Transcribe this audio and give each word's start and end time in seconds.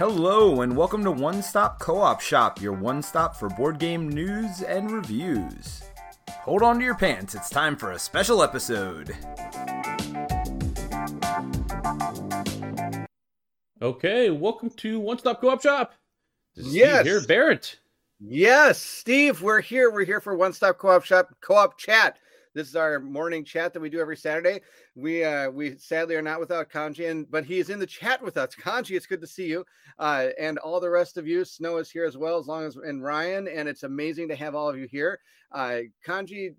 Hello, 0.00 0.62
and 0.62 0.74
welcome 0.74 1.04
to 1.04 1.10
One 1.10 1.42
Stop 1.42 1.78
Co 1.78 1.98
op 1.98 2.22
Shop, 2.22 2.58
your 2.58 2.72
one 2.72 3.02
stop 3.02 3.36
for 3.36 3.50
board 3.50 3.78
game 3.78 4.08
news 4.08 4.62
and 4.62 4.90
reviews. 4.90 5.82
Hold 6.30 6.62
on 6.62 6.78
to 6.78 6.84
your 6.86 6.94
pants, 6.94 7.34
it's 7.34 7.50
time 7.50 7.76
for 7.76 7.90
a 7.92 7.98
special 7.98 8.42
episode. 8.42 9.14
Okay, 13.82 14.30
welcome 14.30 14.70
to 14.78 14.98
One 14.98 15.18
Stop 15.18 15.42
Co-op 15.42 15.60
Shop. 15.60 15.92
This 16.56 16.68
is 16.68 16.74
Yes. 16.74 17.00
Steve 17.00 17.12
here, 17.12 17.26
Barrett. 17.26 17.78
Yes, 18.20 18.80
Steve, 18.80 19.42
we're 19.42 19.60
here. 19.60 19.90
We're 19.90 20.06
here 20.06 20.22
for 20.22 20.34
One 20.34 20.54
Stop 20.54 20.78
Co-op 20.78 21.04
Shop 21.04 21.28
Co-op 21.42 21.76
Chat. 21.76 22.16
This 22.52 22.68
is 22.68 22.74
our 22.74 22.98
morning 22.98 23.44
chat 23.44 23.72
that 23.72 23.80
we 23.80 23.90
do 23.90 24.00
every 24.00 24.16
Saturday. 24.16 24.60
We 24.96 25.22
uh 25.22 25.50
we 25.50 25.78
sadly 25.78 26.16
are 26.16 26.22
not 26.22 26.40
without 26.40 26.68
Kanji, 26.68 27.08
and 27.08 27.30
but 27.30 27.44
he 27.44 27.58
is 27.60 27.70
in 27.70 27.78
the 27.78 27.86
chat 27.86 28.20
with 28.22 28.36
us. 28.36 28.56
Kanji, 28.56 28.96
it's 28.96 29.06
good 29.06 29.20
to 29.20 29.26
see 29.26 29.46
you. 29.46 29.64
Uh 29.98 30.28
and 30.38 30.58
all 30.58 30.80
the 30.80 30.90
rest 30.90 31.16
of 31.16 31.28
you. 31.28 31.44
Snow 31.44 31.76
is 31.76 31.90
here 31.90 32.04
as 32.04 32.16
well, 32.16 32.38
as 32.38 32.48
long 32.48 32.64
as 32.64 32.74
and 32.76 33.04
Ryan, 33.04 33.46
and 33.46 33.68
it's 33.68 33.84
amazing 33.84 34.28
to 34.28 34.36
have 34.36 34.54
all 34.56 34.68
of 34.68 34.76
you 34.76 34.88
here. 34.90 35.20
Uh 35.52 35.80
Kanji 36.06 36.54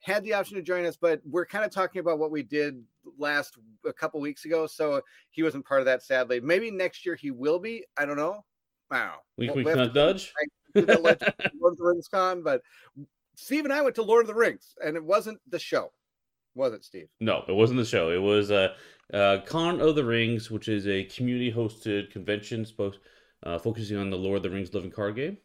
had 0.00 0.22
the 0.22 0.34
option 0.34 0.56
to 0.56 0.62
join 0.62 0.84
us, 0.84 0.96
but 0.96 1.20
we're 1.24 1.46
kind 1.46 1.64
of 1.64 1.70
talking 1.72 1.98
about 1.98 2.18
what 2.18 2.30
we 2.30 2.42
did 2.42 2.80
last 3.18 3.56
a 3.84 3.92
couple 3.92 4.20
weeks 4.20 4.44
ago. 4.44 4.66
So 4.68 5.00
he 5.30 5.42
wasn't 5.42 5.66
part 5.66 5.80
of 5.80 5.86
that, 5.86 6.02
sadly. 6.02 6.40
Maybe 6.40 6.70
next 6.70 7.04
year 7.04 7.16
he 7.16 7.32
will 7.32 7.58
be. 7.58 7.84
I 7.96 8.04
don't 8.04 8.16
know. 8.18 8.44
Wow. 8.90 9.16
We, 9.36 9.50
we 9.50 9.64
have 9.64 9.72
cannot 9.74 9.86
to- 9.86 9.92
dodge. 9.94 10.32
to 10.76 10.82
the 10.82 10.98
Legend 11.00 11.34
of 11.38 11.50
Lord 11.60 11.72
of 11.72 11.78
the 11.78 11.84
Rings 11.84 12.06
con, 12.08 12.42
but 12.42 12.60
Steve 13.36 13.64
and 13.64 13.72
I 13.72 13.82
went 13.82 13.94
to 13.96 14.02
Lord 14.02 14.22
of 14.22 14.28
the 14.28 14.34
Rings, 14.34 14.74
and 14.84 14.96
it 14.96 15.04
wasn't 15.04 15.40
the 15.48 15.58
show, 15.58 15.92
was 16.54 16.72
it, 16.72 16.84
Steve? 16.84 17.08
No, 17.20 17.44
it 17.48 17.52
wasn't 17.54 17.78
the 17.78 17.84
show. 17.84 18.10
It 18.10 18.22
was 18.22 18.50
uh, 18.50 18.74
uh, 19.12 19.38
Con 19.46 19.80
of 19.80 19.96
the 19.96 20.04
Rings, 20.04 20.50
which 20.50 20.68
is 20.68 20.86
a 20.86 21.04
community-hosted 21.04 22.10
convention 22.10 22.64
supposed 22.64 22.98
uh, 23.42 23.58
focusing 23.58 23.96
on 23.96 24.10
the 24.10 24.16
Lord 24.16 24.38
of 24.38 24.42
the 24.42 24.50
Rings 24.50 24.72
living 24.72 24.90
card 24.90 25.16
game. 25.16 25.38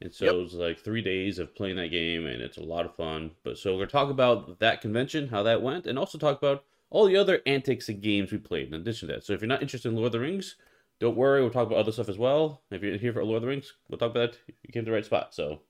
And 0.00 0.12
so 0.14 0.26
Yep. 0.26 0.34
it 0.34 0.36
was 0.38 0.54
like 0.54 0.78
three 0.78 1.02
days 1.02 1.38
of 1.38 1.54
playing 1.54 1.76
that 1.76 1.88
game, 1.90 2.26
and 2.26 2.40
it's 2.40 2.58
a 2.58 2.62
lot 2.62 2.84
of 2.84 2.94
fun. 2.94 3.32
But 3.42 3.58
so 3.58 3.72
we're 3.72 3.80
gonna 3.80 3.90
talk 3.90 4.10
about 4.10 4.60
that 4.60 4.80
convention, 4.80 5.28
how 5.28 5.42
that 5.42 5.62
went, 5.62 5.86
and 5.86 5.98
also 5.98 6.18
talk 6.18 6.38
about 6.38 6.64
all 6.90 7.06
the 7.06 7.16
other 7.16 7.40
antics 7.46 7.88
and 7.88 8.00
games 8.00 8.30
we 8.30 8.38
played 8.38 8.68
in 8.68 8.74
addition 8.74 9.08
to 9.08 9.14
that. 9.14 9.24
So 9.24 9.32
if 9.32 9.40
you're 9.40 9.48
not 9.48 9.62
interested 9.62 9.88
in 9.88 9.96
Lord 9.96 10.06
of 10.06 10.12
the 10.12 10.20
Rings, 10.20 10.56
don't 11.00 11.16
worry. 11.16 11.40
We'll 11.40 11.50
talk 11.50 11.66
about 11.66 11.78
other 11.78 11.92
stuff 11.92 12.08
as 12.08 12.18
well. 12.18 12.62
If 12.70 12.82
you're 12.82 12.96
here 12.96 13.12
for 13.12 13.24
Lord 13.24 13.36
of 13.36 13.42
the 13.42 13.48
Rings, 13.48 13.74
we'll 13.88 13.98
talk 13.98 14.10
about 14.12 14.32
that. 14.32 14.38
You 14.62 14.72
came 14.72 14.84
to 14.84 14.90
the 14.90 14.94
right 14.94 15.04
spot. 15.04 15.34
So 15.34 15.62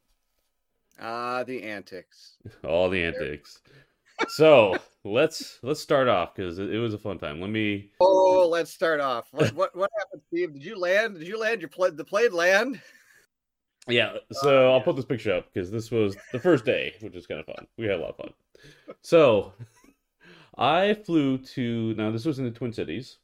Ah, 1.00 1.44
the 1.44 1.62
antics. 1.62 2.36
all 2.64 2.88
the 2.90 3.02
antics. 3.02 3.60
so 4.28 4.76
let's 5.04 5.58
let's 5.62 5.80
start 5.80 6.08
off 6.08 6.34
because 6.34 6.58
it, 6.58 6.72
it 6.74 6.78
was 6.78 6.94
a 6.94 6.98
fun 6.98 7.18
time. 7.18 7.40
Let 7.40 7.50
me. 7.50 7.90
Oh, 8.00 8.48
let's 8.50 8.72
start 8.72 9.00
off. 9.00 9.28
What 9.32 9.52
what, 9.54 9.76
what 9.76 9.90
happened, 9.98 10.22
Steve? 10.28 10.52
Did 10.54 10.64
you 10.64 10.78
land? 10.78 11.18
Did 11.18 11.28
you 11.28 11.38
land 11.38 11.60
your 11.60 11.70
play 11.70 11.90
the 11.90 12.04
plane 12.04 12.32
land? 12.32 12.80
Yeah, 13.86 14.16
so 14.32 14.66
Oh, 14.68 14.72
I'll 14.74 14.80
put 14.82 14.96
this 14.96 15.06
picture 15.06 15.32
up 15.32 15.46
because 15.52 15.70
this 15.70 15.90
was 15.90 16.14
the 16.32 16.38
first 16.38 16.66
day, 16.66 16.94
which 17.00 17.16
is 17.16 17.26
kind 17.26 17.40
of 17.40 17.46
fun. 17.46 17.66
We 17.78 17.86
had 17.86 17.94
a 17.94 18.02
lot 18.02 18.10
of 18.10 18.16
fun. 18.16 18.32
So 19.00 19.54
I 20.58 20.92
flew 20.94 21.38
to 21.38 21.94
now. 21.94 22.10
This 22.10 22.26
was 22.26 22.38
in 22.38 22.44
the 22.44 22.50
Twin 22.50 22.72
Cities 22.72 23.18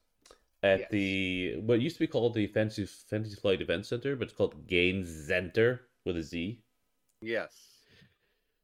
at 0.63 0.81
Yes. 0.81 0.91
the 0.91 1.57
what 1.61 1.81
used 1.83 1.97
to 1.97 2.01
be 2.01 2.07
called 2.07 2.33
the 2.35 2.47
Fantasy 2.47 2.87
Fantasy 2.87 3.35
Flight 3.37 3.61
Event 3.61 3.85
Center, 3.85 4.17
but 4.17 4.29
it's 4.29 4.37
called 4.37 4.67
Game 4.67 5.05
Center 5.05 5.83
with 6.07 6.17
a 6.17 6.23
Z. 6.23 6.63
Yes. 7.25 7.55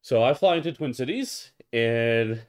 So 0.02 0.22
I 0.22 0.34
fly 0.34 0.56
into 0.56 0.72
Twin 0.72 0.94
Cities, 0.94 1.52
and 1.72 2.42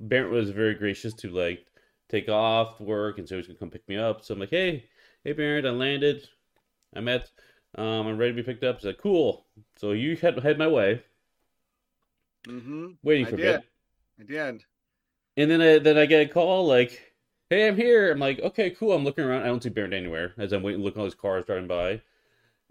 Barrett 0.00 0.32
was 0.32 0.50
very 0.50 0.74
gracious 0.74 1.14
to 1.14 1.30
like 1.30 1.66
take 2.08 2.28
off 2.28 2.80
work, 2.80 3.18
and 3.18 3.28
so 3.28 3.36
he's 3.36 3.46
gonna 3.46 3.58
come 3.58 3.70
pick 3.70 3.88
me 3.88 3.96
up. 3.96 4.24
So 4.24 4.34
I'm 4.34 4.40
like, 4.40 4.50
hey, 4.50 4.84
hey 5.24 5.32
Barrett, 5.32 5.66
I 5.66 5.70
landed. 5.70 6.28
I'm 6.94 7.08
at, 7.08 7.30
um, 7.76 8.06
I'm 8.06 8.16
ready 8.18 8.32
to 8.32 8.36
be 8.36 8.42
picked 8.42 8.64
up. 8.64 8.76
He's 8.76 8.86
like, 8.86 8.98
cool. 8.98 9.46
So 9.76 9.92
you 9.92 10.16
head 10.16 10.38
head 10.40 10.58
my 10.58 10.68
way, 10.68 11.02
Mm-hmm. 12.46 12.86
waiting 13.02 13.26
I 13.26 13.30
for 13.30 13.36
did. 13.36 13.62
I 14.20 14.22
did. 14.24 14.64
And 15.36 15.50
then 15.50 15.60
I 15.60 15.78
then 15.78 15.98
I 15.98 16.06
get 16.06 16.30
a 16.30 16.32
call 16.32 16.66
like, 16.66 17.12
hey, 17.50 17.68
I'm 17.68 17.76
here. 17.76 18.10
I'm 18.12 18.18
like, 18.18 18.40
okay, 18.40 18.70
cool. 18.70 18.92
I'm 18.92 19.04
looking 19.04 19.24
around. 19.24 19.42
I 19.42 19.46
don't 19.46 19.62
see 19.62 19.68
Barrett 19.68 19.92
anywhere 19.92 20.32
as 20.38 20.52
I'm 20.52 20.62
waiting, 20.62 20.82
looking 20.82 20.98
at 20.98 21.02
all 21.02 21.06
these 21.06 21.14
cars 21.14 21.44
driving 21.44 21.66
by, 21.68 22.00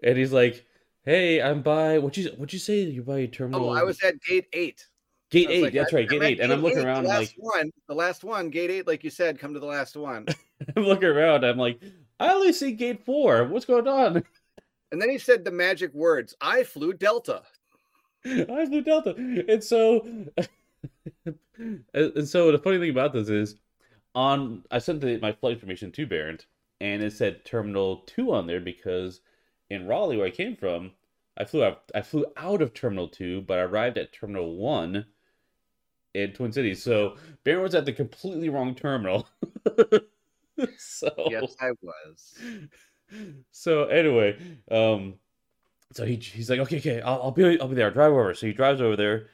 and 0.03 0.17
he's 0.17 0.33
like, 0.33 0.65
hey, 1.05 1.41
I'm 1.41 1.61
by. 1.61 1.97
What 1.99 2.17
you 2.17 2.29
what 2.37 2.51
you 2.53 2.59
say? 2.59 2.81
You're 2.81 3.03
by 3.03 3.25
terminal. 3.27 3.69
Oh, 3.69 3.73
I 3.73 3.83
was 3.83 4.01
at 4.03 4.21
gate 4.21 4.47
eight. 4.53 4.85
gate 5.29 5.49
eight. 5.49 5.63
like, 5.63 5.73
that's 5.73 5.93
I- 5.93 5.97
right, 5.97 6.09
gate 6.09 6.23
eight. 6.23 6.39
And 6.39 6.51
I'm 6.51 6.61
looking 6.61 6.79
eight, 6.79 6.85
around 6.85 7.03
The 7.03 7.09
like. 7.09 7.19
last 7.19 7.33
one, 7.37 7.71
the 7.87 7.95
last 7.95 8.23
one, 8.23 8.49
gate 8.49 8.71
eight, 8.71 8.87
like 8.87 9.03
you 9.03 9.09
said, 9.09 9.39
come 9.39 9.53
to 9.53 9.59
the 9.59 9.65
last 9.65 9.95
one. 9.95 10.25
I'm 10.75 10.83
looking 10.83 11.09
around. 11.09 11.43
I'm 11.45 11.57
like, 11.57 11.81
I 12.19 12.33
only 12.33 12.53
see 12.53 12.71
gate 12.73 13.05
four. 13.05 13.45
What's 13.45 13.65
going 13.65 13.87
on? 13.87 14.23
And 14.91 15.01
then 15.01 15.09
he 15.09 15.17
said 15.17 15.43
the 15.43 15.51
magic 15.51 15.93
words, 15.93 16.35
I 16.39 16.63
flew 16.63 16.93
Delta. 16.93 17.41
I 18.23 18.65
flew 18.65 18.81
Delta. 18.81 19.13
And 19.17 19.61
so, 19.61 20.07
and 21.93 22.27
so 22.27 22.51
the 22.51 22.59
funny 22.59 22.77
thing 22.79 22.91
about 22.91 23.11
this 23.11 23.27
is, 23.27 23.55
on 24.13 24.63
I 24.71 24.77
sent 24.77 25.01
the, 25.01 25.17
my 25.17 25.33
flight 25.33 25.53
information 25.53 25.91
to 25.93 26.07
Barrett, 26.07 26.45
and 26.79 27.03
it 27.03 27.11
said 27.11 27.43
Terminal 27.43 28.03
Two 28.05 28.33
on 28.33 28.47
there 28.47 28.61
because 28.61 29.19
in 29.69 29.87
Raleigh, 29.87 30.17
where 30.17 30.27
I 30.27 30.31
came 30.31 30.55
from, 30.55 30.91
I 31.37 31.45
flew 31.45 31.63
out. 31.63 31.91
I 31.93 32.01
flew 32.01 32.25
out 32.37 32.61
of 32.61 32.73
Terminal 32.73 33.07
Two, 33.07 33.41
but 33.41 33.59
I 33.59 33.63
arrived 33.63 33.97
at 33.97 34.13
Terminal 34.13 34.55
One 34.55 35.05
in 36.13 36.31
Twin 36.31 36.51
Cities. 36.51 36.81
So 36.81 37.17
Barrett 37.43 37.63
was 37.63 37.75
at 37.75 37.85
the 37.85 37.93
completely 37.93 38.49
wrong 38.49 38.73
terminal. 38.73 39.27
so 40.77 41.09
Yes, 41.29 41.55
I 41.59 41.71
was. 41.81 42.35
so 43.51 43.85
anyway, 43.85 44.37
um, 44.71 45.15
so 45.93 46.05
he 46.05 46.15
he's 46.15 46.49
like, 46.49 46.59
okay, 46.59 46.77
okay, 46.77 47.01
I'll, 47.01 47.21
I'll 47.23 47.31
be 47.31 47.59
I'll 47.59 47.67
be 47.67 47.75
there. 47.75 47.87
I'll 47.87 47.93
drive 47.93 48.11
over. 48.11 48.33
So 48.33 48.47
he 48.47 48.53
drives 48.53 48.81
over 48.81 48.95
there. 48.95 49.27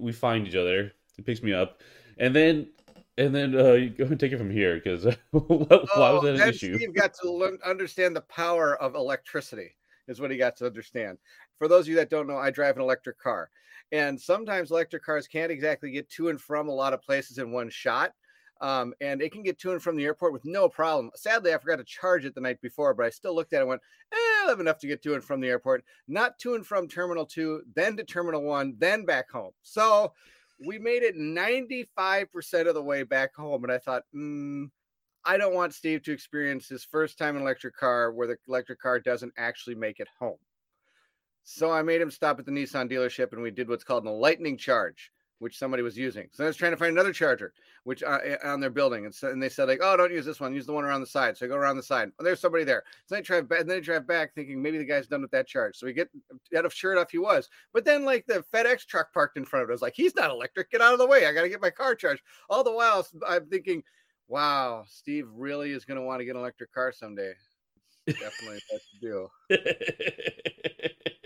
We 0.00 0.12
find 0.12 0.46
each 0.46 0.54
other. 0.54 0.92
He 1.16 1.22
picks 1.22 1.42
me 1.42 1.52
up, 1.52 1.80
and 2.18 2.34
then 2.34 2.68
and 3.16 3.34
then 3.34 3.58
uh, 3.58 3.72
you 3.72 3.90
go 3.90 4.04
and 4.04 4.18
take 4.18 4.32
it 4.32 4.38
from 4.38 4.50
here 4.50 4.74
because 4.76 5.04
why 5.30 5.66
Oh, 5.94 6.14
was 6.14 6.22
that 6.24 6.36
an 6.36 6.48
issue? 6.48 6.76
Steve 6.76 6.94
got 6.94 7.14
to 7.22 7.30
learn, 7.30 7.58
understand 7.64 8.16
the 8.16 8.22
power 8.22 8.80
of 8.80 8.94
electricity, 8.94 9.76
is 10.08 10.20
what 10.20 10.30
he 10.30 10.36
got 10.36 10.56
to 10.56 10.66
understand. 10.66 11.18
For 11.58 11.68
those 11.68 11.84
of 11.84 11.88
you 11.90 11.96
that 11.96 12.10
don't 12.10 12.26
know, 12.26 12.36
I 12.36 12.50
drive 12.50 12.76
an 12.76 12.82
electric 12.82 13.18
car. 13.18 13.50
And 13.92 14.20
sometimes 14.20 14.70
electric 14.70 15.04
cars 15.04 15.28
can't 15.28 15.52
exactly 15.52 15.90
get 15.90 16.08
to 16.10 16.28
and 16.28 16.40
from 16.40 16.68
a 16.68 16.74
lot 16.74 16.92
of 16.92 17.02
places 17.02 17.38
in 17.38 17.52
one 17.52 17.70
shot. 17.70 18.12
Um, 18.60 18.94
and 19.00 19.20
it 19.20 19.30
can 19.30 19.42
get 19.42 19.58
to 19.60 19.72
and 19.72 19.82
from 19.82 19.96
the 19.96 20.04
airport 20.04 20.32
with 20.32 20.44
no 20.44 20.68
problem. 20.68 21.10
Sadly, 21.16 21.52
I 21.52 21.58
forgot 21.58 21.76
to 21.76 21.84
charge 21.84 22.24
it 22.24 22.34
the 22.34 22.40
night 22.40 22.60
before, 22.60 22.94
but 22.94 23.04
I 23.04 23.10
still 23.10 23.34
looked 23.34 23.52
at 23.52 23.58
it 23.58 23.60
and 23.60 23.68
went, 23.68 23.82
eh, 24.12 24.16
I 24.16 24.46
have 24.48 24.60
enough 24.60 24.78
to 24.78 24.86
get 24.86 25.02
to 25.02 25.14
and 25.14 25.22
from 25.22 25.40
the 25.40 25.48
airport, 25.48 25.84
not 26.08 26.38
to 26.40 26.54
and 26.54 26.66
from 26.66 26.88
Terminal 26.88 27.26
2, 27.26 27.62
then 27.74 27.96
to 27.96 28.04
Terminal 28.04 28.42
1, 28.42 28.76
then 28.78 29.04
back 29.04 29.30
home. 29.30 29.50
So 29.62 30.12
we 30.58 30.78
made 30.78 31.02
it 31.02 31.16
95% 31.16 32.68
of 32.68 32.74
the 32.74 32.82
way 32.82 33.02
back 33.02 33.34
home. 33.34 33.64
And 33.64 33.72
I 33.72 33.78
thought, 33.78 34.02
mm, 34.14 34.70
I 35.24 35.36
don't 35.36 35.54
want 35.54 35.74
Steve 35.74 36.02
to 36.04 36.12
experience 36.12 36.68
his 36.68 36.84
first 36.84 37.18
time 37.18 37.30
in 37.30 37.36
an 37.36 37.42
electric 37.42 37.76
car 37.76 38.12
where 38.12 38.26
the 38.26 38.36
electric 38.46 38.80
car 38.80 39.00
doesn't 39.00 39.32
actually 39.38 39.74
make 39.74 40.00
it 40.00 40.08
home. 40.18 40.38
So 41.44 41.70
I 41.70 41.82
made 41.82 42.00
him 42.00 42.10
stop 42.10 42.38
at 42.38 42.46
the 42.46 42.52
Nissan 42.52 42.90
dealership 42.90 43.32
and 43.32 43.42
we 43.42 43.50
did 43.50 43.68
what's 43.68 43.84
called 43.84 44.06
a 44.06 44.10
lightning 44.10 44.56
charge, 44.56 45.10
which 45.44 45.58
somebody 45.58 45.82
was 45.82 45.98
using. 45.98 46.26
So 46.32 46.42
I 46.42 46.46
was 46.46 46.56
trying 46.56 46.70
to 46.70 46.78
find 46.78 46.92
another 46.92 47.12
charger, 47.12 47.52
which 47.82 48.02
uh, 48.02 48.18
uh, 48.26 48.48
on 48.48 48.60
their 48.60 48.70
building. 48.70 49.04
And, 49.04 49.14
so, 49.14 49.28
and 49.28 49.42
they 49.42 49.50
said 49.50 49.68
like, 49.68 49.80
oh, 49.82 49.94
don't 49.94 50.10
use 50.10 50.24
this 50.24 50.40
one. 50.40 50.54
Use 50.54 50.64
the 50.64 50.72
one 50.72 50.84
around 50.84 51.02
the 51.02 51.06
side. 51.06 51.36
So 51.36 51.44
I 51.44 51.50
go 51.50 51.54
around 51.54 51.76
the 51.76 51.82
side. 51.82 52.10
Oh, 52.18 52.24
there's 52.24 52.40
somebody 52.40 52.64
there. 52.64 52.82
So 53.04 53.14
I 53.14 53.20
drive 53.20 53.46
back. 53.46 53.60
And 53.60 53.68
then 53.68 53.76
I 53.76 53.80
drive 53.80 54.06
back 54.06 54.34
thinking 54.34 54.62
maybe 54.62 54.78
the 54.78 54.86
guy's 54.86 55.06
done 55.06 55.20
with 55.20 55.30
that 55.32 55.46
charge. 55.46 55.76
So 55.76 55.84
we 55.84 55.92
get 55.92 56.08
out 56.56 56.64
of 56.64 56.72
sure 56.72 56.92
enough 56.92 57.10
he 57.10 57.18
was. 57.18 57.50
But 57.74 57.84
then 57.84 58.06
like 58.06 58.24
the 58.26 58.42
FedEx 58.54 58.86
truck 58.86 59.12
parked 59.12 59.36
in 59.36 59.44
front 59.44 59.64
of 59.64 59.68
it. 59.68 59.72
I 59.72 59.74
was 59.74 59.82
like, 59.82 59.92
he's 59.94 60.16
not 60.16 60.30
electric. 60.30 60.70
Get 60.70 60.80
out 60.80 60.94
of 60.94 60.98
the 60.98 61.06
way. 61.06 61.26
I 61.26 61.34
got 61.34 61.42
to 61.42 61.50
get 61.50 61.60
my 61.60 61.68
car 61.68 61.94
charged. 61.94 62.22
All 62.48 62.64
the 62.64 62.72
while 62.72 63.06
I'm 63.28 63.44
thinking, 63.44 63.82
wow, 64.28 64.84
Steve 64.88 65.28
really 65.30 65.72
is 65.72 65.84
going 65.84 66.00
to 66.00 66.06
want 66.06 66.20
to 66.20 66.24
get 66.24 66.36
an 66.36 66.40
electric 66.40 66.72
car 66.72 66.90
someday. 66.90 67.34
It's 68.06 68.18
definitely 68.18 68.60
what 68.70 68.82
to 68.92 69.00
do. 69.00 69.28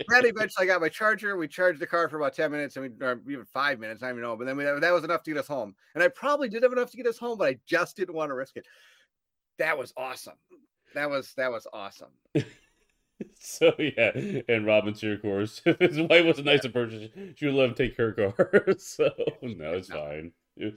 Then 0.09 0.25
eventually 0.25 0.63
I 0.63 0.65
got 0.65 0.81
my 0.81 0.89
charger. 0.89 1.37
We 1.37 1.47
charged 1.47 1.79
the 1.79 1.87
car 1.87 2.09
for 2.09 2.17
about 2.17 2.33
10 2.33 2.51
minutes 2.51 2.75
and 2.75 2.91
we, 2.99 3.05
or 3.05 3.21
even 3.29 3.45
five 3.45 3.79
minutes. 3.79 4.01
I 4.01 4.07
don't 4.07 4.15
even 4.17 4.23
know. 4.23 4.35
But 4.35 4.45
then 4.45 4.57
we, 4.57 4.63
that 4.63 4.93
was 4.93 5.03
enough 5.03 5.23
to 5.23 5.31
get 5.31 5.39
us 5.39 5.47
home. 5.47 5.75
And 5.93 6.03
I 6.03 6.07
probably 6.07 6.49
did 6.49 6.63
have 6.63 6.71
enough 6.73 6.91
to 6.91 6.97
get 6.97 7.05
us 7.05 7.17
home, 7.17 7.37
but 7.37 7.47
I 7.47 7.59
just 7.67 7.95
didn't 7.95 8.15
want 8.15 8.29
to 8.31 8.35
risk 8.35 8.57
it. 8.57 8.65
That 9.59 9.77
was 9.77 9.93
awesome. 9.97 10.37
That 10.95 11.09
was, 11.09 11.33
that 11.35 11.51
was 11.51 11.67
awesome. 11.71 12.09
so 13.39 13.73
yeah, 13.77 14.11
and 14.47 14.65
Robin's 14.65 15.01
here, 15.01 15.13
of 15.13 15.21
course. 15.21 15.61
His 15.79 15.99
wife 15.99 16.25
was 16.25 16.39
a 16.39 16.43
nice 16.43 16.65
person. 16.67 17.35
She 17.35 17.45
would 17.45 17.55
let 17.55 17.69
him 17.69 17.75
take 17.75 17.95
her 17.97 18.13
car. 18.13 18.65
so 18.79 19.11
no, 19.41 19.73
it's 19.73 19.89
No. 19.89 19.95
fine. 19.95 20.31
It, 20.57 20.75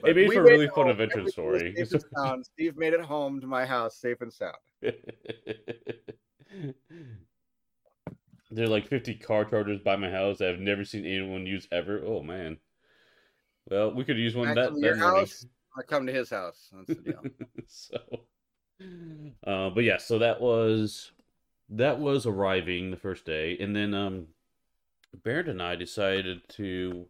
But 0.00 0.10
it 0.10 0.16
makes 0.16 0.28
we 0.28 0.34
for 0.36 0.40
a 0.40 0.44
really 0.44 0.68
fun 0.68 0.88
adventure 0.88 1.28
story. 1.28 1.74
safe 1.76 1.92
and 1.92 2.02
sound. 2.16 2.46
Steve 2.46 2.76
made 2.76 2.92
it 2.92 3.00
home 3.00 3.40
to 3.40 3.46
my 3.46 3.66
house 3.66 3.96
safe 3.96 4.20
and 4.20 4.32
sound. 4.32 4.56
there 8.50 8.64
are 8.64 8.68
like 8.68 8.88
50 8.88 9.14
car 9.16 9.44
chargers 9.44 9.80
by 9.80 9.96
my 9.96 10.10
house 10.10 10.38
that 10.38 10.50
I've 10.50 10.60
never 10.60 10.84
seen 10.84 11.04
anyone 11.04 11.46
use 11.46 11.66
ever. 11.72 12.02
Oh 12.04 12.22
man. 12.22 12.58
Well, 13.68 13.92
we 13.92 14.04
could 14.04 14.18
use 14.18 14.34
one 14.34 14.54
Back 14.54 14.56
that, 14.56 14.72
that 14.74 14.80
your 14.80 14.96
house? 14.96 15.46
I 15.76 15.82
come 15.82 16.06
to 16.06 16.12
his 16.12 16.30
house. 16.30 16.70
That's 16.72 16.98
the 16.98 17.02
deal. 17.02 17.22
so 17.66 17.98
Uh, 19.46 19.70
but 19.70 19.84
yeah, 19.84 19.98
so 19.98 20.18
that 20.18 20.40
was 20.40 21.12
that 21.68 21.98
was 21.98 22.26
arriving 22.26 22.90
the 22.90 22.96
first 22.96 23.24
day, 23.24 23.56
and 23.58 23.74
then 23.74 23.94
um, 23.94 24.28
Barrett 25.22 25.48
and 25.48 25.62
I 25.62 25.76
decided 25.76 26.48
to 26.50 27.06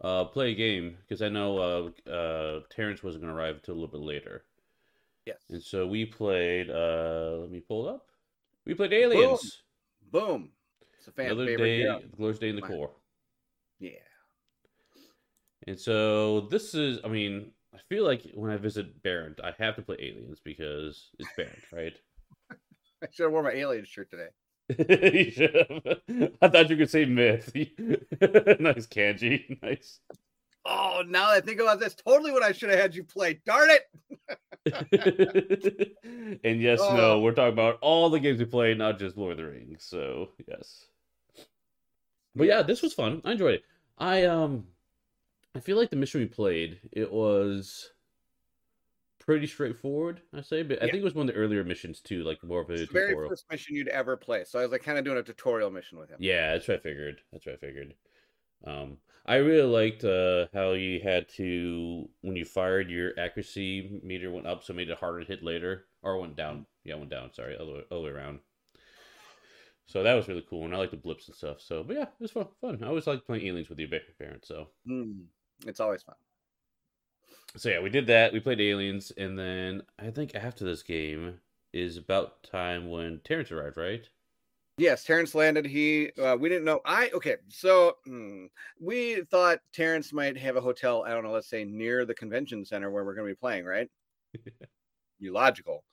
uh, 0.00 0.24
play 0.24 0.52
a 0.52 0.54
game 0.54 0.96
because 1.00 1.22
I 1.22 1.28
know 1.28 1.92
uh, 2.06 2.10
uh, 2.10 2.60
Terrence 2.70 3.02
wasn't 3.02 3.24
going 3.24 3.34
to 3.34 3.38
arrive 3.38 3.56
until 3.56 3.74
a 3.74 3.76
little 3.76 3.88
bit 3.88 4.00
later. 4.00 4.44
Yes. 5.26 5.38
And 5.50 5.62
so 5.62 5.86
we 5.86 6.06
played. 6.06 6.70
Uh, 6.70 7.38
let 7.40 7.50
me 7.50 7.60
pull 7.60 7.88
it 7.88 7.94
up. 7.94 8.06
We 8.64 8.74
played 8.74 8.92
Aliens. 8.92 9.62
Boom. 10.10 10.50
It's 10.98 11.08
a 11.08 11.12
fan 11.12 11.26
Another 11.26 11.46
favorite. 11.46 11.64
day, 11.64 11.82
yeah. 11.84 11.98
glorious 12.16 12.38
day 12.38 12.48
in 12.48 12.56
the 12.56 12.62
Mine. 12.62 12.70
core. 12.70 12.90
Yeah. 13.78 13.90
And 15.66 15.78
so 15.78 16.42
this 16.42 16.74
is. 16.74 16.98
I 17.04 17.08
mean, 17.08 17.52
I 17.74 17.78
feel 17.88 18.04
like 18.04 18.22
when 18.34 18.50
I 18.50 18.56
visit 18.56 19.02
Barrett, 19.02 19.40
I 19.42 19.52
have 19.62 19.76
to 19.76 19.82
play 19.82 19.96
Aliens 20.00 20.40
because 20.42 21.10
it's 21.18 21.28
Barrett, 21.36 21.58
right? 21.72 21.92
I 23.02 23.06
should 23.12 23.24
have 23.24 23.32
worn 23.32 23.44
my 23.44 23.52
alien 23.52 23.84
shirt 23.84 24.10
today. 24.10 24.28
you 24.78 25.30
should 25.30 25.54
have. 25.54 25.98
I 26.42 26.48
thought 26.48 26.70
you 26.70 26.76
could 26.76 26.90
say 26.90 27.04
myth. 27.06 27.50
nice 27.54 28.86
kanji. 28.86 29.60
Nice. 29.62 30.00
Oh, 30.66 31.02
now 31.06 31.28
that 31.28 31.36
I 31.36 31.40
think 31.40 31.60
about 31.60 31.80
this, 31.80 31.94
totally 31.94 32.30
what 32.30 32.42
I 32.42 32.52
should 32.52 32.68
have 32.68 32.78
had 32.78 32.94
you 32.94 33.02
play. 33.04 33.40
Darn 33.46 33.70
it! 33.70 33.84
and 36.44 36.60
yes, 36.60 36.80
Oh. 36.82 36.94
no, 36.96 37.20
we're 37.20 37.32
talking 37.32 37.54
about 37.54 37.78
all 37.80 38.10
the 38.10 38.20
games 38.20 38.38
we 38.38 38.44
played, 38.44 38.76
not 38.76 38.98
just 38.98 39.16
Lord 39.16 39.32
of 39.32 39.38
the 39.38 39.46
Rings. 39.46 39.84
So 39.84 40.30
yes. 40.46 40.84
But 42.34 42.48
yeah, 42.48 42.62
this 42.62 42.82
was 42.82 42.92
fun. 42.92 43.22
I 43.24 43.32
enjoyed 43.32 43.54
it. 43.54 43.62
I 43.96 44.24
um 44.24 44.66
I 45.54 45.60
feel 45.60 45.78
like 45.78 45.88
the 45.90 45.96
mission 45.96 46.20
we 46.20 46.26
played, 46.26 46.78
it 46.92 47.10
was 47.10 47.90
pretty 49.28 49.46
straightforward, 49.46 50.22
I 50.32 50.40
say, 50.40 50.62
but 50.62 50.78
I 50.82 50.86
Yeah. 50.86 50.92
think 50.92 51.02
it 51.02 51.04
was 51.04 51.14
one 51.14 51.28
of 51.28 51.34
the 51.34 51.40
earlier 51.40 51.62
missions 51.62 52.00
too, 52.00 52.24
like 52.24 52.42
more 52.42 52.62
of 52.62 52.70
a 52.70 52.72
It's 52.74 52.86
the 52.86 52.92
very 52.92 53.14
first 53.26 53.44
mission 53.50 53.74
you'd 53.76 53.88
ever 53.88 54.16
play. 54.16 54.44
So 54.44 54.58
I 54.58 54.62
was 54.62 54.72
like 54.72 54.82
kind 54.82 54.98
of 54.98 55.04
doing 55.04 55.18
a 55.18 55.22
tutorial 55.22 55.70
mission 55.70 55.98
with 55.98 56.08
him. 56.10 56.20
Yeah, 56.20 56.52
that's 56.52 56.68
what 56.68 56.78
I 56.78 56.82
figured. 56.82 57.20
That's 57.32 57.46
what 57.46 57.54
I 57.54 57.58
figured. 57.58 57.94
Um, 58.64 58.98
I 59.26 59.36
really 59.36 59.66
liked 59.68 60.04
uh, 60.04 60.48
how 60.54 60.72
you 60.72 61.00
had 61.00 61.28
to 61.30 62.10
when 62.22 62.36
you 62.36 62.44
fired, 62.44 62.90
your 62.90 63.18
accuracy 63.18 64.00
meter 64.02 64.30
went 64.32 64.46
up, 64.46 64.64
so 64.64 64.72
it 64.72 64.76
made 64.76 64.90
it 64.90 64.98
harder 64.98 65.20
to 65.20 65.26
hit 65.26 65.42
later, 65.44 65.88
or 66.02 66.18
went 66.20 66.36
down. 66.36 66.66
Yeah, 66.84 66.96
it 66.96 66.98
went 66.98 67.10
down. 67.10 67.32
Sorry, 67.34 67.56
other 67.58 67.72
way, 67.74 67.84
other 67.90 68.02
way 68.02 68.10
around. 68.10 68.40
So 69.86 70.02
that 70.04 70.14
was 70.14 70.28
really 70.28 70.42
cool, 70.48 70.64
and 70.64 70.74
I 70.74 70.78
like 70.78 70.90
the 70.92 70.96
blips 70.96 71.26
and 71.28 71.36
stuff. 71.36 71.60
So, 71.60 71.82
but 71.82 71.96
yeah, 71.96 72.02
it 72.02 72.20
was 72.20 72.30
fun. 72.32 72.48
Fun. 72.60 72.82
I 72.84 72.86
always 72.88 73.06
like 73.06 73.24
playing 73.24 73.46
aliens 73.46 73.68
with 73.68 73.78
your 73.80 73.88
ba- 73.88 74.00
parents. 74.18 74.46
So, 74.48 74.70
Mm, 74.86 75.26
it's 75.66 75.80
always 75.80 76.02
fun. 76.02 76.16
So 77.56 77.68
yeah, 77.68 77.80
we 77.80 77.90
did 77.90 78.06
that. 78.06 78.32
We 78.32 78.40
played 78.40 78.60
aliens, 78.60 79.12
and 79.16 79.38
then 79.38 79.82
I 79.98 80.10
think 80.10 80.34
after 80.34 80.64
this 80.64 80.82
game 80.82 81.40
is 81.72 81.96
about 81.96 82.42
time 82.42 82.90
when 82.90 83.20
Terrence 83.24 83.50
arrived, 83.50 83.76
right? 83.76 84.08
Yes, 84.78 85.02
Terrence 85.02 85.34
landed. 85.34 85.66
He 85.66 86.10
uh, 86.22 86.36
we 86.38 86.48
didn't 86.48 86.64
know. 86.64 86.80
I 86.84 87.10
okay. 87.12 87.36
So 87.48 87.96
hmm, 88.06 88.46
we 88.80 89.22
thought 89.22 89.58
Terrence 89.72 90.12
might 90.12 90.38
have 90.38 90.56
a 90.56 90.60
hotel. 90.60 91.04
I 91.04 91.10
don't 91.10 91.24
know. 91.24 91.32
Let's 91.32 91.50
say 91.50 91.64
near 91.64 92.04
the 92.04 92.14
convention 92.14 92.64
center 92.64 92.90
where 92.90 93.04
we're 93.04 93.14
going 93.14 93.26
to 93.26 93.34
be 93.34 93.38
playing. 93.38 93.64
Right? 93.64 93.88
you 95.18 95.32
logical. 95.32 95.84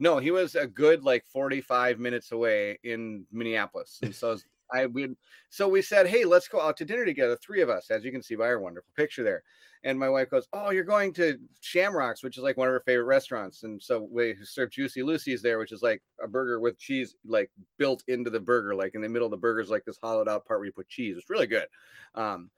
No, 0.00 0.18
he 0.18 0.30
was 0.30 0.54
a 0.54 0.66
good 0.66 1.04
like 1.04 1.26
forty-five 1.26 1.98
minutes 1.98 2.32
away 2.32 2.78
in 2.84 3.26
Minneapolis, 3.30 3.98
and 4.02 4.14
so 4.14 4.38
I 4.72 4.86
we 4.86 5.14
so 5.50 5.68
we 5.68 5.82
said, 5.82 6.06
hey, 6.06 6.24
let's 6.24 6.48
go 6.48 6.60
out 6.60 6.78
to 6.78 6.86
dinner 6.86 7.04
together, 7.04 7.36
three 7.36 7.60
of 7.60 7.68
us, 7.68 7.90
as 7.90 8.02
you 8.02 8.12
can 8.12 8.22
see 8.22 8.34
by 8.34 8.46
our 8.46 8.60
wonderful 8.60 8.92
picture 8.96 9.22
there. 9.22 9.42
And 9.84 9.98
my 9.98 10.08
wife 10.08 10.30
goes, 10.30 10.46
oh, 10.52 10.70
you're 10.70 10.84
going 10.84 11.12
to 11.14 11.38
Shamrocks, 11.60 12.22
which 12.22 12.36
is 12.36 12.44
like 12.44 12.56
one 12.56 12.68
of 12.68 12.72
her 12.72 12.82
favorite 12.86 13.06
restaurants, 13.06 13.64
and 13.64 13.82
so 13.82 14.06
we 14.10 14.36
serve 14.44 14.70
Juicy 14.70 15.02
Lucy's 15.02 15.42
there, 15.42 15.58
which 15.58 15.72
is 15.72 15.82
like 15.82 16.02
a 16.22 16.28
burger 16.28 16.60
with 16.60 16.78
cheese 16.78 17.16
like 17.26 17.50
built 17.78 18.04
into 18.06 18.30
the 18.30 18.38
burger, 18.38 18.74
like 18.74 18.94
in 18.94 19.00
the 19.00 19.08
middle 19.08 19.26
of 19.26 19.32
the 19.32 19.36
burger 19.36 19.60
is 19.60 19.70
like 19.70 19.84
this 19.84 19.98
hollowed 20.00 20.28
out 20.28 20.46
part 20.46 20.60
where 20.60 20.66
you 20.66 20.72
put 20.72 20.88
cheese. 20.88 21.16
It's 21.16 21.30
really 21.30 21.48
good. 21.48 21.66
Um, 22.14 22.50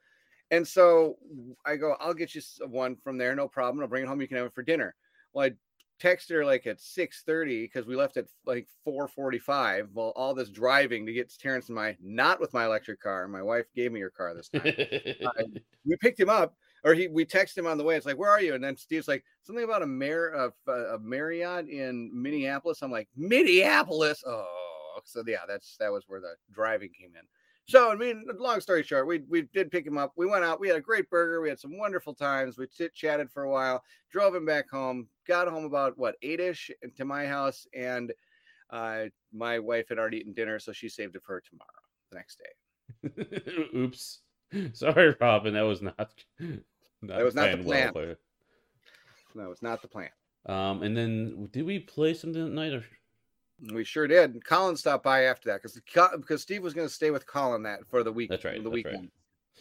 and 0.51 0.67
so 0.67 1.17
I 1.65 1.77
go, 1.77 1.97
I'll 1.99 2.15
get 2.15 2.35
you 2.35 2.43
one 2.69 2.97
from 2.97 3.17
there, 3.17 3.35
no 3.35 3.49
problem. 3.49 3.83
I'll 3.83 3.89
bring 3.89 4.05
it 4.05 4.09
home. 4.09 4.21
You 4.21 4.29
can 4.29 4.37
have 4.37 4.47
it 4.47 4.55
for 4.55 4.63
dinner. 4.63 4.95
Well, 5.33 5.47
I 5.47 5.53
texted 6.01 6.31
her 6.31 6.45
like 6.45 6.67
at 6.67 6.81
6:30 6.81 7.65
because 7.65 7.87
we 7.87 7.97
left 7.97 8.17
at 8.17 8.27
like 8.47 8.69
4:45. 8.87 9.89
Well, 9.93 10.13
all 10.17 10.35
this 10.35 10.51
driving 10.51 11.07
to 11.07 11.13
get 11.13 11.31
to 11.31 11.39
Terrence 11.39 11.69
and 11.69 11.77
my 11.77 11.97
not 12.03 12.41
with 12.41 12.53
my 12.53 12.67
electric 12.67 13.01
car. 13.01 13.27
My 13.29 13.43
wife 13.43 13.67
gave 13.75 13.93
me 13.93 14.01
her 14.01 14.11
car 14.11 14.35
this 14.35 14.49
time. 14.49 14.65
we 15.85 15.97
picked 15.97 16.21
him 16.21 16.31
up, 16.31 16.57
or 16.85 16.95
he 16.95 17.09
we 17.09 17.25
texted 17.25 17.59
him 17.59 17.67
on 17.67 17.79
the 17.79 17.85
way. 17.85 17.97
It's 17.97 18.07
like, 18.07 18.19
where 18.19 18.31
are 18.31 18.43
you? 18.43 18.55
And 18.55 18.63
then 18.63 18.77
Steve's 18.77 19.09
like, 19.09 19.25
something 19.43 19.65
about 19.65 19.83
a 19.83 19.87
Mar 19.87 20.29
of 20.29 20.53
a 20.69 20.99
Marriott 21.01 21.69
in 21.69 22.11
Minneapolis. 22.13 22.83
I'm 22.83 22.93
like, 22.93 23.09
Minneapolis. 23.17 24.23
Oh, 24.27 24.47
so 25.05 25.23
yeah, 25.27 25.45
that's 25.49 25.77
that 25.79 25.91
was 25.91 26.05
where 26.07 26.21
the 26.21 26.35
driving 26.53 26.91
came 26.99 27.13
in. 27.19 27.27
So 27.67 27.91
I 27.91 27.95
mean, 27.95 28.27
long 28.39 28.61
story 28.61 28.83
short, 28.83 29.07
we 29.07 29.23
we 29.29 29.43
did 29.55 29.71
pick 29.71 29.87
him 29.87 29.97
up. 29.97 30.13
We 30.17 30.27
went 30.27 30.45
out. 30.45 30.61
We 30.61 30.69
had 30.69 30.77
a 30.77 30.83
great 30.83 31.09
burger. 31.09 31.41
We 31.41 31.49
had 31.49 31.59
some 31.59 31.79
wonderful 31.79 32.15
times. 32.15 32.59
We 32.59 32.67
chit 32.67 32.95
chatted 32.95 33.31
for 33.31 33.45
a 33.45 33.51
while. 33.51 33.83
Drove 34.13 34.35
him 34.35 34.45
back 34.45 34.69
home. 34.71 35.09
Got 35.27 35.49
home 35.49 35.65
about 35.65 35.97
what 35.97 36.17
eight 36.23 36.41
ish 36.41 36.71
to 36.97 37.05
my 37.07 37.27
house, 37.27 37.67
and 37.75 38.13
uh, 38.69 39.05
my 39.33 39.59
wife 39.59 39.89
had 39.89 39.99
already 39.99 40.19
eaten 40.19 40.35
dinner, 40.35 40.59
so 40.59 40.73
she 40.73 40.91
saved 40.91 41.17
it 41.17 41.23
for 41.25 41.41
tomorrow, 41.41 41.71
the 42.11 42.17
next 42.17 42.39
day. 42.39 43.71
Oops. 43.79 44.21
Sorry, 44.73 45.15
Robin. 45.21 45.55
That 45.55 45.63
was 45.63 45.83
not. 45.83 46.13
Not 47.07 47.19
That 47.19 47.25
was 47.25 47.35
not 47.35 47.51
the 47.51 47.63
well 47.65 47.93
plan. 47.93 48.17
No, 49.35 49.51
it's 49.51 49.63
not 49.63 49.83
the 49.83 49.89
plan. 49.89 50.11
Um, 50.47 50.83
and 50.83 50.97
then 50.97 51.49
did 51.53 51.65
we 51.65 51.81
play 51.81 52.15
something 52.15 52.45
that 52.45 52.51
night? 52.51 52.73
Or... 52.73 52.85
We 53.73 53.85
sure 53.85 54.07
did. 54.07 54.45
Colin 54.45 54.77
stopped 54.77 55.05
by 55.05 55.25
after 55.25 55.49
that 55.51 55.63
because 55.63 55.81
because 56.17 56.43
Steve 56.43 56.63
was 56.63 56.75
going 56.75 56.87
to 56.87 56.93
stay 56.93 57.11
with 57.11 57.27
Colin 57.27 57.63
that 57.65 57.87
for 57.89 58.03
the 58.03 58.13
week. 58.13 58.31
That's 58.31 58.45
right, 58.45 58.63
The 58.63 58.71
that's 58.71 58.85
right. 58.85 58.93
weekend. 58.93 59.11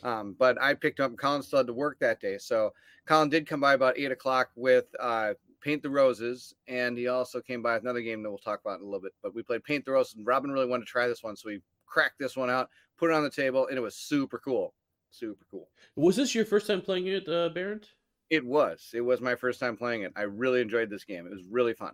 Um, 0.04 0.36
but 0.38 0.62
I 0.62 0.74
picked 0.74 1.00
up. 1.00 1.16
Colin 1.18 1.44
still 1.44 1.60
had 1.60 1.68
to 1.68 1.74
work 1.74 2.00
that 2.00 2.20
day, 2.20 2.38
so 2.38 2.74
Colin 3.06 3.30
did 3.30 3.48
come 3.48 3.62
by 3.62 3.74
about 3.74 3.98
eight 3.98 4.12
o'clock 4.12 4.50
with 4.56 4.86
uh, 5.00 5.34
Paint 5.62 5.84
the 5.84 5.90
Roses, 5.90 6.54
and 6.68 6.98
he 6.98 7.08
also 7.08 7.40
came 7.40 7.62
by 7.62 7.76
with 7.76 7.84
another 7.84 8.02
game 8.02 8.22
that 8.24 8.30
we'll 8.30 8.40
talk 8.40 8.60
about 8.62 8.80
in 8.80 8.82
a 8.82 8.86
little 8.86 9.02
bit. 9.02 9.14
But 9.22 9.34
we 9.34 9.44
played 9.44 9.64
Paint 9.64 9.86
the 9.86 9.92
Roses, 9.92 10.16
and 10.16 10.28
Robin 10.28 10.52
really 10.52 10.66
wanted 10.66 10.86
to 10.86 10.92
try 10.92 11.08
this 11.08 11.24
one, 11.24 11.36
so 11.36 11.48
we 11.48 11.62
cracked 11.86 12.20
this 12.20 12.36
one 12.36 12.50
out, 12.50 12.70
put 12.98 13.12
it 13.12 13.14
on 13.14 13.24
the 13.24 13.30
table, 13.30 13.68
and 13.68 13.78
it 13.78 13.82
was 13.82 13.96
super 13.96 14.40
cool. 14.40 14.74
Super 15.14 15.46
cool. 15.52 15.70
Was 15.96 16.16
this 16.16 16.34
your 16.34 16.44
first 16.44 16.66
time 16.66 16.82
playing 16.82 17.06
it, 17.06 17.30
uh, 17.30 17.50
Barrett? 17.50 17.88
It 18.32 18.44
was. 18.44 18.90
It 18.96 19.02
was 19.02 19.22
my 19.22 19.36
first 19.36 19.60
time 19.60 19.78
playing 19.78 20.02
it. 20.02 20.12
I 20.16 20.24
really 20.24 20.60
enjoyed 20.60 20.90
this 20.90 21.04
game. 21.04 21.28
It 21.28 21.32
was 21.32 21.46
really 21.52 21.76
fun. 21.76 21.94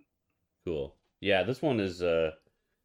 Cool. 0.65 0.95
Yeah, 1.19 1.43
this 1.43 1.61
one 1.61 1.81
is. 1.81 2.01
uh 2.01 2.31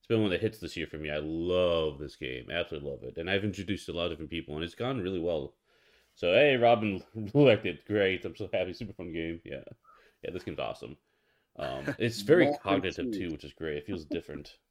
It's 0.00 0.08
been 0.08 0.22
one 0.22 0.32
of 0.32 0.32
the 0.32 0.44
hits 0.44 0.58
this 0.58 0.76
year 0.76 0.88
for 0.88 0.98
me. 0.98 1.08
I 1.10 1.20
love 1.22 2.00
this 2.00 2.16
game. 2.16 2.50
Absolutely 2.50 2.90
love 2.90 3.04
it, 3.04 3.16
and 3.16 3.30
I've 3.30 3.44
introduced 3.44 3.88
a 3.88 3.92
lot 3.92 4.06
of 4.06 4.10
different 4.10 4.30
people, 4.30 4.56
and 4.56 4.64
it's 4.64 4.74
gone 4.74 5.00
really 5.00 5.20
well. 5.20 5.54
So 6.16 6.32
hey, 6.32 6.56
Robin 6.56 7.00
liked 7.34 7.66
it. 7.66 7.86
Great. 7.86 8.24
I'm 8.24 8.34
so 8.34 8.48
happy. 8.52 8.72
Super 8.72 8.92
fun 8.92 9.12
game. 9.12 9.40
Yeah, 9.44 9.62
yeah. 10.24 10.30
This 10.32 10.42
game's 10.42 10.58
awesome. 10.58 10.96
Um, 11.56 11.94
it's 11.98 12.22
very 12.22 12.50
cognitive 12.60 13.12
too, 13.12 13.30
which 13.30 13.44
is 13.44 13.52
great. 13.52 13.76
It 13.76 13.86
feels 13.86 14.04
different. 14.04 14.58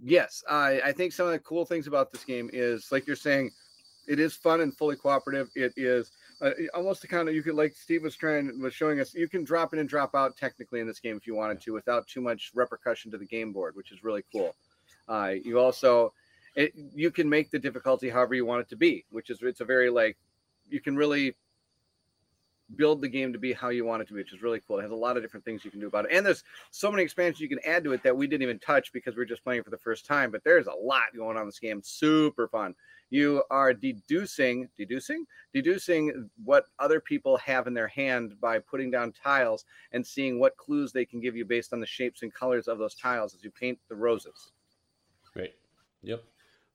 Yes, 0.00 0.44
I, 0.48 0.80
I 0.80 0.92
think 0.92 1.12
some 1.12 1.26
of 1.26 1.32
the 1.32 1.40
cool 1.40 1.64
things 1.64 1.88
about 1.88 2.12
this 2.12 2.22
game 2.22 2.48
is, 2.52 2.92
like 2.92 3.08
you're 3.08 3.16
saying, 3.16 3.50
it 4.08 4.18
is 4.18 4.34
fun 4.34 4.62
and 4.62 4.74
fully 4.76 4.96
cooperative. 4.96 5.50
It 5.54 5.74
is 5.76 6.10
uh, 6.40 6.50
almost 6.74 7.02
the 7.02 7.08
kind 7.08 7.28
of 7.28 7.34
you 7.34 7.42
could, 7.42 7.54
like 7.54 7.76
Steve 7.76 8.02
was 8.02 8.16
trying 8.16 8.60
was 8.60 8.74
showing 8.74 9.00
us, 9.00 9.14
you 9.14 9.28
can 9.28 9.44
drop 9.44 9.72
in 9.74 9.78
and 9.78 9.88
drop 9.88 10.14
out 10.14 10.36
technically 10.36 10.80
in 10.80 10.86
this 10.86 10.98
game 10.98 11.16
if 11.16 11.26
you 11.26 11.34
wanted 11.34 11.60
to, 11.60 11.72
without 11.72 12.06
too 12.06 12.22
much 12.22 12.50
repercussion 12.54 13.10
to 13.10 13.18
the 13.18 13.26
game 13.26 13.52
board, 13.52 13.76
which 13.76 13.92
is 13.92 14.02
really 14.02 14.24
cool. 14.32 14.56
Uh, 15.08 15.34
you 15.44 15.58
also, 15.58 16.12
it, 16.56 16.72
you 16.94 17.10
can 17.10 17.28
make 17.28 17.50
the 17.50 17.58
difficulty 17.58 18.08
however 18.08 18.34
you 18.34 18.46
want 18.46 18.62
it 18.62 18.68
to 18.70 18.76
be, 18.76 19.04
which 19.10 19.30
is 19.30 19.38
it's 19.42 19.60
a 19.60 19.64
very 19.64 19.90
like 19.90 20.16
you 20.70 20.80
can 20.80 20.96
really 20.96 21.36
build 22.76 23.00
the 23.00 23.08
game 23.08 23.32
to 23.32 23.38
be 23.38 23.52
how 23.52 23.70
you 23.70 23.84
want 23.84 24.02
it 24.02 24.08
to 24.08 24.14
be, 24.14 24.20
which 24.20 24.32
is 24.32 24.42
really 24.42 24.60
cool. 24.66 24.78
It 24.78 24.82
has 24.82 24.90
a 24.90 24.96
lot 24.96 25.16
of 25.16 25.22
different 25.22 25.44
things 25.44 25.64
you 25.64 25.70
can 25.70 25.80
do 25.80 25.86
about 25.86 26.06
it, 26.06 26.12
and 26.12 26.24
there's 26.24 26.44
so 26.70 26.90
many 26.90 27.02
expansions 27.02 27.40
you 27.40 27.48
can 27.48 27.64
add 27.66 27.84
to 27.84 27.92
it 27.92 28.02
that 28.02 28.16
we 28.16 28.26
didn't 28.26 28.42
even 28.42 28.58
touch 28.58 28.92
because 28.92 29.16
we 29.16 29.22
are 29.22 29.26
just 29.26 29.44
playing 29.44 29.62
for 29.62 29.70
the 29.70 29.78
first 29.78 30.06
time. 30.06 30.30
But 30.30 30.44
there's 30.44 30.66
a 30.66 30.72
lot 30.72 31.04
going 31.14 31.36
on 31.36 31.42
in 31.42 31.48
this 31.48 31.58
game. 31.58 31.82
Super 31.82 32.48
fun. 32.48 32.74
You 33.10 33.42
are 33.50 33.72
deducing, 33.72 34.68
deducing, 34.76 35.24
deducing 35.54 36.28
what 36.44 36.66
other 36.78 37.00
people 37.00 37.36
have 37.38 37.66
in 37.66 37.74
their 37.74 37.88
hand 37.88 38.34
by 38.40 38.58
putting 38.58 38.90
down 38.90 39.12
tiles 39.12 39.64
and 39.92 40.06
seeing 40.06 40.38
what 40.38 40.56
clues 40.56 40.92
they 40.92 41.04
can 41.04 41.20
give 41.20 41.36
you 41.36 41.44
based 41.44 41.72
on 41.72 41.80
the 41.80 41.86
shapes 41.86 42.22
and 42.22 42.32
colors 42.32 42.68
of 42.68 42.78
those 42.78 42.94
tiles 42.94 43.34
as 43.34 43.42
you 43.42 43.50
paint 43.50 43.78
the 43.88 43.96
roses. 43.96 44.52
great 45.32 45.54
Yep. 46.02 46.22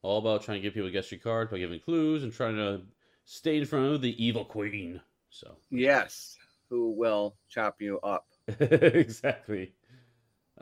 All 0.01 0.19
about 0.19 0.43
trying 0.43 0.57
to 0.57 0.61
get 0.61 0.73
people 0.73 0.89
to 0.89 0.91
guess 0.91 1.11
your 1.11 1.19
card 1.19 1.49
by 1.49 1.59
giving 1.59 1.79
clues 1.79 2.23
and 2.23 2.33
trying 2.33 2.55
to 2.55 2.81
stay 3.25 3.57
in 3.57 3.65
front 3.65 3.93
of 3.93 4.01
the 4.01 4.23
evil 4.23 4.43
queen. 4.43 4.99
So 5.29 5.55
Yes, 5.69 6.37
who 6.69 6.91
will 6.91 7.35
chop 7.49 7.79
you 7.79 7.99
up? 8.01 8.25
exactly. 8.59 9.73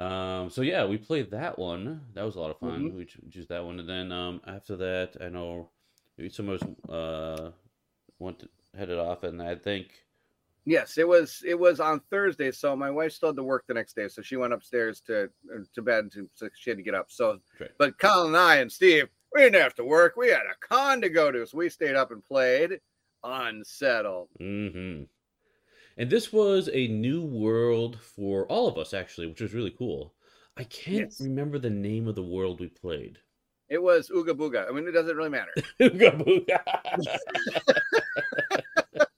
Um, 0.01 0.49
so 0.49 0.61
yeah, 0.61 0.85
we 0.85 0.97
played 0.97 1.31
that 1.31 1.59
one. 1.59 2.01
That 2.13 2.23
was 2.23 2.35
a 2.35 2.39
lot 2.39 2.51
of 2.51 2.59
fun. 2.59 2.91
Mhm. 2.91 2.95
We 2.95 3.05
choose 3.05 3.47
that 3.47 3.63
one, 3.63 3.79
and 3.79 3.87
then 3.87 4.11
um, 4.11 4.41
after 4.47 4.75
that, 4.77 5.17
I 5.21 5.29
know 5.29 5.69
maybe 6.17 6.29
some 6.29 6.49
of 6.49 6.61
us 6.61 6.89
uh, 6.89 7.51
went 8.19 8.39
to, 8.39 8.49
headed 8.77 8.97
off, 8.97 9.23
and 9.23 9.41
I 9.41 9.55
think 9.55 10.05
Yes, 10.65 10.99
it 10.99 11.07
was. 11.07 11.43
It 11.45 11.57
was 11.57 11.79
on 11.79 12.01
Thursday, 12.11 12.51
so 12.51 12.75
my 12.75 12.91
wife 12.91 13.13
still 13.13 13.29
had 13.29 13.35
to 13.37 13.43
work 13.43 13.65
the 13.67 13.73
next 13.73 13.95
day, 13.95 14.07
so 14.07 14.21
she 14.21 14.35
went 14.35 14.53
upstairs 14.53 15.01
to 15.01 15.23
uh, 15.23 15.59
to 15.73 15.81
bed 15.81 16.11
to 16.13 16.29
so 16.33 16.49
she 16.55 16.69
had 16.69 16.77
to 16.77 16.83
get 16.83 16.93
up. 16.93 17.11
So, 17.11 17.39
Right. 17.59 17.71
but 17.79 17.97
Colin 17.97 18.27
and 18.27 18.37
I 18.37 18.57
and 18.57 18.71
Steve, 18.71 19.09
we 19.33 19.41
didn't 19.41 19.61
have 19.61 19.73
to 19.75 19.83
work. 19.83 20.15
We 20.17 20.29
had 20.29 20.41
a 20.41 20.55
con 20.67 21.01
to 21.01 21.09
go 21.09 21.31
to, 21.31 21.45
so 21.47 21.57
we 21.57 21.69
stayed 21.69 21.95
up 21.95 22.11
and 22.11 22.23
played 22.23 22.79
Unsettled. 23.23 24.29
hmm 24.39 25.03
And 25.97 26.09
this 26.09 26.31
was 26.33 26.69
a 26.73 26.87
new 26.87 27.21
world 27.23 27.99
for 28.01 28.45
all 28.47 28.67
of 28.67 28.77
us, 28.77 28.93
actually, 28.93 29.27
which 29.27 29.41
was 29.41 29.53
really 29.53 29.71
cool. 29.71 30.13
I 30.57 30.63
can't 30.65 31.09
Yes. 31.09 31.19
remember 31.19 31.59
the 31.59 31.69
name 31.69 32.07
of 32.07 32.15
the 32.15 32.23
world 32.23 32.59
we 32.59 32.67
played. 32.69 33.19
It 33.69 33.81
was 33.81 34.09
Ooga 34.09 34.33
Booga. 34.37 34.67
I 34.67 34.71
mean, 34.71 34.87
it 34.87 34.91
doesn't 34.91 35.15
really 35.15 35.29
matter. 35.29 35.51
Ooga 35.79 36.11
booga. 36.21 36.61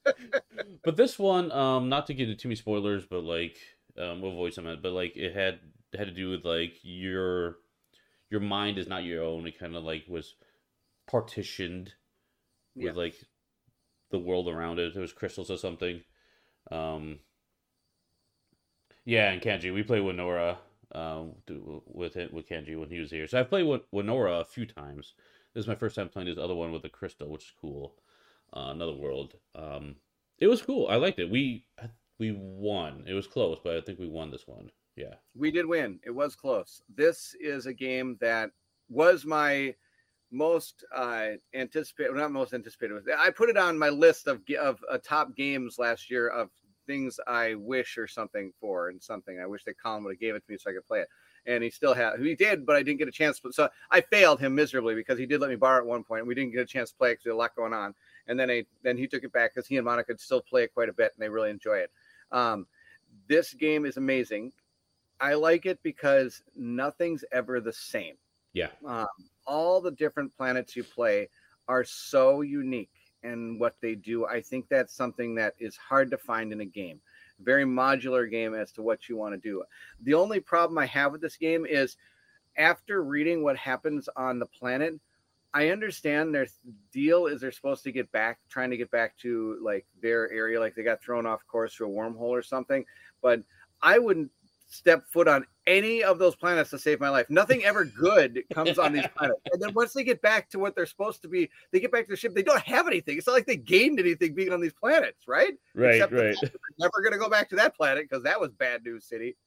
but 0.84 0.96
this 0.96 1.18
one, 1.18 1.50
um, 1.52 1.88
not 1.88 2.06
to 2.06 2.14
get 2.14 2.28
into 2.28 2.40
too 2.40 2.48
many 2.48 2.56
spoilers, 2.56 3.04
but 3.06 3.24
like, 3.24 3.56
um, 3.98 4.20
we'll 4.20 4.32
avoid 4.32 4.54
some 4.54 4.66
of 4.66 4.74
it. 4.74 4.82
But 4.82 4.92
like, 4.92 5.16
it 5.16 5.34
had 5.34 5.60
it 5.92 5.98
had 5.98 6.08
to 6.08 6.14
do 6.14 6.30
with 6.30 6.44
like 6.44 6.74
your 6.82 7.56
your 8.30 8.40
mind 8.40 8.78
is 8.78 8.88
not 8.88 9.04
your 9.04 9.22
own. 9.24 9.46
It 9.46 9.58
kind 9.58 9.76
of 9.76 9.84
like 9.84 10.04
was 10.08 10.34
partitioned 11.06 11.92
Yeah. 12.74 12.88
with 12.88 12.96
like 12.96 13.14
the 14.10 14.18
world 14.18 14.48
around 14.48 14.78
it. 14.78 14.94
It 14.96 15.00
was 15.00 15.12
crystals 15.12 15.50
or 15.50 15.56
something. 15.58 16.02
Um, 16.70 17.18
yeah, 19.04 19.30
and 19.30 19.42
Kanji, 19.42 19.72
we 19.72 19.82
played 19.82 20.02
Winora 20.02 20.56
um, 20.94 21.32
do- 21.46 21.82
with 21.86 22.16
it 22.16 22.32
with 22.32 22.48
Kanji 22.48 22.78
when 22.78 22.88
he 22.88 22.98
was 22.98 23.10
here. 23.10 23.26
So 23.26 23.38
I've 23.40 23.48
played 23.50 23.66
Win- 23.66 23.82
Winora 23.92 24.40
a 24.40 24.44
few 24.44 24.66
times. 24.66 25.14
This 25.52 25.62
is 25.62 25.68
my 25.68 25.74
first 25.74 25.96
time 25.96 26.08
playing 26.08 26.28
this 26.28 26.38
other 26.38 26.54
one 26.54 26.72
with 26.72 26.82
the 26.82 26.88
crystal, 26.88 27.28
which 27.28 27.44
is 27.44 27.52
cool. 27.60 27.94
Uh, 28.56 28.70
another 28.70 28.94
world. 28.94 29.34
Um, 29.54 29.96
it 30.38 30.46
was 30.46 30.62
cool. 30.62 30.88
I 30.88 30.96
liked 30.96 31.18
it. 31.18 31.30
We 31.30 31.66
we 32.18 32.32
won. 32.32 33.04
It 33.06 33.14
was 33.14 33.26
close, 33.26 33.58
but 33.62 33.76
I 33.76 33.80
think 33.80 33.98
we 33.98 34.08
won 34.08 34.30
this 34.30 34.46
one. 34.46 34.70
Yeah. 34.96 35.14
We 35.34 35.50
did 35.50 35.66
win. 35.66 35.98
It 36.04 36.10
was 36.10 36.36
close. 36.36 36.80
This 36.94 37.34
is 37.40 37.66
a 37.66 37.74
game 37.74 38.16
that 38.20 38.50
was 38.88 39.24
my 39.24 39.74
most 40.34 40.84
uh 40.94 41.28
anticipated 41.54 42.10
well, 42.10 42.22
not 42.22 42.32
most 42.32 42.52
anticipated 42.52 43.02
i 43.18 43.30
put 43.30 43.48
it 43.48 43.56
on 43.56 43.78
my 43.78 43.88
list 43.88 44.26
of 44.26 44.40
of 44.60 44.84
uh, 44.90 44.98
top 45.02 45.34
games 45.36 45.78
last 45.78 46.10
year 46.10 46.28
of 46.28 46.50
things 46.86 47.20
i 47.28 47.54
wish 47.54 47.96
or 47.96 48.08
something 48.08 48.52
for 48.60 48.88
and 48.88 49.00
something 49.00 49.38
i 49.40 49.46
wish 49.46 49.62
that 49.64 49.78
colin 49.80 50.02
would 50.02 50.12
have 50.12 50.20
gave 50.20 50.34
it 50.34 50.44
to 50.44 50.52
me 50.52 50.58
so 50.58 50.70
i 50.70 50.74
could 50.74 50.86
play 50.86 51.00
it. 51.00 51.08
And 51.46 51.62
he 51.62 51.70
still 51.70 51.94
had 51.94 52.18
he 52.20 52.34
did 52.34 52.66
but 52.66 52.74
i 52.74 52.82
didn't 52.82 52.98
get 52.98 53.08
a 53.08 53.12
chance 53.12 53.40
so 53.52 53.68
i 53.90 54.00
failed 54.00 54.40
him 54.40 54.54
miserably 54.54 54.94
because 54.94 55.18
he 55.18 55.26
did 55.26 55.40
let 55.40 55.50
me 55.50 55.56
borrow 55.56 55.78
at 55.78 55.86
one 55.86 56.02
point 56.02 56.20
and 56.20 56.28
we 56.28 56.34
didn't 56.34 56.52
get 56.52 56.62
a 56.62 56.66
chance 56.66 56.90
to 56.90 56.96
play 56.96 57.12
because 57.12 57.26
a 57.26 57.34
lot 57.34 57.54
going 57.54 57.72
on. 57.72 57.94
And 58.26 58.40
then 58.40 58.50
I, 58.50 58.64
then 58.82 58.96
he 58.96 59.06
took 59.06 59.24
it 59.24 59.32
back 59.32 59.54
because 59.54 59.68
he 59.68 59.76
and 59.76 59.84
monica 59.84 60.18
still 60.18 60.40
play 60.40 60.64
it 60.64 60.74
quite 60.74 60.88
a 60.88 60.94
bit 60.94 61.12
and 61.14 61.22
they 61.22 61.28
really 61.28 61.50
enjoy 61.50 61.76
it. 61.76 61.90
Um 62.32 62.66
this 63.28 63.54
game 63.54 63.86
is 63.86 63.98
amazing. 63.98 64.52
I 65.20 65.34
like 65.34 65.66
it 65.66 65.78
because 65.82 66.42
nothing's 66.56 67.24
ever 67.30 67.60
the 67.60 67.72
same 67.72 68.16
Yeah. 68.54 68.70
um, 68.86 69.06
all 69.46 69.80
the 69.80 69.90
different 69.90 70.34
planets 70.36 70.74
you 70.74 70.84
play 70.84 71.28
are 71.68 71.84
so 71.84 72.40
unique 72.40 72.90
in 73.22 73.58
what 73.58 73.74
they 73.80 73.94
do. 73.94 74.26
I 74.26 74.40
think 74.40 74.68
that's 74.68 74.94
something 74.94 75.34
that 75.34 75.54
is 75.58 75.76
hard 75.76 76.10
to 76.10 76.18
find 76.18 76.52
in 76.52 76.60
a 76.60 76.64
game. 76.64 77.00
Very 77.40 77.64
modular 77.64 78.30
game 78.30 78.54
as 78.54 78.70
to 78.72 78.82
what 78.82 79.08
you 79.08 79.16
want 79.16 79.34
to 79.34 79.38
do. 79.38 79.64
The 80.02 80.14
only 80.14 80.40
problem 80.40 80.78
I 80.78 80.86
have 80.86 81.12
with 81.12 81.20
this 81.20 81.36
game 81.36 81.66
is 81.66 81.96
after 82.56 83.02
reading 83.02 83.42
what 83.42 83.56
happens 83.56 84.08
on 84.16 84.38
the 84.38 84.46
planet, 84.46 84.94
I 85.52 85.70
understand 85.70 86.34
their 86.34 86.46
deal 86.92 87.26
is 87.26 87.40
they're 87.40 87.52
supposed 87.52 87.84
to 87.84 87.92
get 87.92 88.10
back, 88.12 88.38
trying 88.48 88.70
to 88.70 88.76
get 88.76 88.90
back 88.90 89.16
to 89.18 89.58
like 89.62 89.86
their 90.02 90.30
area, 90.32 90.60
like 90.60 90.74
they 90.74 90.82
got 90.82 91.02
thrown 91.02 91.26
off 91.26 91.46
course 91.46 91.74
through 91.74 91.88
a 91.88 91.94
wormhole 91.94 92.30
or 92.30 92.42
something. 92.42 92.84
But 93.22 93.42
I 93.80 93.98
wouldn't 93.98 94.30
step 94.66 95.04
foot 95.12 95.28
on 95.28 95.46
any 95.66 96.02
of 96.02 96.18
those 96.18 96.36
planets 96.36 96.70
to 96.70 96.78
save 96.78 97.00
my 97.00 97.08
life. 97.08 97.28
Nothing 97.30 97.64
ever 97.64 97.84
good 97.84 98.42
comes 98.52 98.78
on 98.78 98.92
these 98.92 99.06
planets. 99.16 99.40
And 99.52 99.62
then 99.62 99.72
once 99.74 99.92
they 99.92 100.04
get 100.04 100.20
back 100.20 100.50
to 100.50 100.58
what 100.58 100.74
they're 100.74 100.86
supposed 100.86 101.22
to 101.22 101.28
be, 101.28 101.50
they 101.72 101.80
get 101.80 101.92
back 101.92 102.06
to 102.06 102.10
the 102.10 102.16
ship. 102.16 102.34
They 102.34 102.42
don't 102.42 102.62
have 102.62 102.86
anything. 102.86 103.16
It's 103.16 103.26
not 103.26 103.34
like 103.34 103.46
they 103.46 103.56
gained 103.56 103.98
anything 103.98 104.34
being 104.34 104.52
on 104.52 104.60
these 104.60 104.72
planets, 104.72 105.26
right? 105.26 105.54
Right. 105.74 105.94
Except 105.94 106.12
right. 106.12 106.36
they're 106.40 106.50
never 106.78 107.02
going 107.02 107.12
to 107.12 107.18
go 107.18 107.28
back 107.28 107.48
to 107.50 107.56
that 107.56 107.76
planet 107.76 108.08
because 108.08 108.24
that 108.24 108.40
was 108.40 108.50
bad 108.52 108.84
news 108.84 109.04
city. 109.04 109.36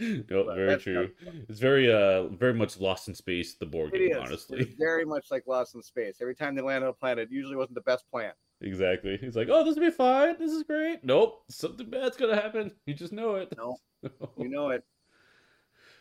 no, 0.00 0.44
But 0.44 0.56
very 0.56 0.78
true. 0.78 1.10
It's 1.48 1.60
very 1.60 1.92
uh 1.92 2.28
very 2.28 2.54
much 2.54 2.80
lost 2.80 3.08
in 3.08 3.14
space. 3.14 3.54
The 3.54 3.66
board 3.66 3.92
game, 3.92 4.16
honestly. 4.18 4.60
It's 4.60 4.74
very 4.78 5.04
much 5.04 5.30
like 5.30 5.46
Lost 5.46 5.74
in 5.74 5.82
Space. 5.82 6.16
Every 6.20 6.34
time 6.34 6.54
they 6.54 6.62
land 6.62 6.84
on 6.84 6.90
a 6.90 6.94
planet, 6.94 7.28
it 7.30 7.34
usually 7.34 7.56
wasn't 7.56 7.74
the 7.74 7.82
best 7.82 8.10
plan. 8.10 8.32
Exactly. 8.62 9.16
He's 9.20 9.36
like, 9.36 9.48
oh, 9.50 9.64
this 9.64 9.76
will 9.76 9.84
be 9.84 9.90
fine. 9.90 10.36
This 10.38 10.52
is 10.52 10.62
great. 10.64 11.02
Nope, 11.02 11.44
something 11.48 11.88
bad's 11.88 12.16
gonna 12.16 12.36
happen. 12.40 12.72
You 12.86 12.94
just 12.94 13.12
know 13.12 13.36
it. 13.36 13.52
No. 13.56 13.76
You 14.38 14.48
know 14.48 14.70
it. 14.70 14.84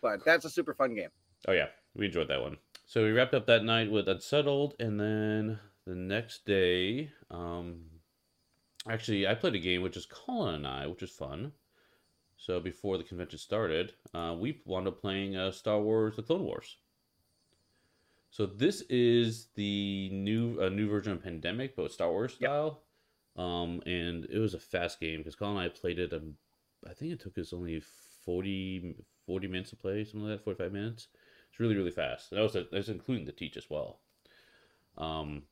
But 0.02 0.24
that's 0.24 0.46
a 0.46 0.50
super 0.50 0.74
fun 0.74 0.96
game. 0.96 1.10
oh 1.48 1.52
yeah, 1.52 1.68
we 1.96 2.06
enjoyed 2.06 2.30
that 2.30 2.42
one. 2.42 2.58
So 2.86 3.04
we 3.04 3.12
wrapped 3.12 3.34
up 3.34 3.46
that 3.48 3.64
night 3.64 3.92
with 3.92 4.08
Unsettled, 4.08 4.76
and 4.80 5.00
then 5.00 5.60
the 5.86 5.96
next 5.96 6.46
day, 6.46 7.12
um, 7.30 7.82
actually, 8.90 9.28
I 9.28 9.36
played 9.36 9.56
a 9.56 9.60
game 9.60 9.82
with 9.82 9.94
just 9.94 10.10
Colin 10.10 10.56
and 10.56 10.68
I, 10.68 10.88
which 10.88 11.04
is 11.04 11.12
fun. 11.12 11.52
So 12.38 12.60
before 12.62 12.98
the 12.98 13.04
convention 13.04 13.38
started, 13.38 13.94
uh, 14.14 14.36
we 14.40 14.62
wound 14.66 14.88
up 14.88 15.02
playing 15.02 15.36
uh, 15.36 15.52
Star 15.52 15.80
Wars: 15.82 16.16
The 16.16 16.24
Clone 16.24 16.46
Wars. 16.46 16.78
So 18.32 18.46
this 18.46 18.82
is 18.90 19.48
the 19.56 20.10
new 20.12 20.60
a 20.62 20.70
new 20.70 20.88
version 20.90 21.14
of 21.14 21.24
Pandemic, 21.24 21.76
but 21.76 21.92
Star 21.92 22.12
Wars 22.12 22.36
Yep. 22.40 22.50
style. 22.50 22.84
Um, 23.36 23.82
and 23.86 24.26
it 24.26 24.40
was 24.40 24.54
a 24.54 24.60
fast 24.60 25.00
game 25.00 25.20
because 25.20 25.36
Colin 25.36 25.58
and 25.58 25.66
I 25.66 25.70
played 25.70 26.00
it. 26.00 26.14
Um, 26.14 26.36
I 26.88 26.94
think 26.94 27.12
it 27.14 27.20
took 27.20 27.38
us 27.38 27.54
only 27.54 27.80
40, 28.26 28.96
40 29.26 29.48
minutes 29.48 29.72
to 29.72 29.76
play, 29.76 30.04
something 30.04 30.30
like 30.30 30.40
that, 30.40 30.44
forty 30.44 30.58
five 30.64 30.74
minutes. 30.74 31.08
It's 31.50 31.60
really 31.60 31.76
really 31.76 31.92
fast. 31.92 32.30
That 32.32 32.42
was 32.42 32.56
a, 32.56 32.64
that 32.64 32.74
was 32.74 32.90
including 32.90 33.26
the 33.26 33.32
teach 33.32 33.58
as 33.58 33.70
well. 33.70 34.02
Um, 34.98 35.44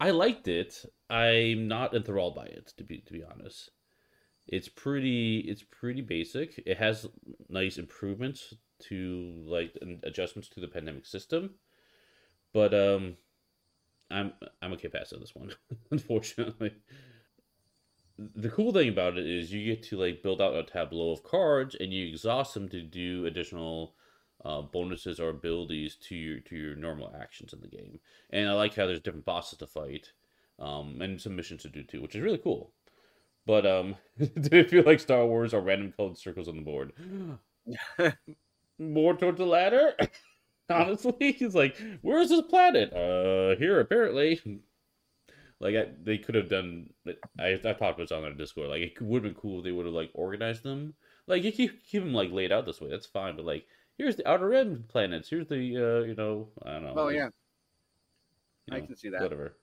I 0.00 0.10
liked 0.10 0.48
it. 0.48 0.84
I'm 1.10 1.68
not 1.68 1.94
enthralled 1.94 2.34
by 2.34 2.46
it 2.46 2.72
to 2.78 2.84
be 2.84 2.98
to 2.98 3.12
be 3.12 3.24
honest. 3.24 3.70
It's 4.46 4.68
pretty 4.68 5.40
it's 5.40 5.62
pretty 5.62 6.00
basic. 6.00 6.62
It 6.66 6.78
has 6.78 7.06
nice 7.48 7.78
improvements 7.78 8.54
to 8.84 9.44
like 9.46 9.76
adjustments 10.04 10.48
to 10.50 10.60
the 10.60 10.68
pandemic 10.68 11.06
system. 11.06 11.54
But 12.52 12.74
um 12.74 13.16
I'm 14.10 14.32
I'm 14.62 14.72
okay 14.74 14.88
past 14.88 15.14
this 15.18 15.34
one, 15.34 15.52
unfortunately. 15.90 16.72
The 18.18 18.50
cool 18.50 18.72
thing 18.72 18.88
about 18.88 19.16
it 19.16 19.26
is 19.26 19.52
you 19.52 19.64
get 19.64 19.82
to 19.84 19.96
like 19.96 20.22
build 20.22 20.42
out 20.42 20.54
a 20.56 20.64
tableau 20.64 21.12
of 21.12 21.22
cards 21.22 21.76
and 21.78 21.92
you 21.92 22.06
exhaust 22.06 22.54
them 22.54 22.68
to 22.70 22.82
do 22.82 23.26
additional 23.26 23.94
uh, 24.44 24.62
bonuses 24.62 25.20
or 25.20 25.28
abilities 25.30 25.96
to 25.96 26.16
your 26.16 26.40
to 26.40 26.56
your 26.56 26.74
normal 26.74 27.14
actions 27.20 27.52
in 27.52 27.60
the 27.60 27.68
game. 27.68 28.00
And 28.30 28.48
I 28.48 28.52
like 28.54 28.74
how 28.74 28.86
there's 28.86 29.00
different 29.00 29.24
bosses 29.26 29.58
to 29.58 29.66
fight, 29.66 30.12
um, 30.58 31.00
and 31.00 31.20
some 31.20 31.36
missions 31.36 31.62
to 31.62 31.68
do 31.68 31.82
too, 31.84 32.02
which 32.02 32.14
is 32.16 32.20
really 32.22 32.38
cool. 32.38 32.72
But 33.46 33.66
um, 33.66 33.96
did 34.18 34.52
it 34.54 34.70
feel 34.70 34.84
like 34.84 35.00
Star 35.00 35.26
Wars 35.26 35.54
or 35.54 35.60
random 35.62 35.92
colored 35.96 36.18
circles 36.18 36.48
on 36.48 36.56
the 36.56 36.62
board? 36.62 36.92
More 38.78 39.14
towards 39.16 39.38
the 39.38 39.46
latter. 39.46 39.94
Honestly, 40.74 41.32
he's 41.32 41.54
like, 41.54 41.76
"Where's 42.02 42.28
this 42.30 42.42
planet? 42.42 42.92
Uh, 42.92 43.56
here 43.56 43.80
apparently." 43.80 44.40
Like 45.60 45.74
I, 45.74 45.86
they 46.02 46.18
could 46.18 46.36
have 46.36 46.48
done. 46.48 46.90
I 47.38 47.54
I 47.54 47.56
talked 47.56 47.80
about 47.80 47.96
this 47.98 48.12
on 48.12 48.22
their 48.22 48.32
Discord. 48.32 48.68
Like 48.68 48.80
it 48.82 49.00
would 49.02 49.24
have 49.24 49.34
been 49.34 49.40
cool 49.40 49.58
if 49.58 49.64
they 49.64 49.72
would 49.72 49.86
have 49.86 49.94
like 49.94 50.10
organized 50.14 50.62
them. 50.62 50.94
Like 51.26 51.42
you 51.42 51.50
keep 51.50 51.84
keep 51.84 52.02
them 52.02 52.14
like 52.14 52.30
laid 52.30 52.52
out 52.52 52.64
this 52.64 52.80
way. 52.80 52.88
That's 52.90 53.06
fine. 53.06 53.34
But 53.34 53.44
like, 53.44 53.66
here's 53.96 54.14
the 54.16 54.28
outer 54.28 54.48
rim 54.48 54.84
planets. 54.88 55.28
Here's 55.28 55.48
the 55.48 55.56
uh, 55.56 56.04
you 56.06 56.14
know, 56.14 56.48
I 56.64 56.74
don't 56.74 56.84
know. 56.84 56.94
Oh 56.96 57.04
like, 57.06 57.16
yeah, 57.16 57.30
you 58.66 58.76
I 58.76 58.80
know, 58.80 58.86
can 58.86 58.96
see 58.96 59.08
that. 59.10 59.20
whatever. 59.22 59.56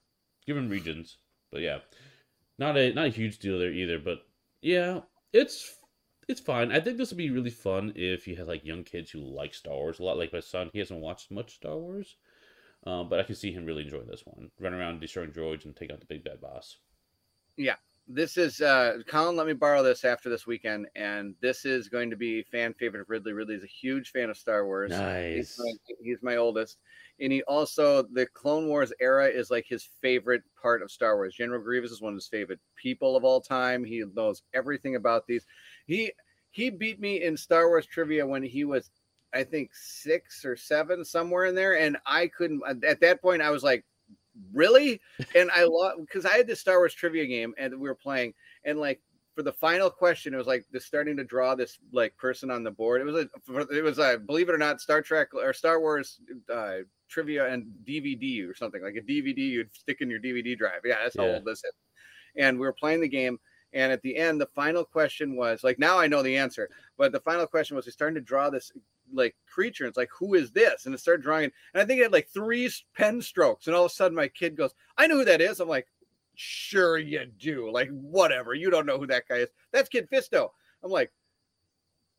Given 0.45 0.69
regions, 0.69 1.17
but 1.51 1.62
yeah, 1.62 1.79
not 2.57 2.77
a 2.77 2.93
not 2.93 3.07
a 3.07 3.09
huge 3.09 3.39
deal 3.39 3.59
there 3.59 3.71
either. 3.71 4.00
But 4.00 4.25
yeah, 4.62 5.01
it's 5.33 5.77
it's 6.27 6.41
fine. 6.41 6.72
I 6.72 6.79
think 6.79 6.98
this 6.98 7.12
would 7.12 7.17
be 7.17 7.29
really 7.29 7.50
fun 7.50 7.94
if 7.96 8.27
you 8.27 8.36
had 8.36 8.48
like 8.48 8.65
young 8.65 8.84
kids 8.84 9.12
who 9.12 9.20
like 9.20 9.53
Star 9.53 9.74
Wars 9.75 10.00
a 10.00 10.03
lot. 10.03 10.17
Like 10.17 10.34
my 10.34 10.39
son, 10.39 10.70
he 10.74 10.79
hasn't 10.79 11.00
watched 11.00 11.32
much 11.32 11.55
Star 11.55 11.77
Wars, 11.77 12.15
um, 12.86 13.10
but 13.10 13.20
I 13.20 13.24
can 13.24 13.36
see 13.36 13.51
him 13.51 13.65
really 13.65 13.84
enjoying 13.84 14.08
this 14.08 14.24
one. 14.25 14.50
Run 14.60 14.74
around 14.74 15.01
destroying 15.01 15.32
droids 15.32 15.65
and 15.65 15.75
take 15.75 15.91
out 15.91 16.00
the 16.00 16.05
big 16.05 16.24
bad 16.24 16.41
boss. 16.41 16.77
Yeah, 17.58 17.75
this 18.08 18.38
is 18.38 18.62
uh 18.62 19.00
Colin 19.08 19.36
let 19.36 19.48
me 19.48 19.53
borrow 19.53 19.82
this 19.82 20.05
after 20.05 20.29
this 20.29 20.46
weekend, 20.46 20.88
and 20.96 21.34
this 21.41 21.65
is 21.65 21.89
going 21.89 22.10
to 22.10 22.15
be 22.15 22.44
fan 22.44 22.74
favorite 22.74 23.01
of 23.01 23.10
Ridley. 23.10 23.34
Ridley's 23.34 23.63
a 23.63 23.67
huge 23.67 24.12
fan 24.12 24.29
of 24.29 24.38
Star 24.38 24.65
Wars. 24.65 24.91
Nice. 24.91 25.36
He's 25.36 25.60
my, 25.60 25.96
he's 26.03 26.24
my 26.24 26.36
oldest. 26.36 26.77
And 27.20 27.32
he 27.32 27.41
also 27.44 28.03
the 28.13 28.27
Clone 28.34 28.67
Wars 28.67 28.91
era 29.00 29.27
is 29.27 29.50
like 29.50 29.65
his 29.67 29.89
favorite 30.01 30.44
part 30.62 30.82
of 30.82 30.91
Star 30.91 31.15
Wars. 31.15 31.34
General 31.34 31.62
Grievous 31.62 31.91
is 31.91 32.01
one 32.01 32.13
of 32.13 32.17
his 32.17 32.27
favorite 32.27 32.60
people 32.75 33.15
of 33.15 33.24
all 33.24 33.41
time. 33.41 33.84
He 33.84 34.03
knows 34.13 34.44
everything 34.53 34.96
about 34.96 35.25
these. 35.25 35.46
He 35.86 36.12
he 36.51 36.70
beat 36.70 37.00
me 37.00 37.24
in 37.24 37.36
Star 37.38 37.68
Wars 37.68 37.86
trivia 37.86 38.25
when 38.25 38.44
he 38.44 38.63
was 38.65 38.89
I 39.34 39.44
think 39.44 39.72
6 39.74 40.46
or 40.46 40.56
7 40.56 41.04
somewhere 41.04 41.46
in 41.46 41.56
there 41.56 41.77
and 41.77 41.98
I 42.06 42.27
couldn't 42.27 42.62
at 42.86 43.00
that 43.01 43.22
point 43.22 43.42
I 43.42 43.50
was 43.51 43.63
like 43.63 43.86
really? 44.54 45.01
And 45.34 45.50
I 45.51 45.63
lost 45.65 45.98
because 46.01 46.25
I 46.25 46.38
had 46.38 46.48
this 46.48 46.60
Star 46.60 46.77
Wars 46.80 46.94
trivia 46.94 47.25
game 47.25 47.54
and 47.58 47.74
we 47.80 47.88
were 47.89 47.96
playing 47.96 48.34
and 48.63 48.80
like 48.80 49.01
for 49.36 49.44
the 49.44 49.51
final 49.51 49.89
question, 49.89 50.34
it 50.34 50.38
was 50.38 50.48
like 50.48 50.65
the 50.72 50.80
starting 50.80 51.18
to 51.18 51.24
draw 51.25 51.56
this 51.56 51.77
like 51.92 52.15
person 52.15 52.50
on 52.50 52.63
the 52.63 52.72
board. 52.72 53.01
It 53.01 53.04
was 53.04 53.15
a 53.15 53.30
it 53.70 53.84
was 53.84 53.98
a 54.00 54.18
believe 54.18 54.48
it 54.48 54.56
or 54.56 54.58
not 54.58 54.80
Star 54.80 55.01
Trek 55.01 55.34
or 55.34 55.51
Star 55.51 55.82
Wars 55.82 56.22
uh, 56.51 56.77
trivia 57.10 57.46
and 57.51 57.65
DVD 57.86 58.48
or 58.50 58.56
something 58.56 58.82
like 58.82 58.96
a 58.96 59.01
DVD 59.01 59.38
you'd 59.39 59.75
stick 59.75 59.98
in 60.00 60.10
your 60.10 60.22
DVD 60.22 60.58
drive. 60.58 60.82
Yeah, 60.86 61.00
that's 61.04 61.18
how 61.18 61.25
Yeah. 61.25 61.34
old 61.34 61.46
this 61.46 61.63
is. 61.65 61.74
And 62.38 62.58
we 62.58 62.65
were 62.65 62.74
playing 62.74 63.01
the 63.01 63.10
game, 63.10 63.38
and 63.75 63.91
at 63.91 64.01
the 64.01 64.15
end, 64.15 64.41
the 64.41 64.48
final 64.48 64.84
question 64.84 65.36
was 65.36 65.63
like 65.63 65.77
now 65.77 66.00
I 66.00 66.08
know 66.08 66.24
the 66.24 66.38
answer, 66.38 66.70
but 66.98 67.12
the 67.12 67.20
final 67.20 67.46
question 67.46 67.75
was 67.75 67.86
we 67.86 67.91
starting 67.91 68.15
to 68.15 68.22
draw 68.22 68.50
this 68.50 68.72
like 69.13 69.36
creature. 69.48 69.84
And 69.84 69.89
it's 69.89 69.98
like 69.98 70.10
who 70.17 70.34
is 70.34 70.51
this? 70.51 70.86
And 70.86 70.96
it 70.96 71.00
started 71.00 71.22
drawing, 71.22 71.51
and 71.74 71.84
I 71.84 71.86
think 71.86 72.00
it 72.00 72.03
had 72.03 72.13
like 72.13 72.29
three 72.29 72.72
pen 72.96 73.22
strokes, 73.22 73.67
and 73.67 73.75
all 73.75 73.86
of 73.86 73.91
a 73.91 73.94
sudden 73.94 74.15
my 74.15 74.29
kid 74.29 74.55
goes, 74.55 74.74
"I 74.98 75.05
know 75.05 75.17
who 75.17 75.25
that 75.25 75.41
is." 75.41 75.60
I'm 75.60 75.70
like. 75.70 75.88
Sure, 76.38 76.98
you 76.98 77.25
do. 77.39 77.72
Like, 77.72 77.89
whatever. 77.91 78.53
You 78.53 78.70
don't 78.70 78.86
know 78.86 79.00
who 79.00 79.08
that 79.08 79.25
guy 79.25 79.36
is. 79.38 79.50
That's 79.72 79.88
Kit 79.88 80.12
Fisto. 80.12 80.50
I'm 80.84 80.91
like, 80.91 81.10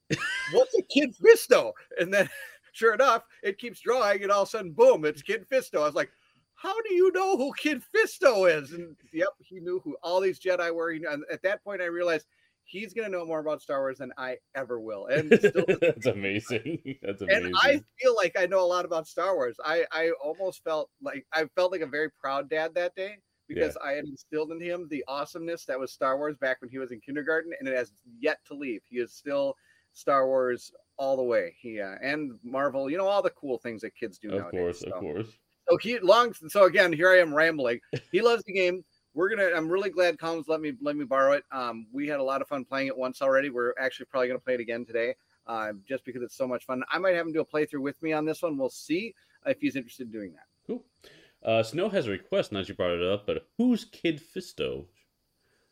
what's 0.52 0.74
a 0.74 0.80
Kit 0.82 1.14
Fisto? 1.22 1.72
And 2.00 2.12
then, 2.12 2.28
sure 2.72 2.94
enough, 2.94 3.24
it 3.42 3.58
keeps 3.58 3.80
drawing, 3.80 4.22
and 4.22 4.32
all 4.32 4.42
of 4.42 4.48
a 4.48 4.50
sudden, 4.50 4.72
boom, 4.72 5.04
it's 5.04 5.20
Kit 5.20 5.46
Fisto. 5.48 5.82
I 5.82 5.84
was 5.84 5.94
like, 5.94 6.10
how 6.56 6.74
do 6.82 6.94
you 6.94 7.12
know 7.12 7.36
who 7.36 7.52
Kit 7.56 7.82
Fisto 7.94 8.50
is? 8.50 8.72
And 8.72 8.96
yep, 9.12 9.28
he 9.38 9.60
knew 9.60 9.80
who 9.84 9.96
all 10.02 10.20
these 10.20 10.40
Jedi 10.40 10.74
were. 10.74 10.90
And 10.90 11.22
at 11.30 11.42
that 11.42 11.62
point, 11.62 11.82
I 11.82 11.86
realized 11.86 12.26
he's 12.64 12.92
going 12.92 13.10
to 13.10 13.16
know 13.16 13.24
more 13.24 13.40
about 13.40 13.62
Star 13.62 13.80
Wars 13.80 13.98
than 13.98 14.12
I 14.16 14.36
ever 14.54 14.80
will. 14.80 15.06
And 15.06 15.32
still 15.38 15.64
That's 15.80 16.06
amazing. 16.06 16.96
That's 17.02 17.22
amazing. 17.22 17.46
and 17.46 17.54
I 17.56 17.82
feel 18.00 18.16
like 18.16 18.36
I 18.38 18.46
know 18.46 18.64
a 18.64 18.66
lot 18.66 18.84
about 18.84 19.06
Star 19.06 19.34
Wars. 19.34 19.56
I 19.64 19.84
I 19.92 20.10
almost 20.22 20.64
felt 20.64 20.90
like 21.02 21.26
I 21.32 21.44
felt 21.54 21.72
like 21.72 21.82
a 21.82 21.86
very 21.86 22.10
proud 22.10 22.48
dad 22.50 22.74
that 22.74 22.94
day 22.94 23.16
because 23.48 23.76
I 23.76 23.92
had 23.92 24.06
instilled 24.06 24.50
in 24.50 24.60
him 24.60 24.88
the 24.90 25.04
awesomeness 25.06 25.66
that 25.66 25.78
was 25.78 25.92
Star 25.92 26.16
Wars 26.16 26.36
back 26.36 26.60
when 26.60 26.70
he 26.70 26.78
was 26.78 26.90
in 26.90 27.00
kindergarten, 27.00 27.52
and 27.58 27.68
it 27.68 27.76
has 27.76 27.92
yet 28.18 28.38
to 28.48 28.54
leave. 28.54 28.80
He 28.88 28.96
is 28.96 29.12
still 29.12 29.54
Star 29.92 30.26
Wars 30.26 30.72
all 30.96 31.16
the 31.16 31.22
way. 31.22 31.54
He 31.60 31.80
uh, 31.80 31.94
and 32.02 32.32
Marvel, 32.42 32.90
you 32.90 32.98
know, 32.98 33.06
all 33.06 33.22
the 33.22 33.30
cool 33.30 33.58
things 33.58 33.82
that 33.82 33.94
kids 33.94 34.18
do 34.18 34.28
nowadays. 34.28 34.46
of 34.46 34.52
nowadays. 34.52 34.62
course, 34.62 34.80
so. 34.80 34.92
of 34.92 35.00
course. 35.00 35.38
So 35.68 35.76
he 35.78 35.98
long. 35.98 36.32
So 36.48 36.64
again, 36.64 36.92
here 36.92 37.10
I 37.10 37.18
am 37.18 37.34
rambling. 37.34 37.80
He 38.12 38.20
loves 38.20 38.44
the 38.44 38.52
game. 38.52 38.84
We're 39.14 39.28
gonna. 39.28 39.50
I'm 39.54 39.68
really 39.68 39.90
glad 39.90 40.18
Collins 40.18 40.48
let 40.48 40.60
me 40.60 40.74
let 40.80 40.96
me 40.96 41.04
borrow 41.04 41.32
it. 41.32 41.44
Um, 41.50 41.86
we 41.92 42.06
had 42.06 42.20
a 42.20 42.22
lot 42.22 42.42
of 42.42 42.48
fun 42.48 42.64
playing 42.64 42.88
it 42.88 42.96
once 42.96 43.22
already. 43.22 43.50
We're 43.50 43.74
actually 43.78 44.06
probably 44.06 44.28
gonna 44.28 44.40
play 44.40 44.54
it 44.54 44.60
again 44.60 44.84
today. 44.84 45.14
Uh, 45.46 45.72
just 45.88 46.04
because 46.04 46.22
it's 46.22 46.36
so 46.36 46.46
much 46.46 46.64
fun. 46.66 46.82
I 46.90 46.98
might 46.98 47.14
have 47.14 47.24
him 47.24 47.32
do 47.32 47.40
a 47.40 47.46
playthrough 47.46 47.80
with 47.80 48.02
me 48.02 48.12
on 48.12 48.24
this 48.24 48.42
one. 48.42 48.58
We'll 48.58 48.68
see 48.68 49.14
if 49.46 49.60
he's 49.60 49.76
interested 49.76 50.08
in 50.08 50.12
doing 50.12 50.32
that. 50.32 50.46
Cool. 50.66 50.84
Uh, 51.44 51.62
Snow 51.62 51.88
has 51.88 52.08
a 52.08 52.10
request 52.10 52.50
now 52.50 52.58
that 52.58 52.68
you 52.68 52.74
brought 52.74 52.90
it 52.90 53.02
up, 53.02 53.26
but 53.26 53.46
who's 53.56 53.84
Kit 53.84 54.20
Fisto? 54.20 54.86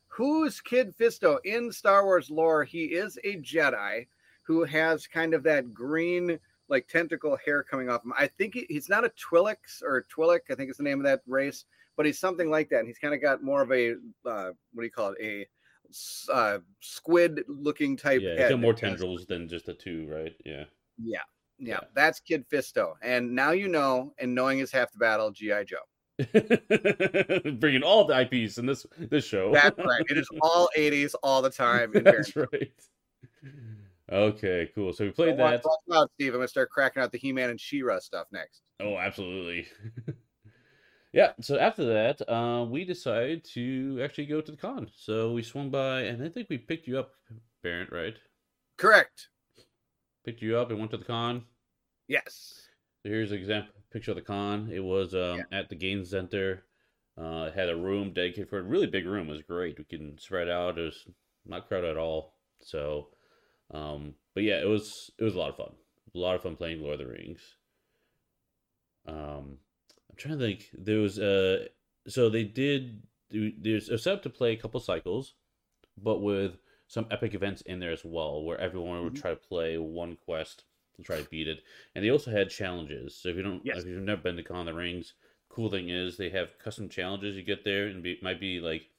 Who's 0.07 0.61
Kit 0.61 0.97
Fisto 0.97 1.39
in 1.45 1.73
Star 1.73 2.05
Wars 2.05 2.31
lore? 2.31 2.63
He 2.63 2.85
is 2.85 3.19
a 3.25 3.37
Jedi 3.39 4.07
who 4.43 4.63
has 4.63 5.09
kind 5.09 5.35
of 5.35 5.43
that 5.43 5.75
green, 5.75 6.39
like 6.69 6.89
tentacle 6.89 7.37
hair 7.45 7.63
coming 7.63 7.89
off 7.91 8.05
him. 8.05 8.13
I 8.19 8.27
think 8.27 8.55
he, 8.55 8.67
he's 8.69 8.89
not 8.89 9.05
a 9.05 9.11
Twilix 9.11 9.83
or 9.83 10.05
Twi'lek. 10.15 10.41
I 10.51 10.55
think 10.55 10.69
it's 10.69 10.79
the 10.79 10.85
name 10.85 10.99
of 10.99 11.05
that 11.05 11.21
race, 11.27 11.65
but 11.97 12.07
he's 12.07 12.19
something 12.19 12.51
like 12.51 12.71
that. 12.71 12.79
And 12.81 12.89
he's 12.89 12.99
kind 12.99 13.15
of 13.15 13.21
got 13.21 13.43
more 13.43 13.63
of 13.63 13.71
a 13.73 13.93
uh, 14.27 14.51
what 14.73 14.79
do 14.79 14.85
you 14.85 14.91
call 14.91 15.15
it? 15.19 15.19
A 15.23 15.47
uh, 16.33 16.59
squid-looking 16.81 17.97
type. 17.97 18.21
Yeah, 18.23 18.37
head 18.37 18.51
got 18.51 18.61
more 18.61 18.73
tendrils 18.75 19.27
than 19.27 19.49
just 19.49 19.67
the 19.67 19.75
two, 19.75 20.09
right? 20.11 20.35
Yeah. 20.45 20.65
Yeah, 21.03 21.19
yeah, 21.59 21.75
Yeah. 21.75 21.81
that's 21.95 22.21
Kit 22.21 22.49
Fisto. 22.51 22.95
And 23.03 23.35
now 23.35 23.51
you 23.51 23.69
know, 23.69 24.15
and 24.19 24.35
knowing 24.35 24.61
is 24.61 24.73
half 24.73 24.91
the 24.93 24.99
battle. 24.99 25.31
GI 25.31 25.65
Joe. 25.67 25.77
Bringing 27.59 27.83
all 27.83 28.05
the 28.05 28.21
IPs 28.21 28.59
in 28.59 28.67
this 28.67 28.87
this 28.99 29.25
show. 29.25 29.53
That's 29.53 29.79
right. 29.85 30.03
It 30.09 30.17
is 30.17 30.29
all 30.41 30.69
'80s 30.77 31.15
all 31.23 31.43
the 31.43 31.51
time. 31.65 31.93
That's 31.93 32.35
right. 32.37 32.73
Okay, 34.13 34.71
cool. 34.75 34.93
So 34.93 35.05
we 35.05 35.11
played 35.11 35.39
that. 35.39 35.65
watch 35.65 35.79
out, 35.93 36.11
Steve. 36.15 36.35
I'm 36.35 36.41
gonna 36.41 36.49
start 36.49 36.71
cracking 36.71 37.03
out 37.03 37.13
the 37.13 37.19
He-Man 37.19 37.51
and 37.51 37.61
She-Ra 37.61 38.01
stuff 38.01 38.27
next. 38.33 38.63
Oh, 38.81 38.97
absolutely. 38.99 39.67
yeah. 41.13 41.33
So 41.41 41.59
after 41.59 41.85
that, 41.87 42.29
uh, 42.29 42.65
we 42.65 42.85
decided 42.85 43.45
to 43.55 44.01
actually 44.03 44.27
go 44.27 44.41
to 44.41 44.51
the 44.51 44.59
con. 44.59 44.91
So 44.95 45.33
we 45.33 45.43
swung 45.43 45.71
by, 45.71 46.03
and 46.03 46.23
I 46.23 46.29
think 46.29 46.49
we 46.51 46.59
picked 46.59 46.87
you 46.87 46.99
up, 46.99 47.13
Barrett. 47.63 47.91
Right? 47.91 48.17
Correct. 48.77 49.29
Picked 50.25 50.43
you 50.43 50.59
up 50.59 50.71
and 50.71 50.79
went 50.79 50.91
to 50.91 50.99
the 50.99 51.05
con. 51.05 51.45
Yes. 52.09 52.69
So 53.03 53.09
here's 53.09 53.33
an 53.33 53.39
example 53.39 53.75
picture 53.95 54.11
of 54.11 54.17
the 54.17 54.23
con. 54.23 54.69
It 54.73 54.83
was 54.83 55.15
um, 55.15 55.45
at 55.53 55.69
the 55.69 55.77
game 55.77 56.05
center. 56.05 56.65
Uh, 57.17 57.49
it 57.49 57.55
had 57.55 57.71
a 57.71 57.77
room 57.77 58.13
dedicated 58.13 58.51
for 58.51 58.59
a 58.59 58.63
really 58.63 58.89
big 58.89 59.07
room. 59.07 59.29
It 59.29 59.33
was 59.33 59.43
great. 59.43 59.79
We 59.79 59.85
can 59.85 60.19
spread 60.19 60.49
out. 60.49 60.79
It 60.79 60.83
was 60.83 61.07
not 61.47 61.69
crowded 61.69 61.91
at 61.91 61.97
all. 61.97 62.35
So, 62.61 63.09
um, 63.71 64.15
but 64.35 64.43
yeah, 64.43 64.61
it 64.61 64.69
was 64.69 65.11
it 65.19 65.25
was 65.25 65.35
a 65.35 65.39
lot 65.39 65.51
of 65.51 65.57
fun. 65.57 65.73
A 66.15 66.19
lot 66.19 66.37
of 66.37 66.43
fun 66.43 66.57
playing 66.57 66.81
Lord 66.81 67.01
of 67.01 67.07
the 67.07 67.13
Rings. 67.13 67.41
Um, 69.07 69.59
I'm 70.11 70.17
trying 70.17 70.39
to 70.39 70.45
think. 70.45 70.69
There 70.73 70.99
was 70.99 71.19
uh, 71.19 71.67
so 72.07 72.31
they 72.31 72.45
did. 72.45 73.03
There's 73.31 73.89
a 73.89 73.99
setup 73.99 74.23
to 74.25 74.31
play 74.31 74.53
a 74.53 74.57
couple 74.57 74.79
cycles, 74.81 75.35
but 76.01 76.21
with 76.21 76.57
some 76.87 77.07
epic 77.11 77.35
events 77.35 77.63
in 77.63 77.81
there 77.81 77.91
as 77.91 78.05
well, 78.05 78.45
where 78.45 78.61
everyone 78.61 79.03
would 79.03 79.15
Mhm. 79.15 79.21
try 79.21 79.31
to 79.31 79.37
play 79.37 79.79
one 79.79 80.17
quest 80.17 80.65
to 80.97 81.03
try 81.03 81.17
to 81.21 81.29
beat 81.29 81.49
it. 81.49 81.65
And 81.95 82.05
they 82.05 82.11
also 82.11 82.31
had 82.31 82.51
challenges. 82.51 83.17
So 83.17 83.31
if 83.31 83.37
you 83.37 83.43
don't, 83.43 83.65
Yes. 83.65 83.79
if 83.79 83.87
you've 83.87 84.03
never 84.03 84.23
been 84.23 84.37
to 84.37 84.43
Con 84.45 84.61
of 84.61 84.67
the 84.67 84.75
Rings, 84.75 85.15
cool 85.49 85.71
thing 85.71 85.89
is 85.89 86.17
they 86.17 86.31
have 86.31 86.59
custom 86.59 86.89
challenges 86.89 87.37
you 87.37 87.43
get 87.43 87.65
there, 87.65 87.89
and 87.89 88.03
be, 88.03 88.13
it 88.13 88.23
might 88.23 88.39
be 88.39 88.61
like, 88.61 88.91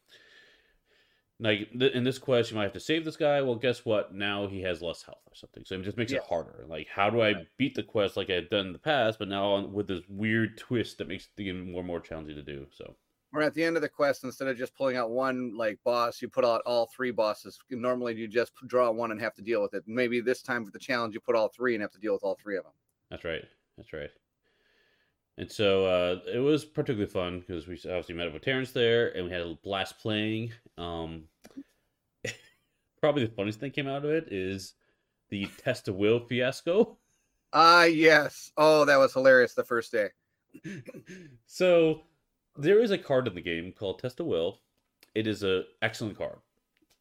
like 1.39 1.69
th- 1.78 1.93
in 1.93 2.04
this 2.04 2.17
quest 2.17 2.52
you 2.52 2.58
might 2.58 2.63
have 2.63 2.74
to 2.74 2.80
save 2.80 3.04
this 3.06 3.17
guy. 3.17 3.41
Well, 3.41 3.56
guess 3.56 3.84
what? 3.86 4.13
Now 4.13 4.48
he 4.48 4.62
has 4.62 4.82
less 4.82 5.04
health 5.04 5.21
or 5.30 5.36
something. 5.36 5.63
So 5.65 5.76
it 5.76 5.84
just 5.84 5.98
makes 5.98 6.12
Yeah. 6.12 6.19
it 6.19 6.24
harder. 6.26 6.65
Like, 6.67 6.88
how 6.88 7.10
do 7.10 7.21
I 7.21 7.45
beat 7.58 7.76
the 7.76 7.84
quest 7.84 8.15
like 8.17 8.30
I've 8.30 8.50
done 8.50 8.67
in 8.67 8.74
the 8.74 8.80
past, 8.80 9.19
but 9.19 9.28
now 9.28 9.45
on, 9.52 9.74
with 9.74 9.88
this 9.88 10.02
weird 10.08 10.58
twist 10.58 10.98
that 11.00 11.08
makes 11.08 11.28
the 11.36 11.45
game 11.45 11.71
more 11.71 11.80
and 11.82 11.88
more 11.88 12.00
challenging 12.00 12.36
to 12.38 12.43
do. 12.43 12.67
So 12.71 12.95
Or 13.34 13.41
at 13.41 13.54
the 13.54 13.63
end 13.65 13.76
of 13.76 13.82
the 13.82 13.89
quest, 13.89 14.24
instead 14.24 14.48
of 14.48 14.58
just 14.58 14.76
pulling 14.76 14.95
out 14.95 15.10
one 15.12 15.56
like 15.58 15.78
boss, 15.84 16.21
you 16.21 16.30
put 16.30 16.45
out 16.45 16.62
all 16.65 16.86
three 16.88 17.12
bosses. 17.12 17.60
Normally, 17.69 18.15
you 18.15 18.28
just 18.30 18.54
draw 18.67 18.89
one 18.91 19.12
and 19.12 19.19
have 19.19 19.34
to 19.36 19.41
deal 19.41 19.62
with 19.62 19.74
it. 19.74 19.84
Maybe 19.88 20.21
this 20.21 20.41
time 20.41 20.63
for 20.63 20.71
the 20.71 20.80
challenge, 20.80 21.13
you 21.15 21.19
put 21.19 21.36
all 21.36 21.50
three 21.50 21.76
and 21.76 21.82
have 21.82 21.91
to 21.91 22.00
deal 22.00 22.13
with 22.13 22.24
all 22.24 22.36
three 22.41 22.56
of 22.58 22.63
them. 22.63 22.74
That's 23.10 23.26
right. 23.26 23.43
That's 23.78 23.91
right. 23.91 24.10
And 25.38 25.52
so 25.52 25.86
uh, 25.86 26.19
it 26.34 26.39
was 26.39 26.63
particularly 26.63 27.12
fun 27.12 27.41
because 27.41 27.67
we 27.67 27.76
obviously 27.76 28.15
met 28.15 28.28
up 28.28 28.34
with 28.34 28.43
Terrence 28.43 28.71
there, 28.71 29.15
and 29.15 29.26
we 29.26 29.32
had 29.32 29.41
a 29.41 29.58
blast 29.63 30.00
playing. 30.00 30.54
Um, 30.78 31.24
probably 33.02 33.26
the 33.26 33.34
funniest 33.34 33.60
thing 33.60 33.71
came 33.71 33.88
out 33.88 34.06
of 34.06 34.12
it 34.12 34.32
is 34.32 34.74
the 35.30 35.48
test 35.58 35.88
of 35.88 35.95
will 35.95 36.19
fiasco. 36.19 36.98
Ah, 37.52 37.84
yes. 37.84 38.52
Oh, 38.58 38.86
that 38.86 38.98
was 38.98 39.13
hilarious 39.13 39.54
the 39.54 39.63
first 39.63 39.91
day. 39.91 40.10
so 41.45 42.02
there 42.58 42.82
is 42.82 42.91
a 42.91 42.98
card 42.98 43.28
in 43.28 43.36
the 43.36 43.41
game 43.41 43.74
called 43.74 44.00
Test 44.00 44.19
of 44.19 44.26
Will. 44.28 44.60
It 45.15 45.28
is 45.28 45.43
an 45.43 45.65
excellent 45.82 46.17
card. 46.17 46.38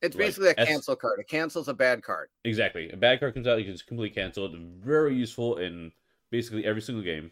It's 0.03 0.15
Like 0.17 0.27
basically 0.27 0.49
a 0.51 0.55
S- 0.59 0.69
cancel 0.69 0.97
card. 0.97 1.19
It 1.21 1.29
cancel's 1.29 1.69
a 1.69 1.75
bad 1.75 2.03
card. 2.03 2.29
Exactly. 2.45 2.91
A 2.91 2.97
bad 2.97 3.21
card 3.21 3.35
comes 3.35 3.47
out, 3.47 3.59
you 3.59 3.65
can 3.65 3.75
just 3.75 3.87
completely 3.87 4.15
cancel 4.15 4.47
it. 4.47 4.53
Very 4.81 5.15
useful 5.15 5.59
in 5.59 5.93
basically 6.31 6.65
every 6.65 6.83
single 6.83 7.03
game. 7.05 7.31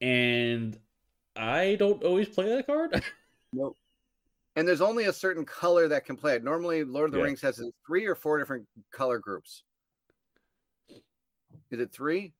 And 0.00 0.78
I 1.34 1.76
don't 1.78 2.02
always 2.02 2.28
play 2.28 2.48
that 2.48 2.66
card. 2.66 3.02
Nope. 3.52 3.76
And 4.56 4.66
there's 4.66 4.80
only 4.80 5.04
a 5.04 5.12
certain 5.12 5.44
color 5.44 5.86
that 5.88 6.04
can 6.04 6.16
play 6.16 6.34
it. 6.34 6.42
Normally, 6.44 6.82
Lord 6.82 7.06
of 7.06 7.12
the 7.12 7.18
Yeah. 7.18 7.24
Rings 7.24 7.40
has 7.42 7.62
three 7.86 8.04
or 8.04 8.14
four 8.14 8.38
different 8.38 8.66
color 8.90 9.18
groups. 9.18 9.62
Is 11.70 11.80
it 11.80 11.92
three? 11.92 12.34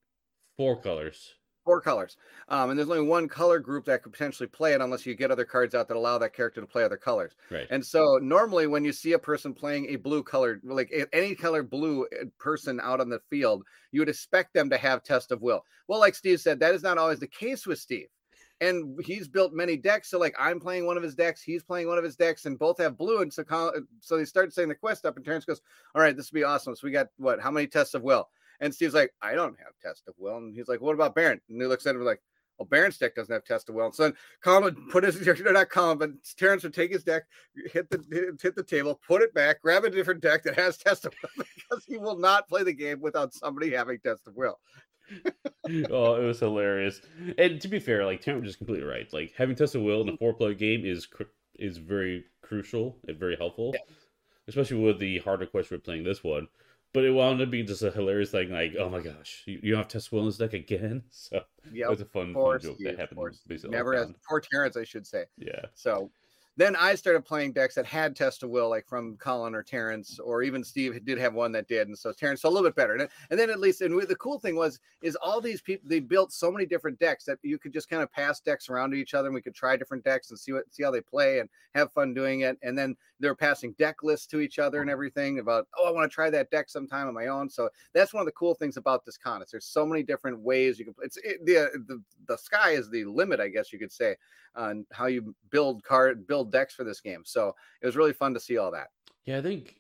Four 0.57 0.81
colors. 0.81 1.35
Four 1.67 1.81
colors. 1.81 2.17
Um, 2.49 2.71
and 2.71 2.79
there's 2.79 2.89
only 2.89 3.03
one 3.03 3.27
color 3.27 3.59
group 3.59 3.87
that 3.87 4.05
could 4.05 4.13
potentially 4.13 4.47
play 4.47 4.73
it 4.73 4.81
unless 4.81 5.05
you 5.05 5.17
get 5.17 5.33
other 5.33 5.45
cards 5.45 5.75
out 5.75 5.89
that 5.89 5.97
allow 5.97 6.17
that 6.17 6.33
character 6.33 6.61
to 6.61 6.67
play 6.67 6.85
other 6.85 6.97
colors. 6.97 7.33
Right. 7.51 7.67
And 7.71 7.85
so 7.85 8.21
normally 8.23 8.69
when 8.69 8.85
you 8.85 8.93
see 8.93 9.15
a 9.15 9.19
person 9.19 9.53
playing 9.53 9.89
a 9.89 9.97
blue 9.97 10.23
colored, 10.23 10.61
like 10.65 10.95
any 11.13 11.35
color 11.35 11.65
blue 11.65 12.05
uh, 12.05 12.27
person 12.39 12.79
out 12.81 13.01
on 13.01 13.09
the 13.09 13.21
field, 13.31 13.65
you 13.91 14.01
would 14.01 14.09
expect 14.09 14.55
them 14.55 14.71
to 14.71 14.79
have 14.79 15.03
test 15.03 15.33
of 15.33 15.43
will. 15.43 15.65
Well, 15.89 15.99
like 15.99 16.15
Steve 16.15 16.41
said, 16.41 16.61
that 16.61 16.73
is 16.73 16.85
not 16.85 16.99
always 16.99 17.19
the 17.19 17.27
case 17.27 17.67
with 17.67 17.81
Steve. 17.81 18.07
And 18.61 18.99
he's 19.05 19.27
built 19.27 19.53
many 19.53 19.77
decks. 19.77 20.09
So 20.09 20.21
like 20.21 20.37
I'm 20.39 20.61
playing 20.61 20.87
one 20.87 20.97
of 20.97 21.03
his 21.03 21.17
decks, 21.17 21.43
he's 21.43 21.65
playing 21.65 21.89
one 21.89 21.99
of 21.99 22.05
his 22.05 22.15
decks, 22.15 22.47
and 22.47 22.57
both 22.57 22.79
have 22.79 22.97
blue. 22.97 23.23
And 23.23 23.33
so 23.33 23.43
Colin- 23.43 23.89
so 24.01 24.17
they 24.17 24.25
start 24.25 24.55
saying 24.55 24.69
the 24.69 24.75
quest 24.77 25.05
up, 25.05 25.17
and 25.17 25.25
Terrence 25.25 25.45
goes, 25.45 25.61
"All 25.95 26.01
right, 26.01 26.17
this 26.17 26.31
will 26.31 26.37
be 26.37 26.45
awesome." 26.45 26.75
So 26.77 26.87
we 26.87 26.93
got 26.93 27.09
what? 27.19 27.41
How 27.41 27.51
many 27.51 27.67
tests 27.67 27.95
of 27.95 28.03
will? 28.03 28.31
And 28.61 28.75
Steve's 28.75 28.95
like, 28.95 29.13
"I 29.23 29.35
don't 29.35 29.59
have 29.59 29.79
test 29.83 30.09
of 30.09 30.15
will." 30.19 30.37
And 30.37 30.55
he's 30.55 30.69
like, 30.69 30.81
"What 30.81 30.95
about 30.95 31.15
Barrett?" 31.15 31.43
And 31.49 31.61
he 31.61 31.67
looks 31.67 31.87
at 31.87 31.95
him 31.95 32.03
like, 32.03 32.21
"Well, 32.59 32.67
Barrett's 32.67 32.99
deck 32.99 33.15
doesn't 33.15 33.33
have 33.33 33.45
test 33.45 33.69
of 33.69 33.75
will." 33.75 33.87
And 33.87 33.95
so 33.95 34.05
then 34.05 34.15
Colin 34.43 34.65
would 34.65 34.89
put 34.91 35.05
his, 35.05 35.21
not 35.41 35.71
Colin, 35.71 35.99
but 35.99 36.11
Terrence 36.37 36.63
would 36.63 36.75
take 36.75 36.93
his 36.93 37.05
deck, 37.05 37.25
hit 37.73 37.91
the 37.91 38.05
hit, 38.11 38.41
hit 38.41 38.57
the 38.57 38.63
table, 38.63 39.01
put 39.07 39.23
it 39.23 39.35
back, 39.35 39.63
grab 39.63 39.85
a 39.85 39.91
different 39.91 40.21
deck 40.21 40.43
that 40.45 40.59
has 40.59 40.77
test 40.79 41.05
of 41.05 41.15
will 41.23 41.45
because 41.55 41.85
he 41.85 41.99
will 41.99 42.19
not 42.19 42.49
play 42.49 42.63
the 42.63 42.73
game 42.73 43.01
without 43.01 43.35
somebody 43.35 43.73
having 43.73 43.99
test 43.99 44.27
of 44.27 44.35
will. 44.35 44.59
oh, 45.91 46.15
it 46.17 46.25
was 46.25 46.41
hilarious. 46.41 47.01
And 47.39 47.61
to 47.61 47.69
be 47.69 47.79
fair, 47.79 48.05
like 48.05 48.21
Terrence 48.21 48.43
was 48.43 48.51
just 48.51 48.59
completely 48.59 48.87
right. 48.87 49.13
Like 49.13 49.35
having 49.37 49.55
Test 49.55 49.77
of 49.77 49.83
Will 49.83 50.01
in 50.03 50.09
a 50.09 50.17
four 50.17 50.35
player 50.35 50.55
game 50.55 50.85
is 50.85 51.07
cr- 51.07 51.25
is 51.59 51.79
very 51.79 52.25
crucial 52.43 52.97
and 53.07 53.19
very 53.19 53.37
helpful, 53.37 53.73
yeah. 53.75 53.81
especially 54.49 54.79
with 54.79 54.99
the 54.99 55.19
harder 55.19 55.47
quest 55.47 55.71
we're 55.71 55.79
playing 55.79 56.05
this 56.05 56.25
one. 56.25 56.49
But 56.97 57.05
it 57.05 57.11
wound 57.11 57.43
up 57.43 57.51
being 57.51 57.67
just 57.67 57.83
a 57.83 57.91
hilarious 57.91 58.31
thing, 58.31 58.49
like, 58.49 58.75
oh 58.79 58.89
my 58.89 59.01
gosh, 59.01 59.43
you, 59.45 59.61
you 59.63 59.73
don't 59.73 59.81
have 59.81 59.89
Test 59.89 60.13
Will 60.13 60.27
in 60.27 60.33
deck 60.33 60.55
again. 60.55 61.03
So 61.11 61.43
yeah, 61.71 61.89
it 61.89 61.91
was 61.91 62.01
a 62.01 62.07
fun, 62.07 62.33
fun 62.33 62.59
joke 62.59 62.79
that 62.85 62.99
happened. 62.99 63.21
Never 63.69 63.95
has 63.95 64.15
poor 64.27 64.41
Terrence, 64.41 64.79
I 64.79 64.85
should 64.85 65.07
say. 65.07 65.25
Yeah. 65.37 65.67
So 65.75 66.11
then 66.57 66.75
I 66.77 66.95
started 66.95 67.25
playing 67.25 67.53
decks 67.53 67.75
that 67.75 67.87
had 67.87 68.17
test 68.17 68.43
of 68.43 68.51
will, 68.51 68.71
like 68.71 68.87
from 68.87 69.17
Colin 69.17 69.55
or 69.55 69.63
Terrence, 69.63 70.19
or 70.19 70.43
even 70.43 70.65
Steve 70.65 71.05
did 71.05 71.19
have 71.19 71.35
one 71.35 71.53
that 71.53 71.69
did, 71.69 71.89
and 71.89 71.99
so 71.99 72.13
Terrence 72.13 72.43
so 72.43 72.49
a 72.49 72.51
little 72.51 72.67
bit 72.67 72.75
better. 72.75 72.95
And, 73.31 73.39
then 73.39 73.51
at 73.51 73.61
least, 73.61 73.83
and 73.83 74.01
the 74.09 74.17
cool 74.17 74.39
thing 74.39 74.57
was, 74.57 74.81
is 75.03 75.17
all 75.17 75.41
these 75.41 75.61
people 75.61 75.89
they 75.89 76.01
built 76.01 76.33
so 76.33 76.51
many 76.51 76.67
different 76.67 76.99
decks 76.99 77.25
that 77.25 77.39
you 77.43 77.59
could 77.59 77.73
just 77.73 77.91
kind 77.91 78.03
of 78.03 78.11
pass 78.13 78.41
decks 78.41 78.69
around 78.69 78.91
to 78.93 78.97
each 78.97 79.15
other, 79.15 79.29
and 79.29 79.35
we 79.35 79.43
could 79.43 79.55
try 79.55 79.77
different 79.77 80.05
decks 80.05 80.31
and 80.31 80.39
see 80.39 80.53
what 80.53 80.65
see 80.73 80.83
how 80.83 80.91
they 80.91 81.01
play 81.01 81.41
and 81.41 81.49
have 81.75 81.93
fun 81.93 82.15
doing 82.15 82.41
it. 82.41 82.59
And 82.63 82.77
then 82.79 82.97
they're 83.21 83.35
passing 83.35 83.75
deck 83.79 84.03
lists 84.03 84.27
to 84.29 84.41
each 84.41 84.59
other 84.59 84.81
and 84.81 84.91
everything 84.91 85.39
about, 85.39 85.67
oh, 85.79 85.89
I 85.89 85.93
want 85.93 86.11
to 86.11 86.15
try 86.15 86.31
that 86.31 86.51
deck 86.51 86.69
sometime 86.69 87.09
on 87.09 87.15
my 87.15 87.27
own. 87.29 87.49
So 87.49 87.71
that's 87.95 88.13
one 88.13 88.21
of 88.21 88.27
the 88.27 88.33
cool 88.33 88.55
things 88.55 88.77
about 88.77 89.05
this 89.05 89.17
con. 89.17 89.43
Is 89.43 89.51
there's 89.51 89.67
so 89.67 89.87
many 89.87 90.03
different 90.03 90.39
ways 90.41 90.79
you 90.79 90.85
can. 90.87 90.95
It's 91.03 91.19
it, 91.19 91.45
the 91.45 91.71
the 91.87 92.03
the 92.29 92.39
sky 92.39 92.71
is 92.71 92.91
the 92.91 93.05
limit, 93.05 93.41
I 93.41 93.49
guess 93.49 93.73
you 93.73 93.79
could 93.79 93.93
say, 93.93 94.17
on 94.55 94.87
how 94.93 95.07
you 95.07 95.35
build 95.51 95.83
card 95.83 96.27
build 96.27 96.46
decks 96.51 96.75
for 96.75 96.85
this 96.85 97.01
game. 97.01 97.23
So 97.25 97.55
it 97.83 97.87
was 97.87 97.97
really 97.97 98.13
fun 98.13 98.35
to 98.35 98.41
see 98.41 98.59
all 98.59 98.71
that. 98.73 98.89
Yeah, 99.25 99.39
I 99.39 99.43
think 99.43 99.77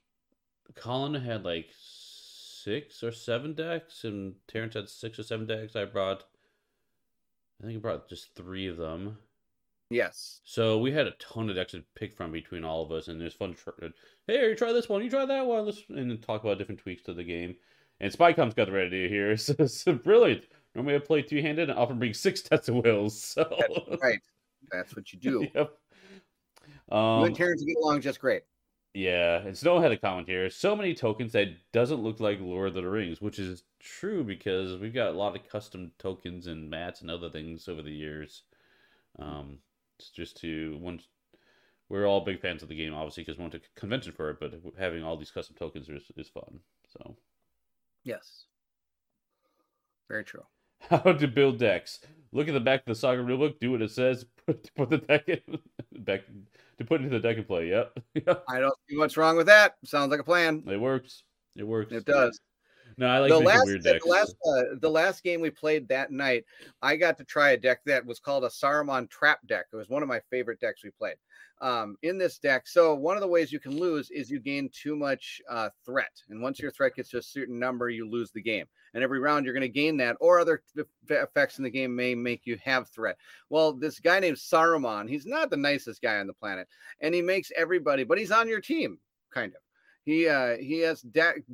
Colin 0.74 1.14
had 1.14 1.44
like 1.44 1.68
six 1.76 3.02
or 3.02 3.12
seven 3.12 3.54
decks, 3.54 4.04
and 4.04 4.34
Terrence 4.48 4.74
had 4.74 4.88
six 4.88 5.18
or 5.18 5.22
seven 5.22 5.46
decks. 5.46 5.76
I 5.76 5.84
brought, 5.84 6.24
I 7.62 7.66
think 7.66 7.78
I 7.78 7.80
brought 7.80 8.08
just 8.08 8.34
three 8.34 8.66
of 8.66 8.76
them. 8.76 9.18
Yes. 9.88 10.40
So 10.44 10.78
we 10.78 10.90
had 10.90 11.06
a 11.06 11.12
ton 11.12 11.48
of 11.48 11.54
decks 11.54 11.72
to 11.72 11.84
pick 11.94 12.16
from 12.16 12.32
between 12.32 12.64
all 12.64 12.82
of 12.82 12.90
us, 12.90 13.08
and 13.08 13.20
it 13.20 13.24
was 13.24 13.34
fun. 13.34 13.54
To 13.54 13.56
try, 13.56 13.72
uh, 13.82 13.90
hey, 14.26 14.48
you 14.48 14.56
try 14.56 14.72
this 14.72 14.88
one, 14.88 15.02
you 15.02 15.10
try 15.10 15.24
that 15.24 15.46
one, 15.46 15.64
let's 15.64 15.82
and 15.88 16.20
talk 16.22 16.42
about 16.42 16.58
different 16.58 16.80
tweaks 16.80 17.02
to 17.04 17.14
the 17.14 17.22
game. 17.22 17.54
And 18.00 18.12
Spycom's 18.12 18.54
got 18.54 18.66
the 18.66 18.72
right 18.72 18.86
idea 18.86 19.08
here. 19.08 19.36
So 19.36 19.54
it's 19.58 19.84
brilliant. 19.84 20.44
Normally 20.74 20.96
I 20.96 20.98
play 20.98 21.22
two 21.22 21.40
handed 21.40 21.70
and 21.70 21.78
often 21.78 21.98
bring 21.98 22.12
six 22.12 22.42
Test 22.42 22.68
of 22.68 22.76
Wills. 22.76 23.20
So 23.20 23.48
right. 24.02 24.20
That's 24.70 24.94
what 24.96 25.12
you 25.12 25.18
do. 25.18 25.46
yep. 25.54 25.70
Um, 26.90 27.20
you 27.20 27.26
and 27.26 27.36
Terrence 27.36 27.62
get 27.62 27.76
along 27.82 28.00
just 28.00 28.20
great. 28.20 28.42
Yeah, 28.94 29.40
and 29.40 29.56
Snow 29.56 29.78
had 29.78 29.92
a 29.92 29.98
comment 29.98 30.26
here. 30.26 30.48
So 30.48 30.74
many 30.74 30.94
tokens 30.94 31.32
that 31.32 31.48
doesn't 31.72 32.02
look 32.02 32.18
like 32.18 32.40
Lord 32.40 32.68
of 32.68 32.74
the 32.74 32.88
Rings, 32.88 33.20
which 33.20 33.38
is 33.38 33.64
true 33.78 34.24
because 34.24 34.80
we've 34.80 34.94
got 34.94 35.08
a 35.08 35.18
lot 35.18 35.36
of 35.36 35.46
custom 35.48 35.92
tokens 35.98 36.46
and 36.46 36.70
mats 36.70 37.02
and 37.02 37.10
other 37.10 37.28
things 37.28 37.68
over 37.68 37.82
the 37.82 37.90
years. 37.90 38.44
Um, 39.18 39.58
it's 39.98 40.08
just 40.08 40.38
to 40.38 40.78
one, 40.80 41.00
we're 41.90 42.06
all 42.06 42.24
big 42.24 42.40
fans 42.40 42.62
of 42.62 42.70
the 42.70 42.76
game, 42.76 42.94
obviously, 42.94 43.22
because 43.22 43.36
we 43.36 43.42
went 43.42 43.52
to 43.52 43.60
convention 43.74 44.12
for 44.12 44.30
it. 44.30 44.40
But 44.40 44.54
having 44.78 45.04
all 45.04 45.18
these 45.18 45.30
custom 45.30 45.56
tokens 45.58 45.90
is, 45.90 46.10
is 46.16 46.28
fun. 46.28 46.60
So, 46.88 47.16
yes, 48.02 48.44
very 50.08 50.24
true. 50.24 50.44
How 50.90 50.98
to 50.98 51.28
build 51.28 51.58
decks. 51.58 52.00
Look 52.32 52.48
at 52.48 52.54
the 52.54 52.60
back 52.60 52.80
of 52.80 52.86
the 52.86 52.94
Saga 52.94 53.22
rulebook. 53.22 53.58
Do 53.60 53.72
what 53.72 53.82
it 53.82 53.90
says. 53.90 54.24
Put, 54.46 54.74
put 54.76 54.90
the 54.90 54.98
deck 54.98 55.28
in 55.28 55.58
back 56.04 56.20
to 56.78 56.84
put 56.84 57.00
into 57.00 57.10
the 57.10 57.20
deck 57.20 57.36
and 57.36 57.46
play. 57.46 57.68
Yep. 57.68 57.98
I 58.48 58.60
don't 58.60 58.74
see 58.88 58.96
what's 58.96 59.16
wrong 59.16 59.36
with 59.36 59.46
that. 59.46 59.74
Sounds 59.84 60.10
like 60.10 60.20
a 60.20 60.24
plan. 60.24 60.62
It 60.66 60.80
works. 60.80 61.24
It 61.56 61.64
works. 61.64 61.92
It 61.92 62.04
does. 62.04 62.38
No, 62.98 63.08
I 63.08 63.18
like 63.18 63.30
the 63.30 63.38
last, 63.38 63.66
weird 63.66 63.82
decks. 63.82 64.04
The 64.04 64.10
last, 64.10 64.36
uh, 64.46 64.62
the 64.80 64.88
last 64.88 65.22
game 65.22 65.42
we 65.42 65.50
played 65.50 65.86
that 65.88 66.10
night, 66.10 66.44
I 66.80 66.96
got 66.96 67.18
to 67.18 67.24
try 67.24 67.50
a 67.50 67.56
deck 67.56 67.80
that 67.84 68.06
was 68.06 68.18
called 68.18 68.44
a 68.44 68.48
Saruman 68.48 69.10
Trap 69.10 69.40
deck. 69.46 69.66
It 69.70 69.76
was 69.76 69.90
one 69.90 70.02
of 70.02 70.08
my 70.08 70.20
favorite 70.30 70.60
decks 70.60 70.82
we 70.82 70.90
played. 70.90 71.16
Um, 71.60 71.96
in 72.02 72.18
this 72.18 72.38
deck, 72.38 72.66
so 72.66 72.94
one 72.94 73.16
of 73.16 73.22
the 73.22 73.28
ways 73.28 73.50
you 73.50 73.60
can 73.60 73.78
lose 73.78 74.10
is 74.10 74.30
you 74.30 74.40
gain 74.40 74.70
too 74.72 74.94
much 74.94 75.40
uh, 75.48 75.70
threat, 75.84 76.12
and 76.28 76.42
once 76.42 76.58
your 76.58 76.70
threat 76.70 76.94
gets 76.94 77.08
to 77.10 77.18
a 77.18 77.22
certain 77.22 77.58
number, 77.58 77.88
you 77.88 78.08
lose 78.08 78.30
the 78.30 78.42
game. 78.42 78.66
And 78.92 79.02
every 79.02 79.20
round, 79.20 79.44
you're 79.44 79.54
going 79.54 79.60
to 79.62 79.68
gain 79.68 79.96
that, 79.98 80.16
or 80.20 80.38
other 80.38 80.62
effects 81.08 81.58
in 81.58 81.64
the 81.64 81.70
game 81.70 81.94
may 81.94 82.14
make 82.14 82.42
you 82.44 82.58
have 82.62 82.88
threat. 82.88 83.16
Well, 83.50 83.72
this 83.72 84.00
guy 84.00 84.20
named 84.20 84.36
Saruman, 84.36 85.08
he's 85.08 85.26
not 85.26 85.48
the 85.50 85.56
nicest 85.56 86.02
guy 86.02 86.18
on 86.18 86.26
the 86.26 86.34
planet, 86.34 86.68
and 87.00 87.14
he 87.14 87.22
makes 87.22 87.50
everybody, 87.56 88.04
but 88.04 88.18
he's 88.18 88.32
on 88.32 88.48
your 88.48 88.60
team, 88.60 88.98
kind 89.32 89.52
of 89.54 89.60
he 90.06 90.26
uh 90.26 90.56
he 90.56 90.78
has 90.78 91.04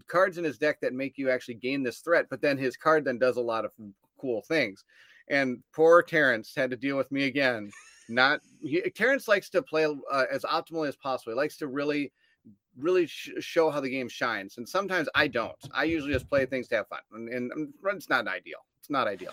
cards 0.06 0.38
in 0.38 0.44
his 0.44 0.58
deck 0.58 0.80
that 0.80 0.92
make 0.92 1.18
you 1.18 1.28
actually 1.28 1.54
gain 1.54 1.82
this 1.82 1.98
threat 1.98 2.26
but 2.30 2.40
then 2.40 2.56
his 2.56 2.76
card 2.76 3.04
then 3.04 3.18
does 3.18 3.36
a 3.36 3.40
lot 3.40 3.64
of 3.64 3.72
cool 4.22 4.42
things. 4.42 4.84
And 5.28 5.62
poor 5.74 6.02
terrence 6.02 6.52
had 6.56 6.70
to 6.70 6.76
deal 6.76 6.96
with 6.96 7.10
me 7.12 7.24
again. 7.24 7.70
Not 8.08 8.40
he, 8.60 8.80
terrence 8.90 9.28
likes 9.28 9.50
to 9.50 9.62
play 9.62 9.84
uh, 9.84 10.24
as 10.30 10.42
optimally 10.42 10.88
as 10.88 10.96
possible. 10.96 11.32
He 11.32 11.36
likes 11.36 11.56
to 11.58 11.66
really 11.66 12.12
really 12.78 13.06
sh- 13.06 13.30
show 13.40 13.70
how 13.70 13.80
the 13.80 13.90
game 13.90 14.08
shines. 14.08 14.56
And 14.56 14.66
sometimes 14.66 15.08
i 15.14 15.28
don't. 15.28 15.56
I 15.74 15.84
usually 15.84 16.12
just 16.12 16.28
play 16.28 16.46
things 16.46 16.68
to 16.68 16.76
have 16.76 16.88
fun. 16.88 17.00
And, 17.12 17.28
and 17.52 17.72
it's 17.84 18.08
not 18.08 18.26
ideal. 18.26 18.64
It's 18.80 18.88
not 18.88 19.06
ideal. 19.06 19.32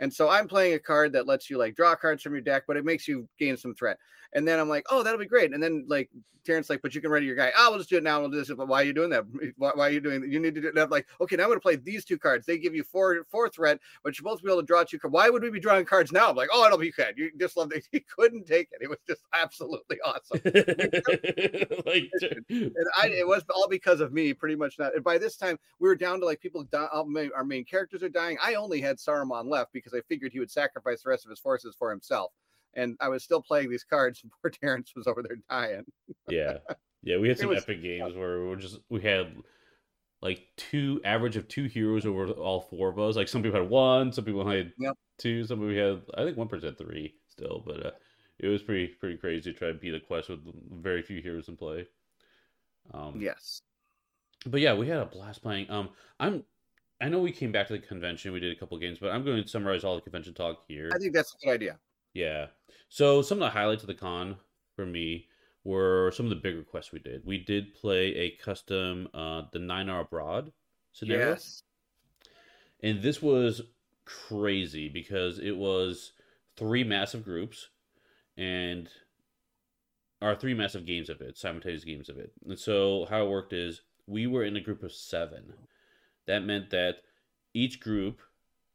And 0.00 0.12
so 0.12 0.28
I'm 0.28 0.48
playing 0.48 0.74
a 0.74 0.78
card 0.78 1.12
that 1.12 1.26
lets 1.26 1.48
you 1.48 1.56
like 1.56 1.76
draw 1.76 1.94
cards 1.94 2.22
from 2.22 2.32
your 2.32 2.42
deck, 2.42 2.64
but 2.66 2.76
it 2.76 2.84
makes 2.84 3.08
you 3.08 3.28
gain 3.38 3.56
some 3.56 3.74
threat. 3.74 3.96
And 4.34 4.46
then 4.46 4.58
I'm 4.58 4.68
like, 4.68 4.84
oh, 4.90 5.02
that'll 5.02 5.18
be 5.18 5.26
great. 5.26 5.52
And 5.52 5.62
then 5.62 5.84
like 5.88 6.10
Terrence, 6.44 6.68
like, 6.68 6.82
but 6.82 6.94
you 6.94 7.00
can 7.00 7.10
ready 7.10 7.26
your 7.26 7.36
guy. 7.36 7.52
Oh, 7.56 7.70
we'll 7.70 7.78
just 7.78 7.90
do 7.90 7.96
it 7.96 8.02
now. 8.02 8.20
We'll 8.20 8.28
do 8.28 8.36
this. 8.36 8.50
But 8.54 8.68
why 8.68 8.82
are 8.82 8.84
you 8.84 8.92
doing 8.92 9.10
that? 9.10 9.24
Why, 9.56 9.72
why 9.74 9.88
are 9.88 9.90
you 9.90 10.00
doing 10.00 10.20
that? 10.20 10.30
You 10.30 10.38
need 10.38 10.54
to 10.54 10.60
do 10.60 10.72
that. 10.72 10.90
Like, 10.90 11.06
okay, 11.20 11.36
now 11.36 11.44
I'm 11.44 11.48
going 11.48 11.58
to 11.58 11.62
play 11.62 11.76
these 11.76 12.04
two 12.04 12.18
cards. 12.18 12.46
They 12.46 12.58
give 12.58 12.74
you 12.74 12.84
four 12.84 13.24
four 13.30 13.48
threat, 13.48 13.80
but 14.02 14.10
you're 14.10 14.14
supposed 14.14 14.40
to 14.40 14.44
be 14.44 14.52
able 14.52 14.60
to 14.60 14.66
draw 14.66 14.84
two 14.84 14.98
cards. 14.98 15.12
Why 15.12 15.30
would 15.30 15.42
we 15.42 15.50
be 15.50 15.60
drawing 15.60 15.86
cards 15.86 16.12
now? 16.12 16.28
I'm 16.28 16.36
like, 16.36 16.50
oh, 16.52 16.66
it'll 16.66 16.78
be 16.78 16.92
good. 16.92 17.14
You 17.16 17.30
just 17.38 17.56
love 17.56 17.72
it. 17.72 17.88
He 17.90 18.00
couldn't 18.16 18.46
take 18.46 18.68
it. 18.72 18.82
It 18.82 18.90
was 18.90 18.98
just 19.08 19.22
absolutely 19.32 19.98
awesome. 20.04 20.40
like, 21.86 22.10
and 22.50 22.86
I, 22.96 23.08
it 23.08 23.26
was 23.26 23.42
all 23.54 23.68
because 23.68 24.00
of 24.00 24.12
me, 24.12 24.34
pretty 24.34 24.56
much. 24.56 24.78
Not. 24.78 24.94
And 24.94 25.04
by 25.04 25.18
this 25.18 25.36
time, 25.36 25.58
we 25.78 25.88
were 25.88 25.96
down 25.96 26.20
to 26.20 26.26
like 26.26 26.40
people. 26.40 26.66
Our 26.74 27.44
main 27.44 27.64
characters 27.64 28.02
are 28.02 28.08
dying. 28.08 28.36
I 28.42 28.54
only 28.54 28.80
had 28.80 28.98
Saruman 28.98 29.48
left 29.48 29.72
because 29.72 29.94
I 29.94 30.00
figured 30.08 30.32
he 30.32 30.40
would 30.40 30.50
sacrifice 30.50 31.02
the 31.02 31.10
rest 31.10 31.24
of 31.24 31.30
his 31.30 31.38
forces 31.38 31.74
for 31.78 31.90
himself 31.90 32.32
and 32.76 32.96
I 33.00 33.08
was 33.08 33.22
still 33.24 33.42
playing 33.42 33.70
these 33.70 33.84
cards. 33.84 34.20
And 34.24 34.32
poor 34.40 34.50
Terrence 34.50 34.92
was 34.94 35.06
over 35.06 35.22
there 35.22 35.38
dying. 35.50 35.84
yeah, 36.28 36.58
yeah, 37.02 37.18
we 37.18 37.28
had 37.28 37.38
some 37.40 37.50
was, 37.50 37.62
epic 37.62 37.82
games 37.82 38.14
where 38.14 38.40
we 38.40 38.48
were 38.48 38.56
just 38.56 38.78
we 38.88 39.00
had 39.00 39.34
like 40.22 40.46
two 40.56 41.00
average 41.04 41.36
of 41.36 41.48
two 41.48 41.64
heroes 41.64 42.06
over 42.06 42.28
all 42.30 42.60
four 42.60 42.88
of 42.88 42.98
us. 42.98 43.16
Like 43.16 43.28
some 43.28 43.42
people 43.42 43.60
had 43.60 43.68
one, 43.68 44.12
some 44.12 44.24
people 44.24 44.48
had 44.48 44.72
yep. 44.78 44.96
two, 45.18 45.44
some 45.44 45.58
people 45.58 45.74
had 45.74 46.02
I 46.16 46.24
think 46.24 46.36
one 46.36 46.48
person 46.48 46.68
had 46.68 46.78
three 46.78 47.14
still, 47.28 47.62
but 47.64 47.86
uh, 47.86 47.90
it 48.38 48.48
was 48.48 48.62
pretty 48.62 48.88
pretty 48.88 49.16
crazy 49.16 49.52
to 49.52 49.58
try 49.58 49.68
to 49.68 49.74
beat 49.74 49.94
a 49.94 50.00
quest 50.00 50.28
with 50.28 50.40
very 50.72 51.02
few 51.02 51.20
heroes 51.20 51.48
in 51.48 51.56
play. 51.56 51.86
Um, 52.92 53.20
yes, 53.20 53.62
but 54.46 54.60
yeah, 54.60 54.74
we 54.74 54.88
had 54.88 54.98
a 54.98 55.06
blast 55.06 55.42
playing. 55.42 55.70
Um, 55.70 55.90
I'm 56.20 56.44
I 57.00 57.08
know 57.08 57.20
we 57.20 57.32
came 57.32 57.52
back 57.52 57.66
to 57.68 57.74
the 57.74 57.78
convention, 57.80 58.32
we 58.32 58.40
did 58.40 58.56
a 58.56 58.58
couple 58.58 58.78
games, 58.78 58.98
but 58.98 59.10
I'm 59.10 59.24
going 59.24 59.42
to 59.42 59.48
summarize 59.48 59.84
all 59.84 59.94
the 59.94 60.00
convention 60.00 60.32
talk 60.32 60.60
here. 60.68 60.90
I 60.94 60.98
think 60.98 61.12
that's 61.12 61.34
a 61.34 61.46
good 61.46 61.54
idea. 61.54 61.78
Yeah. 62.14 62.46
So 62.88 63.22
some 63.22 63.38
of 63.38 63.40
the 63.40 63.58
highlights 63.58 63.82
of 63.82 63.88
the 63.88 63.94
con 63.94 64.36
for 64.76 64.86
me 64.86 65.26
were 65.64 66.12
some 66.12 66.26
of 66.26 66.30
the 66.30 66.36
bigger 66.36 66.62
quests 66.62 66.92
we 66.92 67.00
did. 67.00 67.22
We 67.24 67.38
did 67.38 67.74
play 67.74 68.14
a 68.14 68.36
custom 68.42 69.08
uh 69.12 69.42
the 69.52 69.58
Nine 69.58 69.90
are 69.90 70.00
Abroad 70.00 70.52
scenario. 70.92 71.30
Yes. 71.30 71.62
And 72.82 73.02
this 73.02 73.20
was 73.20 73.62
crazy 74.04 74.88
because 74.88 75.38
it 75.38 75.56
was 75.56 76.12
three 76.56 76.84
massive 76.84 77.24
groups 77.24 77.68
and 78.36 78.88
our 80.22 80.34
three 80.34 80.54
massive 80.54 80.86
games 80.86 81.10
of 81.10 81.20
it, 81.20 81.36
simultaneous 81.36 81.84
games 81.84 82.08
of 82.08 82.18
it. 82.18 82.32
And 82.46 82.58
so 82.58 83.06
how 83.10 83.24
it 83.24 83.30
worked 83.30 83.52
is 83.52 83.82
we 84.06 84.26
were 84.26 84.44
in 84.44 84.56
a 84.56 84.60
group 84.60 84.82
of 84.82 84.92
seven. 84.92 85.52
That 86.26 86.44
meant 86.44 86.70
that 86.70 86.96
each 87.52 87.80
group 87.80 88.20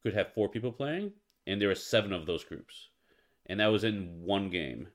could 0.03 0.13
have 0.13 0.33
four 0.33 0.49
people 0.49 0.71
playing, 0.71 1.11
and 1.47 1.59
there 1.59 1.67
were 1.69 1.75
seven 1.75 2.13
of 2.13 2.25
those 2.25 2.43
groups 2.43 2.88
and 3.49 3.59
that 3.59 3.67
was 3.67 3.83
in 3.83 4.21
one 4.23 4.49
game. 4.49 4.87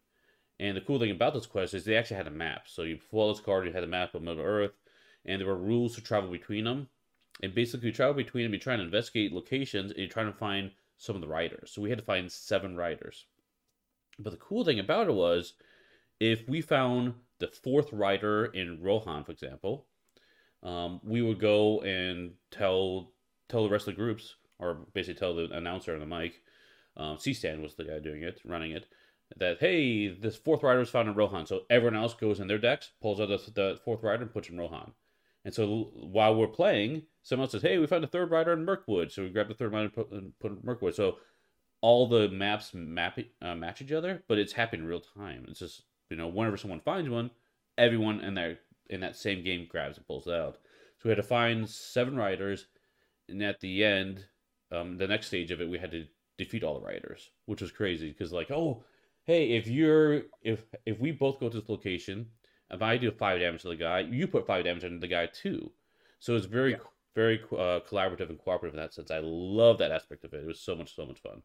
And 0.61 0.77
the 0.77 0.81
cool 0.81 1.01
thing 1.01 1.11
about 1.11 1.35
this 1.35 1.47
quest 1.47 1.75
is 1.75 1.85
they 1.85 1.97
actually 1.97 2.17
had 2.17 2.29
a 2.29 2.31
map. 2.31 2.63
So 2.67 2.83
you 2.83 2.99
pull 3.11 3.33
this 3.33 3.45
card, 3.45 3.67
you 3.67 3.73
had 3.73 3.83
a 3.83 3.89
map 3.89 4.15
of 4.15 4.23
Middle 4.23 4.45
Earth, 4.45 4.73
and 5.27 5.41
there 5.41 5.49
were 5.49 5.57
rules 5.57 5.97
to 5.97 6.01
travel 6.01 6.31
between 6.31 6.65
them. 6.65 6.89
And 7.43 7.53
basically, 7.53 7.89
you 7.89 7.93
travel 7.93 8.15
between 8.15 8.45
them, 8.45 8.55
you 8.55 8.61
try 8.61 8.77
to 8.77 8.83
investigate 8.83 9.33
locations, 9.33 9.91
and 9.91 9.99
you're 9.99 10.09
trying 10.09 10.33
to 10.33 10.39
find 10.39 10.71
some 10.97 11.17
of 11.17 11.21
the 11.21 11.29
riders. 11.29 11.73
So 11.75 11.83
we 11.83 11.91
had 11.91 11.99
to 11.99 12.05
find 12.05 12.31
seven 12.31 12.77
riders. 12.77 13.27
But 14.21 14.31
the 14.31 14.37
cool 14.37 14.65
thing 14.65 14.79
about 14.79 15.09
it 15.09 15.15
was, 15.15 15.55
if 16.21 16.49
we 16.49 16.61
found 16.61 17.15
the 17.41 17.49
fourth 17.49 17.93
rider 17.93 18.47
in 18.47 18.81
Rohan, 18.81 19.25
for 19.25 19.33
example, 19.33 19.87
um, 20.63 21.01
we 21.03 21.21
would 21.21 21.41
go 21.41 21.81
and 21.81 22.35
tell 22.53 23.11
tell 23.49 23.65
the 23.65 23.69
rest 23.69 23.89
of 23.89 23.95
the 23.97 24.01
groups, 24.01 24.37
or 24.61 24.87
basically 24.95 25.19
tell 25.19 25.35
the 25.35 25.51
announcer 25.51 25.93
on 25.93 26.01
the 26.01 26.07
mic, 26.07 26.41
um, 26.97 27.17
Seastan 27.17 27.63
was 27.63 27.75
the 27.75 27.85
guy 27.85 27.99
doing 27.99 28.23
it, 28.23 28.41
running 28.45 28.73
it, 28.73 28.87
that, 29.37 29.59
hey, 29.61 30.09
this 30.09 30.37
fourth 30.37 30.63
rider 30.63 30.79
was 30.79 30.91
found 30.91 31.09
in 31.09 31.15
Rohan. 31.15 31.47
So 31.47 31.63
everyone 31.71 31.97
else 31.97 32.15
goes 32.15 32.41
in 32.41 32.47
their 32.47 32.59
decks, 32.59 32.93
pulls 33.01 33.21
out 33.21 33.29
the, 33.29 33.39
the 33.53 33.81
fourth 33.85 34.03
rider, 34.03 34.23
and 34.23 34.33
puts 34.33 34.49
in 34.49 34.59
Rohan. 34.59 34.93
And 35.45 35.53
so 35.53 35.91
while 35.95 36.35
we're 36.35 36.47
playing, 36.47 37.03
someone 37.23 37.45
else 37.45 37.53
says, 37.53 37.63
hey, 37.63 37.79
we 37.79 37.87
found 37.87 38.05
a 38.05 38.09
third 38.09 38.31
rider 38.31 38.53
in 38.53 38.65
Mirkwood. 38.65 39.13
So 39.13 39.23
we 39.23 39.31
grab 39.31 39.49
the 39.49 39.55
third 39.55 39.73
rider 39.73 39.85
and 39.85 39.95
put, 39.95 40.11
and 40.11 40.39
put 40.39 40.53
in 40.53 40.59
Mirkwood. 40.63 40.95
So 40.95 41.17
all 41.81 42.07
the 42.07 42.29
maps 42.29 42.73
map 42.73 43.19
uh, 43.43 43.55
match 43.55 43.83
each 43.83 43.93
other, 43.93 44.23
but 44.27 44.39
it's 44.39 44.55
happening 44.55 44.87
real 44.87 45.01
time. 45.01 45.45
It's 45.49 45.59
just, 45.59 45.83
you 46.09 46.17
know, 46.17 46.29
whenever 46.29 46.57
someone 46.57 46.81
finds 46.81 47.11
one, 47.11 47.31
everyone 47.77 48.21
in 48.21 48.35
there 48.35 48.59
in 48.89 49.01
that 49.01 49.17
same 49.17 49.45
game 49.45 49.67
grabs 49.69 49.99
and 49.99 50.07
pulls 50.07 50.27
it 50.27 50.33
out. 50.33 50.59
So 50.99 51.03
we 51.05 51.11
had 51.11 51.17
to 51.17 51.23
find 51.23 51.69
seven 51.69 52.17
riders, 52.17 52.67
and 53.29 53.43
at 53.43 53.61
the 53.61 53.85
end, 53.85 54.25
um, 54.73 54.97
the 54.97 55.07
next 55.07 55.27
stage 55.27 55.51
of 55.51 55.61
it, 55.61 55.69
we 55.69 55.79
had 55.79 55.91
to 55.91 56.07
defeat 56.39 56.65
all 56.65 56.75
the 56.79 56.87
riders, 56.87 57.31
which 57.47 57.63
was 57.63 57.73
crazy 57.73 58.11
because 58.11 58.33
like, 58.33 58.51
oh, 58.51 58.85
hey, 59.25 59.53
if 59.53 59.67
you're 59.69 60.23
if 60.43 60.65
if 60.87 60.99
we 61.01 61.13
both 61.13 61.41
go 61.41 61.49
to 61.49 61.61
this 61.61 61.69
location, 61.69 62.31
if 62.71 62.83
I 62.83 62.97
do 62.97 63.11
five 63.11 63.41
damage 63.41 63.63
to 63.63 63.69
the 63.69 63.77
guy, 63.77 64.01
you 64.01 64.27
put 64.29 64.47
five 64.47 64.65
damage 64.65 64.85
on 64.85 65.01
the 65.01 65.09
guy 65.09 65.27
too. 65.27 65.73
So 66.21 66.37
it's 66.37 66.47
very 66.47 66.73
Yeah. 66.73 66.79
very 67.15 67.41
uh, 67.53 67.81
collaborative 67.89 68.29
and 68.31 68.39
cooperative 68.39 68.75
in 68.75 68.81
that 68.81 68.93
sense. 68.95 69.11
I 69.11 69.21
love 69.21 69.79
that 69.79 69.93
aspect 69.93 70.25
of 70.25 70.35
it. 70.35 70.43
It 70.43 70.47
was 70.47 70.61
so 70.61 70.75
much 70.77 70.95
so 70.95 71.07
much 71.07 71.21
fun. 71.21 71.43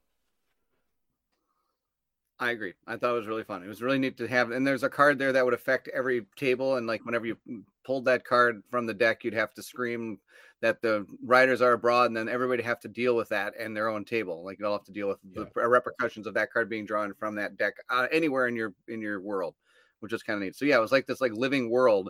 I 2.40 2.52
agree. 2.52 2.74
I 2.88 2.96
thought 2.96 3.12
it 3.12 3.20
was 3.20 3.28
really 3.28 3.44
fun. 3.44 3.64
It 3.64 3.68
was 3.68 3.82
really 3.82 4.00
neat 4.00 4.18
to 4.18 4.28
have. 4.28 4.52
And 4.52 4.66
there's 4.66 4.84
a 4.84 4.90
card 4.90 5.20
there 5.20 5.34
that 5.34 5.44
would 5.44 5.54
affect 5.54 5.90
every 5.90 6.26
table. 6.38 6.78
And 6.78 6.88
like 6.88 7.06
whenever 7.06 7.26
you 7.26 7.38
pulled 7.84 8.06
that 8.06 8.24
card 8.24 8.64
from 8.72 8.86
the 8.86 8.94
deck, 8.94 9.24
you'd 9.24 9.34
have 9.34 9.54
to 9.56 9.64
scream 9.64 10.20
that 10.62 10.82
the 10.82 11.06
riders 11.24 11.62
are 11.62 11.72
abroad, 11.74 12.08
and 12.08 12.18
then 12.18 12.28
everybody 12.28 12.62
have 12.64 12.82
to 12.82 12.90
deal 12.90 13.16
with 13.16 13.30
that 13.30 13.54
and 13.58 13.76
their 13.76 13.88
own 13.88 14.04
table. 14.04 14.44
Like 14.44 14.58
they'll 14.58 14.74
have 14.74 14.84
to 14.86 14.92
deal 14.92 15.08
with 15.08 15.20
the 15.34 15.50
repercussions 15.56 16.28
of 16.28 16.34
that 16.34 16.52
card 16.52 16.70
being 16.70 16.86
drawn 16.86 17.14
from 17.14 17.36
that 17.36 17.58
deck 17.58 17.76
uh, 17.90 18.08
anywhere 18.12 18.48
in 18.48 18.56
your 18.56 18.74
in 18.90 19.02
your 19.02 19.22
world, 19.22 19.56
which 20.02 20.12
is 20.14 20.24
kind 20.24 20.36
of 20.38 20.44
neat. 20.44 20.56
So 20.56 20.66
yeah, 20.66 20.78
it 20.78 20.82
was 20.82 20.92
like 20.92 21.08
this 21.08 21.22
like 21.22 21.32
living 21.34 21.70
world, 21.70 22.10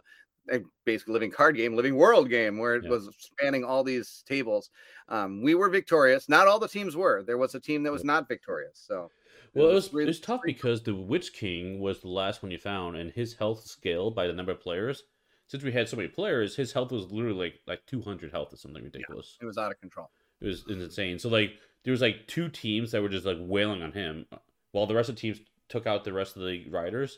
a 0.51 0.61
basically 0.83 1.13
living 1.13 1.31
card 1.31 1.57
game, 1.57 1.75
living 1.75 1.95
world 1.95 2.29
game, 2.29 2.57
where 2.57 2.75
it 2.75 2.83
Yeah. 2.85 2.89
was 2.89 3.09
spanning 3.19 3.63
all 3.63 3.83
these 3.83 4.23
tables. 4.27 4.71
Um, 5.09 5.43
we 5.43 5.53
were 5.53 5.69
victorious. 5.69 6.27
Not 6.27 6.47
all 6.47 6.59
the 6.59 6.67
teams 6.67 6.95
were. 6.95 7.21
There 7.23 7.37
was 7.37 7.53
a 7.53 7.59
team 7.59 7.83
that 7.83 7.91
was 7.91 8.03
not 8.03 8.27
victorious. 8.27 8.79
So. 8.79 9.11
Well, 9.53 9.69
it 9.69 9.73
was, 9.73 9.87
it 9.87 10.05
was 10.05 10.19
tough 10.19 10.41
because 10.43 10.83
the 10.83 10.95
Witch 10.95 11.33
King 11.33 11.79
was 11.79 12.01
the 12.01 12.09
last 12.09 12.43
one 12.43 12.51
you 12.51 12.57
found, 12.57 12.97
and 12.97 13.11
his 13.11 13.33
health 13.33 13.65
scaled 13.65 14.15
by 14.15 14.27
the 14.27 14.33
number 14.33 14.51
of 14.51 14.61
players. 14.61 15.03
Since 15.47 15.63
we 15.63 15.71
had 15.71 15.89
so 15.89 15.97
many 15.97 16.09
players, 16.09 16.55
his 16.55 16.71
health 16.71 16.91
was 16.91 17.11
literally 17.11 17.37
like 17.37 17.59
like 17.65 17.85
200 17.87 18.31
health 18.31 18.53
or 18.53 18.57
something 18.57 18.83
ridiculous. 18.83 19.37
it 19.41 19.45
was 19.45 19.57
out 19.57 19.71
of 19.71 19.79
control. 19.81 20.11
It 20.41 20.45
was 20.45 20.63
insane. 20.69 21.17
So 21.17 21.29
like 21.29 21.53
there 21.83 21.91
was 21.91 22.01
like 22.01 22.27
two 22.27 22.49
teams 22.49 22.91
that 22.91 23.01
were 23.01 23.09
just 23.09 23.25
like 23.25 23.37
wailing 23.39 23.81
on 23.81 23.91
him, 23.91 24.25
uh, 24.31 24.37
while 24.71 24.85
the 24.85 24.93
rest 24.93 25.09
of 25.09 25.15
the 25.15 25.21
teams 25.21 25.39
took 25.67 25.87
out 25.87 26.03
the 26.03 26.13
rest 26.13 26.35
of 26.35 26.43
the 26.43 26.69
riders. 26.69 27.17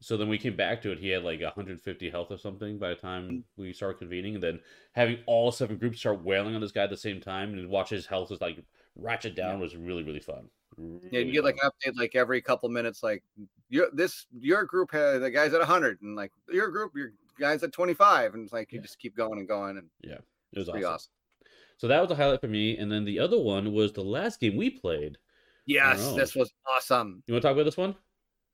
So 0.00 0.16
then 0.16 0.28
we 0.28 0.38
came 0.38 0.56
back 0.56 0.82
to 0.82 0.92
it. 0.92 0.98
He 0.98 1.08
had 1.08 1.24
like 1.24 1.40
150 1.40 2.10
health 2.10 2.30
or 2.30 2.38
something 2.38 2.78
by 2.78 2.90
the 2.90 2.94
time 2.94 3.28
mm. 3.28 3.42
we 3.56 3.72
started 3.72 3.98
convening, 3.98 4.34
and 4.34 4.42
then 4.42 4.60
having 4.92 5.18
all 5.26 5.50
seven 5.50 5.76
groups 5.76 6.00
start 6.00 6.24
wailing 6.24 6.54
on 6.54 6.60
this 6.60 6.72
guy 6.72 6.84
at 6.84 6.90
the 6.90 6.96
same 6.96 7.20
time 7.20 7.52
and 7.54 7.68
watch 7.68 7.90
his 7.90 8.06
health 8.06 8.28
just 8.28 8.40
like 8.40 8.62
ratchet 8.96 9.36
down 9.36 9.60
was 9.60 9.76
really 9.76 10.02
really 10.02 10.20
fun. 10.20 10.48
Yeah, 10.76 11.20
you 11.20 11.32
get 11.32 11.44
like 11.44 11.58
an 11.62 11.70
update 11.70 11.96
like 11.96 12.14
every 12.14 12.40
couple 12.40 12.68
minutes, 12.68 13.02
like 13.02 13.22
your 13.68 13.88
this 13.92 14.26
your 14.38 14.64
group 14.64 14.92
had 14.92 15.22
the 15.22 15.30
guys 15.30 15.52
at 15.54 15.62
hundred, 15.62 16.00
and 16.02 16.14
like 16.14 16.32
your 16.52 16.68
group, 16.68 16.92
your 16.94 17.12
guys 17.38 17.62
at 17.62 17.72
twenty 17.72 17.94
five, 17.94 18.34
and 18.34 18.44
it's 18.44 18.52
like 18.52 18.72
you 18.72 18.78
Yeah. 18.78 18.82
just 18.82 18.98
keep 18.98 19.16
going 19.16 19.38
and 19.38 19.48
going, 19.48 19.78
and 19.78 19.88
yeah, 20.02 20.18
it 20.52 20.58
was 20.58 20.68
awesome. 20.68 20.84
awesome. 20.84 21.12
So 21.78 21.88
that 21.88 22.00
was 22.02 22.10
a 22.10 22.14
highlight 22.14 22.40
for 22.40 22.48
me. 22.48 22.76
And 22.76 22.90
then 22.90 23.04
the 23.04 23.20
other 23.20 23.38
one 23.38 23.72
was 23.72 23.92
the 23.92 24.02
last 24.02 24.40
game 24.40 24.56
we 24.56 24.70
played. 24.70 25.16
Yes, 25.66 26.12
this 26.14 26.34
was 26.34 26.52
awesome. 26.68 27.22
You 27.26 27.34
want 27.34 27.42
to 27.42 27.48
talk 27.48 27.54
about 27.54 27.64
this 27.64 27.76
one? 27.76 27.94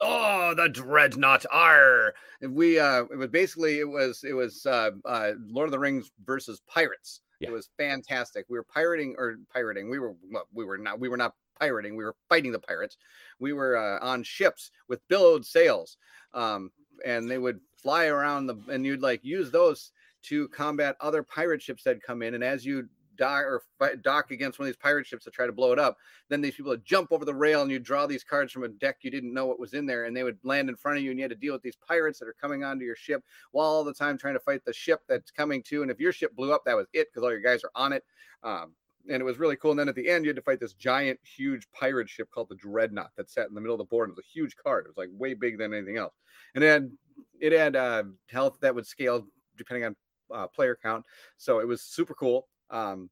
Oh, 0.01 0.55
the 0.55 0.69
dreadnought 0.69 1.47
R. 1.51 2.15
We 2.43 2.79
uh, 2.79 3.05
it 3.05 3.17
was 3.17 3.29
basically 3.29 3.79
it 3.79 3.89
was 3.89 4.25
it 4.25 4.35
was 4.35 4.67
uh, 4.67 4.91
uh, 5.05 5.33
Lord 5.47 5.69
of 5.69 5.73
the 5.73 5.79
Rings 5.79 6.11
versus 6.25 6.61
pirates. 6.67 7.21
Yeah. 7.41 7.49
It 7.49 7.53
was 7.53 7.71
fantastic. 7.79 8.47
We 8.49 8.59
were 8.59 8.65
pirating 8.65 9.15
or 9.17 9.37
pirating. 9.53 9.91
We 9.91 9.99
were 9.99 10.15
well, 10.31 10.49
we 10.53 10.65
were 10.65 10.79
not 10.79 10.99
we 11.01 11.09
were 11.09 11.17
not 11.17 11.35
pirating. 11.59 11.97
We 11.97 12.05
were 12.05 12.17
fighting 12.29 12.53
the 12.53 12.59
pirates. 12.59 12.97
We 13.39 13.53
were 13.53 13.77
uh, 13.77 14.05
on 14.05 14.23
ships 14.23 14.71
with 14.89 15.07
billowed 15.09 15.45
sails, 15.45 15.97
um, 16.33 16.71
and 17.05 17.31
they 17.31 17.39
would 17.39 17.61
fly 17.77 18.07
around 18.07 18.47
the 18.47 18.57
and 18.69 18.85
you'd 18.85 19.03
like 19.03 19.25
use 19.25 19.51
those 19.51 19.93
to 20.23 20.49
combat 20.49 20.97
other 21.01 21.23
pirate 21.23 21.63
ships 21.63 21.85
that 21.85 22.03
come 22.03 22.23
in. 22.23 22.35
And 22.35 22.45
as 22.45 22.65
you 22.65 22.89
dock 23.17 23.45
or 23.45 23.63
dock 24.03 24.31
against 24.31 24.59
one 24.59 24.67
of 24.67 24.69
these 24.69 24.83
pirate 24.83 25.07
ships 25.07 25.25
to 25.25 25.31
try 25.31 25.47
to 25.47 25.53
blow 25.53 25.73
it 25.73 25.79
up, 25.79 25.97
then 26.29 26.41
these 26.41 26.55
people 26.55 26.71
would 26.71 26.85
jump 26.85 27.13
over 27.13 27.25
the 27.25 27.35
rail 27.35 27.63
and 27.63 27.71
you 27.71 27.79
draw 27.79 28.07
these 28.07 28.25
cards 28.25 28.53
from 28.53 28.65
a 28.65 28.69
deck 28.69 28.99
you 29.03 29.11
didn't 29.11 29.35
know 29.35 29.47
what 29.47 29.61
was 29.61 29.75
in 29.75 29.87
there, 29.87 30.05
and 30.05 30.17
they 30.17 30.23
would 30.23 30.39
land 30.43 30.69
in 30.69 30.77
front 30.77 30.99
of 30.99 31.05
you, 31.05 31.11
and 31.11 31.19
you 31.19 31.25
had 31.25 31.31
to 31.31 31.37
deal 31.37 31.53
with 31.53 31.63
these 31.63 31.77
pirates 31.77 32.19
that 32.19 32.29
are 32.29 32.37
coming 32.41 32.65
onto 32.65 32.85
your 32.85 32.97
ship 32.97 33.23
while 33.53 33.67
all 33.67 33.85
the 33.85 33.95
time 33.95 34.19
trying 34.19 34.35
to 34.35 34.41
fight 34.41 34.65
the 34.65 34.73
ship 34.73 35.01
that's 35.09 35.31
coming 35.31 35.63
to. 35.65 35.83
And 35.83 35.91
if 35.91 36.01
your 36.01 36.13
ship 36.13 36.35
blew 36.35 36.53
up, 36.53 36.65
that 36.65 36.77
was 36.77 36.87
it 36.93 37.09
because 37.11 37.23
all 37.23 37.31
your 37.31 37.41
guys 37.41 37.65
are 37.65 37.73
on 37.75 37.93
it. 37.93 38.05
Um, 38.43 38.73
and 39.11 39.21
it 39.21 39.25
was 39.25 39.39
really 39.39 39.57
cool. 39.57 39.73
And 39.73 39.81
then 39.81 39.89
at 39.89 39.95
the 39.95 40.09
end, 40.09 40.25
you 40.25 40.31
had 40.31 40.37
to 40.37 40.43
fight 40.43 40.61
this 40.61 40.73
giant, 40.75 41.19
huge 41.23 41.67
pirate 41.73 42.09
ship 42.09 42.29
called 42.33 42.49
the 42.49 42.57
Dreadnought 42.57 43.11
that 43.17 43.31
sat 43.31 43.49
in 43.49 43.55
the 43.55 43.61
middle 43.61 43.75
of 43.75 43.79
the 43.79 43.85
board. 43.85 44.09
It 44.09 44.17
was 44.17 44.25
a 44.25 44.33
huge 44.33 44.57
card. 44.57 44.87
It 44.87 44.89
was 44.89 44.97
like 44.97 45.11
way 45.13 45.35
bigger 45.35 45.57
than 45.57 45.75
anything 45.75 45.97
else. 45.97 46.15
And 46.55 46.65
it 46.65 46.69
had 46.69 46.91
it 47.41 47.53
had 47.53 47.77
uh, 47.77 48.05
health 48.29 48.59
that 48.61 48.75
would 48.75 48.87
scale 48.87 49.27
depending 49.57 49.85
on 49.85 49.97
uh, 50.35 50.47
player 50.49 50.79
count. 50.81 51.05
So 51.37 51.61
it 51.61 51.69
was 51.69 51.83
super 51.83 52.15
cool. 52.15 52.49
Um, 52.71 53.11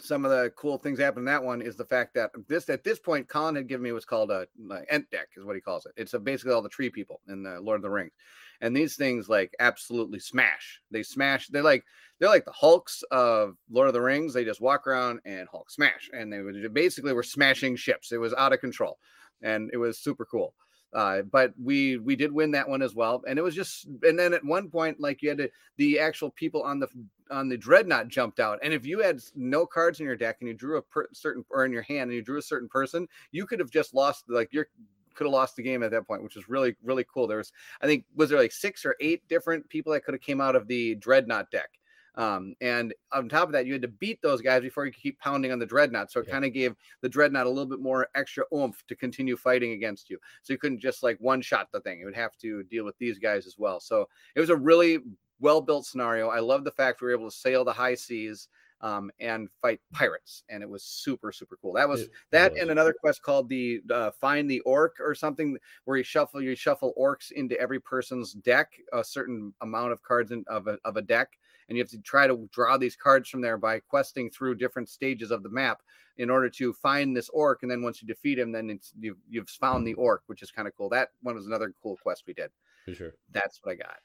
some 0.00 0.24
of 0.24 0.30
the 0.30 0.50
cool 0.56 0.76
things 0.76 0.98
happened 0.98 1.20
in 1.20 1.32
that 1.32 1.42
one 1.42 1.62
is 1.62 1.76
the 1.76 1.84
fact 1.84 2.14
that 2.14 2.30
this 2.48 2.68
at 2.68 2.84
this 2.84 2.98
point 2.98 3.28
Colin 3.28 3.54
had 3.54 3.68
given 3.68 3.84
me 3.84 3.92
what's 3.92 4.04
called 4.04 4.30
a, 4.30 4.46
a 4.70 4.92
ent 4.92 5.08
deck 5.10 5.28
is 5.36 5.44
what 5.44 5.54
he 5.54 5.60
calls 5.60 5.86
it. 5.86 5.92
It's 5.96 6.14
a, 6.14 6.18
basically 6.18 6.52
all 6.52 6.62
the 6.62 6.68
tree 6.68 6.90
people 6.90 7.20
in 7.28 7.42
the 7.42 7.60
Lord 7.60 7.76
of 7.76 7.82
the 7.82 7.90
Rings, 7.90 8.12
and 8.60 8.76
these 8.76 8.96
things 8.96 9.28
like 9.28 9.54
absolutely 9.60 10.18
smash. 10.18 10.80
They 10.90 11.02
smash. 11.02 11.48
They're 11.48 11.62
like 11.62 11.84
they're 12.18 12.28
like 12.28 12.44
the 12.44 12.52
Hulks 12.52 13.02
of 13.10 13.56
Lord 13.70 13.88
of 13.88 13.94
the 13.94 14.00
Rings. 14.00 14.32
They 14.32 14.44
just 14.44 14.60
walk 14.60 14.86
around 14.86 15.20
and 15.24 15.48
Hulk 15.48 15.70
smash, 15.70 16.10
and 16.12 16.32
they 16.32 16.68
basically 16.68 17.12
were 17.12 17.22
smashing 17.22 17.76
ships. 17.76 18.12
It 18.12 18.18
was 18.18 18.34
out 18.34 18.52
of 18.52 18.60
control, 18.60 18.98
and 19.42 19.70
it 19.72 19.76
was 19.76 19.98
super 19.98 20.24
cool. 20.24 20.54
Uh, 20.94 21.22
but 21.22 21.52
we 21.60 21.98
we 21.98 22.14
did 22.14 22.30
win 22.30 22.52
that 22.52 22.68
one 22.68 22.80
as 22.80 22.94
well, 22.94 23.20
and 23.26 23.36
it 23.36 23.42
was 23.42 23.54
just 23.54 23.86
and 24.04 24.16
then 24.16 24.32
at 24.32 24.44
one 24.44 24.70
point 24.70 25.00
like 25.00 25.22
you 25.22 25.28
had 25.28 25.38
to 25.38 25.50
the 25.76 25.98
actual 25.98 26.30
people 26.30 26.62
on 26.62 26.78
the 26.78 26.86
on 27.32 27.48
the 27.48 27.56
dreadnought 27.56 28.06
jumped 28.06 28.38
out, 28.38 28.60
and 28.62 28.72
if 28.72 28.86
you 28.86 29.00
had 29.00 29.20
no 29.34 29.66
cards 29.66 29.98
in 29.98 30.06
your 30.06 30.14
deck 30.14 30.36
and 30.40 30.48
you 30.48 30.54
drew 30.54 30.76
a 30.76 30.82
per- 30.82 31.08
certain 31.12 31.44
or 31.50 31.64
in 31.64 31.72
your 31.72 31.82
hand 31.82 32.02
and 32.02 32.12
you 32.12 32.22
drew 32.22 32.38
a 32.38 32.42
certain 32.42 32.68
person, 32.68 33.08
you 33.32 33.44
could 33.44 33.58
have 33.58 33.70
just 33.70 33.92
lost 33.92 34.24
like 34.28 34.52
your 34.52 34.68
could 35.14 35.24
have 35.24 35.32
lost 35.32 35.56
the 35.56 35.62
game 35.62 35.82
at 35.82 35.90
that 35.90 36.06
point, 36.06 36.22
which 36.22 36.36
was 36.36 36.48
really 36.48 36.76
really 36.82 37.04
cool. 37.12 37.26
There 37.26 37.38
was 37.38 37.52
I 37.80 37.86
think 37.86 38.04
was 38.14 38.30
there 38.30 38.38
like 38.38 38.52
six 38.52 38.84
or 38.84 38.96
eight 39.00 39.26
different 39.28 39.68
people 39.68 39.92
that 39.92 40.04
could 40.04 40.14
have 40.14 40.20
came 40.20 40.40
out 40.40 40.56
of 40.56 40.66
the 40.68 40.94
dreadnought 40.96 41.50
deck. 41.50 41.70
Um, 42.16 42.54
and 42.60 42.94
on 43.12 43.28
top 43.28 43.48
of 43.48 43.52
that, 43.52 43.66
you 43.66 43.72
had 43.72 43.82
to 43.82 43.88
beat 43.88 44.22
those 44.22 44.40
guys 44.40 44.62
before 44.62 44.86
you 44.86 44.92
could 44.92 45.02
keep 45.02 45.18
pounding 45.18 45.50
on 45.50 45.58
the 45.58 45.66
dreadnought. 45.66 46.12
So 46.12 46.20
it 46.20 46.26
Yeah. 46.28 46.34
kind 46.34 46.44
of 46.44 46.52
gave 46.52 46.76
the 47.00 47.08
dreadnought 47.08 47.46
a 47.46 47.48
little 47.48 47.66
bit 47.66 47.80
more 47.80 48.08
extra 48.14 48.44
oomph 48.54 48.86
to 48.86 48.94
continue 48.94 49.36
fighting 49.36 49.72
against 49.72 50.08
you. 50.08 50.20
So 50.42 50.52
you 50.52 50.58
couldn't 50.58 50.78
just 50.78 51.02
like 51.02 51.18
one 51.18 51.42
shot 51.42 51.72
the 51.72 51.80
thing. 51.80 51.98
You 51.98 52.06
would 52.06 52.14
have 52.14 52.36
to 52.38 52.62
deal 52.64 52.84
with 52.84 52.96
these 52.98 53.18
guys 53.18 53.46
as 53.46 53.58
well. 53.58 53.80
So 53.80 54.08
it 54.36 54.40
was 54.40 54.50
a 54.50 54.56
really 54.56 55.00
well 55.40 55.60
built 55.60 55.86
scenario. 55.86 56.28
I 56.28 56.38
love 56.38 56.62
the 56.62 56.70
fact 56.70 57.00
we 57.00 57.08
were 57.08 57.14
able 57.14 57.30
to 57.30 57.36
sail 57.36 57.64
the 57.64 57.72
high 57.72 57.96
seas 57.96 58.48
um, 58.84 59.10
and 59.18 59.48
fight 59.62 59.80
pirates, 59.92 60.44
and 60.50 60.62
it 60.62 60.68
was 60.68 60.84
super 60.84 61.32
super 61.32 61.58
cool. 61.60 61.72
That 61.72 61.88
was 61.88 62.02
It 62.02 62.10
that 62.30 62.52
was. 62.52 62.60
and 62.60 62.70
another 62.70 62.92
quest 62.92 63.22
called 63.22 63.48
the 63.48 63.80
uh, 63.90 64.10
find 64.10 64.48
the 64.48 64.60
orc 64.60 64.96
or 65.00 65.14
something 65.14 65.56
where 65.86 65.96
you 65.96 66.04
shuffle 66.04 66.42
you 66.42 66.54
shuffle 66.54 66.92
orcs 66.98 67.32
into 67.32 67.58
every 67.58 67.80
person's 67.80 68.34
deck 68.34 68.72
a 68.92 69.02
certain 69.02 69.54
amount 69.62 69.92
of 69.92 70.02
cards 70.02 70.32
in, 70.32 70.44
of 70.48 70.68
a, 70.68 70.78
of 70.84 70.98
a 70.98 71.02
deck 71.02 71.30
and 71.68 71.78
you 71.78 71.82
have 71.82 71.90
to 71.90 71.98
try 72.00 72.26
to 72.26 72.46
draw 72.52 72.76
these 72.76 72.94
cards 72.94 73.30
from 73.30 73.40
there 73.40 73.56
by 73.56 73.80
questing 73.80 74.28
through 74.28 74.54
different 74.54 74.90
stages 74.90 75.30
of 75.30 75.42
the 75.42 75.48
map 75.48 75.80
in 76.18 76.28
order 76.28 76.50
to 76.50 76.74
find 76.74 77.16
this 77.16 77.30
orc 77.30 77.62
and 77.62 77.70
then 77.70 77.82
once 77.82 78.02
you 78.02 78.06
defeat 78.06 78.38
him 78.38 78.52
then 78.52 78.68
it's 78.68 78.92
you've, 79.00 79.16
you've 79.30 79.48
found 79.48 79.86
the 79.86 79.94
orc 79.94 80.22
which 80.26 80.42
is 80.42 80.50
kind 80.50 80.68
of 80.68 80.76
cool 80.76 80.90
that 80.90 81.08
one 81.22 81.34
was 81.34 81.46
another 81.46 81.72
cool 81.82 81.96
quest 82.02 82.24
we 82.26 82.34
did 82.34 82.50
for 82.84 82.94
sure. 82.94 83.14
that's 83.32 83.60
what 83.62 83.72
i 83.72 83.74
got 83.74 83.96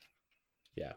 Yeah, 0.80 0.94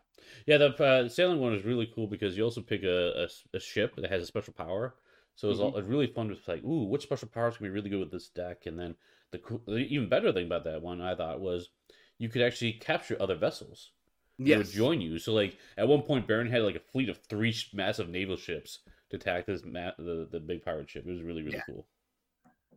yeah. 0.47 0.59
The 0.59 0.85
uh, 0.85 1.09
sailing 1.09 1.41
one 1.41 1.55
is 1.55 1.65
really 1.65 1.91
cool 1.95 2.07
because 2.07 2.37
you 2.37 2.45
also 2.45 2.61
pick 2.61 2.83
a 2.85 3.27
a 3.53 3.61
ship 3.61 3.97
that 3.97 4.11
has 4.11 4.23
a 4.23 4.27
special 4.27 4.55
power. 4.55 4.95
So 5.35 5.51
it's 5.51 5.61
all 5.61 5.77
it's 5.77 5.89
really 5.89 6.07
fun 6.07 6.29
to 6.29 6.37
like, 6.47 6.63
ooh, 6.63 6.85
which 6.85 7.03
special 7.03 7.29
powers 7.29 7.57
can 7.57 7.67
be 7.67 7.71
really 7.71 7.91
good 7.91 8.01
with 8.01 8.13
this 8.13 8.29
deck? 8.29 8.67
And 8.67 8.79
then 8.79 8.95
the, 9.33 9.41
the 9.67 9.79
even 9.79 10.09
better 10.09 10.33
thing 10.33 10.47
about 10.47 10.65
that 10.65 10.83
one 10.83 11.01
I 11.01 11.15
thought 11.15 11.41
was 11.41 11.71
you 12.19 12.29
could 12.29 12.43
actually 12.43 12.75
capture 12.75 13.17
other 13.19 13.35
vessels. 13.35 13.91
They 14.39 14.57
would 14.57 14.67
yes 14.67 14.75
join 14.75 15.01
you. 15.01 15.19
So 15.19 15.33
like 15.33 15.57
at 15.77 15.89
one 15.89 16.03
point, 16.03 16.29
Barrett 16.29 16.51
had 16.51 16.63
like 16.63 16.77
a 16.77 16.81
fleet 16.93 17.09
of 17.09 17.19
three 17.29 17.55
massive 17.73 18.09
naval 18.09 18.37
ships 18.37 18.81
to 19.11 19.17
attack 19.17 19.47
this 19.47 19.65
ma- 19.65 19.97
the 19.99 20.29
the 20.31 20.41
big 20.41 20.65
pirate 20.65 20.91
ship. 20.91 21.05
It 21.07 21.11
was 21.13 21.23
really 21.23 21.43
really 21.43 21.57
Yeah. 21.57 21.63
cool. 21.67 21.87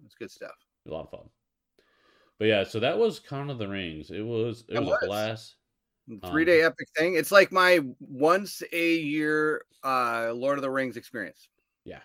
it's 0.04 0.16
good 0.16 0.32
stuff 0.32 0.56
A 0.88 0.92
lot 0.92 1.06
of 1.06 1.12
fun. 1.12 1.30
But 2.40 2.46
yeah, 2.46 2.64
so 2.64 2.80
that 2.80 2.98
was 2.98 3.20
Con 3.20 3.50
of 3.50 3.58
the 3.60 3.68
Rings. 3.68 4.12
It 4.12 4.22
was 4.22 4.64
it 4.70 4.76
It 4.76 4.80
was, 4.80 4.88
was. 4.90 5.04
a 5.04 5.06
blast. 5.08 5.56
Three 6.30 6.46
day 6.46 6.62
epic 6.62 6.88
thing 6.96 7.16
it's 7.16 7.32
like 7.32 7.52
my 7.52 7.80
once 8.00 8.62
a 8.72 8.96
year 8.98 9.66
uh 9.84 10.32
lord 10.34 10.58
of 10.58 10.62
the 10.62 10.70
rings 10.70 10.98
experience 10.98 11.50
Yeah, 11.86 12.00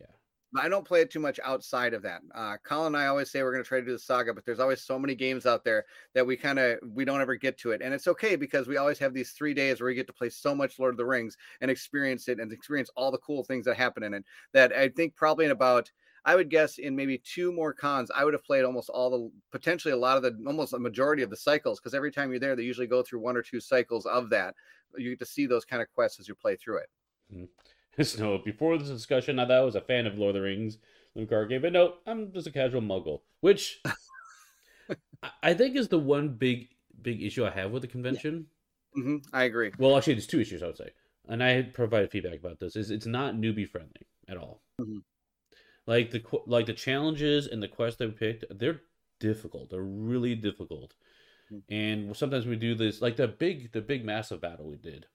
yeah. 0.00 0.62
I 0.62 0.68
don't 0.68 0.86
play 0.86 1.00
it 1.00 1.10
too 1.10 1.20
much 1.20 1.40
outside 1.42 1.94
of 1.94 2.02
that. 2.02 2.20
Uh, 2.34 2.56
Colin 2.64 2.94
and 2.94 2.96
I 2.96 3.06
always 3.06 3.30
say 3.30 3.42
we're 3.42 3.52
going 3.52 3.64
to 3.64 3.68
try 3.68 3.80
to 3.80 3.84
do 3.86 3.92
the 3.92 3.98
saga, 3.98 4.32
but 4.32 4.44
there's 4.44 4.60
always 4.60 4.82
so 4.82 4.98
many 4.98 5.14
games 5.14 5.46
out 5.46 5.64
there 5.64 5.84
that 6.14 6.26
we 6.26 6.36
kind 6.36 6.58
of 6.58 6.78
we 6.92 7.04
don't 7.04 7.20
ever 7.20 7.34
get 7.34 7.58
to 7.58 7.72
it, 7.72 7.82
and 7.82 7.92
it's 7.92 8.06
okay 8.06 8.36
because 8.36 8.68
we 8.68 8.76
always 8.76 8.98
have 8.98 9.14
these 9.14 9.32
three 9.32 9.54
days 9.54 9.80
where 9.80 9.88
we 9.88 9.94
get 9.94 10.06
to 10.06 10.12
play 10.12 10.28
so 10.28 10.54
much 10.54 10.78
Lord 10.78 10.94
of 10.94 10.98
the 10.98 11.04
Rings 11.04 11.36
and 11.60 11.70
experience 11.70 12.28
it 12.28 12.38
and 12.38 12.52
experience 12.52 12.90
all 12.96 13.10
the 13.10 13.18
cool 13.18 13.42
things 13.42 13.64
that 13.66 13.76
happen 13.76 14.02
in 14.02 14.14
it. 14.14 14.24
That 14.52 14.72
I 14.72 14.88
think 14.88 15.16
probably 15.16 15.46
in 15.46 15.50
about 15.50 15.90
I 16.26 16.36
would 16.36 16.48
guess 16.48 16.78
in 16.78 16.96
maybe 16.96 17.18
two 17.18 17.52
more 17.52 17.74
cons, 17.74 18.10
I 18.14 18.24
would 18.24 18.32
have 18.32 18.44
played 18.44 18.64
almost 18.64 18.88
all 18.88 19.10
the 19.10 19.30
potentially 19.52 19.92
a 19.92 19.96
lot 19.96 20.16
of 20.16 20.22
the 20.22 20.36
almost 20.46 20.72
a 20.72 20.78
majority 20.78 21.22
of 21.22 21.30
the 21.30 21.36
cycles 21.36 21.78
because 21.78 21.94
every 21.94 22.10
time 22.10 22.30
you're 22.30 22.40
there, 22.40 22.56
they 22.56 22.62
usually 22.62 22.86
go 22.86 23.02
through 23.02 23.20
one 23.20 23.36
or 23.36 23.42
two 23.42 23.60
cycles 23.60 24.06
of 24.06 24.30
that. 24.30 24.54
You 24.96 25.10
get 25.10 25.18
to 25.18 25.26
see 25.26 25.46
those 25.46 25.64
kind 25.64 25.82
of 25.82 25.92
quests 25.94 26.20
as 26.20 26.28
you 26.28 26.34
play 26.34 26.56
through 26.56 26.78
it. 26.78 26.88
Mm-hmm. 27.32 27.44
So 28.02 28.38
before 28.44 28.76
this 28.76 28.88
discussion, 28.88 29.38
I 29.38 29.44
thought 29.44 29.52
I 29.52 29.60
was 29.60 29.76
a 29.76 29.80
fan 29.80 30.08
of 30.08 30.18
Lord 30.18 30.34
of 30.34 30.42
the 30.42 30.48
Rings, 30.48 30.78
Luke 31.14 31.30
game, 31.48 31.62
but 31.62 31.72
no, 31.72 31.94
I'm 32.08 32.32
just 32.32 32.48
a 32.48 32.50
casual 32.50 32.80
muggle, 32.80 33.20
which 33.40 33.80
I 35.44 35.54
think 35.54 35.76
is 35.76 35.86
the 35.86 35.98
one 36.00 36.30
big 36.30 36.70
big 37.00 37.22
issue 37.22 37.46
I 37.46 37.50
have 37.50 37.70
with 37.70 37.82
the 37.82 37.88
convention. 37.88 38.46
Yeah. 38.96 39.02
Mm-hmm. 39.02 39.16
I 39.32 39.44
agree. 39.44 39.70
Well, 39.78 39.96
actually, 39.96 40.14
there's 40.14 40.26
two 40.26 40.40
issues 40.40 40.60
I 40.60 40.66
would 40.66 40.76
say, 40.76 40.90
and 41.28 41.40
I 41.40 41.50
had 41.50 41.72
provided 41.72 42.10
feedback 42.10 42.40
about 42.40 42.58
this. 42.58 42.74
Is 42.74 42.90
it's 42.90 43.06
not 43.06 43.36
newbie 43.36 43.68
friendly 43.68 44.08
at 44.28 44.38
all. 44.38 44.60
Mm-hmm. 44.80 44.98
Like 45.86 46.10
the 46.10 46.22
like 46.46 46.66
the 46.66 46.72
challenges 46.72 47.46
and 47.46 47.62
the 47.62 47.68
quests 47.68 47.98
they 47.98 48.06
picked, 48.08 48.44
they're 48.50 48.80
difficult. 49.20 49.70
They're 49.70 49.82
really 49.82 50.34
difficult. 50.34 50.94
Mm-hmm. 51.52 51.74
And 51.74 52.16
sometimes 52.16 52.46
we 52.46 52.56
do 52.56 52.74
this, 52.74 53.02
like 53.02 53.16
the 53.16 53.28
big, 53.28 53.72
the 53.72 53.82
big 53.82 54.04
massive 54.04 54.40
battle 54.40 54.66
we 54.66 54.76
did. 54.76 55.06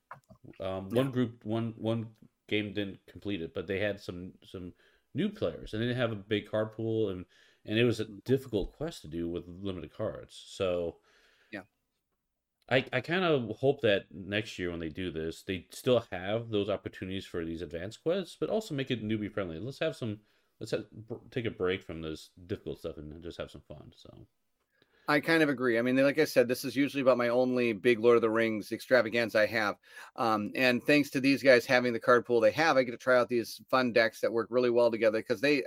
Um, 0.59 0.89
one 0.89 1.11
group, 1.11 1.43
one 1.43 1.73
one 1.77 2.07
game 2.47 2.73
didn't 2.73 2.99
complete 3.07 3.41
it, 3.41 3.53
but 3.53 3.67
they 3.67 3.79
had 3.79 3.99
some 3.99 4.33
some 4.43 4.73
new 5.13 5.29
players, 5.29 5.73
and 5.73 5.81
they 5.81 5.87
didn't 5.87 6.01
have 6.01 6.11
a 6.11 6.15
big 6.15 6.49
card 6.49 6.73
pool, 6.73 7.09
and 7.09 7.25
and 7.65 7.77
it 7.77 7.83
was 7.83 7.99
a 7.99 8.05
difficult 8.05 8.73
quest 8.77 9.01
to 9.01 9.07
do 9.07 9.27
with 9.27 9.43
limited 9.47 9.91
cards. 9.95 10.43
So, 10.47 10.97
yeah, 11.51 11.61
I 12.69 12.85
I 12.93 13.01
kind 13.01 13.23
of 13.23 13.57
hope 13.57 13.81
that 13.81 14.05
next 14.11 14.57
year 14.59 14.71
when 14.71 14.79
they 14.79 14.89
do 14.89 15.11
this, 15.11 15.43
they 15.43 15.67
still 15.71 16.05
have 16.11 16.49
those 16.49 16.69
opportunities 16.69 17.25
for 17.25 17.43
these 17.43 17.61
advanced 17.61 18.03
quests, 18.03 18.37
but 18.39 18.49
also 18.49 18.75
make 18.75 18.91
it 18.91 19.03
newbie 19.03 19.31
friendly. 19.31 19.59
Let's 19.59 19.79
have 19.79 19.95
some. 19.95 20.19
Let's 20.59 20.71
have, 20.71 20.85
take 21.31 21.45
a 21.45 21.51
break 21.51 21.83
from 21.83 22.01
this 22.01 22.31
difficult 22.47 22.79
stuff 22.79 22.97
and 22.97 23.23
just 23.23 23.37
have 23.37 23.51
some 23.51 23.61
fun. 23.67 23.91
So. 23.95 24.09
I 25.09 25.19
kind 25.19 25.41
of 25.41 25.49
agree. 25.49 25.79
I 25.79 25.81
mean, 25.81 25.95
like 26.03 26.19
I 26.19 26.25
said, 26.25 26.47
this 26.47 26.63
is 26.63 26.75
usually 26.75 27.01
about 27.01 27.17
my 27.17 27.29
only 27.29 27.73
big 27.73 27.99
Lord 27.99 28.15
of 28.15 28.21
the 28.21 28.29
Rings 28.29 28.71
extravaganza 28.71 29.39
I 29.39 29.47
have. 29.47 29.75
Um, 30.15 30.51
and 30.53 30.83
thanks 30.83 31.09
to 31.09 31.19
these 31.19 31.41
guys 31.41 31.65
having 31.65 31.93
the 31.93 31.99
card 31.99 32.27
pool 32.27 32.39
they 32.39 32.51
have, 32.51 32.77
I 32.77 32.83
get 32.83 32.91
to 32.91 32.97
try 32.97 33.17
out 33.17 33.27
these 33.27 33.59
fun 33.71 33.91
decks 33.91 34.21
that 34.21 34.31
work 34.31 34.49
really 34.51 34.69
well 34.69 34.91
together 34.91 35.17
because 35.17 35.41
they, 35.41 35.63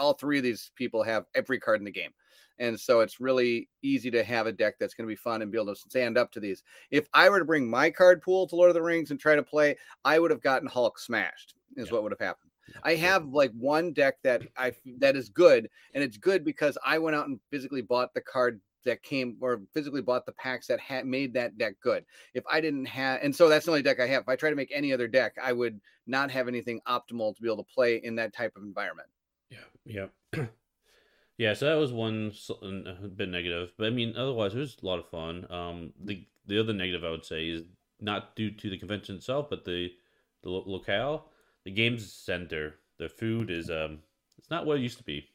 all 0.00 0.14
three 0.14 0.38
of 0.38 0.44
these 0.44 0.70
people 0.76 1.02
have 1.02 1.26
every 1.34 1.60
card 1.60 1.78
in 1.80 1.84
the 1.84 1.90
game. 1.90 2.12
And 2.58 2.80
so 2.80 3.00
it's 3.00 3.20
really 3.20 3.68
easy 3.82 4.10
to 4.12 4.24
have 4.24 4.46
a 4.46 4.52
deck 4.52 4.76
that's 4.80 4.94
going 4.94 5.06
to 5.06 5.12
be 5.12 5.16
fun 5.16 5.42
and 5.42 5.52
be 5.52 5.58
able 5.58 5.74
to 5.74 5.80
stand 5.90 6.16
up 6.16 6.32
to 6.32 6.40
these. 6.40 6.62
If 6.90 7.06
I 7.12 7.28
were 7.28 7.38
to 7.38 7.44
bring 7.44 7.68
my 7.68 7.90
card 7.90 8.22
pool 8.22 8.46
to 8.46 8.56
Lord 8.56 8.70
of 8.70 8.74
the 8.74 8.82
Rings 8.82 9.10
and 9.10 9.20
try 9.20 9.36
to 9.36 9.42
play, 9.42 9.76
I 10.06 10.18
would 10.18 10.30
have 10.30 10.40
gotten 10.40 10.68
Hulk 10.68 10.98
smashed, 10.98 11.54
is 11.76 11.88
yeah. 11.88 11.92
what 11.92 12.02
would 12.02 12.12
have 12.12 12.18
happened. 12.18 12.50
I 12.82 12.94
have 12.96 13.28
like 13.28 13.52
one 13.52 13.92
deck 13.92 14.16
that 14.22 14.42
I 14.56 14.72
that 14.98 15.16
is 15.16 15.28
good, 15.28 15.68
and 15.94 16.02
it's 16.02 16.16
good 16.16 16.44
because 16.44 16.76
I 16.84 16.98
went 16.98 17.16
out 17.16 17.28
and 17.28 17.40
physically 17.50 17.82
bought 17.82 18.14
the 18.14 18.20
card 18.20 18.60
that 18.86 19.02
came 19.02 19.36
or 19.40 19.60
physically 19.74 20.00
bought 20.00 20.24
the 20.24 20.32
packs 20.32 20.66
that 20.68 20.80
had 20.80 21.06
made 21.06 21.34
that 21.34 21.58
deck 21.58 21.74
good. 21.82 22.04
If 22.32 22.44
I 22.50 22.60
didn't 22.60 22.86
have, 22.86 23.20
and 23.22 23.34
so 23.34 23.48
that's 23.48 23.66
the 23.66 23.72
only 23.72 23.82
deck 23.82 24.00
I 24.00 24.06
have. 24.06 24.22
If 24.22 24.28
I 24.28 24.36
try 24.36 24.48
to 24.48 24.56
make 24.56 24.72
any 24.72 24.92
other 24.92 25.08
deck, 25.08 25.34
I 25.42 25.52
would 25.52 25.80
not 26.06 26.30
have 26.30 26.48
anything 26.48 26.80
optimal 26.88 27.36
to 27.36 27.42
be 27.42 27.48
able 27.48 27.64
to 27.64 27.74
play 27.74 27.96
in 27.96 28.16
that 28.16 28.32
type 28.32 28.56
of 28.56 28.62
environment. 28.62 29.08
Yeah, 29.50 30.06
yeah, 30.32 30.46
yeah. 31.38 31.52
So 31.54 31.66
that 31.66 31.74
was 31.74 31.92
one 31.92 32.32
a 32.62 33.08
bit 33.08 33.28
negative, 33.28 33.72
but 33.76 33.88
I 33.88 33.90
mean, 33.90 34.14
otherwise 34.16 34.54
it 34.54 34.58
was 34.58 34.76
a 34.82 34.86
lot 34.86 34.98
of 34.98 35.10
fun. 35.10 35.46
Um, 35.50 35.92
the 36.02 36.26
the 36.46 36.58
other 36.58 36.72
negative 36.72 37.04
I 37.04 37.10
would 37.10 37.26
say 37.26 37.48
is 37.48 37.64
not 38.00 38.36
due 38.36 38.50
to 38.50 38.70
the 38.70 38.78
convention 38.78 39.16
itself, 39.16 39.50
but 39.50 39.64
the 39.64 39.90
the 40.42 40.50
locale, 40.50 41.26
the 41.66 41.72
games 41.72 42.10
center. 42.10 42.76
The 42.98 43.10
food 43.10 43.50
is 43.50 43.68
um, 43.68 43.98
it's 44.38 44.48
not 44.50 44.64
what 44.64 44.78
it 44.78 44.82
used 44.82 44.98
to 44.98 45.04
be. 45.04 45.28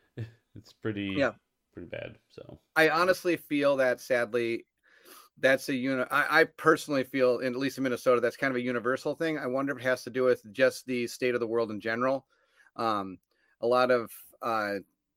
it's 0.54 0.72
pretty 0.72 1.12
yeah 1.16 1.32
pretty 1.74 1.88
bad. 1.88 2.16
So 2.30 2.60
I 2.76 2.88
honestly 2.88 3.36
feel 3.36 3.76
that 3.76 4.00
sadly, 4.00 4.64
that's 5.38 5.68
a 5.68 5.74
unit. 5.74 6.08
I, 6.10 6.40
I, 6.40 6.44
personally 6.44 7.02
feel, 7.02 7.40
in, 7.40 7.52
at 7.52 7.58
least 7.58 7.76
in 7.76 7.82
Minnesota, 7.82 8.20
that's 8.20 8.36
kind 8.36 8.52
of 8.52 8.56
a 8.56 8.62
universal 8.62 9.16
thing. 9.16 9.36
I 9.36 9.48
wonder 9.48 9.72
if 9.72 9.80
it 9.80 9.84
has 9.84 10.04
to 10.04 10.10
do 10.10 10.22
with 10.22 10.40
just 10.52 10.86
the 10.86 11.08
state 11.08 11.34
of 11.34 11.40
the 11.40 11.46
world 11.46 11.72
in 11.72 11.80
general. 11.80 12.24
Um, 12.76 13.18
a 13.60 13.66
lot 13.66 13.90
of, 13.90 14.12
uh, 14.40 14.76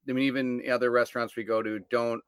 I 0.10 0.12
mean, 0.12 0.26
even 0.26 0.64
other 0.72 0.90
restaurants 0.90 1.36
we 1.36 1.44
go 1.44 1.62
to 1.62 1.80
don't. 1.92 2.24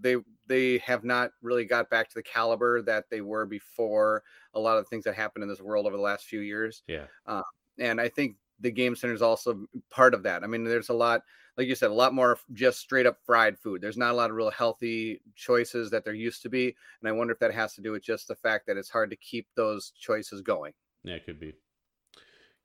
They 0.00 0.16
they 0.46 0.78
have 0.78 1.04
not 1.04 1.30
really 1.40 1.64
got 1.64 1.88
back 1.88 2.08
to 2.08 2.14
the 2.14 2.22
caliber 2.22 2.82
that 2.82 3.04
they 3.10 3.20
were 3.20 3.46
before. 3.46 4.22
A 4.54 4.60
lot 4.60 4.76
of 4.76 4.84
the 4.84 4.88
things 4.88 5.04
that 5.04 5.14
happened 5.14 5.42
in 5.42 5.48
this 5.48 5.60
world 5.60 5.86
over 5.86 5.96
the 5.96 6.02
last 6.02 6.26
few 6.26 6.40
years. 6.40 6.82
Yeah. 6.86 7.06
Uh, 7.26 7.42
and 7.78 8.00
I 8.00 8.08
think 8.08 8.36
the 8.60 8.70
game 8.70 8.94
center 8.94 9.14
is 9.14 9.22
also 9.22 9.66
part 9.90 10.14
of 10.14 10.22
that. 10.22 10.42
I 10.44 10.46
mean, 10.46 10.64
there's 10.64 10.88
a 10.88 10.94
lot, 10.94 11.22
like 11.56 11.66
you 11.66 11.74
said, 11.74 11.90
a 11.90 11.94
lot 11.94 12.14
more 12.14 12.38
just 12.52 12.78
straight 12.80 13.06
up 13.06 13.18
fried 13.24 13.58
food. 13.58 13.80
There's 13.80 13.96
not 13.96 14.12
a 14.12 14.16
lot 14.16 14.30
of 14.30 14.36
real 14.36 14.50
healthy 14.50 15.20
choices 15.34 15.90
that 15.90 16.04
there 16.04 16.14
used 16.14 16.42
to 16.42 16.48
be, 16.48 16.74
and 17.00 17.08
I 17.08 17.12
wonder 17.12 17.32
if 17.32 17.40
that 17.40 17.52
has 17.52 17.74
to 17.74 17.82
do 17.82 17.92
with 17.92 18.02
just 18.02 18.28
the 18.28 18.36
fact 18.36 18.66
that 18.66 18.76
it's 18.76 18.90
hard 18.90 19.10
to 19.10 19.16
keep 19.16 19.46
those 19.54 19.92
choices 19.98 20.42
going. 20.42 20.72
Yeah, 21.02 21.14
it 21.14 21.26
could 21.26 21.40
be, 21.40 21.54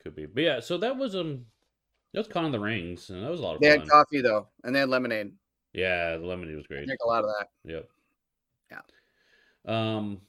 could 0.02 0.16
be. 0.16 0.26
But 0.26 0.44
yeah, 0.44 0.60
so 0.60 0.78
that 0.78 0.96
was 0.96 1.16
um, 1.16 1.46
that 2.14 2.20
was 2.20 2.28
Con 2.28 2.46
of 2.46 2.52
the 2.52 2.60
Rings, 2.60 3.10
and 3.10 3.24
that 3.24 3.32
was 3.32 3.40
a 3.40 3.44
lot 3.44 3.56
of 3.56 3.62
they 3.62 3.72
fun. 3.72 3.80
had 3.80 3.90
coffee 3.90 4.22
though, 4.22 4.48
and 4.64 4.76
they 4.76 4.80
had 4.80 4.90
lemonade. 4.90 5.32
Yeah, 5.78 6.18
the 6.18 6.26
lemonade 6.26 6.56
was 6.56 6.66
great. 6.66 6.82
I 6.82 6.86
drink 6.86 7.02
a 7.04 7.08
lot 7.08 7.24
of 7.24 7.30
that. 7.38 7.50
Yep. 7.64 7.88
Yeah. 8.72 9.96
Um, 9.96 10.22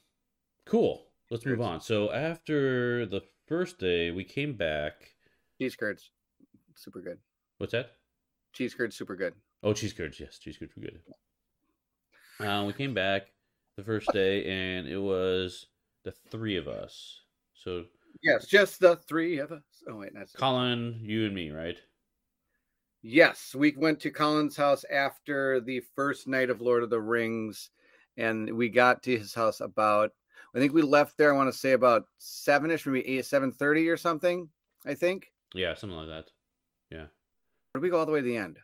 cool. 0.65 1.07
Let's 1.31 1.43
move 1.43 1.59
on. 1.59 1.81
So 1.81 2.11
after 2.11 3.07
the 3.07 3.21
first 3.47 3.79
day, 3.79 4.11
we 4.11 4.23
came 4.23 4.53
back 4.53 5.15
Cheese 5.59 5.75
curds, 5.75 6.11
super 6.75 7.01
good. 7.01 7.17
What's 7.57 7.73
that? 7.73 7.93
Cheese 8.53 8.75
curds, 8.75 8.95
super 8.95 9.15
good. 9.15 9.33
Oh, 9.63 9.73
cheese 9.73 9.91
curds, 9.91 10.19
yes, 10.19 10.37
cheese 10.37 10.57
curds 10.57 10.71
were 10.77 10.83
good. 10.83 10.99
Uh, 12.39 12.63
we 12.65 12.73
came 12.73 12.93
back 12.93 13.23
the 13.75 13.83
first 13.83 14.07
day, 14.13 14.45
and 14.45 14.87
it 14.87 14.99
was 14.99 15.65
the 16.03 16.13
three 16.29 16.57
of 16.57 16.67
us. 16.67 17.21
So 17.55 17.85
yes, 18.21 18.45
just 18.45 18.79
the 18.79 18.95
three 18.95 19.39
of 19.39 19.51
us. 19.51 19.63
Oh 19.89 19.97
wait, 19.97 20.11
that's 20.13 20.31
Colin, 20.33 20.99
you 21.01 21.25
and 21.25 21.33
me, 21.33 21.49
right? 21.49 21.77
Yes, 23.01 23.55
we 23.55 23.73
went 23.77 23.99
to 24.01 24.11
Colin's 24.11 24.57
house 24.57 24.83
after 24.91 25.61
the 25.61 25.81
first 25.95 26.27
night 26.27 26.49
of 26.49 26.61
Lord 26.61 26.83
of 26.83 26.89
the 26.89 26.99
Rings, 26.99 27.69
and 28.17 28.51
we 28.57 28.69
got 28.69 29.03
to 29.03 29.17
his 29.17 29.33
house 29.33 29.61
about. 29.61 30.11
I 30.53 30.59
think 30.59 30.73
we 30.73 30.81
left 30.81 31.17
there. 31.17 31.33
I 31.33 31.37
want 31.37 31.51
to 31.51 31.57
say 31.57 31.73
about 31.73 32.05
seven 32.17 32.71
ish, 32.71 32.85
maybe 32.85 33.07
eight, 33.07 33.25
seven 33.25 33.51
thirty 33.51 33.87
or 33.87 33.97
something. 33.97 34.49
I 34.85 34.95
think. 34.95 35.31
Yeah, 35.53 35.73
something 35.75 35.97
like 35.97 36.07
that. 36.07 36.31
Yeah. 36.89 37.05
Did 37.73 37.83
we 37.83 37.89
go 37.89 37.99
all 37.99 38.05
the 38.05 38.11
way 38.11 38.19
to 38.19 38.25
the 38.25 38.37
end? 38.37 38.57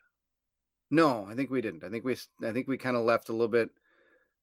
No, 0.91 1.27
I 1.29 1.35
think 1.35 1.49
we 1.49 1.61
didn't. 1.61 1.83
I 1.83 1.89
think 1.89 2.03
we 2.03 2.17
I 2.43 2.51
think 2.51 2.67
we 2.67 2.77
kind 2.77 2.97
of 2.97 3.05
left 3.05 3.29
a 3.29 3.31
little 3.31 3.47
bit 3.47 3.69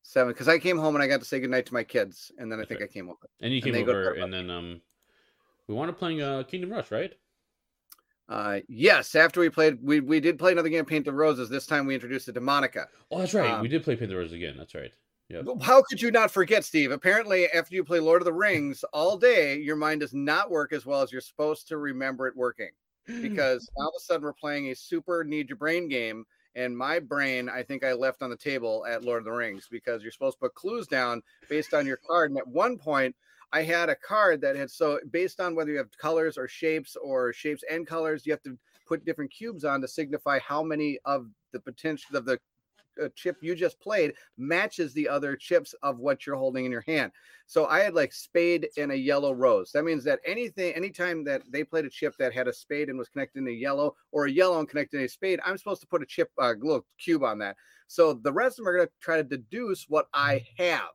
seven 0.02 0.32
because 0.32 0.48
I 0.48 0.58
came 0.58 0.78
home 0.78 0.94
and 0.94 1.02
I 1.02 1.06
got 1.06 1.20
to 1.20 1.26
say 1.26 1.40
goodnight 1.40 1.66
to 1.66 1.74
my 1.74 1.84
kids, 1.84 2.32
and 2.38 2.50
then 2.50 2.60
I 2.60 2.64
think 2.64 2.80
right. 2.80 2.88
I 2.88 2.92
came 2.92 3.08
over. 3.08 3.28
And 3.40 3.52
you 3.52 3.60
came 3.60 3.74
and 3.74 3.88
over, 3.88 4.12
and 4.12 4.32
then 4.32 4.50
um, 4.50 4.80
we 5.68 5.74
wanted 5.74 5.98
playing 5.98 6.22
uh 6.22 6.44
Kingdom 6.44 6.72
Rush, 6.72 6.90
right? 6.90 7.12
Uh, 8.28 8.60
yes. 8.68 9.14
After 9.14 9.40
we 9.40 9.50
played, 9.50 9.78
we 9.82 10.00
we 10.00 10.20
did 10.20 10.38
play 10.38 10.52
another 10.52 10.68
game, 10.68 10.84
Paint 10.84 11.04
the 11.04 11.12
Roses. 11.12 11.48
This 11.48 11.66
time 11.66 11.86
we 11.86 11.94
introduced 11.94 12.28
it 12.28 12.32
to 12.32 12.40
Monica. 12.40 12.88
Oh, 13.10 13.18
that's 13.18 13.34
right. 13.34 13.50
Um, 13.50 13.62
we 13.62 13.68
did 13.68 13.84
play 13.84 13.96
Paint 13.96 14.10
the 14.10 14.16
Roses 14.16 14.32
again. 14.32 14.54
That's 14.56 14.74
right. 14.74 14.92
Yep. 15.28 15.62
How 15.62 15.82
could 15.82 16.02
you 16.02 16.10
not 16.10 16.30
forget, 16.30 16.62
Steve? 16.62 16.90
Apparently, 16.90 17.46
after 17.48 17.74
you 17.74 17.84
play 17.84 18.00
Lord 18.00 18.20
of 18.20 18.26
the 18.26 18.32
Rings 18.32 18.84
all 18.92 19.16
day, 19.16 19.58
your 19.58 19.76
mind 19.76 20.00
does 20.00 20.12
not 20.12 20.50
work 20.50 20.72
as 20.72 20.84
well 20.84 21.00
as 21.00 21.10
you're 21.10 21.22
supposed 21.22 21.68
to 21.68 21.78
remember 21.78 22.26
it 22.26 22.36
working. 22.36 22.70
Because 23.20 23.68
all 23.76 23.88
of 23.88 23.94
a 23.96 24.00
sudden 24.00 24.22
we're 24.22 24.32
playing 24.32 24.68
a 24.68 24.76
super 24.76 25.24
need 25.24 25.48
your 25.48 25.56
brain 25.56 25.88
game, 25.88 26.24
and 26.54 26.76
my 26.76 27.00
brain, 27.00 27.48
I 27.48 27.62
think 27.62 27.82
I 27.82 27.94
left 27.94 28.22
on 28.22 28.30
the 28.30 28.36
table 28.36 28.84
at 28.86 29.04
Lord 29.04 29.18
of 29.18 29.24
the 29.24 29.32
Rings 29.32 29.66
because 29.70 30.02
you're 30.02 30.12
supposed 30.12 30.36
to 30.36 30.40
put 30.40 30.54
clues 30.54 30.86
down 30.86 31.22
based 31.48 31.74
on 31.74 31.86
your 31.86 31.96
card. 31.96 32.30
And 32.30 32.38
at 32.38 32.46
one 32.46 32.78
point, 32.78 33.16
I 33.52 33.62
had 33.62 33.90
a 33.90 33.96
card 33.96 34.40
that 34.40 34.56
had 34.56 34.70
so 34.70 34.98
based 35.10 35.40
on 35.40 35.54
whether 35.54 35.70
you 35.70 35.78
have 35.78 35.96
colors 35.98 36.38
or 36.38 36.48
shapes 36.48 36.96
or 36.96 37.32
shapes 37.32 37.62
and 37.70 37.86
colors, 37.86 38.24
you 38.24 38.32
have 38.32 38.42
to 38.42 38.58
put 38.86 39.04
different 39.04 39.32
cubes 39.32 39.64
on 39.64 39.80
to 39.80 39.88
signify 39.88 40.38
how 40.38 40.62
many 40.62 40.98
of 41.04 41.26
the 41.52 41.60
potential 41.60 42.16
of 42.16 42.24
the 42.24 42.38
uh, 43.02 43.08
chip 43.14 43.36
you 43.40 43.54
just 43.54 43.80
played 43.80 44.12
matches 44.36 44.92
the 44.92 45.08
other 45.08 45.34
chips 45.34 45.74
of 45.82 45.98
what 45.98 46.26
you're 46.26 46.36
holding 46.36 46.64
in 46.64 46.72
your 46.72 46.84
hand. 46.86 47.10
So 47.46 47.66
I 47.66 47.80
had 47.80 47.94
like 47.94 48.12
spade 48.12 48.68
and 48.76 48.92
a 48.92 48.96
yellow 48.96 49.32
rose. 49.32 49.72
That 49.72 49.84
means 49.84 50.04
that 50.04 50.20
anything, 50.26 50.74
anytime 50.74 51.24
that 51.24 51.42
they 51.50 51.64
played 51.64 51.84
a 51.84 51.90
chip 51.90 52.14
that 52.18 52.34
had 52.34 52.48
a 52.48 52.52
spade 52.52 52.88
and 52.88 52.98
was 52.98 53.08
connected 53.08 53.40
in 53.40 53.48
a 53.48 53.52
yellow 53.52 53.94
or 54.10 54.26
a 54.26 54.30
yellow 54.30 54.58
and 54.58 54.68
connected 54.68 54.98
in 54.98 55.04
a 55.04 55.08
spade, 55.08 55.40
I'm 55.44 55.58
supposed 55.58 55.80
to 55.82 55.86
put 55.86 56.02
a 56.02 56.06
chip, 56.06 56.30
a 56.38 56.42
uh, 56.42 56.54
little 56.60 56.86
cube 56.98 57.22
on 57.22 57.38
that. 57.38 57.56
So 57.86 58.14
the 58.14 58.32
rest 58.32 58.58
of 58.58 58.64
them 58.64 58.68
are 58.68 58.76
going 58.76 58.88
to 58.88 58.92
try 59.00 59.16
to 59.16 59.24
deduce 59.24 59.86
what 59.88 60.06
I 60.14 60.44
have 60.58 60.90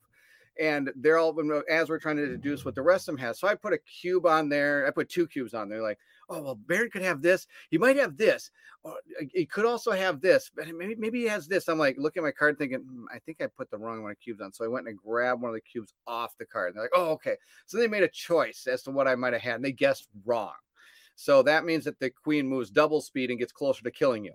and 0.59 0.91
they're 0.95 1.17
all 1.17 1.35
as 1.69 1.89
we're 1.89 1.99
trying 1.99 2.17
to 2.17 2.27
deduce 2.27 2.65
what 2.65 2.75
the 2.75 2.81
rest 2.81 3.07
of 3.07 3.15
them 3.15 3.25
has. 3.25 3.39
So 3.39 3.47
I 3.47 3.55
put 3.55 3.73
a 3.73 3.77
cube 3.77 4.25
on 4.25 4.49
there. 4.49 4.85
I 4.87 4.91
put 4.91 5.09
two 5.09 5.27
cubes 5.27 5.53
on 5.53 5.69
there. 5.69 5.81
Like, 5.81 5.99
oh 6.29 6.41
well, 6.41 6.55
Barrett 6.55 6.91
could 6.91 7.01
have 7.01 7.21
this. 7.21 7.47
He 7.69 7.77
might 7.77 7.97
have 7.97 8.17
this. 8.17 8.51
Or 8.83 8.95
he 9.33 9.45
could 9.45 9.65
also 9.65 9.91
have 9.91 10.21
this, 10.21 10.51
but 10.55 10.67
maybe 10.75 10.95
maybe 10.95 11.21
he 11.21 11.27
has 11.27 11.47
this. 11.47 11.67
I'm 11.67 11.77
like 11.77 11.95
looking 11.97 12.21
at 12.21 12.27
my 12.27 12.31
card, 12.31 12.57
thinking, 12.57 12.79
mm, 12.79 13.05
I 13.13 13.19
think 13.19 13.41
I 13.41 13.47
put 13.47 13.69
the 13.69 13.77
wrong 13.77 14.03
one 14.03 14.11
of 14.11 14.19
cubes 14.19 14.41
on. 14.41 14.53
So 14.53 14.65
I 14.65 14.69
went 14.69 14.87
and 14.87 14.97
grabbed 14.97 15.41
one 15.41 15.49
of 15.49 15.55
the 15.55 15.61
cubes 15.61 15.93
off 16.05 16.37
the 16.37 16.45
card. 16.45 16.69
And 16.69 16.75
they're 16.75 16.83
like, 16.83 16.91
oh 16.95 17.11
okay. 17.13 17.35
So 17.65 17.77
they 17.77 17.87
made 17.87 18.03
a 18.03 18.09
choice 18.09 18.67
as 18.67 18.83
to 18.83 18.91
what 18.91 19.07
I 19.07 19.15
might 19.15 19.33
have 19.33 19.41
had, 19.41 19.55
and 19.55 19.65
they 19.65 19.71
guessed 19.71 20.07
wrong. 20.25 20.53
So 21.15 21.41
that 21.43 21.65
means 21.65 21.85
that 21.85 21.99
the 21.99 22.11
queen 22.11 22.47
moves 22.47 22.69
double 22.69 23.01
speed 23.01 23.31
and 23.31 23.39
gets 23.39 23.51
closer 23.51 23.83
to 23.83 23.91
killing 23.91 24.23
you. 24.23 24.33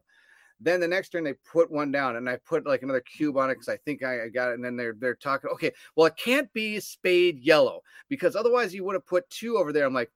Then 0.63 0.81
the 0.81 0.89
next 0.89 1.11
turn 1.11 1.25
they 1.25 1.35
put 1.51 1.71
one 1.71 1.91
down, 1.91 2.17
and 2.17 2.29
I 2.29 2.37
put 2.37 2.67
like 2.67 2.83
another 2.83 3.01
cube 3.01 3.37
on 3.37 3.51
it 3.51 3.55
because 3.55 3.69
I 3.69 3.77
think 3.79 4.03
I, 4.03 4.25
I 4.25 4.29
got 4.29 4.51
it. 4.51 4.55
And 4.55 4.65
then 4.65 4.77
they're 4.77 4.95
they're 4.99 5.15
talking, 5.15 5.51
okay, 5.51 5.73
well 5.97 6.07
it 6.07 6.17
can't 6.17 6.53
be 6.53 6.81
spade 6.81 7.39
yellow 7.41 7.83
because 8.09 8.37
otherwise 8.37 8.75
you 8.75 8.85
would 8.85 8.95
have 8.95 9.07
put 9.07 9.29
two 9.31 9.57
over 9.57 9.73
there. 9.73 9.87
I'm 9.87 9.95
like, 9.95 10.11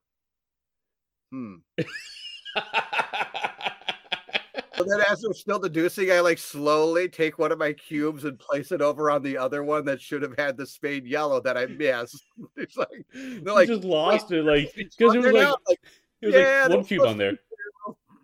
hmm. 1.31 1.55
So 4.77 4.83
then 4.83 5.01
as 5.09 5.21
they're 5.21 5.33
still 5.33 5.57
deducing, 5.57 6.11
I 6.11 6.19
like 6.19 6.37
slowly 6.37 7.09
take 7.09 7.39
one 7.39 7.51
of 7.51 7.57
my 7.57 7.73
cubes 7.73 8.25
and 8.25 8.37
place 8.37 8.71
it 8.71 8.79
over 8.79 9.09
on 9.09 9.23
the 9.23 9.35
other 9.35 9.63
one 9.63 9.85
that 9.85 9.99
should 9.99 10.21
have 10.21 10.35
had 10.37 10.55
the 10.55 10.67
spade 10.67 11.07
yellow 11.07 11.41
that 11.41 11.57
I 11.57 11.65
missed. 11.65 12.23
It's 12.55 12.77
like 12.77 13.05
they're 13.11 13.61
You 13.61 13.67
just 13.67 13.83
lost 13.83 14.31
it, 14.31 14.43
like 14.43 14.71
because 14.75 15.15
it 15.15 15.17
was 15.17 15.33
like 15.33 15.33
now." 15.33 15.57
Like, 15.67 15.79
it 16.21 16.25
was 16.27 16.35
yeah, 16.35 16.67
like 16.67 16.77
one 16.77 16.85
cube 16.85 17.05
on 17.05 17.17
there, 17.17 17.39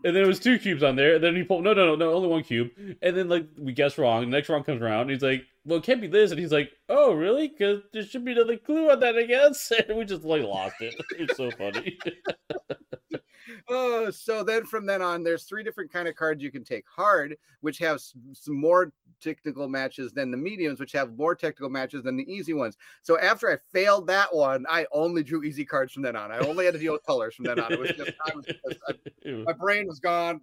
and 0.03 0.15
then 0.15 0.23
it 0.23 0.27
was 0.27 0.39
two 0.39 0.59
cubes 0.59 0.83
on 0.83 0.95
there. 0.95 1.15
And 1.15 1.23
then 1.23 1.35
he 1.35 1.43
pulled 1.43 1.63
no, 1.63 1.73
no, 1.73 1.85
no, 1.87 1.95
no, 1.95 2.13
only 2.13 2.27
one 2.27 2.43
cube. 2.43 2.71
And 3.01 3.15
then 3.15 3.29
like 3.29 3.47
we 3.57 3.73
guess 3.73 3.97
wrong. 3.97 4.21
The 4.21 4.27
next 4.27 4.49
round 4.49 4.65
comes 4.65 4.81
around, 4.81 5.01
and 5.01 5.11
he's 5.11 5.21
like, 5.21 5.45
"Well, 5.65 5.79
it 5.79 5.83
can't 5.83 6.01
be 6.01 6.07
this." 6.07 6.31
And 6.31 6.39
he's 6.39 6.51
like, 6.51 6.71
"Oh, 6.89 7.13
really? 7.13 7.47
Because 7.47 7.81
there 7.93 8.03
should 8.03 8.25
be 8.25 8.33
another 8.33 8.57
clue 8.57 8.89
on 8.89 8.99
that, 8.99 9.17
I 9.17 9.23
guess." 9.23 9.71
And 9.87 9.97
we 9.97 10.05
just 10.05 10.23
like 10.23 10.43
lost 10.43 10.75
it. 10.81 10.95
It's 11.19 11.37
so 11.37 11.51
funny. 11.51 11.97
Oh, 13.69 14.09
so 14.09 14.43
then 14.43 14.65
from 14.65 14.85
then 14.85 15.01
on, 15.01 15.23
there's 15.23 15.43
three 15.43 15.63
different 15.63 15.91
kind 15.91 16.07
of 16.07 16.15
cards 16.15 16.41
you 16.41 16.51
can 16.51 16.63
take. 16.63 16.85
Hard, 16.87 17.35
which 17.61 17.77
have 17.79 18.01
some 18.01 18.59
more 18.59 18.91
technical 19.23 19.67
matches 19.69 20.11
than 20.11 20.29
the 20.31 20.37
mediums, 20.37 20.79
which 20.79 20.91
have 20.91 21.17
more 21.17 21.35
technical 21.35 21.69
matches 21.69 22.03
than 22.03 22.17
the 22.17 22.31
easy 22.31 22.53
ones. 22.53 22.77
So 23.01 23.17
after 23.19 23.49
I 23.51 23.57
failed 23.71 24.07
that 24.07 24.33
one, 24.35 24.65
I 24.69 24.85
only 24.91 25.23
drew 25.23 25.43
easy 25.43 25.65
cards 25.65 25.93
from 25.93 26.03
then 26.03 26.15
on. 26.15 26.31
I 26.31 26.39
only 26.39 26.65
had 26.65 26.73
to 26.73 26.79
deal 26.79 26.93
with 26.93 27.05
colors 27.05 27.35
from 27.35 27.45
then 27.45 27.59
on. 27.59 27.71
It 27.73 27.79
was 27.79 27.89
just 27.91 28.11
I 28.25 28.35
was 28.35 28.45
just, 28.45 28.59
I, 28.89 29.29
my 29.45 29.53
brain 29.53 29.87
was 29.87 29.99
gone. 29.99 30.41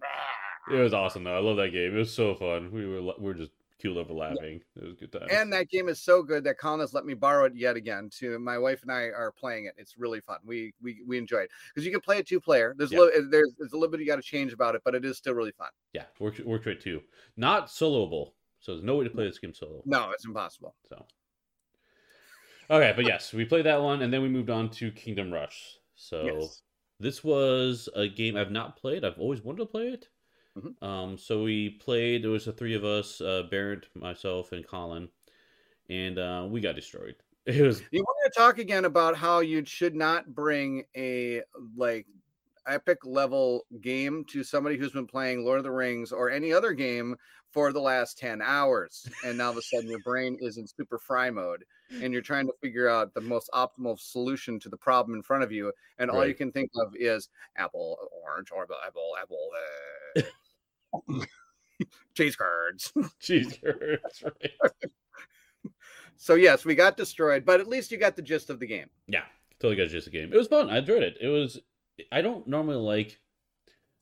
it 0.71 0.75
was 0.75 0.93
awesome 0.93 1.23
though. 1.23 1.35
I 1.35 1.39
love 1.39 1.57
that 1.57 1.69
game. 1.71 1.95
It 1.95 1.99
was 1.99 2.13
so 2.13 2.35
fun. 2.35 2.71
We 2.71 2.85
were 2.87 3.01
we 3.01 3.25
were 3.25 3.33
just 3.33 3.51
keeled 3.81 3.97
over 3.97 4.13
laughing. 4.13 4.61
It 4.75 4.83
was 4.83 4.93
a 4.93 4.95
good 4.95 5.11
time. 5.11 5.27
And 5.31 5.51
that 5.53 5.67
game 5.67 5.89
is 5.89 5.99
so 5.99 6.21
good 6.21 6.43
that 6.43 6.59
Colin 6.59 6.81
has 6.81 6.93
let 6.93 7.03
me 7.03 7.15
borrow 7.15 7.45
it 7.45 7.55
yet 7.55 7.75
again. 7.75 8.11
To 8.19 8.37
my 8.37 8.59
wife 8.59 8.83
and 8.83 8.91
I 8.91 9.05
are 9.05 9.31
playing 9.31 9.65
it. 9.65 9.73
It's 9.77 9.97
really 9.97 10.19
fun. 10.21 10.37
We 10.45 10.71
we 10.83 11.01
we 11.07 11.17
enjoy 11.17 11.39
it 11.39 11.49
because 11.73 11.83
you 11.83 11.91
can 11.91 11.99
play 12.01 12.19
it 12.19 12.27
two 12.27 12.39
player. 12.39 12.75
There's 12.77 12.91
Yeah. 12.91 12.99
a 12.99 13.01
little, 13.01 13.29
there's 13.31 13.51
there's 13.57 13.73
a 13.73 13.75
little 13.77 13.89
bit 13.89 13.99
you 13.99 14.05
got 14.05 14.17
to 14.17 14.21
change 14.21 14.53
about 14.53 14.75
it, 14.75 14.81
but 14.85 14.93
it 14.93 15.03
is 15.03 15.17
still 15.17 15.33
really 15.33 15.51
fun. 15.51 15.69
yeah, 15.93 16.03
works 16.19 16.39
works 16.41 16.63
great 16.63 16.79
too. 16.81 17.01
Not 17.37 17.67
soloable, 17.69 18.33
so 18.61 18.73
there's 18.73 18.83
no 18.85 18.97
way 18.97 19.05
to 19.05 19.11
play 19.11 19.25
this 19.25 19.39
game 19.39 19.53
solo. 19.53 19.85
No, 19.85 20.11
it's 20.11 20.25
impossible. 20.25 20.75
So, 20.89 21.05
okay, 22.69 22.93
but 22.95 23.05
yes, 23.05 23.33
we 23.33 23.45
played 23.45 23.65
that 23.65 23.81
one, 23.81 24.01
and 24.01 24.13
then 24.13 24.21
we 24.21 24.29
moved 24.29 24.49
on 24.49 24.69
to 24.71 24.91
Kingdom 24.91 25.31
Rush. 25.31 25.77
So 25.95 26.25
Yes. 26.25 26.63
this 26.99 27.23
was 27.23 27.89
a 27.95 28.07
game 28.07 28.35
I've 28.37 28.51
not 28.51 28.75
played. 28.77 29.03
I've 29.03 29.19
always 29.19 29.41
wanted 29.41 29.59
to 29.59 29.65
play 29.67 29.89
it. 29.89 30.09
Mhm. 30.55 30.75
Um, 30.81 31.17
so 31.17 31.43
we 31.43 31.71
played. 31.71 32.23
There 32.23 32.31
was 32.31 32.45
the 32.45 32.53
three 32.53 32.75
of 32.75 32.85
us: 32.85 33.21
uh, 33.21 33.43
Barrett, 33.43 33.87
myself, 33.95 34.51
and 34.53 34.67
Colin, 34.67 35.09
and 35.89 36.19
uh, 36.19 36.47
we 36.49 36.61
got 36.61 36.75
destroyed. 36.75 37.17
It 37.47 37.61
was 37.61 37.83
You 37.91 38.01
want 38.03 38.33
to 38.33 38.39
talk 38.39 38.57
again 38.59 38.85
about 38.85 39.15
how 39.17 39.39
you 39.39 39.65
should 39.65 39.95
not 39.95 40.33
bring 40.33 40.85
a 40.95 41.43
like 41.75 42.07
epic 42.67 42.99
level 43.05 43.65
game 43.81 44.23
to 44.29 44.43
somebody 44.43 44.77
who's 44.77 44.91
been 44.91 45.07
playing 45.07 45.43
Lord 45.43 45.57
of 45.57 45.63
the 45.63 45.71
Rings 45.71 46.11
or 46.11 46.29
any 46.29 46.53
other 46.53 46.73
game 46.73 47.15
for 47.51 47.73
the 47.73 47.79
last 47.79 48.17
10 48.17 48.41
hours. 48.41 49.07
And 49.25 49.37
now 49.37 49.45
all 49.45 49.51
of 49.51 49.57
a 49.57 49.61
sudden 49.61 49.89
your 49.89 49.99
brain 49.99 50.37
is 50.39 50.57
in 50.57 50.65
super 50.67 50.97
fry 50.97 51.29
mode 51.29 51.65
and 52.01 52.13
you're 52.13 52.21
trying 52.21 52.47
to 52.47 52.53
figure 52.61 52.87
out 52.87 53.13
the 53.13 53.21
most 53.21 53.49
optimal 53.53 53.99
solution 53.99 54.59
to 54.61 54.69
the 54.69 54.77
problem 54.77 55.15
in 55.15 55.23
front 55.23 55.43
of 55.43 55.51
you. 55.51 55.71
And 55.97 56.09
all 56.09 56.25
you 56.25 56.33
can 56.33 56.51
think 56.51 56.71
of 56.75 56.93
is 56.95 57.29
apple, 57.57 57.97
orange, 58.25 58.49
or 58.51 58.67
apple, 58.85 59.15
apple, 59.21 59.49
uh, 60.17 61.25
chase 62.15 62.35
cards. 62.35 62.93
cheese 63.19 63.57
curds, 63.63 64.23
right? 64.63 64.91
So, 66.17 66.35
yes, 66.35 66.65
we 66.65 66.75
got 66.75 66.97
destroyed, 66.97 67.45
but 67.45 67.59
at 67.59 67.67
least 67.67 67.91
you 67.91 67.97
got 67.97 68.15
the 68.15 68.21
gist 68.21 68.49
of 68.49 68.59
the 68.59 68.67
game. 68.67 68.89
Yeah, 69.07 69.23
totally 69.59 69.75
got 69.75 69.89
the 69.89 69.95
gist 69.95 70.07
of 70.07 70.13
the 70.13 70.19
game. 70.19 70.31
It 70.31 70.37
was 70.37 70.47
fun. 70.47 70.69
I 70.69 70.77
enjoyed 70.77 71.03
it. 71.03 71.17
It 71.19 71.29
was. 71.29 71.59
I 72.11 72.21
don't 72.21 72.47
normally 72.47 72.77
like. 72.77 73.19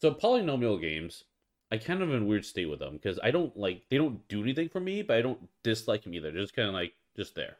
So 0.01 0.13
polyomino 0.13 0.79
games, 0.81 1.25
I 1.71 1.77
kind 1.77 2.01
of 2.01 2.09
in 2.11 2.23
a 2.23 2.25
weird 2.25 2.45
state 2.45 2.67
with 2.67 2.79
them 2.79 2.93
because 2.93 3.19
I 3.21 3.31
don't 3.31 3.55
like 3.57 3.83
they 3.89 3.97
don't 3.97 4.27
do 4.27 4.41
anything 4.41 4.69
for 4.69 4.79
me, 4.79 5.01
but 5.01 5.17
I 5.17 5.21
don't 5.21 5.49
dislike 5.63 6.03
them 6.03 6.13
either. 6.13 6.31
They're 6.31 6.41
just 6.41 6.55
kind 6.55 6.67
of 6.67 6.73
like 6.73 6.93
just 7.15 7.35
there. 7.35 7.57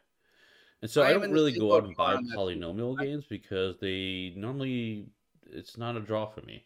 And 0.82 0.90
so 0.90 1.02
I 1.04 1.10
I, 1.10 1.14
don't 1.14 1.32
really 1.32 1.52
go 1.52 1.76
out 1.76 1.84
and 1.84 1.96
buy 1.96 2.16
on 2.16 2.26
that 2.26 2.38
polyomino 2.38 2.98
games 2.98 3.26
because 3.26 3.78
they 3.80 4.34
normally 4.36 5.08
it's 5.52 5.78
not 5.78 5.98
a 5.98 6.00
draw 6.00 6.26
for 6.28 6.42
me. 6.42 6.66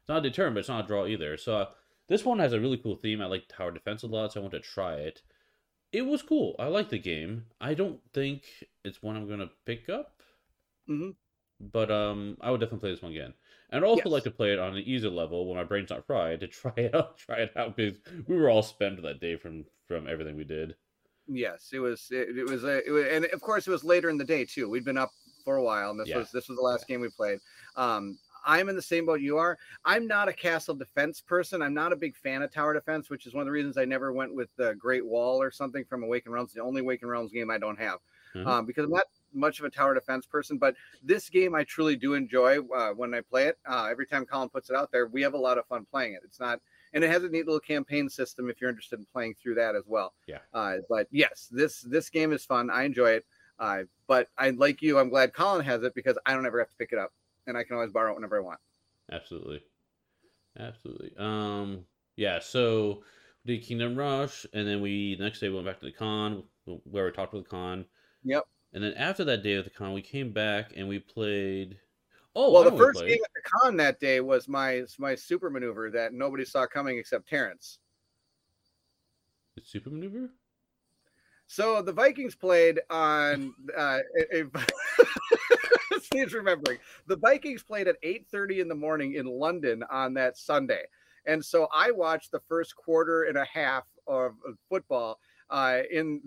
It's 0.00 0.08
not 0.08 0.18
a 0.24 0.28
deterrent, 0.28 0.54
but 0.54 0.60
it's 0.60 0.68
not 0.68 0.84
a 0.84 0.88
draw 0.88 1.06
either. 1.06 1.36
So 1.36 1.56
uh, 1.56 1.66
this 2.08 2.24
one 2.24 2.38
has 2.40 2.52
a 2.52 2.60
really 2.60 2.76
cool 2.78 2.96
theme. 2.96 3.22
I 3.22 3.26
like 3.26 3.48
tower 3.48 3.70
defense 3.70 4.02
a 4.02 4.06
lot, 4.06 4.32
so 4.32 4.40
I 4.40 4.42
want 4.42 4.52
to 4.54 4.60
try 4.60 4.94
it. 4.96 5.22
It 5.92 6.02
was 6.02 6.22
cool. 6.22 6.56
I 6.58 6.66
like 6.66 6.90
the 6.90 6.98
game. 6.98 7.46
I 7.60 7.74
don't 7.74 8.00
think 8.12 8.42
it's 8.84 9.02
one 9.02 9.16
I'm 9.16 9.28
gonna 9.28 9.50
pick 9.64 9.88
up 9.88 10.22
Mhm. 10.88 11.14
But 11.72 11.90
um, 11.90 12.36
I 12.40 12.50
would 12.50 12.60
definitely 12.60 12.80
play 12.80 12.90
this 12.92 13.02
one 13.02 13.12
again. 13.12 13.34
And 13.70 13.84
I'd 13.84 13.88
also 13.88 14.08
Yes. 14.08 14.10
like 14.10 14.24
to 14.24 14.30
play 14.30 14.52
it 14.52 14.58
on 14.58 14.76
an 14.76 14.82
easier 14.82 15.10
level 15.10 15.46
when 15.46 15.56
my 15.56 15.64
brain's 15.64 15.90
not 15.90 16.06
fried 16.06 16.40
to 16.40 16.48
try 16.48 16.72
it 16.76 16.94
out, 16.94 17.16
try 17.18 17.38
it 17.38 17.56
out 17.56 17.76
because 17.76 18.00
we 18.26 18.36
were 18.36 18.50
all 18.50 18.62
spent 18.62 19.02
that 19.02 19.20
day 19.20 19.36
from 19.36 19.66
from 19.86 20.06
everything 20.08 20.36
we 20.36 20.44
did. 20.44 20.76
Yes, 21.26 21.70
it 21.72 21.78
was. 21.78 22.08
It, 22.10 22.36
it 22.36 22.44
was 22.44 22.64
a. 22.64 22.86
It 22.86 22.90
was, 22.90 23.06
and 23.06 23.24
of 23.26 23.40
course, 23.40 23.66
it 23.66 23.70
was 23.70 23.82
later 23.82 24.10
in 24.10 24.18
the 24.18 24.24
day 24.24 24.44
too. 24.44 24.68
We'd 24.68 24.84
been 24.84 24.98
up 24.98 25.14
for 25.42 25.56
a 25.56 25.62
while, 25.62 25.90
and 25.90 25.98
this 25.98 26.12
Yeah. 26.12 26.14
was 26.14 26.30
this 26.30 26.48
was 26.48 26.56
the 26.56 26.62
last 26.62 26.86
game 26.86 27.00
we 27.00 27.08
played. 27.08 27.40
Um, 27.76 28.18
I'm 28.44 28.68
in 28.68 28.76
the 28.76 28.82
same 28.82 29.06
boat 29.06 29.22
you 29.22 29.38
are. 29.38 29.58
I'm 29.86 30.06
not 30.06 30.28
a 30.28 30.32
castle 30.34 30.74
defense 30.74 31.22
person. 31.22 31.62
I'm 31.62 31.72
not 31.72 31.94
a 31.94 31.96
big 31.96 32.14
fan 32.14 32.42
of 32.42 32.50
tower 32.50 32.74
defense, 32.74 33.08
which 33.08 33.26
is 33.26 33.32
one 33.32 33.40
of 33.40 33.46
the 33.46 33.52
reasons 33.52 33.78
I 33.78 33.86
never 33.86 34.12
went 34.12 34.34
with 34.34 34.50
the 34.56 34.74
Great 34.74 35.06
Wall 35.06 35.40
or 35.40 35.50
something 35.50 35.86
from 35.86 36.02
Awakened 36.02 36.34
Realms. 36.34 36.52
The 36.52 36.60
only 36.60 36.82
Awakened 36.82 37.10
Realms 37.10 37.32
game 37.32 37.50
I 37.50 37.56
don't 37.56 37.78
have, 37.78 38.00
Mhm. 38.34 38.54
um, 38.58 38.66
because 38.66 38.84
I'm 38.84 38.90
not 38.90 39.06
much 39.34 39.58
of 39.58 39.64
a 39.64 39.70
tower 39.70 39.94
defense 39.94 40.26
person. 40.26 40.58
But 40.58 40.74
this 41.02 41.28
game 41.28 41.54
I 41.54 41.64
truly 41.64 41.96
do 41.96 42.14
enjoy 42.14 42.58
uh, 42.74 42.92
when 42.92 43.14
I 43.14 43.20
play 43.20 43.46
it. 43.46 43.58
Uh, 43.68 43.88
every 43.90 44.06
time 44.06 44.24
Colin 44.24 44.48
puts 44.48 44.70
it 44.70 44.76
out 44.76 44.90
there, 44.92 45.06
we 45.06 45.22
have 45.22 45.34
a 45.34 45.38
lot 45.38 45.58
of 45.58 45.66
fun 45.66 45.86
playing 45.90 46.14
it. 46.14 46.20
It's 46.24 46.40
not, 46.40 46.60
and 46.92 47.04
it 47.04 47.10
has 47.10 47.24
a 47.24 47.28
neat 47.28 47.46
little 47.46 47.60
campaign 47.60 48.08
system 48.08 48.48
if 48.48 48.60
you're 48.60 48.70
interested 48.70 48.98
in 48.98 49.06
playing 49.12 49.34
through 49.42 49.56
that 49.56 49.74
as 49.74 49.84
well. 49.86 50.14
Yeah. 50.26 50.38
Uh, 50.52 50.76
but 50.88 51.08
yes, 51.10 51.48
this 51.50 51.80
this 51.80 52.10
game 52.10 52.32
is 52.32 52.44
fun. 52.44 52.70
I 52.70 52.84
enjoy 52.84 53.10
it. 53.10 53.26
Uh, 53.58 53.82
but 54.08 54.28
I 54.36 54.50
like 54.50 54.82
you. 54.82 54.98
I'm 54.98 55.10
glad 55.10 55.32
Colin 55.32 55.64
has 55.64 55.82
it 55.82 55.94
because 55.94 56.18
I 56.26 56.34
don't 56.34 56.46
ever 56.46 56.58
have 56.58 56.70
to 56.70 56.76
pick 56.76 56.92
it 56.92 56.98
up, 56.98 57.12
and 57.46 57.56
I 57.56 57.64
can 57.64 57.76
always 57.76 57.92
borrow 57.92 58.12
it 58.12 58.16
whenever 58.16 58.36
I 58.36 58.42
want. 58.42 58.58
Absolutely, 59.12 59.60
absolutely. 60.58 61.12
Um, 61.18 61.84
yeah. 62.16 62.40
So 62.40 63.04
did 63.46 63.62
Kingdom 63.62 63.96
Rush, 63.96 64.46
and 64.52 64.66
then 64.66 64.80
we 64.80 65.14
the 65.16 65.24
next 65.24 65.40
day 65.40 65.48
we 65.48 65.54
went 65.54 65.66
back 65.66 65.78
to 65.80 65.86
the 65.86 65.92
con 65.92 66.44
where 66.84 67.04
we 67.04 67.12
talked 67.12 67.34
with 67.34 67.44
the 67.44 67.50
con. 67.50 67.84
Yep. 68.24 68.44
And 68.74 68.82
then 68.82 68.92
after 68.94 69.22
that 69.24 69.44
day 69.44 69.54
of 69.54 69.64
the 69.64 69.70
con, 69.70 69.92
we 69.92 70.02
came 70.02 70.32
back 70.32 70.72
and 70.76 70.88
we 70.88 70.98
played. 70.98 71.78
Oh, 72.34 72.50
well, 72.50 72.64
the 72.64 72.72
we 72.72 72.78
first 72.78 73.06
game 73.06 73.20
at 73.24 73.30
the 73.32 73.48
con 73.48 73.76
that 73.76 74.00
day 74.00 74.20
was 74.20 74.48
my 74.48 74.82
my 74.98 75.14
super 75.14 75.48
maneuver 75.48 75.90
that 75.92 76.12
nobody 76.12 76.44
saw 76.44 76.66
coming 76.66 76.98
except 76.98 77.28
Terrence. 77.28 77.78
The 79.54 79.62
Super 79.64 79.90
Maneuver. 79.90 80.30
So 81.46 81.80
the 81.80 81.92
Vikings 81.92 82.34
played 82.34 82.80
on. 82.90 83.54
Uh, 83.76 84.00
a, 84.32 84.42
a- 84.42 84.50
Steve's 86.00 86.34
remembering 86.34 86.78
the 87.06 87.16
Vikings 87.16 87.62
played 87.62 87.86
at 87.86 88.02
8:30 88.02 88.58
in 88.58 88.68
the 88.68 88.74
morning 88.74 89.14
in 89.14 89.26
London 89.26 89.84
on 89.88 90.14
that 90.14 90.36
Sunday, 90.36 90.82
and 91.26 91.44
so 91.44 91.68
I 91.72 91.92
watched 91.92 92.32
the 92.32 92.40
first 92.48 92.74
quarter 92.74 93.22
and 93.22 93.38
a 93.38 93.44
half 93.44 93.84
of, 94.08 94.32
of 94.46 94.58
football 94.68 95.20
uh, 95.50 95.82
in 95.92 96.20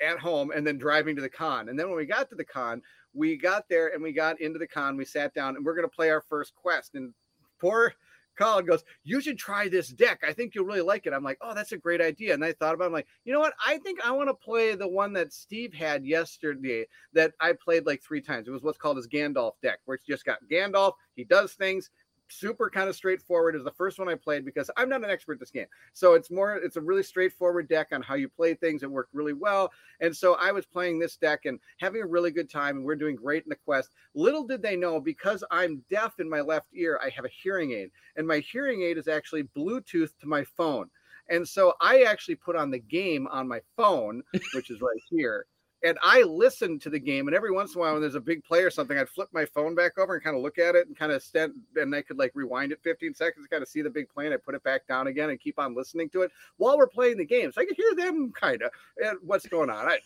at 0.00 0.18
home, 0.18 0.52
and 0.54 0.66
then 0.66 0.78
driving 0.78 1.16
to 1.16 1.22
the 1.22 1.28
con. 1.28 1.68
And 1.68 1.78
then 1.78 1.88
when 1.88 1.96
we 1.96 2.06
got 2.06 2.28
to 2.30 2.34
the 2.34 2.44
con, 2.44 2.82
we 3.14 3.36
got 3.36 3.68
there 3.68 3.88
and 3.88 4.02
we 4.02 4.12
got 4.12 4.40
into 4.40 4.58
the 4.58 4.66
con. 4.66 4.96
We 4.96 5.04
sat 5.04 5.34
down 5.34 5.56
and 5.56 5.64
we're 5.64 5.74
going 5.74 5.88
to 5.88 5.94
play 5.94 6.10
our 6.10 6.20
first 6.20 6.54
quest. 6.54 6.94
And 6.94 7.12
poor 7.60 7.94
Colin 8.38 8.64
goes, 8.64 8.84
"You 9.02 9.20
should 9.20 9.36
try 9.36 9.68
this 9.68 9.88
deck. 9.88 10.22
I 10.22 10.32
think 10.32 10.54
you'll 10.54 10.64
really 10.64 10.80
like 10.80 11.06
it." 11.06 11.12
I'm 11.12 11.24
like, 11.24 11.38
"Oh, 11.40 11.54
that's 11.54 11.72
a 11.72 11.76
great 11.76 12.00
idea." 12.00 12.34
And 12.34 12.44
I 12.44 12.52
thought 12.52 12.74
about, 12.74 12.84
it. 12.84 12.86
I'm 12.86 12.92
like, 12.92 13.08
you 13.24 13.32
know 13.32 13.40
what? 13.40 13.54
I 13.66 13.78
think 13.78 14.00
I 14.04 14.12
want 14.12 14.28
to 14.28 14.34
play 14.34 14.74
the 14.76 14.88
one 14.88 15.12
that 15.14 15.32
Steve 15.32 15.74
had 15.74 16.06
yesterday 16.06 16.86
that 17.12 17.34
I 17.40 17.52
played 17.52 17.84
like 17.84 18.02
three 18.02 18.20
times. 18.20 18.46
It 18.46 18.52
was 18.52 18.62
what's 18.62 18.78
called 18.78 18.96
his 18.96 19.08
Gandalf 19.08 19.54
deck, 19.60 19.80
where 19.84 19.96
it's 19.96 20.06
just 20.06 20.24
got 20.24 20.38
Gandalf. 20.50 20.92
He 21.16 21.24
does 21.24 21.54
things. 21.54 21.90
Super 22.28 22.70
kind 22.70 22.88
of 22.88 22.94
straightforward. 22.94 23.56
Is 23.56 23.64
the 23.64 23.70
first 23.72 23.98
one 23.98 24.08
I 24.08 24.14
played 24.14 24.44
because 24.44 24.70
I'm 24.76 24.88
not 24.88 25.02
an 25.02 25.10
expert 25.10 25.34
at 25.34 25.40
this 25.40 25.50
game. 25.50 25.66
So 25.92 26.14
it's 26.14 26.30
more, 26.30 26.56
it's 26.56 26.76
a 26.76 26.80
really 26.80 27.02
straightforward 27.02 27.68
deck 27.68 27.88
on 27.92 28.02
how 28.02 28.14
you 28.14 28.28
play 28.28 28.54
things. 28.54 28.82
It 28.82 28.90
worked 28.90 29.14
really 29.14 29.32
well. 29.32 29.72
And 30.00 30.14
so 30.14 30.34
I 30.34 30.52
was 30.52 30.66
playing 30.66 30.98
this 30.98 31.16
deck 31.16 31.46
and 31.46 31.58
having 31.78 32.02
a 32.02 32.06
really 32.06 32.30
good 32.30 32.50
time, 32.50 32.76
and 32.76 32.84
we're 32.84 32.96
doing 32.96 33.16
great 33.16 33.44
in 33.44 33.48
the 33.48 33.56
quest. 33.56 33.90
Little 34.14 34.46
did 34.46 34.62
they 34.62 34.76
know, 34.76 35.00
because 35.00 35.42
I'm 35.50 35.82
deaf 35.90 36.20
in 36.20 36.28
my 36.28 36.40
left 36.40 36.68
ear, 36.74 37.00
I 37.02 37.08
have 37.10 37.24
a 37.24 37.30
hearing 37.42 37.72
aid, 37.72 37.90
and 38.16 38.26
my 38.26 38.38
hearing 38.38 38.82
aid 38.82 38.98
is 38.98 39.08
actually 39.08 39.44
Bluetooth 39.56 40.10
to 40.20 40.26
my 40.26 40.44
phone. 40.44 40.88
And 41.30 41.46
so 41.46 41.74
I 41.80 42.02
actually 42.02 42.36
put 42.36 42.56
on 42.56 42.70
the 42.70 42.78
game 42.78 43.26
on 43.28 43.46
my 43.46 43.60
phone, 43.76 44.22
which 44.54 44.70
is 44.70 44.80
right 44.80 45.02
here. 45.10 45.46
And 45.84 45.96
I 46.02 46.22
listened 46.22 46.82
to 46.82 46.90
the 46.90 46.98
game. 46.98 47.28
And 47.28 47.36
every 47.36 47.52
once 47.52 47.74
in 47.74 47.78
a 47.78 47.82
while, 47.82 47.92
when 47.92 48.00
there's 48.00 48.14
a 48.14 48.20
big 48.20 48.42
play 48.44 48.62
or 48.62 48.70
something, 48.70 48.98
I'd 48.98 49.08
flip 49.08 49.28
my 49.32 49.44
phone 49.44 49.74
back 49.74 49.98
over 49.98 50.14
and 50.14 50.22
kind 50.22 50.36
of 50.36 50.42
look 50.42 50.58
at 50.58 50.74
it 50.74 50.88
and 50.88 50.96
kind 50.96 51.12
of 51.12 51.22
stand, 51.22 51.54
and 51.76 51.94
I 51.94 52.02
could 52.02 52.18
like 52.18 52.32
rewind 52.34 52.72
it 52.72 52.80
15 52.82 53.14
seconds, 53.14 53.46
kind 53.46 53.62
of 53.62 53.68
see 53.68 53.82
the 53.82 53.90
big 53.90 54.08
play, 54.08 54.26
and 54.26 54.34
I 54.34 54.38
put 54.38 54.54
it 54.54 54.62
back 54.64 54.86
down 54.86 55.06
again 55.06 55.30
and 55.30 55.38
keep 55.38 55.58
on 55.58 55.74
listening 55.74 56.08
to 56.10 56.22
it 56.22 56.32
while 56.56 56.76
we're 56.76 56.88
playing 56.88 57.18
the 57.18 57.24
game. 57.24 57.52
So 57.52 57.60
I 57.60 57.64
could 57.64 57.76
hear 57.76 57.94
them 57.94 58.32
kind 58.32 58.62
of 58.62 58.70
and 58.98 59.18
what's 59.22 59.46
going 59.46 59.70
on. 59.70 59.86
I, 59.86 59.98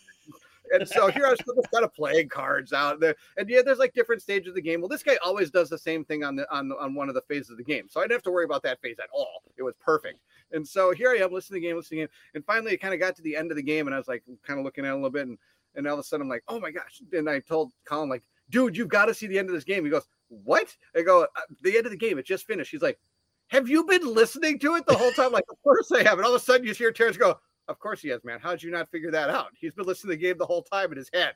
and 0.71 0.87
so 0.87 1.07
here 1.09 1.25
I 1.25 1.31
was 1.31 1.39
just 1.39 1.71
kind 1.71 1.83
of 1.83 1.93
playing 1.93 2.29
cards 2.29 2.73
out 2.73 2.99
there. 2.99 3.15
And 3.37 3.49
yeah, 3.49 3.61
there's 3.63 3.79
like 3.79 3.93
different 3.93 4.21
stages 4.21 4.49
of 4.49 4.55
the 4.55 4.61
game. 4.61 4.79
Well, 4.79 4.89
this 4.89 5.03
guy 5.03 5.17
always 5.23 5.51
does 5.51 5.69
the 5.69 5.77
same 5.77 6.05
thing 6.05 6.23
on 6.23 6.35
the 6.35 6.51
on 6.53 6.71
on 6.79 6.95
one 6.95 7.09
of 7.09 7.15
the 7.15 7.21
phases 7.21 7.51
of 7.51 7.57
the 7.57 7.63
game. 7.63 7.87
So 7.89 7.99
I 7.99 8.03
didn't 8.03 8.13
have 8.13 8.23
to 8.23 8.31
worry 8.31 8.45
about 8.45 8.63
that 8.63 8.81
phase 8.81 8.97
at 8.99 9.09
all. 9.13 9.43
It 9.57 9.63
was 9.63 9.75
perfect. 9.75 10.19
And 10.51 10.67
so 10.67 10.91
here 10.91 11.09
I 11.09 11.17
am 11.17 11.33
listening 11.33 11.61
to 11.61 11.65
the 11.65 11.69
game, 11.69 11.77
listening 11.77 12.01
to 12.01 12.03
the 12.03 12.07
game. 12.07 12.15
And 12.35 12.45
finally 12.45 12.73
it 12.73 12.81
kind 12.81 12.93
of 12.93 12.99
got 12.99 13.15
to 13.17 13.21
the 13.21 13.35
end 13.35 13.51
of 13.51 13.57
the 13.57 13.63
game 13.63 13.87
and 13.87 13.93
I 13.93 13.97
was 13.97 14.07
like 14.07 14.23
kind 14.45 14.59
of 14.59 14.65
looking 14.65 14.85
at 14.85 14.91
a 14.91 14.95
little 14.95 15.09
bit 15.09 15.27
and 15.27 15.37
and 15.75 15.87
all 15.87 15.93
of 15.93 15.99
a 15.99 16.03
sudden 16.03 16.25
I'm 16.25 16.29
like, 16.29 16.43
oh 16.47 16.59
my 16.59 16.71
gosh. 16.71 17.01
And 17.11 17.29
I 17.29 17.39
told 17.39 17.71
Colin, 17.85 18.09
like, 18.09 18.23
dude, 18.49 18.77
you've 18.77 18.87
got 18.87 19.05
to 19.05 19.13
see 19.13 19.27
the 19.27 19.39
end 19.39 19.49
of 19.49 19.55
this 19.55 19.63
game. 19.63 19.83
He 19.83 19.91
goes, 19.91 20.07
What? 20.29 20.75
I 20.95 21.01
go, 21.01 21.23
"Uh, 21.23 21.41
the 21.61 21.77
end 21.77 21.85
of 21.85 21.91
the 21.91 21.97
game, 21.97 22.17
it 22.17 22.25
just 22.25 22.45
finished. 22.47 22.71
He's 22.71 22.81
like, 22.81 22.99
Have 23.47 23.67
you 23.69 23.83
been 23.85 24.13
listening 24.13 24.59
to 24.59 24.75
it 24.75 24.85
the 24.85 24.95
whole 24.95 25.11
time? 25.11 25.31
Like, 25.31 25.45
of 25.49 25.61
course 25.63 25.91
I 25.91 26.03
have. 26.03 26.17
And 26.17 26.25
all 26.25 26.35
of 26.35 26.41
a 26.41 26.43
sudden 26.43 26.65
you 26.65 26.73
hear 26.73 26.91
Terrence 26.91 27.17
go, 27.17 27.39
Of 27.67 27.79
course 27.79 28.01
he 28.01 28.09
has, 28.09 28.23
man. 28.23 28.39
How'd 28.41 28.63
you 28.63 28.71
not 28.71 28.89
figure 28.91 29.11
that 29.11 29.29
out? 29.29 29.47
He's 29.59 29.73
been 29.73 29.85
listening 29.85 30.11
to 30.11 30.17
the 30.17 30.21
game 30.21 30.37
the 30.37 30.45
whole 30.45 30.63
time 30.63 30.91
in 30.91 30.97
his 30.97 31.09
head. 31.13 31.33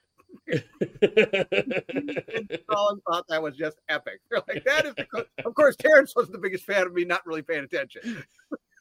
Colin 2.70 3.00
thought 3.08 3.26
that 3.30 3.42
was 3.42 3.56
just 3.56 3.78
epic. 3.90 4.20
They're 4.30 4.42
like, 4.48 4.64
that 4.66 4.86
is 4.86 4.94
co-" 5.14 5.26
of 5.46 5.56
course 5.56 5.76
Terrence 5.76 6.16
was 6.16 6.30
the 6.30 6.38
biggest 6.38 6.66
fan 6.66 6.86
of 6.86 6.94
me 6.94 7.06
not 7.06 7.26
really 7.26 7.42
paying 7.42 7.64
attention. 7.64 8.24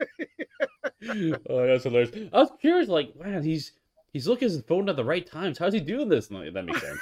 oh, 1.48 1.66
that's 1.66 1.84
hilarious. 1.84 2.10
I 2.32 2.38
was 2.38 2.50
curious, 2.60 2.88
like, 2.88 3.14
man, 3.16 3.42
he's 3.42 3.72
he's 4.16 4.26
looking 4.26 4.46
at 4.46 4.52
his 4.52 4.62
phone 4.62 4.88
at 4.88 4.96
the 4.96 5.04
right 5.04 5.26
times. 5.26 5.58
How's 5.58 5.74
he 5.74 5.80
doing 5.80 6.08
this? 6.08 6.30
No, 6.30 6.50
that 6.50 6.64
makes 6.64 6.80
sense. 6.80 7.00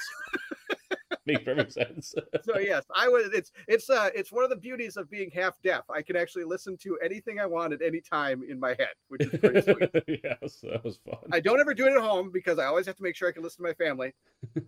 makes 1.27 1.45
perfect 1.45 1.73
sense. 1.73 2.13
so 2.43 2.59
yes, 2.59 2.85
I 2.93 3.07
was. 3.07 3.27
It's 3.33 3.53
it's 3.69 3.89
uh 3.89 4.11
it's 4.17 4.33
one 4.33 4.43
of 4.43 4.51
the 4.51 4.57
beauties 4.57 4.97
of 4.97 5.09
being 5.09 5.31
half 5.31 5.63
deaf. 5.63 5.85
I 5.89 6.03
can 6.03 6.17
actually 6.17 6.43
listen 6.43 6.77
to 6.79 6.99
anything 7.05 7.39
I 7.39 7.47
want 7.47 7.73
at 7.73 7.83
any 7.83 8.01
time 8.01 8.43
in 8.49 8.59
my 8.59 8.71
head, 8.71 8.95
which 9.09 9.23
is 9.23 9.39
pretty 9.39 9.63
sweet. 9.63 9.91
yeah, 10.25 10.35
so 10.49 10.71
that 10.71 10.83
was 10.83 10.99
fun. 11.09 11.19
I 11.33 11.39
don't 11.39 11.61
ever 11.61 11.73
do 11.73 11.87
it 11.87 11.93
at 11.93 12.01
home 12.01 12.33
because 12.33 12.59
I 12.59 12.65
always 12.65 12.85
have 12.87 12.97
to 12.97 13.03
make 13.05 13.15
sure 13.15 13.29
I 13.29 13.33
can 13.33 13.45
listen 13.45 13.65
to 13.65 13.69
my 13.71 13.75
family. 13.75 14.13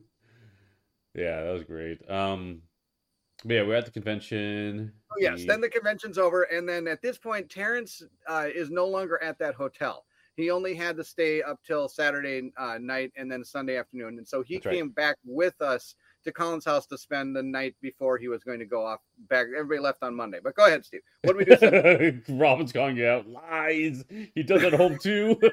Yeah, 1.15 1.45
that 1.45 1.51
was 1.51 1.65
great. 1.65 1.99
Um, 2.11 2.61
but 3.43 3.55
yeah, 3.55 3.63
we're 3.63 3.75
at 3.75 3.87
the 3.87 3.91
convention. 3.91 4.93
Oh, 5.11 5.15
yes, 5.19 5.41
The- 5.41 5.47
then 5.47 5.63
the 5.63 5.71
convention's 5.71 6.19
over, 6.19 6.43
and 6.43 6.69
then 6.69 6.87
at 6.87 7.01
this 7.01 7.17
point, 7.17 7.49
Terrence 7.49 8.03
uh, 8.29 8.49
is 8.55 8.69
no 8.71 8.87
longer 8.87 9.19
at 9.23 9.39
that 9.39 9.55
hotel. 9.55 10.05
He 10.37 10.51
only 10.51 10.75
had 10.75 10.97
to 10.99 11.05
stay 11.05 11.43
up 11.43 11.61
till 11.67 11.89
Saturday 11.89 12.53
uh, 12.59 12.77
night 12.79 13.13
and 13.17 13.31
then 13.31 13.45
Sunday 13.45 13.79
afternoon, 13.79 14.19
and 14.19 14.29
so 14.29 14.43
he 14.43 14.57
That's 14.57 14.67
right. 14.67 14.75
came 14.77 14.91
back 14.91 15.17
with 15.25 15.61
us 15.63 15.95
to 16.25 16.33
Colin's 16.33 16.65
house 16.65 16.87
to 16.89 16.99
spend 16.99 17.35
the 17.35 17.43
night 17.43 17.75
before 17.81 18.19
he 18.19 18.29
was 18.29 18.45
going 18.45 18.59
to 18.59 18.67
go 18.67 18.85
off 18.85 19.01
back. 19.31 19.47
Everybody 19.57 19.81
left 19.81 20.03
on 20.03 20.15
Monday, 20.15 20.39
but 20.43 20.55
go 20.55 20.67
ahead, 20.67 20.85
Steve. 20.85 21.01
What 21.23 21.39
do 21.39 21.39
we 21.39 21.45
do? 21.45 22.21
Robin's 22.37 22.73
calling 22.73 22.97
you 22.97 23.07
out. 23.07 23.27
Lies. 23.27 24.05
He 24.35 24.43
does 24.43 24.63
it 24.63 24.75
at 24.75 24.79
home 24.79 24.99
too. 24.99 25.39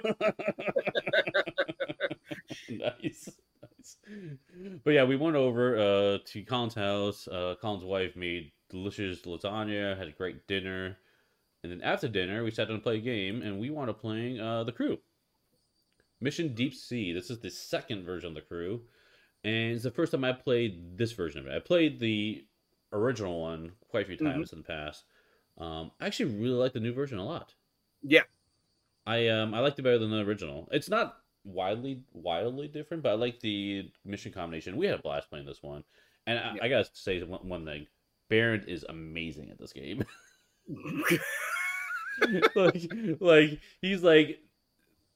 nice. 2.70 3.30
Nice. 3.62 3.98
But 4.84 4.92
yeah, 4.92 5.04
we 5.06 5.16
went 5.16 5.36
over 5.36 5.78
uh, 5.78 6.18
to 6.26 6.44
Colin's 6.44 6.74
house. 6.74 7.28
Uh, 7.28 7.56
Colin's 7.62 7.86
wife 7.86 8.16
made 8.16 8.52
delicious 8.70 9.22
lasagna, 9.22 9.98
had 9.98 10.08
a 10.08 10.12
great 10.12 10.48
dinner. 10.48 10.98
And 11.64 11.72
then 11.72 11.82
after 11.82 12.08
dinner, 12.10 12.44
we 12.44 12.52
sat 12.52 12.68
down 12.68 12.78
to 12.78 12.84
play 12.84 12.98
a 12.98 13.02
game, 13.02 13.42
and 13.42 13.60
we 13.60 13.70
wound 13.70 13.90
up 13.90 14.02
playing 14.02 14.40
uh, 14.40 14.64
The 14.66 14.72
Crew. 14.74 15.00
Mission 16.20 16.54
Deep 16.54 16.74
Sea. 16.74 17.14
This 17.14 17.30
is 17.30 17.40
the 17.40 17.50
second 17.50 18.04
version 18.06 18.30
of 18.30 18.36
The 18.36 18.42
Crew. 18.42 18.82
And 19.44 19.74
it's 19.74 19.84
the 19.84 19.92
first 19.92 20.12
time 20.12 20.24
I 20.24 20.32
played 20.34 20.98
this 20.98 21.12
version 21.12 21.40
of 21.42 21.48
it. 21.48 21.54
I 21.56 21.60
played 21.60 22.00
the 22.00 22.46
original 22.92 23.42
one 23.42 23.74
quite 23.90 24.04
a 24.04 24.08
few 24.08 24.18
Mhm. 24.18 24.32
times 24.34 24.54
in 24.54 24.60
the 24.60 24.64
past. 24.66 25.06
Um, 25.58 25.92
I 26.00 26.06
actually 26.08 26.34
really 26.36 26.56
like 26.56 26.74
the 26.74 26.80
new 26.80 26.94
version 26.94 27.18
a 27.18 27.26
lot. 27.26 27.54
Yeah. 28.02 28.24
I 29.06 29.28
um 29.28 29.54
I 29.54 29.60
liked 29.60 29.78
it 29.80 29.82
better 29.82 30.00
than 30.00 30.12
the 30.12 30.20
original. 30.20 30.70
It's 30.72 30.90
not 30.90 31.22
wildly 31.44 32.04
wildly 32.14 32.70
different, 32.70 33.04
but 33.04 33.10
I 33.10 33.16
like 33.16 33.40
the 33.42 33.92
mission 34.06 34.32
combination. 34.32 34.78
We 34.78 34.86
had 34.86 34.98
a 34.98 35.02
blast 35.02 35.30
playing 35.30 35.46
this 35.46 35.62
one, 35.62 35.84
and 36.26 36.40
I, 36.40 36.56
Yeah. 36.56 36.64
I 36.64 36.70
gotta 36.70 36.90
say 36.94 37.22
one, 37.24 37.48
one 37.48 37.66
thing: 37.66 37.88
Barrett 38.30 38.70
is 38.70 38.86
amazing 38.88 39.50
at 39.52 39.58
this 39.60 39.74
game. 39.74 40.06
like, 42.56 42.92
like 43.20 43.60
he's 43.82 44.04
like, 44.04 44.40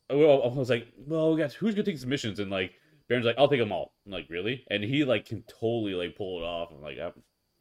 I 0.09 0.15
was 0.15 0.69
like, 0.69 0.87
well, 0.97 1.35
guys, 1.35 1.53
who's 1.53 1.75
gonna 1.75 1.83
take 1.83 1.95
these 1.95 2.05
missions? 2.05 2.39
And 2.39 2.49
like, 2.49 2.73
Barrett's 3.07 3.25
like, 3.25 3.37
I'll 3.37 3.47
take 3.47 3.59
them 3.59 3.71
all. 3.71 3.93
I'm 4.05 4.11
like, 4.11 4.27
really? 4.29 4.65
And 4.69 4.83
he 4.83 5.03
like 5.03 5.25
can 5.25 5.43
totally 5.43 5.93
like 5.93 6.15
pull 6.15 6.41
it 6.41 6.45
off. 6.45 6.69
I'm 6.71 6.81
like, 6.81 6.97
I, 6.99 7.11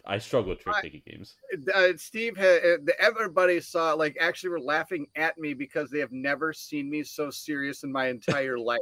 I 0.04 0.18
struggle 0.18 0.50
with 0.50 0.60
trick 0.60 0.76
taking 0.82 1.02
games. 1.06 1.36
uh, 1.74 1.88
Steve 1.96 2.36
had 2.36 2.62
uh, 2.62 2.92
everybody 3.00 3.60
saw 3.60 3.92
like 3.94 4.16
actually 4.20 4.50
were 4.50 4.60
laughing 4.60 5.06
at 5.16 5.36
me 5.38 5.54
because 5.54 5.90
they 5.90 5.98
have 5.98 6.12
never 6.12 6.52
seen 6.52 6.88
me 6.88 7.02
so 7.02 7.30
serious 7.30 7.82
in 7.82 7.90
my 7.90 8.08
entire 8.08 8.58
life. 8.58 8.80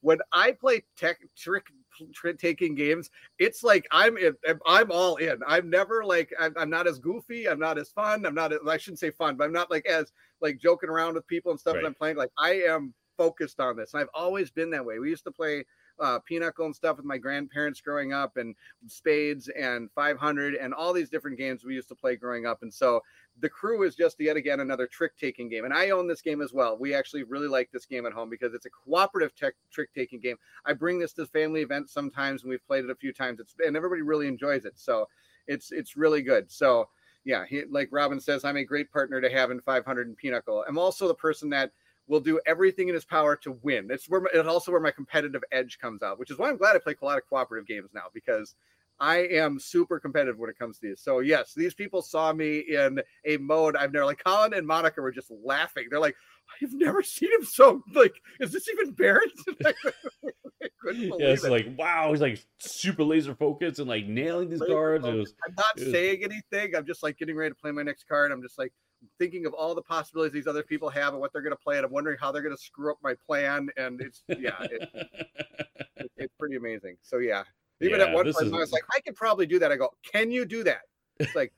When 0.00 0.18
I 0.32 0.52
play 0.52 0.84
tech 0.96 1.18
trick 1.36 1.66
trick 2.14 2.38
taking 2.38 2.74
games, 2.74 3.10
it's 3.38 3.62
like 3.62 3.86
I'm 3.90 4.16
in, 4.16 4.34
I'm 4.66 4.90
all 4.90 5.16
in. 5.16 5.40
I'm 5.46 5.70
never 5.70 6.04
like 6.04 6.32
I'm, 6.38 6.54
I'm 6.56 6.70
not 6.70 6.86
as 6.86 6.98
goofy. 6.98 7.48
I'm 7.48 7.58
not 7.58 7.78
as 7.78 7.90
fun. 7.90 8.26
I'm 8.26 8.34
not. 8.34 8.52
As, 8.52 8.60
I 8.68 8.76
shouldn't 8.76 9.00
say 9.00 9.10
fun, 9.10 9.36
but 9.36 9.44
I'm 9.44 9.52
not 9.52 9.70
like 9.70 9.86
as 9.86 10.12
like 10.40 10.58
joking 10.58 10.90
around 10.90 11.14
with 11.14 11.26
people 11.26 11.50
and 11.50 11.60
stuff. 11.60 11.74
Right. 11.74 11.82
That 11.82 11.88
I'm 11.88 11.94
playing 11.94 12.16
like 12.16 12.30
I 12.38 12.62
am 12.68 12.94
focused 13.16 13.60
on 13.60 13.76
this, 13.76 13.94
and 13.94 14.02
I've 14.02 14.08
always 14.14 14.50
been 14.50 14.70
that 14.70 14.84
way. 14.84 14.98
We 14.98 15.10
used 15.10 15.24
to 15.24 15.32
play 15.32 15.64
uh, 16.00 16.18
pinochle 16.20 16.66
and 16.66 16.74
stuff 16.74 16.96
with 16.96 17.06
my 17.06 17.18
grandparents 17.18 17.80
growing 17.80 18.12
up, 18.12 18.36
and 18.36 18.54
spades 18.86 19.48
and 19.48 19.90
500 19.94 20.54
and 20.54 20.74
all 20.74 20.92
these 20.92 21.10
different 21.10 21.38
games 21.38 21.64
we 21.64 21.74
used 21.74 21.88
to 21.88 21.94
play 21.94 22.16
growing 22.16 22.46
up. 22.46 22.62
And 22.62 22.72
so 22.72 23.02
the 23.40 23.48
crew 23.48 23.82
is 23.82 23.96
just 23.96 24.20
yet 24.20 24.36
again 24.36 24.60
another 24.60 24.86
trick 24.86 25.16
taking 25.18 25.48
game. 25.48 25.64
And 25.64 25.74
I 25.74 25.90
own 25.90 26.06
this 26.06 26.22
game 26.22 26.40
as 26.40 26.52
well. 26.52 26.78
We 26.78 26.94
actually 26.94 27.24
really 27.24 27.48
like 27.48 27.70
this 27.72 27.86
game 27.86 28.06
at 28.06 28.12
home 28.12 28.30
because 28.30 28.54
it's 28.54 28.66
a 28.66 28.70
cooperative 28.70 29.34
tech 29.34 29.54
trick 29.70 29.92
taking 29.94 30.20
game. 30.20 30.36
I 30.64 30.72
bring 30.72 30.98
this 30.98 31.12
to 31.14 31.26
family 31.26 31.62
events 31.62 31.92
sometimes 31.92 32.42
and 32.42 32.50
we've 32.50 32.66
played 32.66 32.84
it 32.84 32.90
a 32.90 32.94
few 32.94 33.12
times. 33.12 33.40
It's 33.40 33.54
and 33.64 33.76
everybody 33.76 34.02
really 34.02 34.28
enjoys 34.28 34.64
it. 34.64 34.74
So 34.76 35.08
it's 35.46 35.72
it's 35.72 35.96
really 35.96 36.22
good. 36.22 36.50
So 36.50 36.88
yeah, 37.24 37.44
he, 37.48 37.64
like 37.70 37.88
Robin 37.90 38.20
says, 38.20 38.44
I'm 38.44 38.58
a 38.58 38.64
great 38.64 38.92
partner 38.92 39.20
to 39.20 39.30
have 39.30 39.50
in 39.50 39.60
500 39.60 40.06
and 40.06 40.16
Pinochle. 40.16 40.64
I'm 40.68 40.78
also 40.78 41.08
the 41.08 41.14
person 41.14 41.48
that 41.50 41.72
will 42.06 42.20
do 42.20 42.40
everything 42.46 42.88
in 42.88 42.94
his 42.94 43.04
power 43.04 43.36
to 43.36 43.52
win. 43.62 43.88
It's 43.90 44.08
where 44.08 44.20
my, 44.20 44.28
it's 44.32 44.48
also 44.48 44.72
where 44.72 44.80
my 44.80 44.90
competitive 44.90 45.42
edge 45.52 45.78
comes 45.78 46.02
out, 46.02 46.18
which 46.18 46.30
is 46.30 46.38
why 46.38 46.48
I'm 46.48 46.56
glad 46.56 46.76
I 46.76 46.78
play 46.78 46.94
a 47.00 47.04
lot 47.04 47.18
of 47.18 47.26
cooperative 47.28 47.66
games 47.66 47.90
now 47.94 48.04
because 48.12 48.54
I 49.00 49.18
am 49.26 49.58
super 49.58 49.98
competitive 49.98 50.38
when 50.38 50.50
it 50.50 50.58
comes 50.58 50.78
to 50.78 50.88
these. 50.88 51.00
So 51.00 51.20
yes, 51.20 51.52
these 51.54 51.74
people 51.74 52.02
saw 52.02 52.32
me 52.32 52.58
in 52.60 53.00
a 53.24 53.36
mode 53.38 53.76
I've 53.76 53.92
never 53.92 54.04
like 54.04 54.22
Colin 54.24 54.54
and 54.54 54.66
Monica 54.66 55.00
were 55.00 55.12
just 55.12 55.32
laughing. 55.44 55.86
They're 55.90 56.00
like, 56.00 56.16
I've 56.62 56.74
never 56.74 57.02
seen 57.02 57.32
him 57.32 57.44
so 57.44 57.82
like, 57.94 58.14
is 58.38 58.52
this 58.52 58.68
even 58.68 58.92
Barrett? 58.92 59.30
I 59.64 59.72
Yeah, 60.92 61.28
it's 61.28 61.44
it. 61.44 61.50
like 61.50 61.66
wow, 61.78 62.10
he's 62.10 62.20
like 62.20 62.44
super 62.58 63.04
laser 63.04 63.34
focused 63.34 63.78
and 63.78 63.88
like 63.88 64.06
nailing 64.06 64.50
these 64.50 64.60
Laser 64.60 64.72
cards. 64.72 65.04
Was. 65.06 65.34
I'm 65.46 65.54
not 65.56 65.76
was- 65.76 65.90
saying 65.90 66.22
anything. 66.22 66.76
I'm 66.76 66.86
just 66.86 67.02
like 67.02 67.18
getting 67.18 67.36
ready 67.36 67.50
to 67.50 67.54
play 67.54 67.70
my 67.70 67.82
next 67.82 68.06
card. 68.06 68.32
I'm 68.32 68.42
just 68.42 68.58
like 68.58 68.72
thinking 69.18 69.46
of 69.46 69.54
all 69.54 69.74
the 69.74 69.82
possibilities 69.82 70.32
these 70.32 70.46
other 70.46 70.62
people 70.62 70.88
have 70.90 71.12
and 71.12 71.20
what 71.20 71.32
they're 71.32 71.42
going 71.42 71.56
to 71.56 71.62
play, 71.62 71.76
and 71.76 71.84
I'm 71.86 71.92
wondering 71.92 72.16
how 72.20 72.32
they're 72.32 72.42
going 72.42 72.56
to 72.56 72.62
screw 72.62 72.90
up 72.90 72.98
my 73.02 73.14
plan. 73.26 73.68
And 73.76 74.00
it's 74.00 74.22
yeah, 74.28 74.60
it, 74.62 74.88
it- 74.94 76.10
it's 76.16 76.34
pretty 76.38 76.56
amazing. 76.56 76.96
So 77.02 77.18
yeah, 77.18 77.42
even 77.80 78.00
Yeah, 78.00 78.06
at 78.06 78.14
one 78.14 78.24
point 78.24 78.46
is- 78.46 78.52
I 78.52 78.56
was 78.56 78.72
like, 78.72 78.84
I 78.94 79.00
could 79.00 79.16
probably 79.16 79.46
do 79.46 79.58
that. 79.58 79.72
I 79.72 79.76
go, 79.76 79.90
can 80.10 80.30
you 80.30 80.44
do 80.44 80.64
that? 80.64 80.82
It's 81.18 81.34
like. 81.34 81.52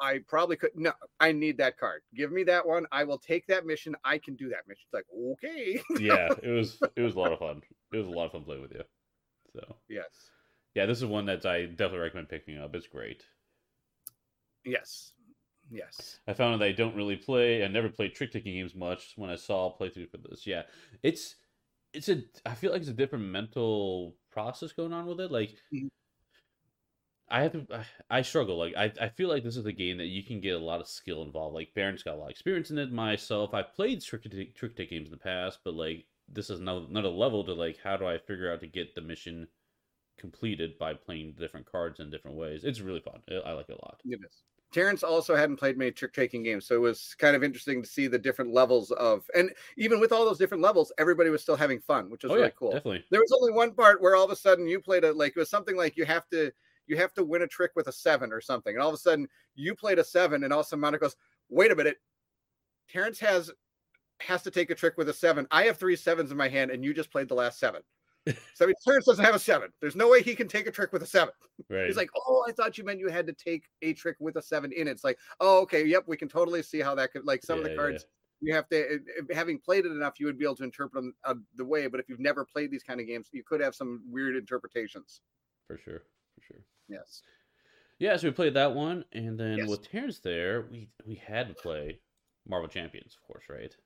I 0.00 0.20
probably 0.26 0.56
could. 0.56 0.70
No, 0.74 0.92
I 1.20 1.32
need 1.32 1.58
that 1.58 1.78
card. 1.78 2.00
Give 2.14 2.32
me 2.32 2.44
that 2.44 2.66
one. 2.66 2.86
I 2.90 3.04
will 3.04 3.18
take 3.18 3.46
that 3.48 3.66
mission. 3.66 3.94
I 4.04 4.16
can 4.16 4.34
do 4.36 4.48
that 4.48 4.66
mission. 4.66 4.84
It's 4.86 4.94
like, 4.94 5.04
okay. 5.14 5.82
yeah, 6.02 6.28
it 6.42 6.48
was 6.48 6.80
it 6.96 7.02
was 7.02 7.14
a 7.14 7.18
lot 7.18 7.30
of 7.30 7.38
fun. 7.38 7.60
It 7.92 7.98
was 7.98 8.06
a 8.08 8.10
lot 8.10 8.24
of 8.24 8.32
fun 8.32 8.42
playing 8.42 8.62
with 8.62 8.72
you. 8.72 8.82
So 9.52 9.76
yes. 9.90 10.06
yeah, 10.74 10.86
this 10.86 10.96
is 10.98 11.04
one 11.04 11.26
that 11.26 11.44
I 11.44 11.66
definitely 11.66 11.98
recommend 11.98 12.30
picking 12.30 12.58
up. 12.58 12.74
It's 12.74 12.86
great. 12.86 13.22
Yes. 14.64 15.12
Yes. 15.72 16.20
I 16.28 16.34
found 16.34 16.60
that 16.60 16.66
I 16.66 16.72
don't 16.72 16.94
really 16.94 17.16
play. 17.16 17.64
I 17.64 17.68
never 17.68 17.88
played 17.88 18.14
trick 18.14 18.30
taking 18.30 18.52
games 18.52 18.74
much. 18.74 19.14
When 19.16 19.30
I 19.30 19.36
saw 19.36 19.74
playthrough 19.74 20.10
for 20.10 20.18
this, 20.18 20.46
yeah, 20.46 20.64
it's 21.02 21.36
it's 21.94 22.10
a. 22.10 22.22
I 22.44 22.54
feel 22.54 22.72
like 22.72 22.82
it's 22.82 22.90
a 22.90 22.94
different 22.94 23.24
mental 23.24 24.16
process 24.30 24.72
going 24.72 24.92
on 24.92 25.06
with 25.06 25.20
it. 25.20 25.30
Like 25.32 25.56
Mhm. 25.72 25.88
I 27.28 27.42
have 27.42 27.52
to. 27.52 27.66
I, 27.74 28.18
I 28.18 28.22
struggle. 28.22 28.58
Like 28.58 28.74
I, 28.76 28.92
I 29.00 29.08
feel 29.08 29.28
like 29.28 29.42
this 29.44 29.56
is 29.56 29.66
a 29.66 29.72
game 29.72 29.96
that 29.98 30.06
you 30.06 30.22
can 30.22 30.40
get 30.40 30.54
a 30.60 30.64
lot 30.64 30.80
of 30.80 30.86
skill 30.88 31.22
involved. 31.22 31.54
Like 31.54 31.72
Barrett's 31.74 32.02
got 32.02 32.14
a 32.14 32.18
lot 32.18 32.26
of 32.26 32.30
experience 32.30 32.70
in 32.70 32.78
it. 32.78 32.92
Myself, 32.92 33.54
I've 33.54 33.72
played 33.74 34.02
trick 34.02 34.24
trick 34.54 34.76
take 34.76 34.90
games 34.90 35.06
in 35.08 35.12
the 35.12 35.16
past, 35.16 35.60
but 35.64 35.74
like 35.74 36.06
this 36.28 36.50
is 36.50 36.60
another 36.60 36.86
another 36.88 37.08
level 37.08 37.44
to 37.44 37.54
like 37.54 37.78
how 37.82 37.96
do 37.96 38.06
I 38.06 38.18
figure 38.18 38.52
out 38.52 38.60
to 38.60 38.66
get 38.66 38.94
the 38.94 39.00
mission 39.00 39.48
completed 40.18 40.78
by 40.78 40.94
playing 40.94 41.34
different 41.38 41.66
cards 41.66 42.00
in 42.00 42.10
different 42.10 42.36
ways. 42.36 42.64
It's 42.64 42.80
really 42.80 43.00
fun. 43.00 43.22
I 43.30 43.34
I 43.36 43.52
like 43.52 43.68
it 43.70 43.78
a 43.80 43.86
lot. 43.86 44.00
It 44.04 44.20
is. 44.24 44.44
Terrence 44.72 45.02
also 45.02 45.36
hadn't 45.36 45.56
played 45.56 45.76
many 45.76 45.90
trick 45.90 46.14
taking 46.14 46.42
games, 46.42 46.66
so 46.66 46.74
it 46.74 46.80
was 46.80 47.14
kind 47.18 47.36
of 47.36 47.44
interesting 47.44 47.82
to 47.82 47.88
see 47.88 48.06
the 48.06 48.18
different 48.18 48.52
levels 48.52 48.90
of, 48.92 49.28
and 49.34 49.50
even 49.76 50.00
with 50.00 50.12
all 50.12 50.24
those 50.24 50.38
different 50.38 50.62
levels, 50.62 50.90
everybody 50.98 51.28
was 51.28 51.42
still 51.42 51.56
having 51.56 51.78
fun, 51.78 52.10
which 52.10 52.24
was 52.24 52.32
oh 52.32 52.36
really 52.36 52.46
yeah, 52.46 52.52
cool. 52.58 52.72
definitely. 52.72 53.04
There 53.10 53.20
was 53.20 53.32
only 53.32 53.52
one 53.52 53.74
part 53.74 54.00
where 54.00 54.16
all 54.16 54.24
of 54.24 54.30
a 54.30 54.36
sudden 54.36 54.66
you 54.66 54.80
played 54.80 55.04
a 55.04 55.12
like 55.12 55.32
it 55.36 55.38
was 55.38 55.50
something 55.50 55.76
like 55.76 55.96
you 55.96 56.06
have 56.06 56.26
to 56.30 56.50
you 56.86 56.96
have 56.96 57.12
to 57.14 57.24
win 57.24 57.42
a 57.42 57.46
trick 57.46 57.72
with 57.76 57.88
a 57.88 57.92
seven 57.92 58.32
or 58.32 58.40
something, 58.40 58.74
and 58.74 58.82
all 58.82 58.88
of 58.88 58.94
a 58.94 58.98
sudden 58.98 59.28
you 59.54 59.74
played 59.74 59.98
a 59.98 60.04
seven, 60.04 60.44
and 60.44 60.52
all 60.52 60.60
of 60.60 60.66
a 60.66 60.68
sudden 60.70 60.80
Monica 60.80 61.04
goes, 61.04 61.16
"Wait 61.50 61.70
a 61.70 61.76
minute, 61.76 61.98
Terrence 62.88 63.20
has 63.20 63.52
has 64.20 64.42
to 64.42 64.50
take 64.50 64.70
a 64.70 64.74
trick 64.74 64.94
with 64.96 65.08
a 65.08 65.12
seven. 65.14 65.46
I 65.50 65.64
have 65.64 65.76
three 65.76 65.96
sevens 65.96 66.30
in 66.30 66.36
my 66.36 66.48
hand, 66.48 66.70
and 66.70 66.84
you 66.84 66.94
just 66.94 67.10
played 67.10 67.28
the 67.28 67.34
last 67.34 67.58
seven. 67.58 67.82
so 68.54 68.64
I 68.64 68.66
mean, 68.66 68.74
Terrence 68.84 69.06
doesn't 69.06 69.24
have 69.24 69.34
a 69.34 69.38
seven. 69.38 69.70
There's 69.80 69.96
no 69.96 70.08
way 70.08 70.22
he 70.22 70.34
can 70.36 70.48
take 70.48 70.66
a 70.66 70.70
trick 70.70 70.92
with 70.92 71.02
a 71.02 71.06
seven. 71.06 71.34
Right. 71.68 71.86
He's 71.86 71.96
like, 71.96 72.10
oh, 72.16 72.44
I 72.48 72.52
thought 72.52 72.78
you 72.78 72.84
meant 72.84 73.00
you 73.00 73.08
had 73.08 73.26
to 73.26 73.32
take 73.32 73.64
a 73.82 73.92
trick 73.94 74.16
with 74.20 74.36
a 74.36 74.42
seven 74.42 74.72
in 74.72 74.86
it. 74.86 74.92
It's 74.92 75.04
like, 75.04 75.18
oh, 75.40 75.60
okay, 75.62 75.84
yep, 75.84 76.04
we 76.06 76.16
can 76.16 76.28
totally 76.28 76.62
see 76.62 76.80
how 76.80 76.94
that 76.94 77.12
could 77.12 77.24
like 77.24 77.42
some 77.42 77.58
of 77.58 77.64
Yeah, 77.64 77.68
the 77.70 77.74
yeah. 77.74 77.80
cards. 77.80 78.06
You 78.44 78.54
have 78.54 78.68
to, 78.70 78.98
having 79.32 79.58
played 79.60 79.86
it 79.86 79.92
enough, 79.92 80.18
you 80.18 80.26
would 80.26 80.36
be 80.38 80.44
able 80.44 80.56
to 80.56 80.64
interpret 80.64 81.00
them 81.02 81.14
uh, 81.24 81.34
the 81.56 81.64
way. 81.64 81.86
But 81.86 82.00
if 82.00 82.08
you've 82.08 82.18
never 82.20 82.44
played 82.44 82.70
these 82.72 82.82
kind 82.82 83.00
of 83.00 83.06
games, 83.06 83.28
you 83.32 83.44
could 83.44 83.60
have 83.60 83.74
some 83.74 84.02
weird 84.08 84.34
interpretations. 84.36 85.20
for 85.68 85.78
sure. 85.78 86.02
For 86.34 86.42
sure. 86.44 86.64
Yes. 86.88 87.22
Yeah, 87.98 88.16
so 88.16 88.26
we 88.28 88.32
played 88.32 88.54
that 88.54 88.74
one, 88.74 89.04
and 89.12 89.38
then 89.38 89.58
Yes. 89.58 89.68
with 89.68 89.88
Terrence 89.88 90.18
there, 90.18 90.62
we 90.70 90.90
we 91.04 91.14
had 91.14 91.46
to 91.48 91.54
play 91.54 92.00
Marvel 92.48 92.68
Champions, 92.68 93.14
of 93.14 93.22
course, 93.28 93.44
right? 93.48 93.76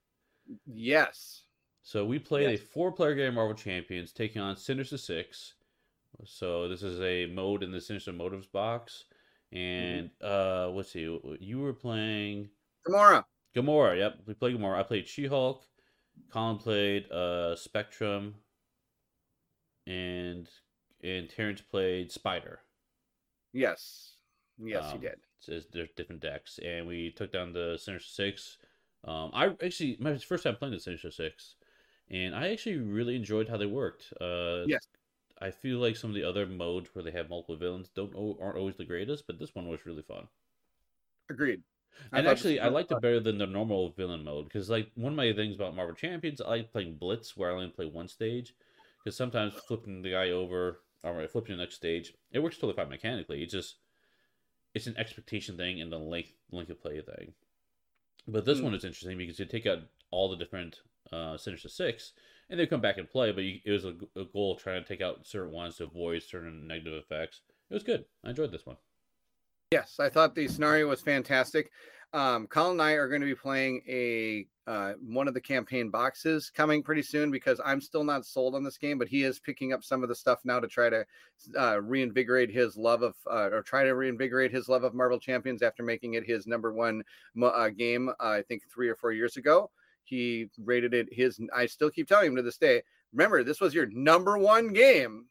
Yes. 0.66 1.42
So 1.86 2.04
we 2.04 2.18
played 2.18 2.50
Yes. 2.50 2.60
a 2.60 2.64
four-player 2.64 3.14
game, 3.14 3.34
Marvel 3.34 3.54
Champions, 3.54 4.12
taking 4.12 4.42
on 4.42 4.56
Sinister 4.56 4.98
Six. 4.98 5.54
So 6.24 6.66
this 6.66 6.82
is 6.82 7.00
a 7.00 7.26
mode 7.26 7.62
in 7.62 7.70
the 7.70 7.80
Sinister 7.80 8.12
Motives 8.12 8.48
box, 8.48 9.04
and 9.52 10.10
uh, 10.20 10.68
let's 10.70 10.90
see, 10.90 11.02
you 11.38 11.60
were 11.60 11.72
playing 11.72 12.50
Gamora. 12.84 13.24
Gamora. 13.54 13.96
Yep, 13.98 14.18
we 14.26 14.34
played 14.34 14.56
Gamora. 14.56 14.80
I 14.80 14.82
played 14.82 15.06
She-Hulk. 15.06 15.64
Colin 16.32 16.58
played 16.58 17.08
uh, 17.12 17.54
Spectrum, 17.54 18.34
and 19.86 20.50
and 21.04 21.30
Terrence 21.30 21.60
played 21.60 22.10
Spider. 22.10 22.62
Yes. 23.52 24.16
Yes, 24.58 24.86
he 24.90 24.94
Um, 24.96 25.00
did. 25.02 25.20
So 25.38 25.52
it's- 25.52 25.68
there's 25.72 25.90
different 25.92 26.20
decks, 26.22 26.58
and 26.58 26.88
we 26.88 27.12
took 27.12 27.30
down 27.30 27.52
the 27.52 27.76
Sinister 27.78 28.08
Six. 28.10 28.58
Um, 29.04 29.30
I 29.32 29.50
actually 29.64 29.98
my 30.00 30.18
first 30.18 30.42
time 30.42 30.56
playing 30.56 30.74
the 30.74 30.80
Sinister 30.80 31.12
Six, 31.12 31.54
and 32.10 32.34
I 32.34 32.50
actually 32.50 32.78
really 32.78 33.16
enjoyed 33.16 33.48
how 33.48 33.56
they 33.56 33.66
worked. 33.66 34.12
Uh, 34.20 34.66
Yes. 34.66 34.86
I 35.38 35.50
feel 35.52 35.78
like 35.80 35.96
some 35.96 36.10
of 36.10 36.16
the 36.16 36.24
other 36.24 36.46
modes 36.46 36.94
where 36.94 37.04
they 37.04 37.12
have 37.12 37.30
multiple 37.30 37.56
villains 37.56 37.88
don't 37.90 38.14
aren't 38.16 38.58
always 38.58 38.76
the 38.76 38.84
greatest, 38.86 39.26
but 39.26 39.38
this 39.38 39.54
one 39.54 39.68
was 39.68 39.86
really 39.86 40.02
fun. 40.02 40.28
Agreed. 41.30 41.62
I 42.12 42.18
And 42.18 42.26
actually, 42.26 42.58
I 42.58 42.66
liked 42.68 42.90
fun. 42.90 42.92
it 42.92 43.00
better 43.00 43.20
than 43.20 43.38
the 43.38 43.46
normal 43.46 43.90
villain 43.90 44.24
mode 44.24 44.46
because, 44.46 44.68
like, 44.68 44.90
one 44.94 45.12
of 45.12 45.16
my 45.16 45.32
things 45.32 45.54
about 45.54 45.76
Marvel 45.76 45.94
Champions, 45.94 46.40
I 46.40 46.48
like 46.48 46.72
playing 46.72 46.98
Blitz 46.98 47.36
where 47.36 47.50
I 47.52 47.54
only 47.54 47.70
play 47.70 47.86
one 47.86 48.08
stage 48.08 48.56
because 49.04 49.16
sometimes 49.16 49.54
flipping 49.54 50.02
the 50.02 50.10
guy 50.10 50.30
over 50.30 50.82
or 51.04 51.28
flipping 51.28 51.56
the 51.56 51.62
next 51.62 51.76
stage, 51.76 52.14
it 52.32 52.40
works 52.40 52.56
totally 52.56 52.72
fine 52.74 52.88
mechanically. 52.88 53.42
It's 53.44 53.52
just 53.52 53.78
it's 54.74 54.86
an 54.88 54.96
expectation 54.98 55.56
thing 55.56 55.80
and 55.80 55.92
the 55.92 55.98
length 55.98 56.34
length 56.52 56.70
of 56.70 56.80
play 56.80 57.00
thing. 57.02 57.34
But 58.28 58.44
this 58.44 58.60
Hmm. 58.60 58.64
one 58.64 58.74
is 58.74 58.84
interesting 58.84 59.18
because 59.18 59.38
you 59.40 59.46
take 59.46 59.66
out 59.66 59.88
all 60.12 60.28
the 60.30 60.36
different 60.36 60.82
uh, 61.12 61.36
Sinister 61.36 61.68
Six 61.68 62.12
and 62.48 62.60
they 62.60 62.66
come 62.66 62.80
back 62.80 62.98
and 62.98 63.08
play, 63.08 63.32
but 63.32 63.44
you, 63.44 63.60
it 63.64 63.70
was 63.70 63.84
a, 63.84 63.94
a 64.16 64.24
goal 64.24 64.56
trying 64.56 64.82
to 64.82 64.88
take 64.88 65.00
out 65.00 65.26
certain 65.26 65.52
ones 65.52 65.76
to 65.76 65.84
avoid 65.84 66.22
certain 66.22 66.66
negative 66.66 66.94
effects. 66.94 67.40
It 67.70 67.74
was 67.74 67.82
good. 67.82 68.04
I 68.24 68.30
enjoyed 68.30 68.52
this 68.52 68.66
one. 68.66 68.76
Yes, 69.72 69.96
I 69.98 70.08
thought 70.08 70.34
the 70.34 70.46
scenario 70.46 70.88
was 70.88 71.00
fantastic. 71.00 71.72
Um, 72.12 72.46
Colin 72.46 72.72
and 72.72 72.82
I 72.82 72.92
are 72.92 73.08
going 73.08 73.20
to 73.20 73.26
be 73.26 73.34
playing 73.34 73.82
a 73.88 74.46
uh, 74.68 74.94
one 75.00 75.28
of 75.28 75.34
the 75.34 75.40
campaign 75.40 75.90
boxes 75.90 76.50
coming 76.50 76.82
pretty 76.82 77.02
soon 77.02 77.30
because 77.30 77.60
I'm 77.64 77.80
still 77.80 78.04
not 78.04 78.24
sold 78.24 78.54
on 78.54 78.64
this 78.64 78.78
game, 78.78 78.98
but 78.98 79.06
he 79.06 79.22
is 79.22 79.38
picking 79.38 79.72
up 79.72 79.84
some 79.84 80.02
of 80.02 80.08
the 80.08 80.14
stuff 80.14 80.40
now 80.44 80.58
to 80.58 80.66
try 80.66 80.88
to 80.88 81.04
uh, 81.56 81.80
reinvigorate 81.80 82.50
his 82.50 82.76
love 82.76 83.02
of 83.02 83.14
uh, 83.30 83.50
or 83.52 83.62
try 83.62 83.84
to 83.84 83.94
reinvigorate 83.94 84.52
his 84.52 84.68
love 84.68 84.82
of 84.82 84.94
Marvel 84.94 85.20
Champions 85.20 85.62
after 85.62 85.82
making 85.82 86.14
it 86.14 86.24
his 86.24 86.46
number 86.46 86.72
one 86.72 87.02
uh, 87.42 87.68
game. 87.68 88.10
I 88.18 88.42
think 88.42 88.62
three 88.72 88.88
or 88.88 88.96
four 88.96 89.12
years 89.12 89.36
ago, 89.36 89.70
he 90.06 90.48
rated 90.64 90.94
it 90.94 91.08
his. 91.12 91.40
I 91.54 91.66
still 91.66 91.90
keep 91.90 92.08
telling 92.08 92.28
him 92.28 92.36
to 92.36 92.42
this 92.42 92.58
day. 92.58 92.82
Remember, 93.12 93.44
this 93.44 93.60
was 93.60 93.74
your 93.74 93.86
number 93.86 94.36
one 94.38 94.72
game, 94.72 95.26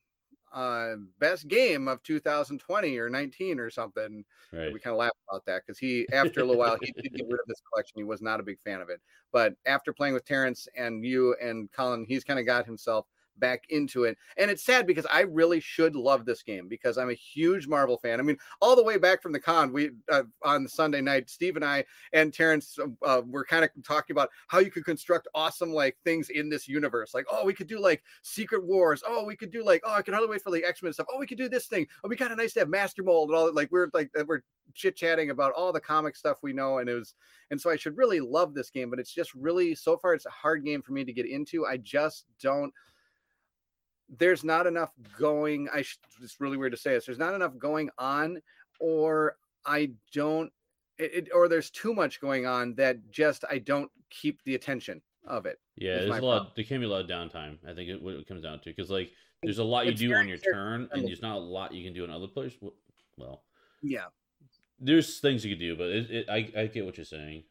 uh, 0.53 0.95
best 1.19 1.47
game 1.47 1.88
of 1.88 2.01
2020 2.03 2.97
or 2.97 3.09
19 3.09 3.59
or 3.59 3.69
something. 3.69 4.23
Right. 4.53 4.73
We 4.73 4.80
kind 4.80 4.93
of 4.93 4.99
laugh 4.99 5.11
about 5.30 5.45
that 5.45 5.63
because 5.65 5.78
he, 5.78 6.07
after 6.13 6.41
a 6.41 6.45
little 6.45 6.59
while, 6.59 6.78
he 6.82 6.91
did 6.93 7.13
get 7.13 7.28
rid 7.28 7.39
of 7.39 7.47
this 7.47 7.61
collection. 7.71 7.97
He 7.97 8.03
was 8.03 8.21
not 8.21 8.39
a 8.39 8.43
big 8.43 8.59
fan 8.63 8.82
of 8.82 8.89
it. 8.89 9.01
But 9.32 9.53
after 9.65 9.93
playing 9.93 10.13
with 10.13 10.26
Terrence 10.26 10.67
and 10.78 11.05
you 11.05 11.36
and 11.41 11.71
Colin, 11.71 12.05
he's 12.07 12.23
kind 12.23 12.39
of 12.39 12.45
got 12.45 12.65
himself 12.65 13.05
back 13.40 13.64
into 13.70 14.04
it. 14.04 14.18
And 14.38 14.50
it's 14.50 14.64
sad 14.64 14.88
because 14.88 15.06
I 15.12 15.22
really 15.22 15.60
should 15.60 15.96
love 15.96 16.26
this 16.26 16.44
game 16.44 16.68
because 16.68 16.98
I'm 16.98 17.10
a 17.10 17.14
huge 17.14 17.68
Marvel 17.68 17.98
fan. 17.98 18.20
I 18.20 18.24
mean, 18.24 18.38
all 18.62 18.76
the 18.76 18.84
way 18.84 18.98
back 18.98 19.22
from 19.22 19.32
the 19.32 19.40
con, 19.40 19.72
we 19.72 19.92
uh, 20.12 20.24
on 20.44 20.68
Sunday 20.68 21.02
night, 21.02 21.30
Steve 21.30 21.56
and 21.56 21.66
I 21.66 21.86
and 22.14 22.34
Terrence 22.34 22.78
uh, 23.04 23.22
were 23.26 23.46
kind 23.46 23.64
of 23.64 23.72
talking 23.84 24.14
about 24.14 24.30
how 24.48 24.60
you 24.60 24.72
could 24.72 24.86
construct 24.86 25.28
awesome 25.36 25.72
like 25.72 25.98
things 26.04 26.30
in 26.30 26.50
this 26.50 26.68
universe. 26.68 27.14
Like, 27.14 27.26
oh, 27.32 27.46
we 27.46 27.54
could 27.54 27.68
do 27.68 27.80
like 27.80 28.04
Secret 28.22 28.64
Wars. 28.64 29.04
Oh, 29.08 29.24
we 29.24 29.36
could 29.36 29.52
do 29.52 29.64
like, 29.64 29.82
oh, 29.86 29.94
I 29.94 30.02
can 30.02 30.14
hardly 30.14 30.30
wait 30.30 30.42
for 30.42 30.52
the 30.52 30.64
X 30.64 30.82
Men 30.82 30.94
stuff. 30.94 31.08
Oh, 31.12 31.20
we 31.20 31.28
could 31.28 31.38
do 31.38 31.50
this 31.50 31.68
thing. 31.68 31.88
Oh, 32.04 32.10
we 32.10 32.16
kind 32.16 32.32
of 32.32 32.38
nice 32.38 32.54
to 32.54 32.60
have 32.60 32.70
Master 32.70 33.04
Mold 33.04 33.30
and 33.30 33.38
all 33.38 33.46
that. 33.46 33.56
Like, 33.56 33.72
we're 33.72 33.90
like 33.94 34.12
we're 34.28 34.42
chit 34.74 34.96
chatting 34.96 35.30
about 35.30 35.54
all 35.54 35.72
the 35.72 35.80
comic 35.80 36.16
stuff 36.16 36.40
we 36.42 36.54
know, 36.54 36.80
and 36.80 36.90
it 36.90 36.94
was, 36.94 37.14
and 37.52 37.60
so 37.60 37.70
I 37.70 37.76
should 37.76 37.98
really 37.98 38.20
love 38.20 38.54
this 38.54 38.70
game, 38.70 38.90
but 38.90 39.00
it's 39.00 39.14
just 39.14 39.34
really 39.34 39.76
so 39.76 39.98
far 39.98 40.14
it's 40.14 40.26
a 40.26 40.32
hard 40.32 40.66
game 40.66 40.82
for 40.82 40.94
me 40.94 41.04
to 41.04 41.14
get 41.14 41.26
into. 41.26 41.66
I 41.66 41.78
just 41.78 42.26
don't. 42.42 42.74
There's 44.10 44.43
not 44.43 44.68
enough 44.68 44.91
going. 45.18 45.68
I 45.74 45.82
sh- 45.82 45.97
it's 46.22 46.39
really 46.39 46.58
weird 46.58 46.72
to 46.74 46.78
say 46.78 46.93
this. 46.93 47.06
There's 47.06 47.18
not 47.20 47.34
enough 47.34 47.58
going 47.58 47.89
on, 47.97 48.39
or 48.80 49.38
I 49.66 49.91
don't, 50.14 50.51
it, 50.97 51.14
it- 51.14 51.30
or 51.34 51.47
there's 51.47 51.70
too 51.72 51.93
much 51.93 52.20
going 52.22 52.45
on 52.45 52.76
that 52.76 52.97
just 53.10 53.43
I 53.49 53.58
don't 53.60 53.91
keep 54.10 54.43
the 54.43 54.56
attention 54.56 55.01
of 55.26 55.45
it. 55.45 55.60
Yeah, 55.76 55.97
there's 55.97 56.18
a 56.20 56.26
lot. 56.26 56.56
There 56.56 56.64
can 56.64 56.80
be 56.80 56.86
a 56.86 56.89
lot 56.89 57.01
of 57.03 57.10
downtime. 57.10 57.58
I 57.68 57.74
think 57.74 57.89
it, 57.89 58.01
what 58.01 58.14
it 58.14 58.28
comes 58.28 58.43
down 58.43 58.60
to 58.60 58.66
because 58.66 58.89
like 58.91 59.12
there's 59.43 59.58
a 59.58 59.64
lot 59.64 59.86
you 59.86 59.91
It's 59.91 59.99
do 60.01 60.14
on 60.14 60.28
your 60.28 60.38
turn, 60.38 60.88
and 60.91 61.08
there's 61.08 61.22
not 61.22 61.36
a 61.38 61.39
lot 61.39 61.74
you 61.74 61.84
can 61.84 61.93
do 61.93 62.03
in 62.03 62.12
other 62.12 62.28
places. 62.28 62.58
Well, 63.18 63.43
Yeah, 63.82 64.06
there's 64.80 65.20
things 65.20 65.43
you 65.43 65.56
can 65.56 65.60
do, 65.60 65.76
but 65.76 65.88
it, 65.89 66.12
it, 66.12 66.30
I 66.30 66.51
I 66.62 66.68
get 66.68 66.86
what 66.86 66.97
you're 66.97 67.06
saying. 67.06 67.43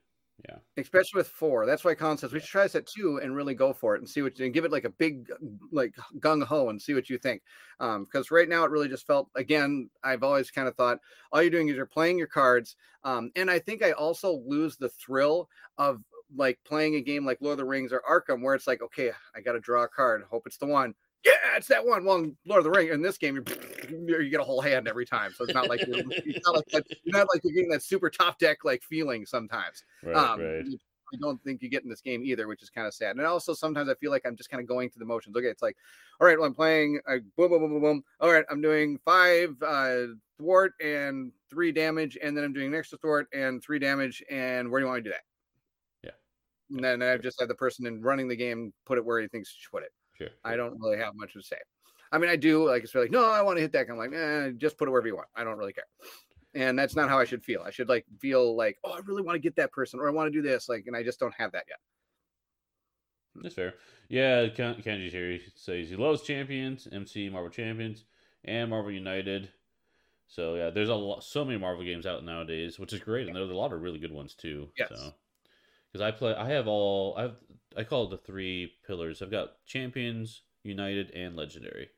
Yeah, 0.49 0.57
especially 0.77 1.19
with 1.19 1.29
four. 1.29 1.65
That's 1.65 1.85
why 1.85 1.95
Colin 1.95 2.19
says 2.19 2.33
we 2.33 2.41
should 2.41 2.49
try 2.49 2.65
this 2.65 2.75
at 2.75 2.87
two 2.87 3.19
and 3.23 3.37
really 3.37 3.55
go 3.55 3.73
for 3.73 3.95
it 3.95 4.01
and 4.01 4.09
see 4.09 4.21
what 4.21 4.37
you 4.37 4.45
and 4.47 4.53
give 4.53 4.65
it 4.65 4.73
like 4.73 4.85
a 4.85 4.91
big 4.91 5.31
like 5.71 5.95
gung 6.19 6.43
ho 6.45 6.71
and 6.71 6.83
see 6.83 6.93
what 6.93 7.09
you 7.09 7.19
think. 7.19 7.41
Um, 7.79 8.05
because 8.05 8.33
right 8.33 8.49
now 8.49 8.65
it 8.65 8.71
really 8.73 8.89
just 8.89 9.07
felt 9.07 9.29
again, 9.37 9.89
I've 10.03 10.25
always 10.25 10.51
kind 10.51 10.67
of 10.67 10.75
thought 10.75 10.99
all 11.31 11.41
you're 11.41 11.51
doing 11.51 11.69
is 11.69 11.77
you're 11.77 11.87
playing 11.87 12.19
your 12.19 12.27
cards. 12.27 12.75
Um, 13.05 13.31
and 13.37 13.49
I 13.49 13.61
think 13.61 13.83
I 13.85 13.93
also 13.93 14.43
lose 14.45 14.77
the 14.77 14.89
thrill 14.89 15.49
of 15.79 16.03
like 16.37 16.59
playing 16.67 16.97
a 16.97 17.01
game 17.01 17.25
like 17.25 17.39
Lord 17.41 17.53
of 17.53 17.59
the 17.59 17.65
Rings 17.65 17.93
or 17.93 18.03
Arkham, 18.09 18.43
where 18.43 18.57
it's 18.57 18.67
like, 18.67 18.83
okay, 18.83 19.13
I 19.37 19.41
gotta 19.41 19.61
draw 19.61 19.85
a 19.85 19.89
card, 19.89 20.25
hope 20.29 20.47
it's 20.47 20.59
the 20.59 20.67
one. 20.67 20.95
Yeah, 21.25 21.33
it's 21.57 21.69
that 21.69 21.85
one. 21.85 22.05
Well, 22.05 22.17
in 22.17 22.37
Lord 22.45 22.59
of 22.59 22.65
the 22.65 22.71
Ring 22.71 22.89
in 22.89 23.01
this 23.01 23.17
game, 23.17 23.43
you're, 23.89 24.21
you 24.21 24.31
get 24.31 24.41
a 24.41 24.45
whole 24.45 24.61
hand 24.61 24.87
every 24.87 25.07
time, 25.07 25.33
so 25.33 25.45
it's 25.45 25.55
not 25.55 25.69
like 25.69 25.87
you're, 25.87 26.03
it's 26.11 26.47
not 26.47 26.57
like 26.57 26.67
that, 26.73 26.87
you're 27.03 27.19
not 27.19 27.29
like 27.33 27.43
you're 27.45 27.55
getting 27.55 27.71
that 27.71 27.83
super 27.83 28.11
top 28.11 28.39
deck 28.39 28.59
like 28.65 28.83
feeling 28.83 29.25
sometimes 29.25 29.85
right, 30.03 30.15
um, 30.15 30.41
right. 30.41 30.67
I 31.15 31.17
don't 31.21 31.43
think 31.45 31.63
you 31.63 31.69
get 31.69 31.85
in 31.85 31.89
this 31.89 32.01
game 32.01 32.25
either, 32.25 32.49
which 32.49 32.63
is 32.63 32.71
kind 32.71 32.87
of 32.87 32.95
sad. 32.95 33.17
And 33.17 33.25
also 33.25 33.55
sometimes 33.55 33.89
I 33.89 33.95
feel 33.95 34.11
like 34.11 34.27
I'm 34.27 34.37
just 34.37 34.51
kind 34.51 34.61
of 34.61 34.67
going 34.67 34.91
through 34.91 35.01
the 35.01 35.07
motions. 35.07 35.37
Okay, 35.37 35.47
it's 35.47 35.63
like, 35.63 35.77
all 36.21 36.27
right, 36.27 36.37
well, 36.37 36.47
I'm 36.47 36.55
playing 36.55 37.01
uh, 37.07 37.19
boom, 37.37 37.51
boom, 37.51 37.61
boom, 37.61 37.71
boom, 37.71 37.83
boom. 37.83 38.05
All 38.21 38.33
right, 38.33 38.45
I'm 38.51 38.61
doing 38.61 38.99
five 39.05 39.55
uh, 39.63 40.07
thwart 40.39 40.75
and 40.83 41.33
three 41.51 41.73
damage, 41.73 42.19
and 42.23 42.37
then 42.37 42.45
I'm 42.45 42.53
doing 42.53 42.69
an 42.69 42.75
extra 42.75 42.99
thwart 42.99 43.29
and 43.33 43.63
three 43.63 43.79
damage. 43.79 44.23
And 44.31 44.71
where 44.71 44.81
do 44.81 44.85
you 44.85 44.91
want 44.91 45.05
me 45.05 45.11
to 45.11 45.11
do 45.11 45.15
that? 45.15 45.25
Yeah. 46.11 46.77
And 46.77 46.85
then 46.85 47.03
I've 47.03 47.23
just 47.23 47.41
had 47.41 47.49
the 47.49 47.55
person 47.55 47.87
in 47.87 48.03
running 48.03 48.29
the 48.29 48.37
game 48.37 48.73
put 48.85 48.99
it 48.99 49.05
where 49.05 49.21
he 49.21 49.29
thinks 49.29 49.51
he 49.51 49.61
should 49.61 49.71
put 49.71 49.85
it. 49.85 49.93
Sure. 50.17 50.29
I 50.45 50.57
don't 50.57 50.79
really 50.81 50.99
have 50.99 51.15
much 51.15 51.33
to 51.35 51.43
say. 51.43 51.57
I 52.13 52.19
mean, 52.19 52.31
I 52.31 52.37
do 52.37 52.65
like 52.69 52.85
it's 52.85 52.95
really 52.95 53.07
like, 53.07 53.13
no, 53.13 53.29
I 53.29 53.43
want 53.43 53.57
to 53.57 53.63
hit 53.63 53.73
that. 53.73 53.91
I'm 53.91 53.97
like, 53.97 54.13
eh, 54.13 54.51
just 54.57 54.79
put 54.79 54.89
it 54.89 54.91
wherever 54.91 55.09
you 55.09 55.17
want. 55.17 55.29
I 55.35 55.43
don't 55.43 55.59
really 55.59 55.73
care. 55.73 55.85
And 56.55 56.79
that's 56.79 56.95
not 56.95 57.09
how 57.09 57.19
I 57.19 57.25
should 57.25 57.43
feel. 57.43 57.63
I 57.67 57.71
should 57.71 57.89
like 57.89 58.05
feel 58.21 58.57
like, 58.57 58.79
oh, 58.85 58.93
I 58.93 59.01
really 59.05 59.23
want 59.23 59.35
to 59.35 59.41
get 59.41 59.57
that 59.57 59.73
person, 59.73 59.99
or 59.99 60.09
I 60.09 60.13
want 60.13 60.33
to 60.33 60.43
do 60.43 60.47
this, 60.47 60.69
like, 60.69 60.85
and 60.87 60.97
I 60.97 61.03
just 61.03 61.19
don't 61.19 61.35
have 61.35 61.51
that 61.53 61.65
yet. 61.69 61.79
That's 63.43 63.55
fair. 63.55 63.75
Yeah, 64.09 64.49
Ken- 64.49 64.77
Kenji 64.77 65.11
here 65.11 65.33
he 65.33 65.41
says 65.57 65.89
he 65.89 65.97
loves 65.97 66.23
Champions, 66.23 66.87
MC 66.93 67.29
Marvel 67.29 67.51
Champions, 67.51 68.05
and 68.45 68.71
Marvel 68.71 68.93
United. 68.93 69.49
So 70.29 70.55
yeah, 70.55 70.71
there's 70.71 70.89
a 70.89 70.95
lot, 70.95 71.25
so 71.25 71.45
many 71.45 71.59
Marvel 71.59 71.85
games 71.85 72.07
out 72.07 72.25
nowadays, 72.25 72.79
which 72.79 72.93
is 72.93 73.01
great, 73.01 73.27
and 73.27 73.37
there's 73.37 73.51
a 73.51 73.55
lot 73.55 73.73
of 73.73 73.81
really 73.81 73.99
good 73.99 74.13
ones 74.13 74.35
too. 74.35 74.69
Yes. 74.79 74.89
So, 74.91 75.15
because 75.95 76.05
I 76.05 76.11
play, 76.11 76.35
I 76.35 76.49
have 76.49 76.67
all, 76.67 77.15
I've, 77.17 77.37
I 77.77 77.85
call 77.85 78.05
it 78.07 78.11
the 78.11 78.17
three 78.17 78.73
pillars. 78.85 79.23
I've 79.23 79.31
got 79.31 79.65
Champions, 79.65 80.43
United, 80.65 81.13
and 81.13 81.37
Legendary. 81.37 81.89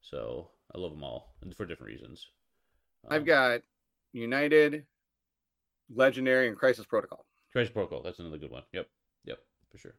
So 0.00 0.50
I 0.72 0.78
love 0.78 0.92
them 0.92 1.02
all, 1.02 1.34
and 1.42 1.54
for 1.54 1.66
different 1.66 1.92
reasons. 1.92 2.24
I've 3.08 3.22
Um, 3.22 3.26
got 3.26 3.62
United, 4.12 4.84
Legendary 5.92 6.46
and 6.46 6.56
Crisis 6.56 6.86
Protocol. 6.86 7.26
Crisis 7.50 7.72
Protocol. 7.72 8.02
That's 8.02 8.20
another 8.20 8.38
good 8.38 8.50
one. 8.52 8.62
Yep, 8.72 8.86
yep, 9.24 9.38
for 9.72 9.78
sure. 9.78 9.94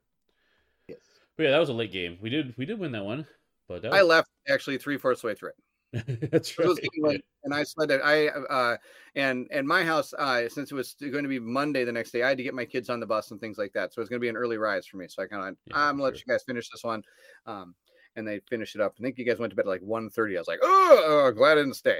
Yes. 0.87 0.99
But 1.35 1.43
yeah, 1.43 1.51
that 1.51 1.59
was 1.59 1.69
a 1.69 1.73
late 1.73 1.91
game. 1.91 2.17
We 2.21 2.29
did 2.29 2.53
we 2.57 2.65
did 2.65 2.79
win 2.79 2.93
that 2.93 3.03
one, 3.03 3.27
but 3.67 3.81
that 3.81 3.93
I 3.93 4.03
left 4.03 4.29
actually 4.47 4.77
three 4.77 4.97
fourths 4.97 5.23
way 5.23 5.35
through 5.35 5.49
it. 5.49 5.55
That's 6.31 6.57
right. 6.57 6.67
getting 6.75 7.21
and 7.43 7.53
I 7.53 7.61
at 7.61 8.01
I 8.03 8.27
uh 8.27 8.77
and 9.15 9.47
and 9.51 9.67
my 9.67 9.83
house 9.83 10.11
uh 10.17 10.49
since 10.49 10.71
it 10.71 10.75
was 10.75 10.95
going 10.99 11.23
to 11.23 11.29
be 11.29 11.39
Monday 11.39 11.83
the 11.83 11.91
next 11.91 12.11
day, 12.11 12.23
I 12.23 12.29
had 12.29 12.37
to 12.37 12.43
get 12.43 12.55
my 12.55 12.65
kids 12.65 12.89
on 12.89 12.99
the 12.99 13.05
bus 13.05 13.29
and 13.29 13.39
things 13.39 13.59
like 13.59 13.73
that. 13.73 13.93
So 13.93 13.99
it 13.99 14.03
was 14.03 14.09
going 14.09 14.19
to 14.19 14.23
be 14.23 14.29
an 14.29 14.37
early 14.37 14.57
rise 14.57 14.87
for 14.87 14.97
me. 14.97 15.07
So 15.07 15.21
I 15.21 15.27
kind 15.27 15.49
of 15.49 15.55
Yeah, 15.67 15.77
I'm 15.77 15.97
gonna 15.97 16.03
let 16.03 16.15
you 16.15 16.25
guys 16.27 16.43
finish 16.43 16.67
this 16.69 16.83
one, 16.83 17.03
um, 17.45 17.75
and 18.15 18.27
they 18.27 18.39
finished 18.49 18.75
it 18.75 18.81
up. 18.81 18.95
I 18.99 19.03
think 19.03 19.19
you 19.19 19.25
guys 19.25 19.37
went 19.37 19.51
to 19.51 19.55
bed 19.55 19.65
at 19.65 19.67
like 19.67 19.81
1.30. 19.81 20.35
I 20.35 20.39
was 20.39 20.47
like, 20.47 20.59
oh, 20.63 21.31
glad 21.35 21.53
I 21.53 21.61
didn't 21.61 21.75
stay. 21.75 21.99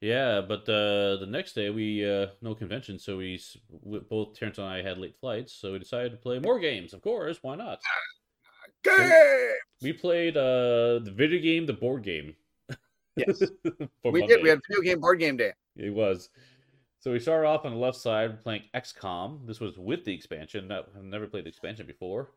Yeah, 0.00 0.40
but 0.40 0.62
uh, 0.68 1.16
the 1.16 1.26
next 1.28 1.54
day 1.54 1.70
we 1.70 2.08
uh, 2.08 2.26
no 2.42 2.54
convention, 2.54 2.98
so 2.98 3.16
we 3.18 3.40
both 4.10 4.38
Terrence 4.38 4.58
and 4.58 4.66
I 4.66 4.82
had 4.82 4.98
late 4.98 5.16
flights, 5.16 5.52
so 5.54 5.72
we 5.72 5.78
decided 5.78 6.12
to 6.12 6.18
play 6.18 6.38
more 6.38 6.58
games. 6.58 6.92
Of 6.92 7.02
course, 7.02 7.38
why 7.42 7.56
not? 7.56 7.80
Game! 8.82 9.10
We 9.82 9.92
played 9.92 10.36
uh, 10.36 11.00
the 11.00 11.12
video 11.14 11.40
game, 11.40 11.66
the 11.66 11.72
board 11.72 12.02
game. 12.02 12.34
Yes. 13.16 13.42
We 14.04 14.20
Monday. 14.20 14.26
did. 14.26 14.42
We 14.42 14.48
had 14.48 14.60
video 14.68 14.82
game 14.82 15.00
board 15.00 15.18
game 15.18 15.36
day. 15.36 15.52
It 15.76 15.90
was. 15.90 16.28
So 17.00 17.12
we 17.12 17.18
started 17.20 17.46
off 17.46 17.64
on 17.64 17.72
the 17.72 17.78
left 17.78 17.98
side 17.98 18.42
playing 18.42 18.62
XCOM. 18.74 19.46
This 19.46 19.60
was 19.60 19.76
with 19.78 20.04
the 20.04 20.14
expansion. 20.14 20.70
I've 20.72 20.86
never 21.02 21.26
played 21.26 21.44
the 21.44 21.48
expansion 21.50 21.86
before, 21.86 22.30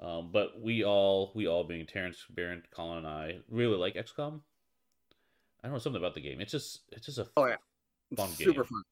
um, 0.00 0.30
but 0.32 0.60
we 0.60 0.84
all, 0.84 1.32
we 1.34 1.48
all 1.48 1.64
being 1.64 1.84
Terrence, 1.86 2.24
Barrett, 2.30 2.70
Colin, 2.70 2.98
and 2.98 3.06
I, 3.06 3.38
really 3.50 3.76
like 3.76 3.94
XCOM. 3.94 4.40
I 5.62 5.66
don't 5.66 5.72
know 5.72 5.78
something 5.78 6.00
about 6.00 6.14
the 6.14 6.20
game. 6.20 6.40
It's 6.40 6.52
just, 6.52 6.82
it's 6.92 7.06
just 7.06 7.18
a 7.18 7.26
Oh, 7.36 7.46
yeah. 7.46 7.56
It's 8.12 8.20
Fun 8.20 8.30
super 8.30 8.62
game. 8.62 8.64
fun. 8.64 8.82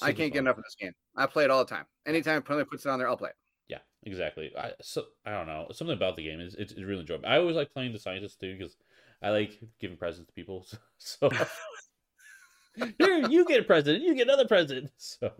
I 0.00 0.12
can't 0.12 0.32
get 0.32 0.38
enough 0.38 0.56
of 0.56 0.64
this 0.64 0.76
game. 0.80 0.92
I 1.16 1.26
play 1.26 1.44
it 1.44 1.50
all 1.50 1.64
the 1.64 1.70
time. 1.70 1.84
Anytime 2.06 2.42
Play 2.42 2.64
puts 2.64 2.86
it 2.86 2.88
on 2.88 2.98
there, 2.98 3.08
I'll 3.08 3.16
play 3.18 3.30
it. 3.30 3.36
Yeah, 3.68 3.78
exactly. 4.04 4.50
I 4.56 4.72
so 4.80 5.04
I 5.26 5.32
don't 5.32 5.46
know 5.46 5.66
something 5.72 5.96
about 5.96 6.16
the 6.16 6.24
game 6.24 6.40
is 6.40 6.54
it's, 6.54 6.72
it's 6.72 6.80
really 6.82 7.00
enjoyable. 7.00 7.28
I 7.28 7.36
always 7.36 7.56
like 7.56 7.72
playing 7.72 7.92
the 7.92 7.98
scientists 7.98 8.36
too 8.36 8.56
because 8.56 8.76
I 9.24 9.30
like 9.30 9.58
giving 9.80 9.96
presents 9.96 10.28
to 10.28 10.32
people. 10.34 10.66
So, 10.98 11.28
so 11.30 12.86
here 12.98 13.28
you 13.28 13.44
get 13.46 13.60
a 13.60 13.62
present, 13.64 14.02
you 14.02 14.14
get 14.14 14.26
another 14.26 14.46
present. 14.46 14.90
So 14.98 15.30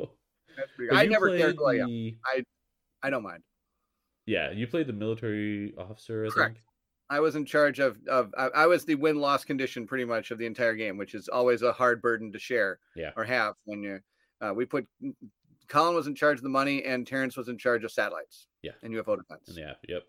That's 0.57 0.71
pretty 0.77 0.91
but 0.91 0.99
I 0.99 1.07
never 1.07 1.37
cared. 1.37 1.57
yeah, 1.75 1.85
the- 1.87 2.17
I 3.03 3.11
don't 3.11 3.23
mind. 3.23 3.43
yeah, 4.27 4.51
you 4.51 4.67
played 4.67 4.87
the 4.87 4.93
military 4.93 5.75
officer. 5.77 6.27
I 6.27 6.29
Correct. 6.31 6.55
think. 6.55 6.65
I 7.11 7.21
was 7.21 7.37
in 7.37 7.45
charge 7.45 7.81
of 7.81 7.99
of 8.09 8.33
I, 8.39 8.47
I 8.63 8.67
was 8.67 8.85
the 8.85 8.95
win 8.95 9.17
loss 9.21 9.45
condition 9.45 9.87
pretty 9.87 10.05
much 10.07 10.31
of 10.31 10.39
the 10.39 10.47
entire 10.47 10.75
game, 10.75 10.97
which 10.97 11.15
is 11.15 11.29
always 11.29 11.61
a 11.63 11.73
hard 11.73 12.01
burden 12.01 12.33
to 12.33 12.39
share 12.39 12.79
Yeah. 12.97 13.11
or 13.17 13.25
have 13.25 13.55
when 13.65 13.83
you 13.83 14.01
uh, 14.41 14.53
we 14.55 14.65
put 14.65 14.87
Colin 15.69 15.95
was 15.95 16.07
in 16.07 16.15
charge 16.15 16.39
of 16.39 16.43
the 16.45 16.49
money 16.49 16.83
and 16.85 17.07
Terrence 17.07 17.37
was 17.37 17.49
in 17.49 17.59
charge 17.59 17.85
of 17.85 17.91
satellites. 17.93 18.47
Yeah. 18.63 18.73
And 18.83 18.93
UFO 18.95 19.17
defense. 19.19 19.59
App. 19.59 19.77
Yep. 19.89 20.03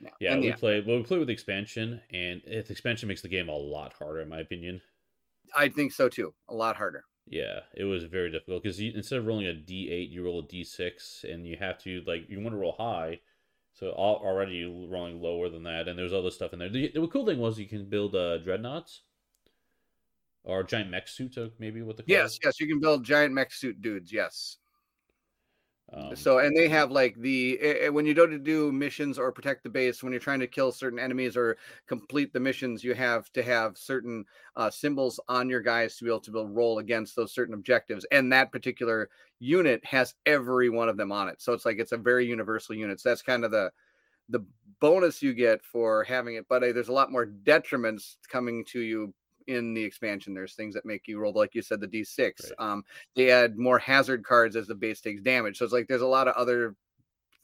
Yeah. 0.00 0.10
Yeah, 0.20 0.34
And 0.34 0.42
we 0.42 0.48
yeah, 0.48 0.56
played. 0.56 0.86
Well, 0.86 0.98
we 0.98 1.02
play 1.04 1.18
with 1.18 1.28
the 1.28 1.32
expansion, 1.32 2.02
and 2.10 2.42
the 2.46 2.58
expansion 2.70 3.08
makes 3.08 3.22
the 3.22 3.28
game 3.28 3.48
a 3.48 3.56
lot 3.56 3.92
harder, 3.94 4.20
in 4.20 4.28
my 4.28 4.40
opinion. 4.40 4.82
I 5.54 5.68
think 5.68 5.92
so 5.92 6.08
too. 6.08 6.34
A 6.48 6.54
lot 6.54 6.76
harder. 6.76 7.04
Yeah, 7.28 7.60
it 7.74 7.84
was 7.84 8.04
very 8.04 8.30
difficult 8.30 8.62
because 8.62 8.78
instead 8.78 9.18
of 9.18 9.26
rolling 9.26 9.46
a 9.46 9.52
d8, 9.52 10.10
you 10.10 10.24
roll 10.24 10.40
a 10.40 10.46
d6, 10.46 11.24
and 11.24 11.46
you 11.46 11.56
have 11.56 11.78
to 11.78 12.02
like 12.06 12.28
you 12.28 12.38
want 12.40 12.52
to 12.52 12.56
roll 12.58 12.72
high, 12.72 13.20
so 13.72 13.88
al- 13.90 14.22
already 14.24 14.56
you're 14.56 14.88
rolling 14.88 15.20
lower 15.20 15.48
than 15.48 15.64
that, 15.64 15.88
and 15.88 15.98
there's 15.98 16.12
other 16.12 16.30
stuff 16.30 16.52
in 16.52 16.60
there. 16.60 16.68
The, 16.68 16.92
the 16.92 17.06
cool 17.08 17.26
thing 17.26 17.38
was 17.40 17.58
you 17.58 17.68
can 17.68 17.88
build 17.88 18.14
uh, 18.14 18.38
dreadnoughts 18.38 19.02
or 20.44 20.62
giant 20.62 20.90
mech 20.90 21.08
suits, 21.08 21.36
uh, 21.36 21.50
maybe 21.58 21.82
what 21.82 21.96
the 21.96 22.04
Yes, 22.06 22.38
yes, 22.42 22.60
you 22.60 22.68
can 22.68 22.80
build 22.80 23.04
giant 23.04 23.34
mech 23.34 23.52
suit 23.52 23.80
dudes. 23.82 24.12
Yes. 24.12 24.58
Um, 25.92 26.16
So 26.16 26.38
and 26.38 26.56
they 26.56 26.68
have 26.68 26.92
like 26.92 27.16
the 27.16 27.58
eh, 27.60 27.88
when 27.88 28.06
you 28.06 28.14
go 28.14 28.26
to 28.28 28.38
do 28.38 28.70
missions 28.70 29.18
or 29.18 29.32
protect 29.32 29.64
the 29.64 29.68
base 29.70 30.02
when 30.02 30.12
you're 30.12 30.20
trying 30.20 30.38
to 30.40 30.46
kill 30.46 30.70
certain 30.70 31.00
enemies 31.00 31.36
or 31.36 31.58
complete 31.86 32.32
the 32.32 32.38
missions 32.40 32.84
you 32.84 32.94
have 32.94 33.30
to 33.32 33.42
have 33.42 33.76
certain 33.76 34.24
uh, 34.54 34.70
symbols 34.70 35.18
on 35.28 35.48
your 35.48 35.60
guys 35.60 35.96
to 35.96 36.04
be 36.04 36.10
able 36.10 36.20
to 36.20 36.30
to 36.32 36.44
roll 36.46 36.78
against 36.78 37.16
those 37.16 37.32
certain 37.32 37.54
objectives 37.54 38.06
and 38.12 38.32
that 38.32 38.52
particular 38.52 39.10
unit 39.40 39.84
has 39.84 40.14
every 40.26 40.68
one 40.70 40.88
of 40.88 40.96
them 40.96 41.10
on 41.12 41.28
it. 41.28 41.40
So 41.42 41.52
it's 41.52 41.64
like 41.66 41.78
it's 41.78 41.92
a 41.92 41.98
very 41.98 42.24
universal 42.26 42.74
unit. 42.76 43.00
So 43.00 43.08
that's 43.08 43.22
kind 43.22 43.44
of 43.44 43.50
the 43.50 43.72
the 44.28 44.46
bonus 44.80 45.22
you 45.22 45.34
get 45.34 45.64
for 45.64 46.04
having 46.04 46.34
it 46.36 46.46
but 46.48 46.62
uh, 46.62 46.72
there's 46.72 46.88
a 46.88 46.92
lot 46.92 47.12
more 47.12 47.26
detriments 47.26 48.16
coming 48.28 48.64
to 48.64 48.80
you 48.80 49.14
in 49.46 49.74
the 49.74 49.82
expansion 49.82 50.34
there's 50.34 50.54
things 50.54 50.74
that 50.74 50.84
make 50.84 51.06
you 51.06 51.18
roll 51.18 51.32
like 51.32 51.54
you 51.54 51.62
said 51.62 51.80
the 51.80 51.86
d6 51.88 52.18
Right. 52.18 52.52
um 52.58 52.84
they 53.14 53.30
add 53.30 53.56
more 53.56 53.78
hazard 53.78 54.24
cards 54.24 54.56
as 54.56 54.66
the 54.66 54.74
base 54.74 55.00
takes 55.00 55.22
damage 55.22 55.58
so 55.58 55.64
it's 55.64 55.72
like 55.72 55.86
there's 55.88 56.02
a 56.02 56.06
lot 56.06 56.28
of 56.28 56.34
other 56.34 56.74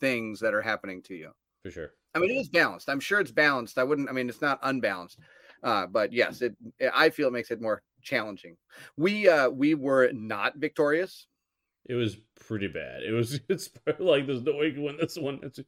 things 0.01 0.41
that 0.41 0.55
are 0.55 0.63
happening 0.63 1.03
to 1.03 1.15
you 1.15 1.31
for 1.63 1.71
sure. 1.71 1.91
i 2.15 2.19
mean 2.19 2.31
it 2.31 2.35
is 2.41 2.49
balanced 2.49 2.89
i'm 2.89 3.01
sure 3.01 3.21
it's 3.21 3.31
balanced 3.31 3.79
i 3.79 3.85
wouldn't 3.85 4.09
i 4.09 4.13
mean 4.13 4.29
it's 4.29 4.41
not 4.43 4.59
unbalanced 4.63 5.19
uh 5.63 5.87
but 5.87 6.13
yes 6.13 6.43
it 6.43 6.57
i 6.95 7.09
feel 7.09 7.29
it 7.29 7.33
makes 7.33 7.51
it 7.53 7.61
more 7.61 7.83
challenging 8.03 8.57
we 8.97 9.29
uh 9.29 9.49
we 9.49 9.75
were 9.75 10.11
not 10.13 10.57
victorious 10.57 11.29
It 11.87 11.95
was 11.95 12.17
pretty 12.47 12.69
bad. 12.69 13.03
It 13.03 13.13
was 13.13 13.41
it's 13.49 13.71
like 13.99 14.27
there's 14.27 14.43
no 14.43 14.55
way 14.57 14.67
you 14.67 14.73
can 14.75 14.83
win 14.83 14.97
this 14.97 15.17
one. 15.17 15.39
It's, 15.43 15.61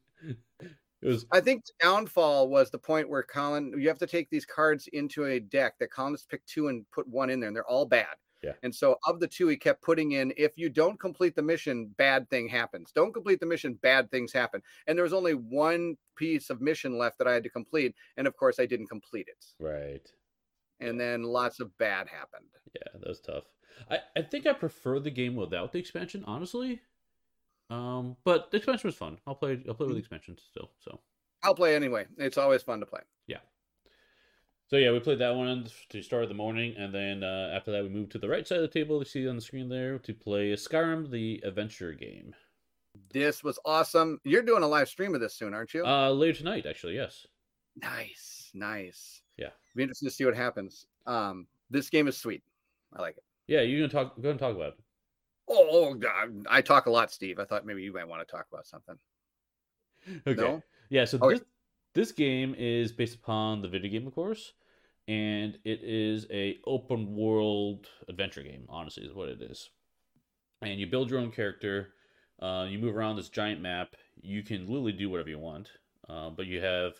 it 1.04 1.08
was 1.08 1.26
I 1.30 1.40
think 1.40 1.64
downfall 1.80 2.48
was 2.48 2.70
the 2.70 2.78
point 2.78 3.08
where 3.08 3.22
Colin, 3.22 3.74
you 3.78 3.88
have 3.88 3.98
to 3.98 4.06
take 4.06 4.30
these 4.30 4.46
cards 4.46 4.88
into 4.92 5.26
a 5.26 5.38
deck 5.38 5.74
that 5.78 5.92
Colin 5.92 6.14
has 6.14 6.24
picked 6.24 6.48
two 6.48 6.68
and 6.68 6.84
put 6.90 7.06
one 7.06 7.30
in 7.30 7.40
there, 7.40 7.48
and 7.48 7.56
they're 7.56 7.68
all 7.68 7.84
bad. 7.84 8.16
Yeah. 8.42 8.52
And 8.62 8.74
so 8.74 8.96
of 9.06 9.20
the 9.20 9.26
two, 9.26 9.48
he 9.48 9.56
kept 9.56 9.82
putting 9.82 10.12
in, 10.12 10.32
if 10.36 10.52
you 10.56 10.68
don't 10.68 11.00
complete 11.00 11.34
the 11.34 11.42
mission, 11.42 11.94
bad 11.96 12.28
thing 12.28 12.48
happens. 12.48 12.92
Don't 12.94 13.14
complete 13.14 13.40
the 13.40 13.46
mission, 13.46 13.78
bad 13.82 14.10
things 14.10 14.32
happen. 14.32 14.60
And 14.86 14.98
there 14.98 15.04
was 15.04 15.14
only 15.14 15.32
one 15.32 15.96
piece 16.16 16.50
of 16.50 16.60
mission 16.60 16.98
left 16.98 17.18
that 17.18 17.26
I 17.26 17.32
had 17.32 17.42
to 17.44 17.48
complete. 17.48 17.94
And 18.18 18.26
of 18.26 18.36
course, 18.36 18.60
I 18.60 18.66
didn't 18.66 18.88
complete 18.88 19.28
it. 19.28 19.44
right. 19.58 20.06
And 20.80 21.00
then 21.00 21.22
lots 21.22 21.60
of 21.60 21.76
bad 21.78 22.08
happened. 22.08 22.50
Yeah, 22.74 22.98
that 22.98 23.08
was 23.08 23.20
tough. 23.20 23.44
I, 23.90 23.98
I 24.16 24.22
think 24.22 24.46
I 24.46 24.52
prefer 24.52 24.98
the 24.98 25.10
game 25.10 25.36
without 25.36 25.72
the 25.72 25.78
expansion, 25.78 26.24
honestly. 26.26 26.80
Um, 27.74 28.16
but 28.24 28.50
the 28.50 28.58
expansion 28.58 28.88
was 28.88 28.94
fun. 28.96 29.18
I'll 29.26 29.34
play. 29.34 29.60
I'll 29.68 29.74
play 29.74 29.86
with 29.86 29.96
the 29.96 30.00
expansion 30.00 30.36
still. 30.50 30.70
So, 30.78 31.00
I'll 31.42 31.54
play 31.54 31.74
anyway. 31.74 32.06
It's 32.18 32.38
always 32.38 32.62
fun 32.62 32.80
to 32.80 32.86
play. 32.86 33.00
Yeah. 33.26 33.38
So 34.68 34.76
yeah, 34.76 34.92
we 34.92 35.00
played 35.00 35.18
that 35.18 35.34
one 35.34 35.66
to 35.90 36.02
start 36.02 36.28
the 36.28 36.34
morning, 36.34 36.74
and 36.76 36.94
then 36.94 37.22
uh, 37.22 37.52
after 37.54 37.70
that, 37.72 37.82
we 37.82 37.88
moved 37.90 38.12
to 38.12 38.18
the 38.18 38.28
right 38.28 38.46
side 38.46 38.58
of 38.58 38.62
the 38.62 38.68
table. 38.68 38.98
You 38.98 39.04
see 39.04 39.28
on 39.28 39.36
the 39.36 39.42
screen 39.42 39.68
there 39.68 39.98
to 39.98 40.14
play 40.14 40.52
Skyrim: 40.52 41.10
The 41.10 41.42
Adventure 41.44 41.92
game. 41.92 42.34
This 43.12 43.42
was 43.42 43.58
awesome. 43.64 44.20
You're 44.24 44.42
doing 44.42 44.62
a 44.62 44.68
live 44.68 44.88
stream 44.88 45.14
of 45.14 45.20
this 45.20 45.34
soon, 45.34 45.52
aren't 45.52 45.74
you? 45.74 45.84
Uh, 45.84 46.10
later 46.10 46.38
tonight, 46.38 46.64
actually. 46.66 46.94
Yes. 46.94 47.26
nice, 47.82 48.50
nice. 48.54 49.22
Yeah. 49.36 49.48
Be 49.74 49.82
interested 49.82 50.06
to 50.06 50.10
see 50.12 50.24
what 50.24 50.36
happens. 50.36 50.86
Um, 51.06 51.46
this 51.70 51.90
game 51.90 52.06
is 52.06 52.16
sweet. 52.16 52.42
I 52.96 53.02
like 53.02 53.16
it. 53.16 53.24
Yeah, 53.48 53.62
you're 53.62 53.80
gonna 53.80 53.92
talk? 53.92 54.16
Go 54.16 54.22
ahead 54.22 54.30
and 54.30 54.40
talk 54.40 54.54
about 54.54 54.68
it. 54.68 54.78
Oh, 55.48 55.68
oh, 55.70 55.94
God, 55.94 56.46
I 56.48 56.62
talk 56.62 56.86
a 56.86 56.90
lot, 56.90 57.12
Steve. 57.12 57.38
I 57.38 57.44
thought 57.44 57.66
maybe 57.66 57.82
you 57.82 57.92
might 57.92 58.08
want 58.08 58.26
to 58.26 58.30
talk 58.30 58.46
about 58.50 58.66
something. 58.66 58.96
Okay. 60.26 60.40
No? 60.40 60.62
Yeah, 60.90 61.04
so 61.04 61.18
Okay. 61.18 61.34
this 61.34 61.44
this 61.94 62.12
game 62.12 62.54
is 62.58 62.92
based 62.92 63.14
upon 63.14 63.62
the 63.62 63.68
video 63.68 63.90
game, 63.90 64.06
of 64.06 64.14
course, 64.14 64.52
and 65.06 65.58
it 65.64 65.80
is 65.82 66.26
a 66.30 66.58
open 66.66 67.14
world 67.14 67.88
adventure 68.08 68.42
game. 68.42 68.64
Honestly, 68.68 69.04
is 69.04 69.14
what 69.14 69.28
it 69.28 69.40
is. 69.42 69.70
And 70.62 70.80
you 70.80 70.86
build 70.86 71.10
your 71.10 71.20
own 71.20 71.30
character. 71.30 71.94
Uh, 72.40 72.66
you 72.68 72.78
move 72.78 72.96
around 72.96 73.16
this 73.16 73.28
giant 73.28 73.60
map. 73.60 73.94
You 74.20 74.42
can 74.42 74.66
literally 74.66 74.92
do 74.92 75.08
whatever 75.08 75.28
you 75.28 75.38
want, 75.38 75.70
uh, 76.08 76.30
but 76.30 76.46
you 76.46 76.60
have 76.60 76.94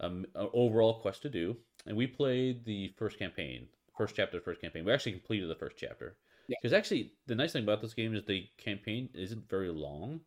um, 0.00 0.26
an 0.34 0.48
overall 0.52 1.00
quest 1.00 1.22
to 1.22 1.30
do. 1.30 1.56
And 1.86 1.96
we 1.96 2.06
played 2.06 2.64
the 2.64 2.88
first 2.96 3.18
campaign, 3.18 3.66
first 3.96 4.14
chapter, 4.14 4.40
first 4.40 4.60
campaign. 4.60 4.84
We 4.84 4.92
actually 4.92 5.12
completed 5.12 5.48
the 5.48 5.56
first 5.56 5.76
chapter. 5.76 6.16
Yeah. 6.46 6.56
Because 6.60 6.72
actually, 6.72 7.14
the 7.26 7.34
nice 7.34 7.52
thing 7.52 7.64
about 7.64 7.80
this 7.80 7.94
game 7.94 8.14
is 8.14 8.24
the 8.24 8.48
campaign 8.56 9.08
isn't 9.14 9.48
very 9.48 9.70
long. 9.70 10.20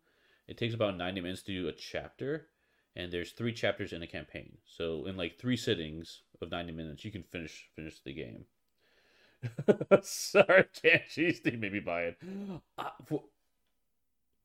It 0.48 0.56
takes 0.58 0.74
about 0.74 0.96
90 0.96 1.20
minutes 1.20 1.42
to 1.44 1.52
do 1.52 1.68
a 1.68 1.72
chapter, 1.72 2.48
and 2.94 3.12
there's 3.12 3.32
three 3.32 3.52
chapters 3.52 3.92
in 3.92 4.02
a 4.02 4.06
campaign. 4.06 4.58
So 4.66 5.06
in 5.06 5.16
like 5.16 5.38
three 5.38 5.56
sittings 5.56 6.22
of 6.40 6.50
90 6.50 6.72
minutes, 6.72 7.04
you 7.04 7.10
can 7.12 7.22
finish 7.24 7.68
finish 7.74 8.00
the 8.00 8.12
game. 8.12 8.46
Sorry, 10.02 10.64
can't 10.82 11.02
she? 11.08 11.32
Steve 11.32 11.58
made 11.58 11.72
me 11.72 11.80
buy 11.80 12.02
it. 12.02 12.18
Uh, 12.78 12.90
for, 13.04 13.24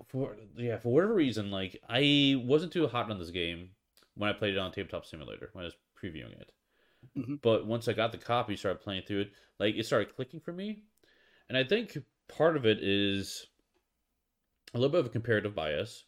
for 0.07 0.36
yeah, 0.57 0.78
for 0.78 0.93
whatever 0.93 1.13
reason, 1.13 1.51
like 1.51 1.82
I 1.88 2.41
wasn't 2.45 2.74
too 2.74 2.88
hot 2.88 3.11
on 3.11 3.19
this 3.19 3.30
game 3.32 3.69
when 4.15 4.30
I 4.30 4.34
played 4.34 4.53
it 4.55 4.59
on 4.59 4.72
Tabletop 4.72 5.05
Simulator 5.05 5.49
when 5.53 5.63
I 5.63 5.67
was 5.67 5.76
previewing 6.01 6.39
it. 6.39 6.51
Mhm. 7.17 7.41
But 7.41 7.67
once 7.67 7.88
I 7.88 7.93
got 7.93 8.11
the 8.11 8.17
copy, 8.17 8.55
started 8.57 8.82
playing 8.82 9.03
through 9.03 9.22
it, 9.22 9.32
like 9.59 9.76
it 9.76 9.86
started 9.86 10.15
clicking 10.15 10.39
for 10.39 10.53
me, 10.53 10.84
and 11.51 11.57
I 11.57 11.65
think 11.65 11.97
part 12.29 12.55
of 12.55 12.65
it 12.65 12.79
is 12.81 13.47
a 14.73 14.77
little 14.77 14.89
bit 14.89 15.01
of 15.01 15.07
a 15.07 15.09
comparative 15.09 15.53
bias 15.53 16.05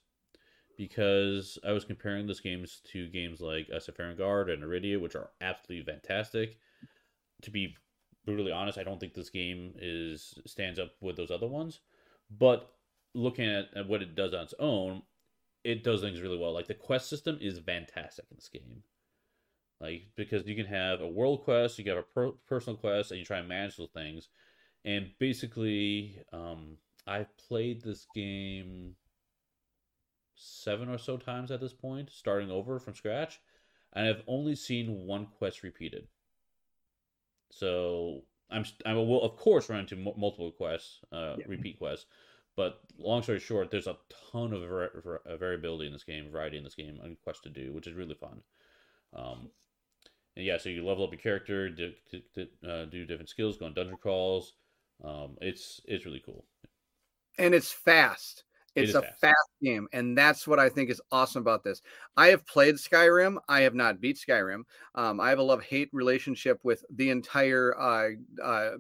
because 0.78 1.58
I 1.68 1.74
was 1.74 1.84
comparing 1.84 2.28
those 2.28 2.40
games 2.40 2.82
to 2.94 3.10
games 3.10 3.42
like 3.42 3.68
uh, 3.70 3.76
SF 3.76 4.18
Guard 4.18 4.50
and 4.50 4.64
Iridia, 4.64 5.02
which 5.02 5.16
are 5.16 5.32
absolutely 5.42 5.92
fantastic. 5.92 6.60
To 7.42 7.52
be 7.52 7.76
brutally 8.26 8.54
honest, 8.54 8.78
I 8.78 8.84
don't 8.86 9.02
think 9.02 9.16
this 9.16 9.30
game 9.30 9.74
is 9.80 10.40
stands 10.48 10.80
up 10.80 10.92
with 11.02 11.18
those 11.18 11.30
other 11.30 11.48
ones, 11.48 11.82
But 12.32 12.72
looking 13.14 13.50
at, 13.50 13.66
at 13.76 13.90
what 13.90 14.02
it 14.02 14.16
does 14.16 14.34
on 14.34 14.44
its 14.44 14.54
own, 14.60 15.02
it 15.66 15.84
does 15.84 16.00
things 16.00 16.22
really 16.22 16.38
well. 16.38 16.54
Like 16.54 16.68
the 16.68 16.74
quest 16.74 17.10
system 17.10 17.38
is 17.42 17.60
fantastic 17.60 18.28
in 18.32 18.38
this 18.38 18.48
game. 18.48 18.84
Like 19.82 20.08
because 20.16 20.48
you 20.48 20.56
can 20.56 20.68
have 20.68 21.02
a 21.02 21.08
world 21.08 21.44
quest, 21.44 21.78
you 21.78 21.84
can 21.84 21.96
have 21.98 22.06
a 22.06 22.14
per- 22.14 22.38
personal 22.48 22.78
quest, 22.78 23.12
and 23.12 23.20
you 23.20 23.26
try 23.26 23.40
and 23.40 23.50
manage 23.50 23.76
those 23.76 23.92
things. 23.92 24.30
And 24.86 25.12
basically, 25.20 26.18
um, 26.34 26.78
I've 27.08 27.36
played 27.38 27.82
this 27.82 28.06
game 28.14 28.96
seven 30.36 30.90
or 30.90 30.98
so 30.98 31.18
times 31.18 31.52
at 31.52 31.62
this 31.62 31.74
point, 31.74 32.10
starting 32.12 32.52
over 32.52 32.80
from 32.80 32.96
scratch, 32.96 33.40
and 33.94 34.08
I've 34.08 34.24
only 34.28 34.56
seen 34.56 35.06
one 35.06 35.28
quest 35.38 35.64
repeated. 35.64 36.08
So 37.50 38.24
I'm 38.50 38.66
I 38.86 38.94
will 38.94 39.22
of 39.22 39.38
course 39.38 39.70
run 39.70 39.82
into 39.82 39.96
m- 39.96 40.14
multiple 40.18 40.52
quests, 40.52 41.00
uh, 41.12 41.36
yeah. 41.38 41.46
repeat 41.48 41.78
quests, 41.78 42.08
but 42.56 42.82
long 42.98 43.24
story 43.24 43.40
short, 43.40 43.72
there's 43.72 43.88
a 43.88 43.98
ton 44.32 44.54
of 44.54 44.62
var- 44.62 45.22
variability 45.38 45.88
in 45.88 45.94
this 45.94 46.04
game, 46.04 46.32
variety 46.32 46.58
in 46.58 46.64
this 46.64 46.76
game, 46.76 47.00
and 47.04 47.20
quests 47.22 47.44
to 47.44 47.50
do, 47.50 47.74
which 47.74 47.88
is 47.88 47.94
really 47.94 48.16
fun. 48.16 48.42
Um, 49.14 49.50
and 50.36 50.46
yeah, 50.46 50.58
so 50.58 50.70
you 50.70 50.86
level 50.86 51.04
up 51.04 51.12
your 51.12 51.22
character, 51.22 51.70
do, 51.70 51.94
do, 52.12 52.48
uh, 52.68 52.86
do 52.86 53.06
different 53.06 53.30
skills, 53.30 53.58
go 53.58 53.68
on 53.68 53.74
dungeon 53.74 53.98
crawls. 53.98 54.54
Um, 55.04 55.38
it's 55.42 55.82
it's 55.86 56.06
really 56.06 56.22
cool, 56.26 56.46
and 57.38 57.54
it's 57.54 57.72
fast. 57.72 58.44
It's 58.76 58.96
a 58.96 59.02
fast. 59.04 59.20
fast. 59.22 59.50
game, 59.62 59.88
and 59.94 60.18
that's 60.18 60.48
what 60.48 60.60
I 60.60 60.68
think 60.68 60.90
is 60.90 61.02
awesome 61.12 61.42
about 61.42 61.64
this. 61.64 61.82
I 62.18 62.28
have 62.28 62.46
played 62.48 62.76
Skyrim. 62.76 63.38
I 63.48 63.62
have 63.62 63.76
not 63.76 64.02
beat 64.02 64.18
Skyrim. 64.18 64.64
Um, 64.96 65.20
I 65.20 65.30
have 65.30 65.40
a 65.40 65.44
love 65.44 65.62
hate 65.62 65.90
relationship 65.94 66.60
with 66.64 66.84
the 66.90 67.12
entire 67.12 67.80
uh, 67.80 68.10
uh, 68.44 68.72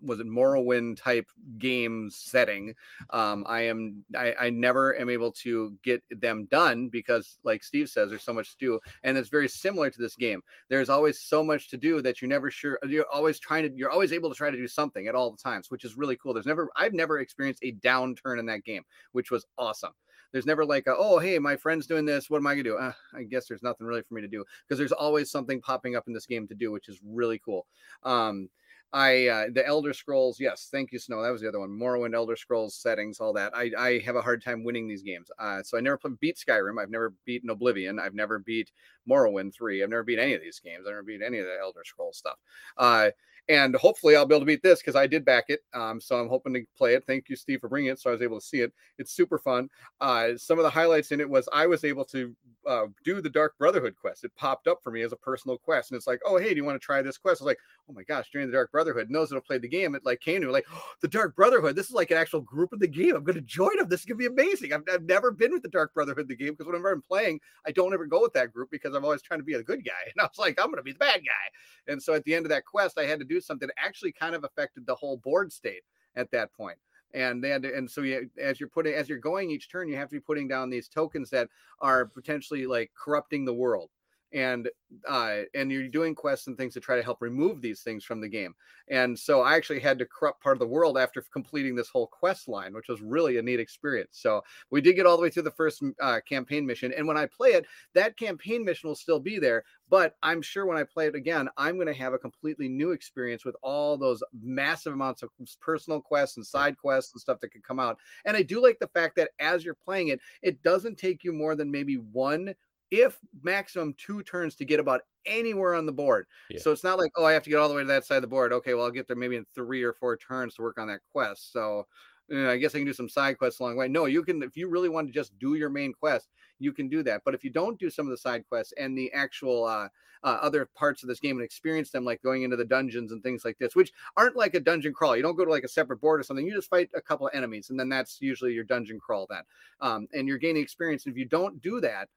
was 0.00 0.20
it 0.20 0.26
Morrowind 0.26 1.00
type 1.00 1.30
game 1.58 2.10
setting. 2.12 2.74
Um, 3.10 3.44
I 3.46 3.62
am 3.62 4.04
I, 4.16 4.34
I 4.38 4.50
never 4.50 4.98
am 4.98 5.08
able 5.08 5.32
to 5.32 5.76
get 5.82 6.02
them 6.10 6.46
done 6.50 6.88
because, 6.88 7.38
like 7.44 7.62
Steve 7.62 7.88
says, 7.88 8.10
there's 8.10 8.22
so 8.22 8.32
much 8.32 8.50
to 8.52 8.56
do, 8.58 8.80
and 9.02 9.16
it's 9.16 9.28
very 9.28 9.48
similar 9.48 9.90
to 9.90 10.00
this 10.00 10.16
game. 10.16 10.42
There's 10.68 10.88
always 10.88 11.20
so 11.20 11.42
much 11.42 11.70
to 11.70 11.76
do 11.76 12.02
that 12.02 12.20
you're 12.20 12.28
never 12.28 12.50
sure. 12.50 12.78
You're 12.86 13.06
always 13.12 13.38
trying 13.38 13.68
to. 13.68 13.76
You're 13.76 13.90
always 13.90 14.12
able 14.12 14.30
to 14.30 14.36
try 14.36 14.50
to 14.50 14.56
do 14.56 14.68
something 14.68 15.06
at 15.08 15.14
all 15.14 15.30
the 15.30 15.38
times, 15.38 15.70
which 15.70 15.84
is 15.84 15.96
really 15.96 16.16
cool. 16.16 16.34
There's 16.34 16.46
never 16.46 16.70
I've 16.76 16.94
never 16.94 17.18
experienced 17.20 17.62
a 17.62 17.72
downturn 17.72 18.38
in 18.38 18.46
that 18.46 18.64
game, 18.64 18.82
which 19.12 19.30
was 19.30 19.46
awesome. 19.56 19.92
There's 20.32 20.46
never 20.46 20.64
like, 20.64 20.86
a, 20.86 20.94
oh, 20.96 21.18
hey, 21.18 21.38
my 21.38 21.56
friend's 21.56 21.86
doing 21.86 22.04
this. 22.04 22.28
What 22.28 22.38
am 22.38 22.46
I 22.46 22.52
gonna 22.54 22.64
do? 22.64 22.76
Uh, 22.76 22.92
I 23.14 23.22
guess 23.22 23.46
there's 23.48 23.62
nothing 23.62 23.86
really 23.86 24.02
for 24.02 24.14
me 24.14 24.20
to 24.20 24.28
do 24.28 24.44
because 24.66 24.78
there's 24.78 24.92
always 24.92 25.30
something 25.30 25.60
popping 25.60 25.96
up 25.96 26.06
in 26.06 26.12
this 26.12 26.26
game 26.26 26.46
to 26.48 26.54
do, 26.54 26.70
which 26.70 26.88
is 26.88 27.00
really 27.02 27.38
cool. 27.38 27.66
Um, 28.02 28.50
I 28.92 29.26
uh, 29.26 29.46
the 29.52 29.66
Elder 29.66 29.92
Scrolls, 29.92 30.40
yes, 30.40 30.68
thank 30.72 30.92
you, 30.92 30.98
Snow. 30.98 31.22
That 31.22 31.30
was 31.30 31.42
the 31.42 31.48
other 31.48 31.60
one. 31.60 31.68
Morrowind, 31.68 32.14
Elder 32.14 32.36
Scrolls 32.36 32.74
settings, 32.74 33.20
all 33.20 33.34
that. 33.34 33.52
I, 33.54 33.70
I 33.78 33.98
have 33.98 34.16
a 34.16 34.22
hard 34.22 34.42
time 34.42 34.64
winning 34.64 34.88
these 34.88 35.02
games. 35.02 35.30
Uh, 35.38 35.62
so 35.62 35.76
I 35.76 35.80
never 35.80 35.98
played 35.98 36.18
beat 36.20 36.38
Skyrim. 36.38 36.80
I've 36.80 36.90
never 36.90 37.12
beaten 37.26 37.50
Oblivion. 37.50 37.98
I've 37.98 38.14
never 38.14 38.38
beat 38.38 38.70
Morrowind 39.08 39.54
three. 39.54 39.82
I've 39.82 39.90
never 39.90 40.04
beat 40.04 40.18
any 40.18 40.32
of 40.32 40.40
these 40.40 40.60
games. 40.60 40.84
I've 40.86 40.92
never 40.92 41.02
beat 41.02 41.20
any 41.22 41.38
of 41.38 41.44
the 41.46 41.58
Elder 41.60 41.82
Scrolls 41.84 42.16
stuff. 42.16 42.38
Uh, 42.78 43.10
and 43.48 43.74
hopefully 43.76 44.14
I'll 44.14 44.26
be 44.26 44.34
able 44.34 44.42
to 44.42 44.46
beat 44.46 44.62
this 44.62 44.80
because 44.80 44.96
I 44.96 45.06
did 45.06 45.24
back 45.24 45.44
it. 45.48 45.60
Um, 45.72 46.00
so 46.00 46.20
I'm 46.20 46.28
hoping 46.28 46.52
to 46.54 46.64
play 46.76 46.94
it. 46.94 47.04
Thank 47.06 47.28
you, 47.28 47.36
Steve, 47.36 47.60
for 47.60 47.68
bringing 47.68 47.90
it. 47.90 47.98
So 47.98 48.10
I 48.10 48.12
was 48.12 48.22
able 48.22 48.38
to 48.38 48.44
see 48.44 48.60
it. 48.60 48.72
It's 48.98 49.12
super 49.12 49.38
fun. 49.38 49.68
Uh, 50.00 50.30
some 50.36 50.58
of 50.58 50.64
the 50.64 50.70
highlights 50.70 51.12
in 51.12 51.20
it 51.20 51.28
was 51.28 51.48
I 51.52 51.66
was 51.66 51.84
able 51.84 52.04
to 52.06 52.34
uh, 52.66 52.86
do 53.04 53.22
the 53.22 53.30
Dark 53.30 53.56
Brotherhood 53.58 53.94
quest. 53.98 54.24
It 54.24 54.34
popped 54.36 54.66
up 54.66 54.80
for 54.82 54.90
me 54.90 55.02
as 55.02 55.12
a 55.12 55.16
personal 55.16 55.56
quest, 55.56 55.90
and 55.90 55.96
it's 55.96 56.06
like, 56.06 56.20
oh 56.26 56.36
hey, 56.36 56.50
do 56.50 56.56
you 56.56 56.64
want 56.64 56.80
to 56.80 56.84
try 56.84 57.00
this 57.00 57.16
quest? 57.16 57.40
I 57.40 57.44
was 57.44 57.46
like, 57.46 57.58
oh 57.88 57.94
my 57.94 58.02
gosh, 58.02 58.28
join 58.30 58.46
the 58.46 58.52
Dark 58.52 58.70
Brotherhood. 58.70 59.06
And 59.06 59.14
those 59.14 59.30
that 59.30 59.36
have 59.36 59.46
played 59.46 59.62
the 59.62 59.68
game, 59.68 59.94
it 59.94 60.04
like 60.04 60.20
came 60.20 60.40
to 60.40 60.46
me 60.46 60.52
like, 60.52 60.66
oh, 60.72 60.82
the 61.00 61.08
Dark 61.08 61.34
Brotherhood. 61.34 61.74
This 61.74 61.88
is 61.88 61.94
like 61.94 62.10
an 62.10 62.18
actual 62.18 62.42
group 62.42 62.72
of 62.72 62.80
the 62.80 62.88
game. 62.88 63.16
I'm 63.16 63.24
going 63.24 63.36
to 63.36 63.40
join 63.40 63.76
them. 63.76 63.88
This 63.88 64.00
is 64.00 64.06
going 64.06 64.18
to 64.18 64.30
be 64.30 64.42
amazing. 64.42 64.72
I've, 64.72 64.82
I've 64.92 65.04
never 65.04 65.30
been 65.30 65.52
with 65.52 65.62
the 65.62 65.68
Dark 65.68 65.94
Brotherhood 65.94 66.28
the 66.28 66.36
game 66.36 66.50
because 66.50 66.66
whenever 66.66 66.90
I'm 66.90 67.02
playing, 67.02 67.40
I 67.66 67.72
don't 67.72 67.94
ever 67.94 68.06
go 68.06 68.20
with 68.20 68.34
that 68.34 68.52
group 68.52 68.70
because 68.70 68.94
I'm 68.94 69.04
always 69.04 69.22
trying 69.22 69.40
to 69.40 69.44
be 69.44 69.54
a 69.54 69.62
good 69.62 69.84
guy. 69.84 69.92
And 70.18 70.22
I 70.22 70.24
was 70.24 70.38
like, 70.38 70.58
I'm 70.58 70.66
going 70.66 70.78
to 70.78 70.82
be 70.82 70.92
the 70.92 70.98
bad 70.98 71.20
guy. 71.20 71.92
And 71.92 72.02
so 72.02 72.12
at 72.14 72.24
the 72.24 72.34
end 72.34 72.44
of 72.44 72.50
that 72.50 72.64
quest, 72.64 72.98
I 72.98 73.04
had 73.04 73.18
to 73.20 73.24
do 73.24 73.37
something 73.46 73.68
actually 73.78 74.12
kind 74.12 74.34
of 74.34 74.44
affected 74.44 74.86
the 74.86 74.94
whole 74.94 75.16
board 75.18 75.52
state 75.52 75.82
at 76.16 76.30
that 76.32 76.52
point. 76.52 76.78
And 77.14 77.42
then 77.42 77.64
and 77.64 77.90
so 77.90 78.02
you, 78.02 78.28
as 78.38 78.60
you're 78.60 78.68
putting 78.68 78.94
as 78.94 79.08
you're 79.08 79.18
going 79.18 79.50
each 79.50 79.70
turn 79.70 79.88
you 79.88 79.96
have 79.96 80.10
to 80.10 80.16
be 80.16 80.20
putting 80.20 80.46
down 80.46 80.68
these 80.68 80.88
tokens 80.88 81.30
that 81.30 81.48
are 81.80 82.04
potentially 82.04 82.66
like 82.66 82.90
corrupting 82.94 83.46
the 83.46 83.54
world 83.54 83.88
and 84.32 84.68
uh, 85.06 85.40
and 85.54 85.70
you're 85.70 85.88
doing 85.88 86.14
quests 86.14 86.46
and 86.46 86.56
things 86.56 86.74
to 86.74 86.80
try 86.80 86.96
to 86.96 87.02
help 87.02 87.18
remove 87.20 87.60
these 87.60 87.82
things 87.82 88.04
from 88.04 88.20
the 88.20 88.28
game. 88.28 88.54
And 88.90 89.18
so 89.18 89.42
I 89.42 89.54
actually 89.54 89.80
had 89.80 89.98
to 89.98 90.06
corrupt 90.06 90.42
part 90.42 90.56
of 90.56 90.60
the 90.60 90.66
world 90.66 90.96
after 90.96 91.22
completing 91.32 91.74
this 91.74 91.90
whole 91.90 92.06
quest 92.06 92.48
line, 92.48 92.72
which 92.72 92.88
was 92.88 93.02
really 93.02 93.36
a 93.36 93.42
neat 93.42 93.60
experience. 93.60 94.18
So 94.20 94.42
we 94.70 94.80
did 94.80 94.94
get 94.94 95.04
all 95.04 95.16
the 95.16 95.22
way 95.22 95.30
through 95.30 95.42
the 95.42 95.50
first 95.50 95.82
uh, 96.00 96.20
campaign 96.26 96.66
mission, 96.66 96.92
and 96.96 97.06
when 97.06 97.18
I 97.18 97.26
play 97.26 97.50
it, 97.50 97.66
that 97.94 98.16
campaign 98.16 98.64
mission 98.64 98.88
will 98.88 98.96
still 98.96 99.20
be 99.20 99.38
there. 99.38 99.64
But 99.90 100.16
I'm 100.22 100.42
sure 100.42 100.66
when 100.66 100.76
I 100.76 100.84
play 100.84 101.06
it 101.06 101.14
again, 101.14 101.48
I'm 101.56 101.76
going 101.76 101.86
to 101.86 101.94
have 101.94 102.12
a 102.12 102.18
completely 102.18 102.68
new 102.68 102.90
experience 102.90 103.44
with 103.44 103.56
all 103.62 103.96
those 103.96 104.22
massive 104.42 104.92
amounts 104.92 105.22
of 105.22 105.30
personal 105.60 106.00
quests 106.00 106.36
and 106.36 106.46
side 106.46 106.76
quests 106.76 107.14
and 107.14 107.20
stuff 107.20 107.40
that 107.40 107.52
could 107.52 107.62
come 107.62 107.80
out. 107.80 107.98
And 108.26 108.36
I 108.36 108.42
do 108.42 108.62
like 108.62 108.78
the 108.78 108.88
fact 108.88 109.16
that 109.16 109.30
as 109.38 109.64
you're 109.64 109.74
playing 109.74 110.08
it, 110.08 110.20
it 110.42 110.62
doesn't 110.62 110.98
take 110.98 111.24
you 111.24 111.32
more 111.32 111.54
than 111.54 111.70
maybe 111.70 111.96
one 111.96 112.54
if 112.90 113.18
maximum 113.42 113.94
two 113.98 114.22
turns 114.22 114.54
to 114.56 114.64
get 114.64 114.80
about 114.80 115.02
anywhere 115.26 115.74
on 115.74 115.86
the 115.86 115.92
board. 115.92 116.26
Yeah. 116.50 116.60
So 116.60 116.72
it's 116.72 116.84
not 116.84 116.98
like, 116.98 117.12
oh, 117.16 117.24
I 117.24 117.32
have 117.32 117.42
to 117.44 117.50
get 117.50 117.58
all 117.58 117.68
the 117.68 117.74
way 117.74 117.82
to 117.82 117.88
that 117.88 118.06
side 118.06 118.16
of 118.16 118.22
the 118.22 118.28
board. 118.28 118.52
Okay, 118.52 118.74
well, 118.74 118.84
I'll 118.84 118.90
get 118.90 119.06
there 119.06 119.16
maybe 119.16 119.36
in 119.36 119.46
three 119.54 119.82
or 119.82 119.92
four 119.92 120.16
turns 120.16 120.54
to 120.54 120.62
work 120.62 120.78
on 120.78 120.88
that 120.88 121.00
quest. 121.12 121.52
So 121.52 121.86
you 122.28 122.42
know, 122.42 122.50
I 122.50 122.58
guess 122.58 122.74
I 122.74 122.78
can 122.78 122.86
do 122.86 122.92
some 122.92 123.08
side 123.08 123.38
quests 123.38 123.60
along 123.60 123.72
the 123.72 123.78
way. 123.78 123.88
No, 123.88 124.04
you 124.04 124.22
can, 124.22 124.42
if 124.42 124.56
you 124.56 124.68
really 124.68 124.88
want 124.88 125.08
to 125.08 125.12
just 125.12 125.38
do 125.38 125.54
your 125.54 125.70
main 125.70 125.92
quest, 125.92 126.28
you 126.58 126.72
can 126.72 126.88
do 126.88 127.02
that. 127.04 127.22
But 127.24 127.34
if 127.34 127.42
you 127.42 127.50
don't 127.50 127.78
do 127.78 127.88
some 127.88 128.06
of 128.06 128.10
the 128.10 128.18
side 128.18 128.44
quests 128.48 128.74
and 128.76 128.96
the 128.96 129.10
actual 129.12 129.64
uh, 129.64 129.88
uh, 130.24 130.38
other 130.42 130.68
parts 130.76 131.02
of 131.02 131.08
this 131.08 131.20
game 131.20 131.36
and 131.36 131.44
experience 131.44 131.90
them, 131.90 132.04
like 132.04 132.22
going 132.22 132.42
into 132.42 132.56
the 132.56 132.64
dungeons 132.64 133.12
and 133.12 133.22
things 133.22 133.44
like 133.44 133.56
this, 133.58 133.74
which 133.74 133.92
aren't 134.16 134.36
like 134.36 134.54
a 134.54 134.60
dungeon 134.60 134.92
crawl, 134.92 135.16
you 135.16 135.22
don't 135.22 135.36
go 135.36 135.44
to 135.44 135.50
like 135.50 135.64
a 135.64 135.68
separate 135.68 136.00
board 136.00 136.20
or 136.20 136.22
something. 136.22 136.46
You 136.46 136.54
just 136.54 136.68
fight 136.68 136.90
a 136.94 137.00
couple 137.00 137.26
of 137.26 137.34
enemies, 137.34 137.70
and 137.70 137.80
then 137.80 137.88
that's 137.88 138.20
usually 138.20 138.52
your 138.52 138.64
dungeon 138.64 138.98
crawl. 138.98 139.26
Then, 139.30 139.42
um, 139.80 140.06
and 140.12 140.28
you're 140.28 140.38
gaining 140.38 140.62
experience. 140.62 141.06
And 141.06 141.14
if 141.14 141.18
you 141.18 141.24
don't 141.24 141.62
do 141.62 141.80
that, 141.80 142.08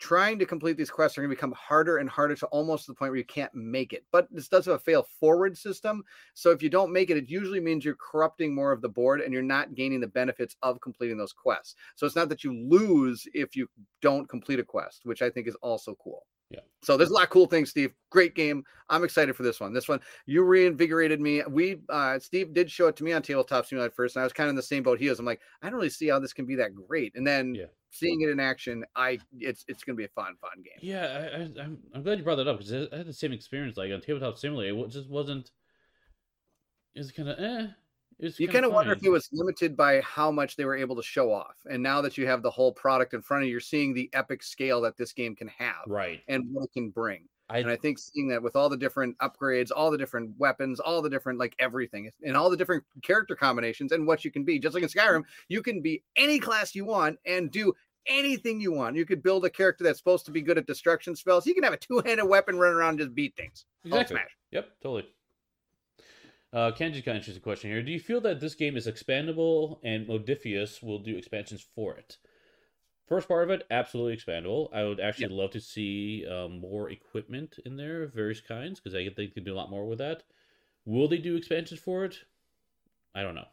trying 0.00 0.38
to 0.38 0.46
complete 0.46 0.76
these 0.76 0.90
quests 0.90 1.16
are 1.16 1.20
going 1.20 1.30
to 1.30 1.36
become 1.36 1.52
harder 1.52 1.98
and 1.98 2.08
harder 2.08 2.34
to 2.34 2.46
almost 2.46 2.86
the 2.86 2.94
point 2.94 3.10
where 3.10 3.18
you 3.18 3.24
can't 3.24 3.54
make 3.54 3.92
it. 3.92 4.04
But 4.10 4.26
this 4.30 4.48
does 4.48 4.66
have 4.66 4.76
a 4.76 4.78
fail 4.78 5.06
forward 5.20 5.56
system. 5.56 6.02
So 6.34 6.50
if 6.50 6.62
you 6.62 6.70
don't 6.70 6.92
make 6.92 7.10
it, 7.10 7.18
it 7.18 7.28
usually 7.28 7.60
means 7.60 7.84
you're 7.84 7.96
corrupting 7.96 8.54
more 8.54 8.72
of 8.72 8.80
the 8.80 8.88
board 8.88 9.20
and 9.20 9.32
you're 9.32 9.42
not 9.42 9.74
gaining 9.74 10.00
the 10.00 10.08
benefits 10.08 10.56
of 10.62 10.80
completing 10.80 11.18
those 11.18 11.34
quests. 11.34 11.76
So 11.94 12.06
it's 12.06 12.16
not 12.16 12.30
that 12.30 12.42
you 12.42 12.52
lose 12.52 13.28
if 13.34 13.54
you 13.54 13.68
don't 14.00 14.28
complete 14.28 14.58
a 14.58 14.64
quest, 14.64 15.02
which 15.04 15.22
I 15.22 15.28
think 15.28 15.46
is 15.46 15.56
also 15.56 15.94
cool. 16.02 16.26
Yeah. 16.50 16.60
So 16.82 16.96
there's 16.96 17.10
a 17.10 17.14
lot 17.14 17.24
of 17.24 17.30
cool 17.30 17.46
things, 17.46 17.70
Steve. 17.70 17.92
Great 18.10 18.34
game. 18.34 18.64
I'm 18.88 19.04
excited 19.04 19.36
for 19.36 19.44
this 19.44 19.60
one. 19.60 19.72
This 19.72 19.88
one, 19.88 20.00
you 20.26 20.42
reinvigorated 20.42 21.20
me. 21.20 21.42
We, 21.48 21.82
uh, 21.88 22.18
Steve 22.18 22.52
did 22.52 22.68
show 22.70 22.88
it 22.88 22.96
to 22.96 23.04
me 23.04 23.12
on 23.12 23.22
Tabletop 23.22 23.66
Simulator 23.66 23.94
first, 23.94 24.16
and 24.16 24.22
I 24.22 24.24
was 24.24 24.32
kind 24.32 24.48
of 24.48 24.50
in 24.50 24.56
the 24.56 24.62
same 24.62 24.82
boat 24.82 24.98
he 24.98 25.06
is. 25.06 25.20
I'm 25.20 25.26
like, 25.26 25.40
I 25.62 25.66
don't 25.66 25.76
really 25.76 25.90
see 25.90 26.08
how 26.08 26.18
this 26.18 26.32
can 26.32 26.46
be 26.46 26.56
that 26.56 26.74
great. 26.74 27.14
And 27.14 27.24
then 27.24 27.54
yeah. 27.54 27.66
Seeing 27.90 28.22
it 28.22 28.30
in 28.30 28.40
action, 28.40 28.84
I, 28.96 29.18
it's 29.38 29.64
it's 29.68 29.84
gonna 29.84 29.96
be 29.96 30.04
a 30.04 30.08
fun, 30.08 30.34
fun 30.40 30.62
game. 30.62 30.78
Yeah, 30.80 31.04
I, 31.06 31.36
I, 31.36 31.40
am 31.42 31.54
I'm, 31.60 31.78
I'm 31.94 32.02
glad 32.02 32.18
you 32.18 32.24
brought 32.24 32.36
that 32.36 32.48
up 32.48 32.58
because 32.58 32.88
I 32.92 32.96
had 32.96 33.06
the 33.06 33.12
same 33.12 33.32
experience. 33.32 33.76
Like 33.76 33.92
on 33.92 34.00
Tabletop 34.00 34.38
Simulator, 34.38 34.76
it 34.78 34.88
just 34.88 35.10
wasn't. 35.10 35.50
It 36.94 36.98
was 36.98 37.12
kind 37.12 37.28
of 37.28 37.38
eh 37.38 37.68
you 38.20 38.48
kind 38.48 38.64
of 38.64 38.72
wonder 38.72 38.92
if 38.92 39.02
it 39.02 39.08
was 39.08 39.28
limited 39.32 39.76
by 39.76 40.00
how 40.02 40.30
much 40.30 40.56
they 40.56 40.64
were 40.64 40.76
able 40.76 40.96
to 40.96 41.02
show 41.02 41.32
off. 41.32 41.56
And 41.70 41.82
now 41.82 42.00
that 42.02 42.18
you 42.18 42.26
have 42.26 42.42
the 42.42 42.50
whole 42.50 42.72
product 42.72 43.14
in 43.14 43.22
front 43.22 43.42
of 43.42 43.46
you, 43.46 43.52
you're 43.52 43.60
seeing 43.60 43.94
the 43.94 44.10
epic 44.12 44.42
scale 44.42 44.80
that 44.82 44.96
this 44.96 45.12
game 45.12 45.34
can 45.34 45.48
have, 45.48 45.86
right? 45.86 46.20
And 46.28 46.44
what 46.52 46.64
it 46.64 46.72
can 46.74 46.90
bring. 46.90 47.24
I, 47.50 47.58
and 47.58 47.68
I 47.68 47.76
think 47.76 47.98
seeing 47.98 48.28
that 48.28 48.42
with 48.42 48.54
all 48.54 48.68
the 48.68 48.76
different 48.76 49.18
upgrades, 49.18 49.70
all 49.74 49.90
the 49.90 49.98
different 49.98 50.38
weapons, 50.38 50.78
all 50.78 51.02
the 51.02 51.10
different 51.10 51.38
like 51.38 51.56
everything, 51.58 52.08
and 52.24 52.36
all 52.36 52.48
the 52.48 52.56
different 52.56 52.84
character 53.02 53.34
combinations 53.34 53.90
and 53.90 54.06
what 54.06 54.24
you 54.24 54.30
can 54.30 54.44
be, 54.44 54.58
just 54.60 54.74
like 54.74 54.84
in 54.84 54.88
Skyrim, 54.88 55.24
you 55.48 55.60
can 55.60 55.82
be 55.82 56.02
any 56.16 56.38
class 56.38 56.74
you 56.74 56.84
want 56.84 57.18
and 57.26 57.50
do 57.50 57.74
anything 58.06 58.60
you 58.60 58.72
want. 58.72 58.96
You 58.96 59.04
could 59.04 59.22
build 59.22 59.44
a 59.44 59.50
character 59.50 59.82
that's 59.82 59.98
supposed 59.98 60.24
to 60.26 60.30
be 60.30 60.42
good 60.42 60.58
at 60.58 60.66
destruction 60.66 61.16
spells. 61.16 61.46
You 61.46 61.54
can 61.54 61.64
have 61.64 61.72
a 61.72 61.76
two-handed 61.76 62.24
weapon 62.24 62.56
run 62.56 62.72
around 62.72 62.90
and 62.90 62.98
just 63.00 63.14
beat 63.14 63.34
things. 63.36 63.66
Exactly. 63.84 64.20
Yep, 64.52 64.68
totally. 64.82 65.06
Uh, 66.52 66.72
Kenji's 66.72 67.02
got 67.02 67.12
an 67.12 67.18
interesting 67.18 67.42
question 67.42 67.70
here. 67.70 67.82
Do 67.82 67.92
you 67.92 68.00
feel 68.00 68.20
that 68.22 68.40
this 68.40 68.54
game 68.54 68.76
is 68.76 68.86
expandable 68.86 69.78
and 69.84 70.06
Modiphius 70.06 70.82
will 70.82 70.98
do 70.98 71.16
expansions 71.16 71.64
for 71.74 71.96
it? 71.96 72.16
First 73.10 73.26
part 73.26 73.42
of 73.42 73.50
it, 73.50 73.66
absolutely 73.72 74.16
expandable. 74.16 74.72
I 74.72 74.84
would 74.84 75.00
actually 75.00 75.34
love 75.34 75.50
to 75.50 75.60
see 75.60 76.24
um, 76.30 76.60
more 76.60 76.90
equipment 76.90 77.58
in 77.66 77.76
there 77.76 78.04
of 78.04 78.14
various 78.14 78.40
kinds 78.40 78.78
because 78.78 78.94
I 78.94 79.02
think 79.02 79.16
they 79.16 79.26
can 79.26 79.42
do 79.42 79.52
a 79.52 79.56
lot 79.56 79.68
more 79.68 79.84
with 79.84 79.98
that. 79.98 80.22
Will 80.84 81.08
they 81.08 81.18
do 81.18 81.34
expansions 81.34 81.80
for 81.80 82.04
it? 82.04 82.20
I 83.12 83.22
don't 83.22 83.34
know. 83.34 83.48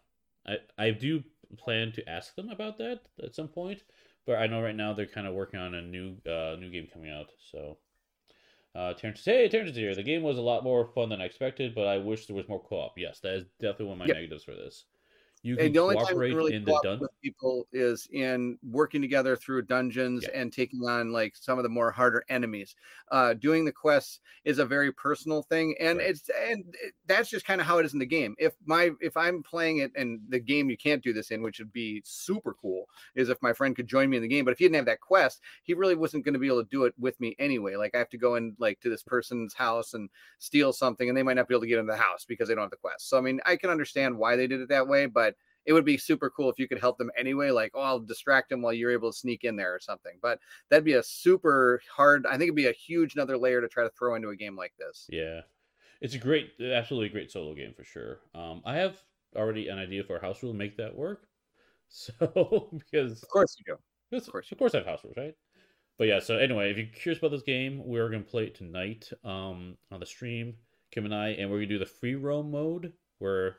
I, 0.45 0.57
I 0.77 0.91
do 0.91 1.23
plan 1.57 1.91
to 1.93 2.07
ask 2.07 2.35
them 2.35 2.49
about 2.49 2.77
that 2.77 2.99
at 3.23 3.33
some 3.33 3.47
point, 3.47 3.81
but 4.27 4.35
I 4.35 4.45
know 4.45 4.61
right 4.61 4.75
now 4.75 4.93
they're 4.93 5.07
kind 5.07 5.25
of 5.25 5.33
working 5.33 5.59
on 5.59 5.73
a 5.73 5.81
new 5.81 6.17
uh, 6.29 6.55
new 6.59 6.69
game 6.69 6.87
coming 6.93 7.09
out. 7.09 7.31
So 7.51 7.79
uh, 8.75 8.93
Terrence, 8.93 9.25
hey, 9.25 9.49
Terrence 9.49 9.75
here. 9.75 9.95
The 9.95 10.03
game 10.03 10.21
was 10.21 10.37
a 10.37 10.41
lot 10.41 10.63
more 10.63 10.85
fun 10.85 11.09
than 11.09 11.19
I 11.19 11.25
expected, 11.25 11.73
but 11.73 11.87
I 11.87 11.97
wish 11.97 12.27
there 12.27 12.35
was 12.35 12.47
more 12.47 12.61
co-op. 12.61 12.93
Yes, 12.95 13.21
that 13.21 13.33
is 13.33 13.45
definitely 13.59 13.87
one 13.87 13.93
of 13.93 13.99
my 13.99 14.05
yep. 14.05 14.17
negatives 14.17 14.43
for 14.43 14.53
this. 14.53 14.85
You 15.47 15.55
can 15.55 15.67
and 15.67 15.75
the 15.75 15.79
only 15.79 15.95
time 15.95 16.07
can 16.07 16.17
really 16.17 16.55
in 16.55 16.65
the 16.65 16.79
dun. 16.83 16.99
with 16.99 17.11
people 17.23 17.67
is 17.71 18.07
in 18.11 18.59
working 18.63 19.01
together 19.01 19.35
through 19.37 19.61
dungeons 19.63 20.23
Yeah. 20.23 20.41
and 20.41 20.51
taking 20.51 20.81
on 20.87 21.11
like 21.13 21.35
some 21.37 21.57
of 21.57 21.63
the 21.63 21.69
more 21.69 21.89
harder 21.91 22.25
enemies. 22.27 22.75
Uh, 23.11 23.33
doing 23.33 23.63
the 23.63 23.71
quests 23.71 24.19
is 24.43 24.59
a 24.59 24.65
very 24.65 24.91
personal 24.91 25.41
thing, 25.43 25.75
and 25.79 25.99
Right. 25.99 26.09
it's 26.09 26.29
and 26.29 26.75
it- 26.81 26.93
that's 27.05 27.29
just 27.29 27.45
kind 27.45 27.61
of 27.61 27.67
how 27.67 27.77
it 27.77 27.85
is 27.85 27.93
in 27.93 27.99
the 27.99 28.05
game. 28.05 28.35
If 28.37 28.55
my 28.65 28.91
if 28.99 29.15
I'm 29.15 29.41
playing 29.41 29.77
it 29.77 29.91
and 29.95 30.19
the 30.27 30.39
game 30.39 30.69
you 30.69 30.75
can't 30.75 31.01
do 31.01 31.13
this 31.13 31.31
in, 31.31 31.41
which 31.41 31.59
would 31.59 31.71
be 31.71 32.01
super 32.05 32.53
cool, 32.53 32.89
is 33.15 33.29
if 33.29 33.41
my 33.41 33.53
friend 33.53 33.73
could 33.75 33.87
join 33.87 34.09
me 34.09 34.17
in 34.17 34.23
the 34.23 34.27
game. 34.27 34.43
But 34.43 34.51
if 34.51 34.57
he 34.59 34.65
didn't 34.65 34.75
have 34.75 34.85
that 34.87 34.99
quest, 34.99 35.41
he 35.63 35.73
really 35.73 35.95
wasn't 35.95 36.25
going 36.25 36.33
to 36.33 36.39
be 36.39 36.47
able 36.47 36.63
to 36.63 36.69
do 36.69 36.83
it 36.83 36.93
with 36.99 37.17
me 37.21 37.35
anyway. 37.39 37.77
Like 37.77 37.95
I 37.95 37.99
have 37.99 38.09
to 38.09 38.17
go 38.17 38.35
in 38.35 38.55
like 38.59 38.81
to 38.81 38.89
this 38.89 39.03
person's 39.03 39.53
house 39.53 39.93
and 39.93 40.09
steal 40.39 40.73
something, 40.73 41.07
and 41.07 41.17
they 41.17 41.23
might 41.23 41.35
not 41.35 41.47
be 41.47 41.53
able 41.55 41.61
to 41.61 41.67
get 41.67 41.79
into 41.79 41.93
the 41.93 41.97
house 41.97 42.25
because 42.25 42.49
they 42.49 42.55
don't 42.55 42.63
have 42.63 42.71
the 42.71 42.75
quest. 42.77 43.07
So 43.09 43.17
I 43.17 43.21
mean, 43.21 43.39
I 43.45 43.55
can 43.55 43.69
understand 43.69 44.17
why 44.17 44.35
they 44.35 44.47
did 44.47 44.59
it 44.59 44.67
that 44.69 44.87
way, 44.89 45.05
but 45.05 45.36
it 45.68 45.74
would 45.74 45.86
be 45.86 45.97
super 45.97 46.30
cool 46.30 46.49
if 46.49 46.57
you 46.57 46.68
could 46.68 46.80
help 46.80 46.97
them 46.97 47.11
anyway. 47.18 47.51
Like, 47.51 47.72
oh, 47.76 47.82
I'll 47.82 47.99
distract 47.99 48.49
them 48.49 48.61
while 48.61 48.74
you're 48.74 48.91
able 48.91 49.11
to 49.11 49.18
sneak 49.18 49.43
in 49.43 49.57
there 49.57 49.76
or 49.76 49.80
something. 49.80 50.18
But 50.22 50.39
that'd 50.70 50.86
be 50.86 50.93
a 50.93 51.03
super 51.03 51.82
hard. 51.93 52.26
I 52.26 52.32
think 52.32 52.43
it'd 52.43 52.55
be 52.55 52.68
a 52.68 52.72
huge 52.72 53.13
another 53.15 53.38
layer 53.38 53.59
to 53.59 53.68
try 53.68 53.84
to 53.84 53.91
throw 53.91 54.15
into 54.15 54.30
a 54.30 54.36
game 54.36 54.55
like 54.55 54.74
this. 54.80 55.05
Yeah, 55.09 55.41
it's 56.01 56.15
a 56.15 56.20
great, 56.20 56.53
absolutely 56.59 57.09
great 57.09 57.32
solo 57.32 57.53
game 57.53 57.74
for 57.76 57.84
sure. 57.84 58.22
Um, 58.34 58.61
I 58.65 58.78
have 58.78 58.97
already 59.36 59.68
an 59.68 59.78
idea 59.78 60.03
for 60.03 60.15
a 60.15 60.22
house 60.22 60.41
rule 60.41 60.53
to 60.53 60.57
make 60.57 60.78
that 60.78 60.95
work. 60.95 61.28
So 61.89 62.70
because 62.74 63.24
Of 63.24 63.30
course 63.30 63.55
you 63.57 63.63
do. 63.65 63.80
Yes, 64.11 64.28
of 64.28 64.34
course 64.34 64.49
course, 64.49 64.51
of 64.51 64.57
course, 64.57 64.76
I 64.76 64.80
have 64.80 64.88
house 64.88 65.03
rules, 65.05 65.15
right? 65.15 65.34
But 65.97 66.07
yeah, 66.07 66.20
so 66.20 66.38
anyway, 66.38 66.70
if 66.70 66.78
you're 66.78 66.88
curious 66.88 67.20
about 67.20 67.32
this 67.32 67.43
game, 67.43 67.82
we're 67.86 68.09
gonna 68.09 68.24
play 68.24 68.43
it 68.45 68.55
tonight 68.55 69.09
um, 69.24 69.78
on 69.89 70.01
the 70.01 70.05
stream, 70.05 70.55
Kim 70.91 71.05
and 71.05 71.15
I, 71.15 71.30
and 71.30 71.49
we're 71.49 71.57
gonna 71.57 71.68
do 71.68 71.80
the 71.80 71.86
free 71.86 72.15
roam 72.15 72.51
mode 72.51 72.93
where 73.20 73.57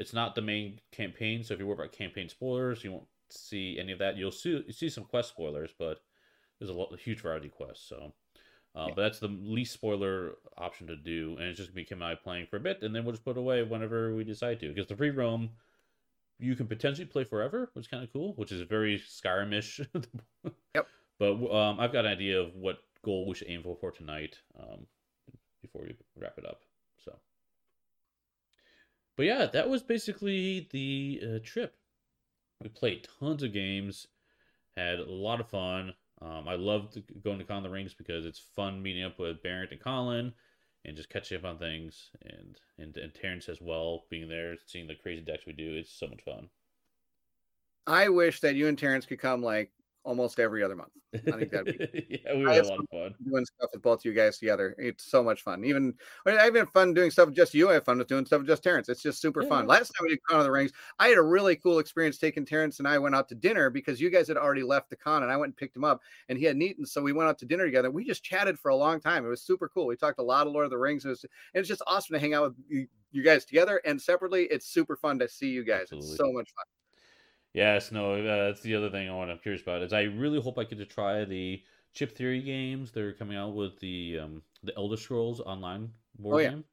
it's 0.00 0.12
not 0.12 0.34
the 0.34 0.42
main 0.42 0.80
campaign. 0.92 1.44
So 1.44 1.54
if 1.54 1.60
you 1.60 1.66
worry 1.66 1.74
about 1.74 1.92
campaign 1.92 2.28
spoilers, 2.28 2.82
you 2.82 2.92
won't 2.92 3.06
see 3.28 3.78
any 3.78 3.92
of 3.92 3.98
that. 3.98 4.16
You'll 4.16 4.30
see 4.30 4.62
you 4.66 4.72
see 4.72 4.88
some 4.88 5.04
quest 5.04 5.28
spoilers, 5.28 5.70
but 5.78 6.00
there's 6.58 6.70
a, 6.70 6.74
lot, 6.74 6.92
a 6.92 6.96
huge 6.96 7.20
variety 7.20 7.48
of 7.48 7.54
quests. 7.54 7.86
So, 7.88 8.12
uh, 8.74 8.86
Yeah. 8.88 8.94
but 8.94 9.02
that's 9.02 9.18
the 9.18 9.28
least 9.28 9.72
spoiler 9.74 10.36
option 10.56 10.86
to 10.88 10.96
do, 10.96 11.36
and 11.38 11.48
it's 11.48 11.58
just 11.58 11.70
gonna 11.70 11.76
be 11.76 11.84
Kim 11.84 12.02
and 12.02 12.10
I 12.10 12.14
playing 12.14 12.46
for 12.46 12.56
a 12.56 12.60
bit, 12.60 12.82
and 12.82 12.94
then 12.94 13.04
we'll 13.04 13.12
just 13.12 13.24
put 13.24 13.36
it 13.36 13.40
away 13.40 13.62
whenever 13.62 14.14
we 14.14 14.24
decide 14.24 14.58
to. 14.60 14.68
Because 14.68 14.86
the 14.88 14.96
free 14.96 15.10
roam 15.10 15.50
you 16.38 16.56
can 16.56 16.66
potentially 16.66 17.04
play 17.06 17.22
forever, 17.24 17.68
which 17.74 17.84
is 17.84 17.88
kind 17.88 18.02
of 18.02 18.10
cool, 18.12 18.32
which 18.36 18.50
is 18.50 18.62
very 18.62 18.98
Skyrim-ish. 18.98 19.80
Yep. 20.74 20.86
But 21.18 21.32
um, 21.54 21.78
I've 21.78 21.92
got 21.92 22.06
an 22.06 22.12
idea 22.12 22.40
of 22.40 22.54
what 22.54 22.78
goal 23.04 23.26
we 23.26 23.34
should 23.34 23.50
aim 23.50 23.62
for 23.62 23.76
for 23.76 23.90
tonight 23.90 24.38
um, 24.58 24.86
before 25.60 25.82
we 25.82 25.94
wrap 26.16 26.38
it 26.38 26.46
up. 26.46 26.62
So, 27.04 27.14
but 29.20 29.26
yeah, 29.26 29.44
that 29.44 29.68
was 29.68 29.82
basically 29.82 30.66
the 30.70 31.20
uh, 31.22 31.38
trip. 31.44 31.74
We 32.62 32.70
played 32.70 33.06
tons 33.20 33.42
of 33.42 33.52
games, 33.52 34.06
had 34.78 34.98
a 34.98 35.04
lot 35.04 35.42
of 35.42 35.50
fun. 35.50 35.92
Um, 36.22 36.48
I 36.48 36.54
loved 36.54 37.02
going 37.22 37.38
to 37.38 37.44
Con 37.44 37.62
the 37.62 37.68
Rings 37.68 37.92
because 37.92 38.24
it's 38.24 38.38
fun 38.56 38.82
meeting 38.82 39.04
up 39.04 39.18
with 39.18 39.42
Barrett 39.42 39.72
and 39.72 39.80
Colin 39.80 40.32
and 40.86 40.96
just 40.96 41.10
catching 41.10 41.36
up 41.36 41.44
on 41.44 41.58
things 41.58 42.08
and, 42.22 42.58
and 42.78 42.96
and 42.96 43.12
Terrence 43.12 43.50
as 43.50 43.60
well 43.60 44.04
being 44.08 44.26
there 44.26 44.56
seeing 44.64 44.86
the 44.86 44.94
crazy 44.94 45.20
decks 45.20 45.44
we 45.44 45.52
do 45.52 45.74
it's 45.76 45.92
so 45.92 46.06
much 46.06 46.22
fun 46.22 46.48
I 47.86 48.08
wish 48.08 48.40
that 48.40 48.54
you 48.54 48.68
and 48.68 48.78
Terrence 48.78 49.04
could 49.04 49.20
come 49.20 49.42
like 49.42 49.70
almost 50.04 50.40
every 50.40 50.62
other 50.62 50.76
month. 50.76 50.90
I 51.14 51.18
think 51.18 51.50
that'd 51.50 51.66
be 51.66 52.20
yeah 52.24 52.34
we 52.34 52.44
had 52.44 52.64
a 52.64 52.68
lot 52.68 52.80
of 52.80 52.88
fun 52.90 53.14
doing 53.28 53.44
stuff 53.44 53.70
with 53.72 53.82
both 53.82 54.04
you 54.04 54.12
guys 54.12 54.38
together. 54.38 54.74
It's 54.78 55.04
so 55.04 55.22
much 55.22 55.42
fun. 55.42 55.64
Even 55.64 55.94
I 56.26 56.30
mean, 56.30 56.40
I've 56.40 56.54
had 56.54 56.68
fun 56.70 56.94
doing 56.94 57.10
stuff 57.10 57.26
with 57.26 57.36
just 57.36 57.54
you. 57.54 57.68
I 57.68 57.74
have 57.74 57.84
fun 57.84 57.98
with 57.98 58.08
doing 58.08 58.24
stuff 58.24 58.38
with 58.38 58.48
just 58.48 58.62
Terrence. 58.62 58.88
It's 58.88 59.02
just 59.02 59.20
super 59.20 59.42
fun. 59.42 59.66
Last 59.66 59.88
time 59.88 60.04
we 60.04 60.10
did 60.10 60.20
Con 60.28 60.38
of 60.38 60.44
the 60.44 60.50
Rings, 60.50 60.72
I 60.98 61.08
had 61.08 61.18
a 61.18 61.22
really 61.22 61.56
cool 61.56 61.78
experience 61.78 62.18
taking 62.18 62.46
Terrence 62.46 62.78
and 62.78 62.88
I 62.88 62.98
went 62.98 63.14
out 63.14 63.28
to 63.28 63.34
dinner 63.34 63.70
because 63.70 64.00
you 64.00 64.10
guys 64.10 64.28
had 64.28 64.36
already 64.36 64.62
left 64.62 64.90
the 64.90 64.96
con 64.96 65.22
and 65.22 65.30
I 65.30 65.36
went 65.36 65.50
and 65.50 65.56
picked 65.56 65.76
him 65.76 65.84
up 65.84 66.00
and 66.28 66.38
he 66.38 66.44
hadn't 66.44 66.62
eaten. 66.62 66.86
So 66.86 67.02
we 67.02 67.12
went 67.12 67.28
out 67.28 67.38
to 67.40 67.46
dinner 67.46 67.64
together. 67.64 67.90
We 67.90 68.04
just 68.04 68.24
chatted 68.24 68.58
for 68.58 68.70
a 68.70 68.76
long 68.76 69.00
time. 69.00 69.24
It 69.24 69.28
was 69.28 69.42
super 69.42 69.68
cool. 69.68 69.86
We 69.86 69.96
talked 69.96 70.18
a 70.18 70.22
lot 70.22 70.46
of 70.46 70.52
Lord 70.52 70.64
of 70.64 70.70
the 70.70 70.78
Rings. 70.78 71.04
It 71.04 71.08
was, 71.08 71.24
and 71.24 71.60
it's 71.60 71.68
just 71.68 71.82
awesome 71.86 72.14
to 72.14 72.20
hang 72.20 72.34
out 72.34 72.44
with 72.44 72.54
you, 72.68 72.86
you 73.12 73.22
guys 73.22 73.44
together 73.44 73.80
and 73.84 74.00
separately. 74.00 74.44
It's 74.44 74.66
super 74.66 74.96
fun 74.96 75.18
to 75.18 75.28
see 75.28 75.48
you 75.48 75.64
guys. 75.64 75.82
Absolutely. 75.92 76.08
It's 76.08 76.16
so 76.16 76.32
much 76.32 76.50
fun. 76.54 76.64
Yes 77.52 77.90
no 77.92 78.14
uh, 78.14 78.46
that's 78.46 78.60
the 78.62 78.74
other 78.74 78.90
thing 78.90 79.08
I 79.08 79.14
want 79.14 79.30
I'm 79.30 79.38
curious 79.38 79.62
about 79.62 79.82
is 79.82 79.92
I 79.92 80.02
really 80.02 80.40
hope 80.40 80.58
I 80.58 80.64
get 80.64 80.78
to 80.78 80.86
try 80.86 81.24
the 81.24 81.62
Chip 81.92 82.16
Theory 82.16 82.42
games 82.42 82.92
they're 82.92 83.12
coming 83.12 83.36
out 83.36 83.54
with 83.54 83.78
the 83.80 84.18
um, 84.20 84.42
the 84.62 84.76
Elder 84.76 84.96
Scrolls 84.96 85.40
online 85.40 85.90
board 86.18 86.36
Oh, 86.36 86.38
yeah. 86.38 86.50
game 86.50 86.64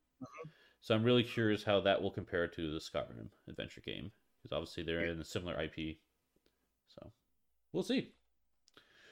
so 0.81 0.95
I'm 0.95 1.03
really 1.03 1.23
curious 1.23 1.63
how 1.63 1.81
that 1.81 2.01
will 2.01 2.11
compare 2.11 2.47
to 2.47 2.73
the 2.73 2.79
Skyrim 2.79 3.29
adventure 3.47 3.81
game 3.81 4.11
because 4.41 4.55
obviously 4.55 4.83
they're 4.83 5.05
Yeah. 5.05 5.11
in 5.11 5.19
a 5.19 5.25
similar 5.25 5.59
IP 5.59 5.99
so 6.87 7.11
we'll 7.73 7.83
see 7.83 8.11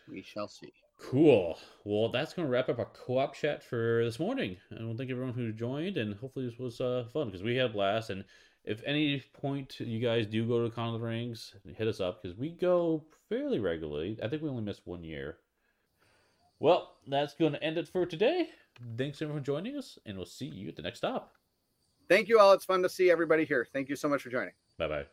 We 0.08 0.24
shall 0.24 0.48
see. 0.48 0.74
Cool. 0.98 1.58
Well, 1.84 2.10
that's 2.10 2.34
going 2.34 2.48
to 2.48 2.52
wrap 2.52 2.70
up 2.70 2.80
our 2.80 2.86
co-op 2.86 3.34
chat 3.36 3.64
for 3.64 4.04
this 4.04 4.20
morning. 4.20 4.58
And 4.70 4.80
I 4.80 4.84
want 4.84 4.98
to 4.98 5.02
thank 5.02 5.12
everyone 5.12 5.34
who 5.34 5.52
joined, 5.54 5.98
and 5.98 6.16
hopefully 6.16 6.48
this 6.48 6.58
was 6.58 6.82
uh, 6.82 7.06
fun 7.14 7.28
because 7.28 7.44
we 7.44 7.56
had 7.56 7.70
a 7.72 7.74
blast. 7.74 8.10
And 8.10 8.24
if 8.66 8.82
any 8.86 9.24
point 9.34 9.80
you 9.80 10.00
guys 10.00 10.26
do 10.26 10.46
go 10.48 10.64
to 10.64 10.70
the 10.70 10.76
Con 10.76 10.94
of 10.94 11.00
the 11.00 11.06
Rings, 11.06 11.54
hit 11.78 11.88
us 11.88 12.00
up 12.00 12.22
because 12.22 12.38
we 12.38 12.50
go 12.50 13.04
fairly 13.30 13.60
regularly. 13.60 14.18
I 14.24 14.28
think 14.28 14.42
we 14.42 14.50
only 14.50 14.64
missed 14.64 14.82
one 14.86 15.04
year. 15.04 15.38
Well, 16.60 16.94
that's 17.08 17.36
going 17.36 17.54
to 17.54 17.64
end 17.64 17.78
it 17.78 17.88
for 17.88 18.06
today. 18.06 18.50
Thanks 18.98 19.22
everyone 19.22 19.42
for 19.42 19.46
joining 19.46 19.78
us, 19.78 20.00
and 20.06 20.18
we'll 20.18 20.26
see 20.26 20.48
you 20.48 20.68
at 20.68 20.76
the 20.76 20.82
next 20.82 21.00
stop. 21.00 21.34
Thank 22.10 22.28
you 22.28 22.40
all. 22.40 22.54
It's 22.54 22.66
fun 22.66 22.82
to 22.84 22.90
see 22.90 23.12
everybody 23.12 23.46
here. 23.46 23.68
Thank 23.72 23.90
you 23.90 23.96
so 23.96 24.08
much 24.08 24.22
for 24.22 24.30
joining. 24.30 24.54
Bye 24.78 24.88
bye. 24.88 25.06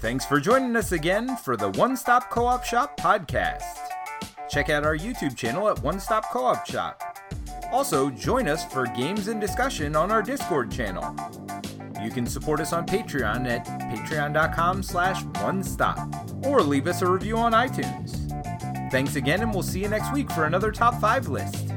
Thanks 0.00 0.24
for 0.24 0.40
joining 0.40 0.74
us 0.74 0.92
again 0.92 1.36
for 1.36 1.56
the 1.56 1.70
One 1.70 1.96
Stop 1.96 2.30
Co 2.30 2.46
op 2.46 2.64
Shop 2.64 2.98
podcast. 2.98 3.62
Check 4.48 4.68
out 4.68 4.84
our 4.84 4.96
YouTube 4.96 5.36
channel 5.36 5.68
at 5.68 5.80
One 5.82 6.00
Stop 6.00 6.30
Co 6.30 6.44
op 6.44 6.66
Shop. 6.66 7.11
Also, 7.72 8.10
join 8.10 8.48
us 8.48 8.70
for 8.70 8.86
games 8.86 9.28
and 9.28 9.40
discussion 9.40 9.96
on 9.96 10.12
our 10.12 10.22
Discord 10.22 10.70
channel. 10.70 11.16
You 12.02 12.10
can 12.10 12.26
support 12.26 12.60
us 12.60 12.72
on 12.72 12.84
Patreon 12.84 13.48
at 13.48 13.64
patreon.com 13.90 14.82
slash 14.82 15.24
one 15.42 15.62
stop 15.62 15.98
or 16.44 16.60
leave 16.60 16.86
us 16.86 17.00
a 17.00 17.10
review 17.10 17.38
on 17.38 17.52
iTunes. 17.52 18.18
Thanks 18.90 19.16
again, 19.16 19.40
and 19.40 19.54
we'll 19.54 19.62
see 19.62 19.80
you 19.80 19.88
next 19.88 20.12
week 20.12 20.30
for 20.32 20.44
another 20.44 20.70
top 20.70 21.00
five 21.00 21.28
list. 21.28 21.71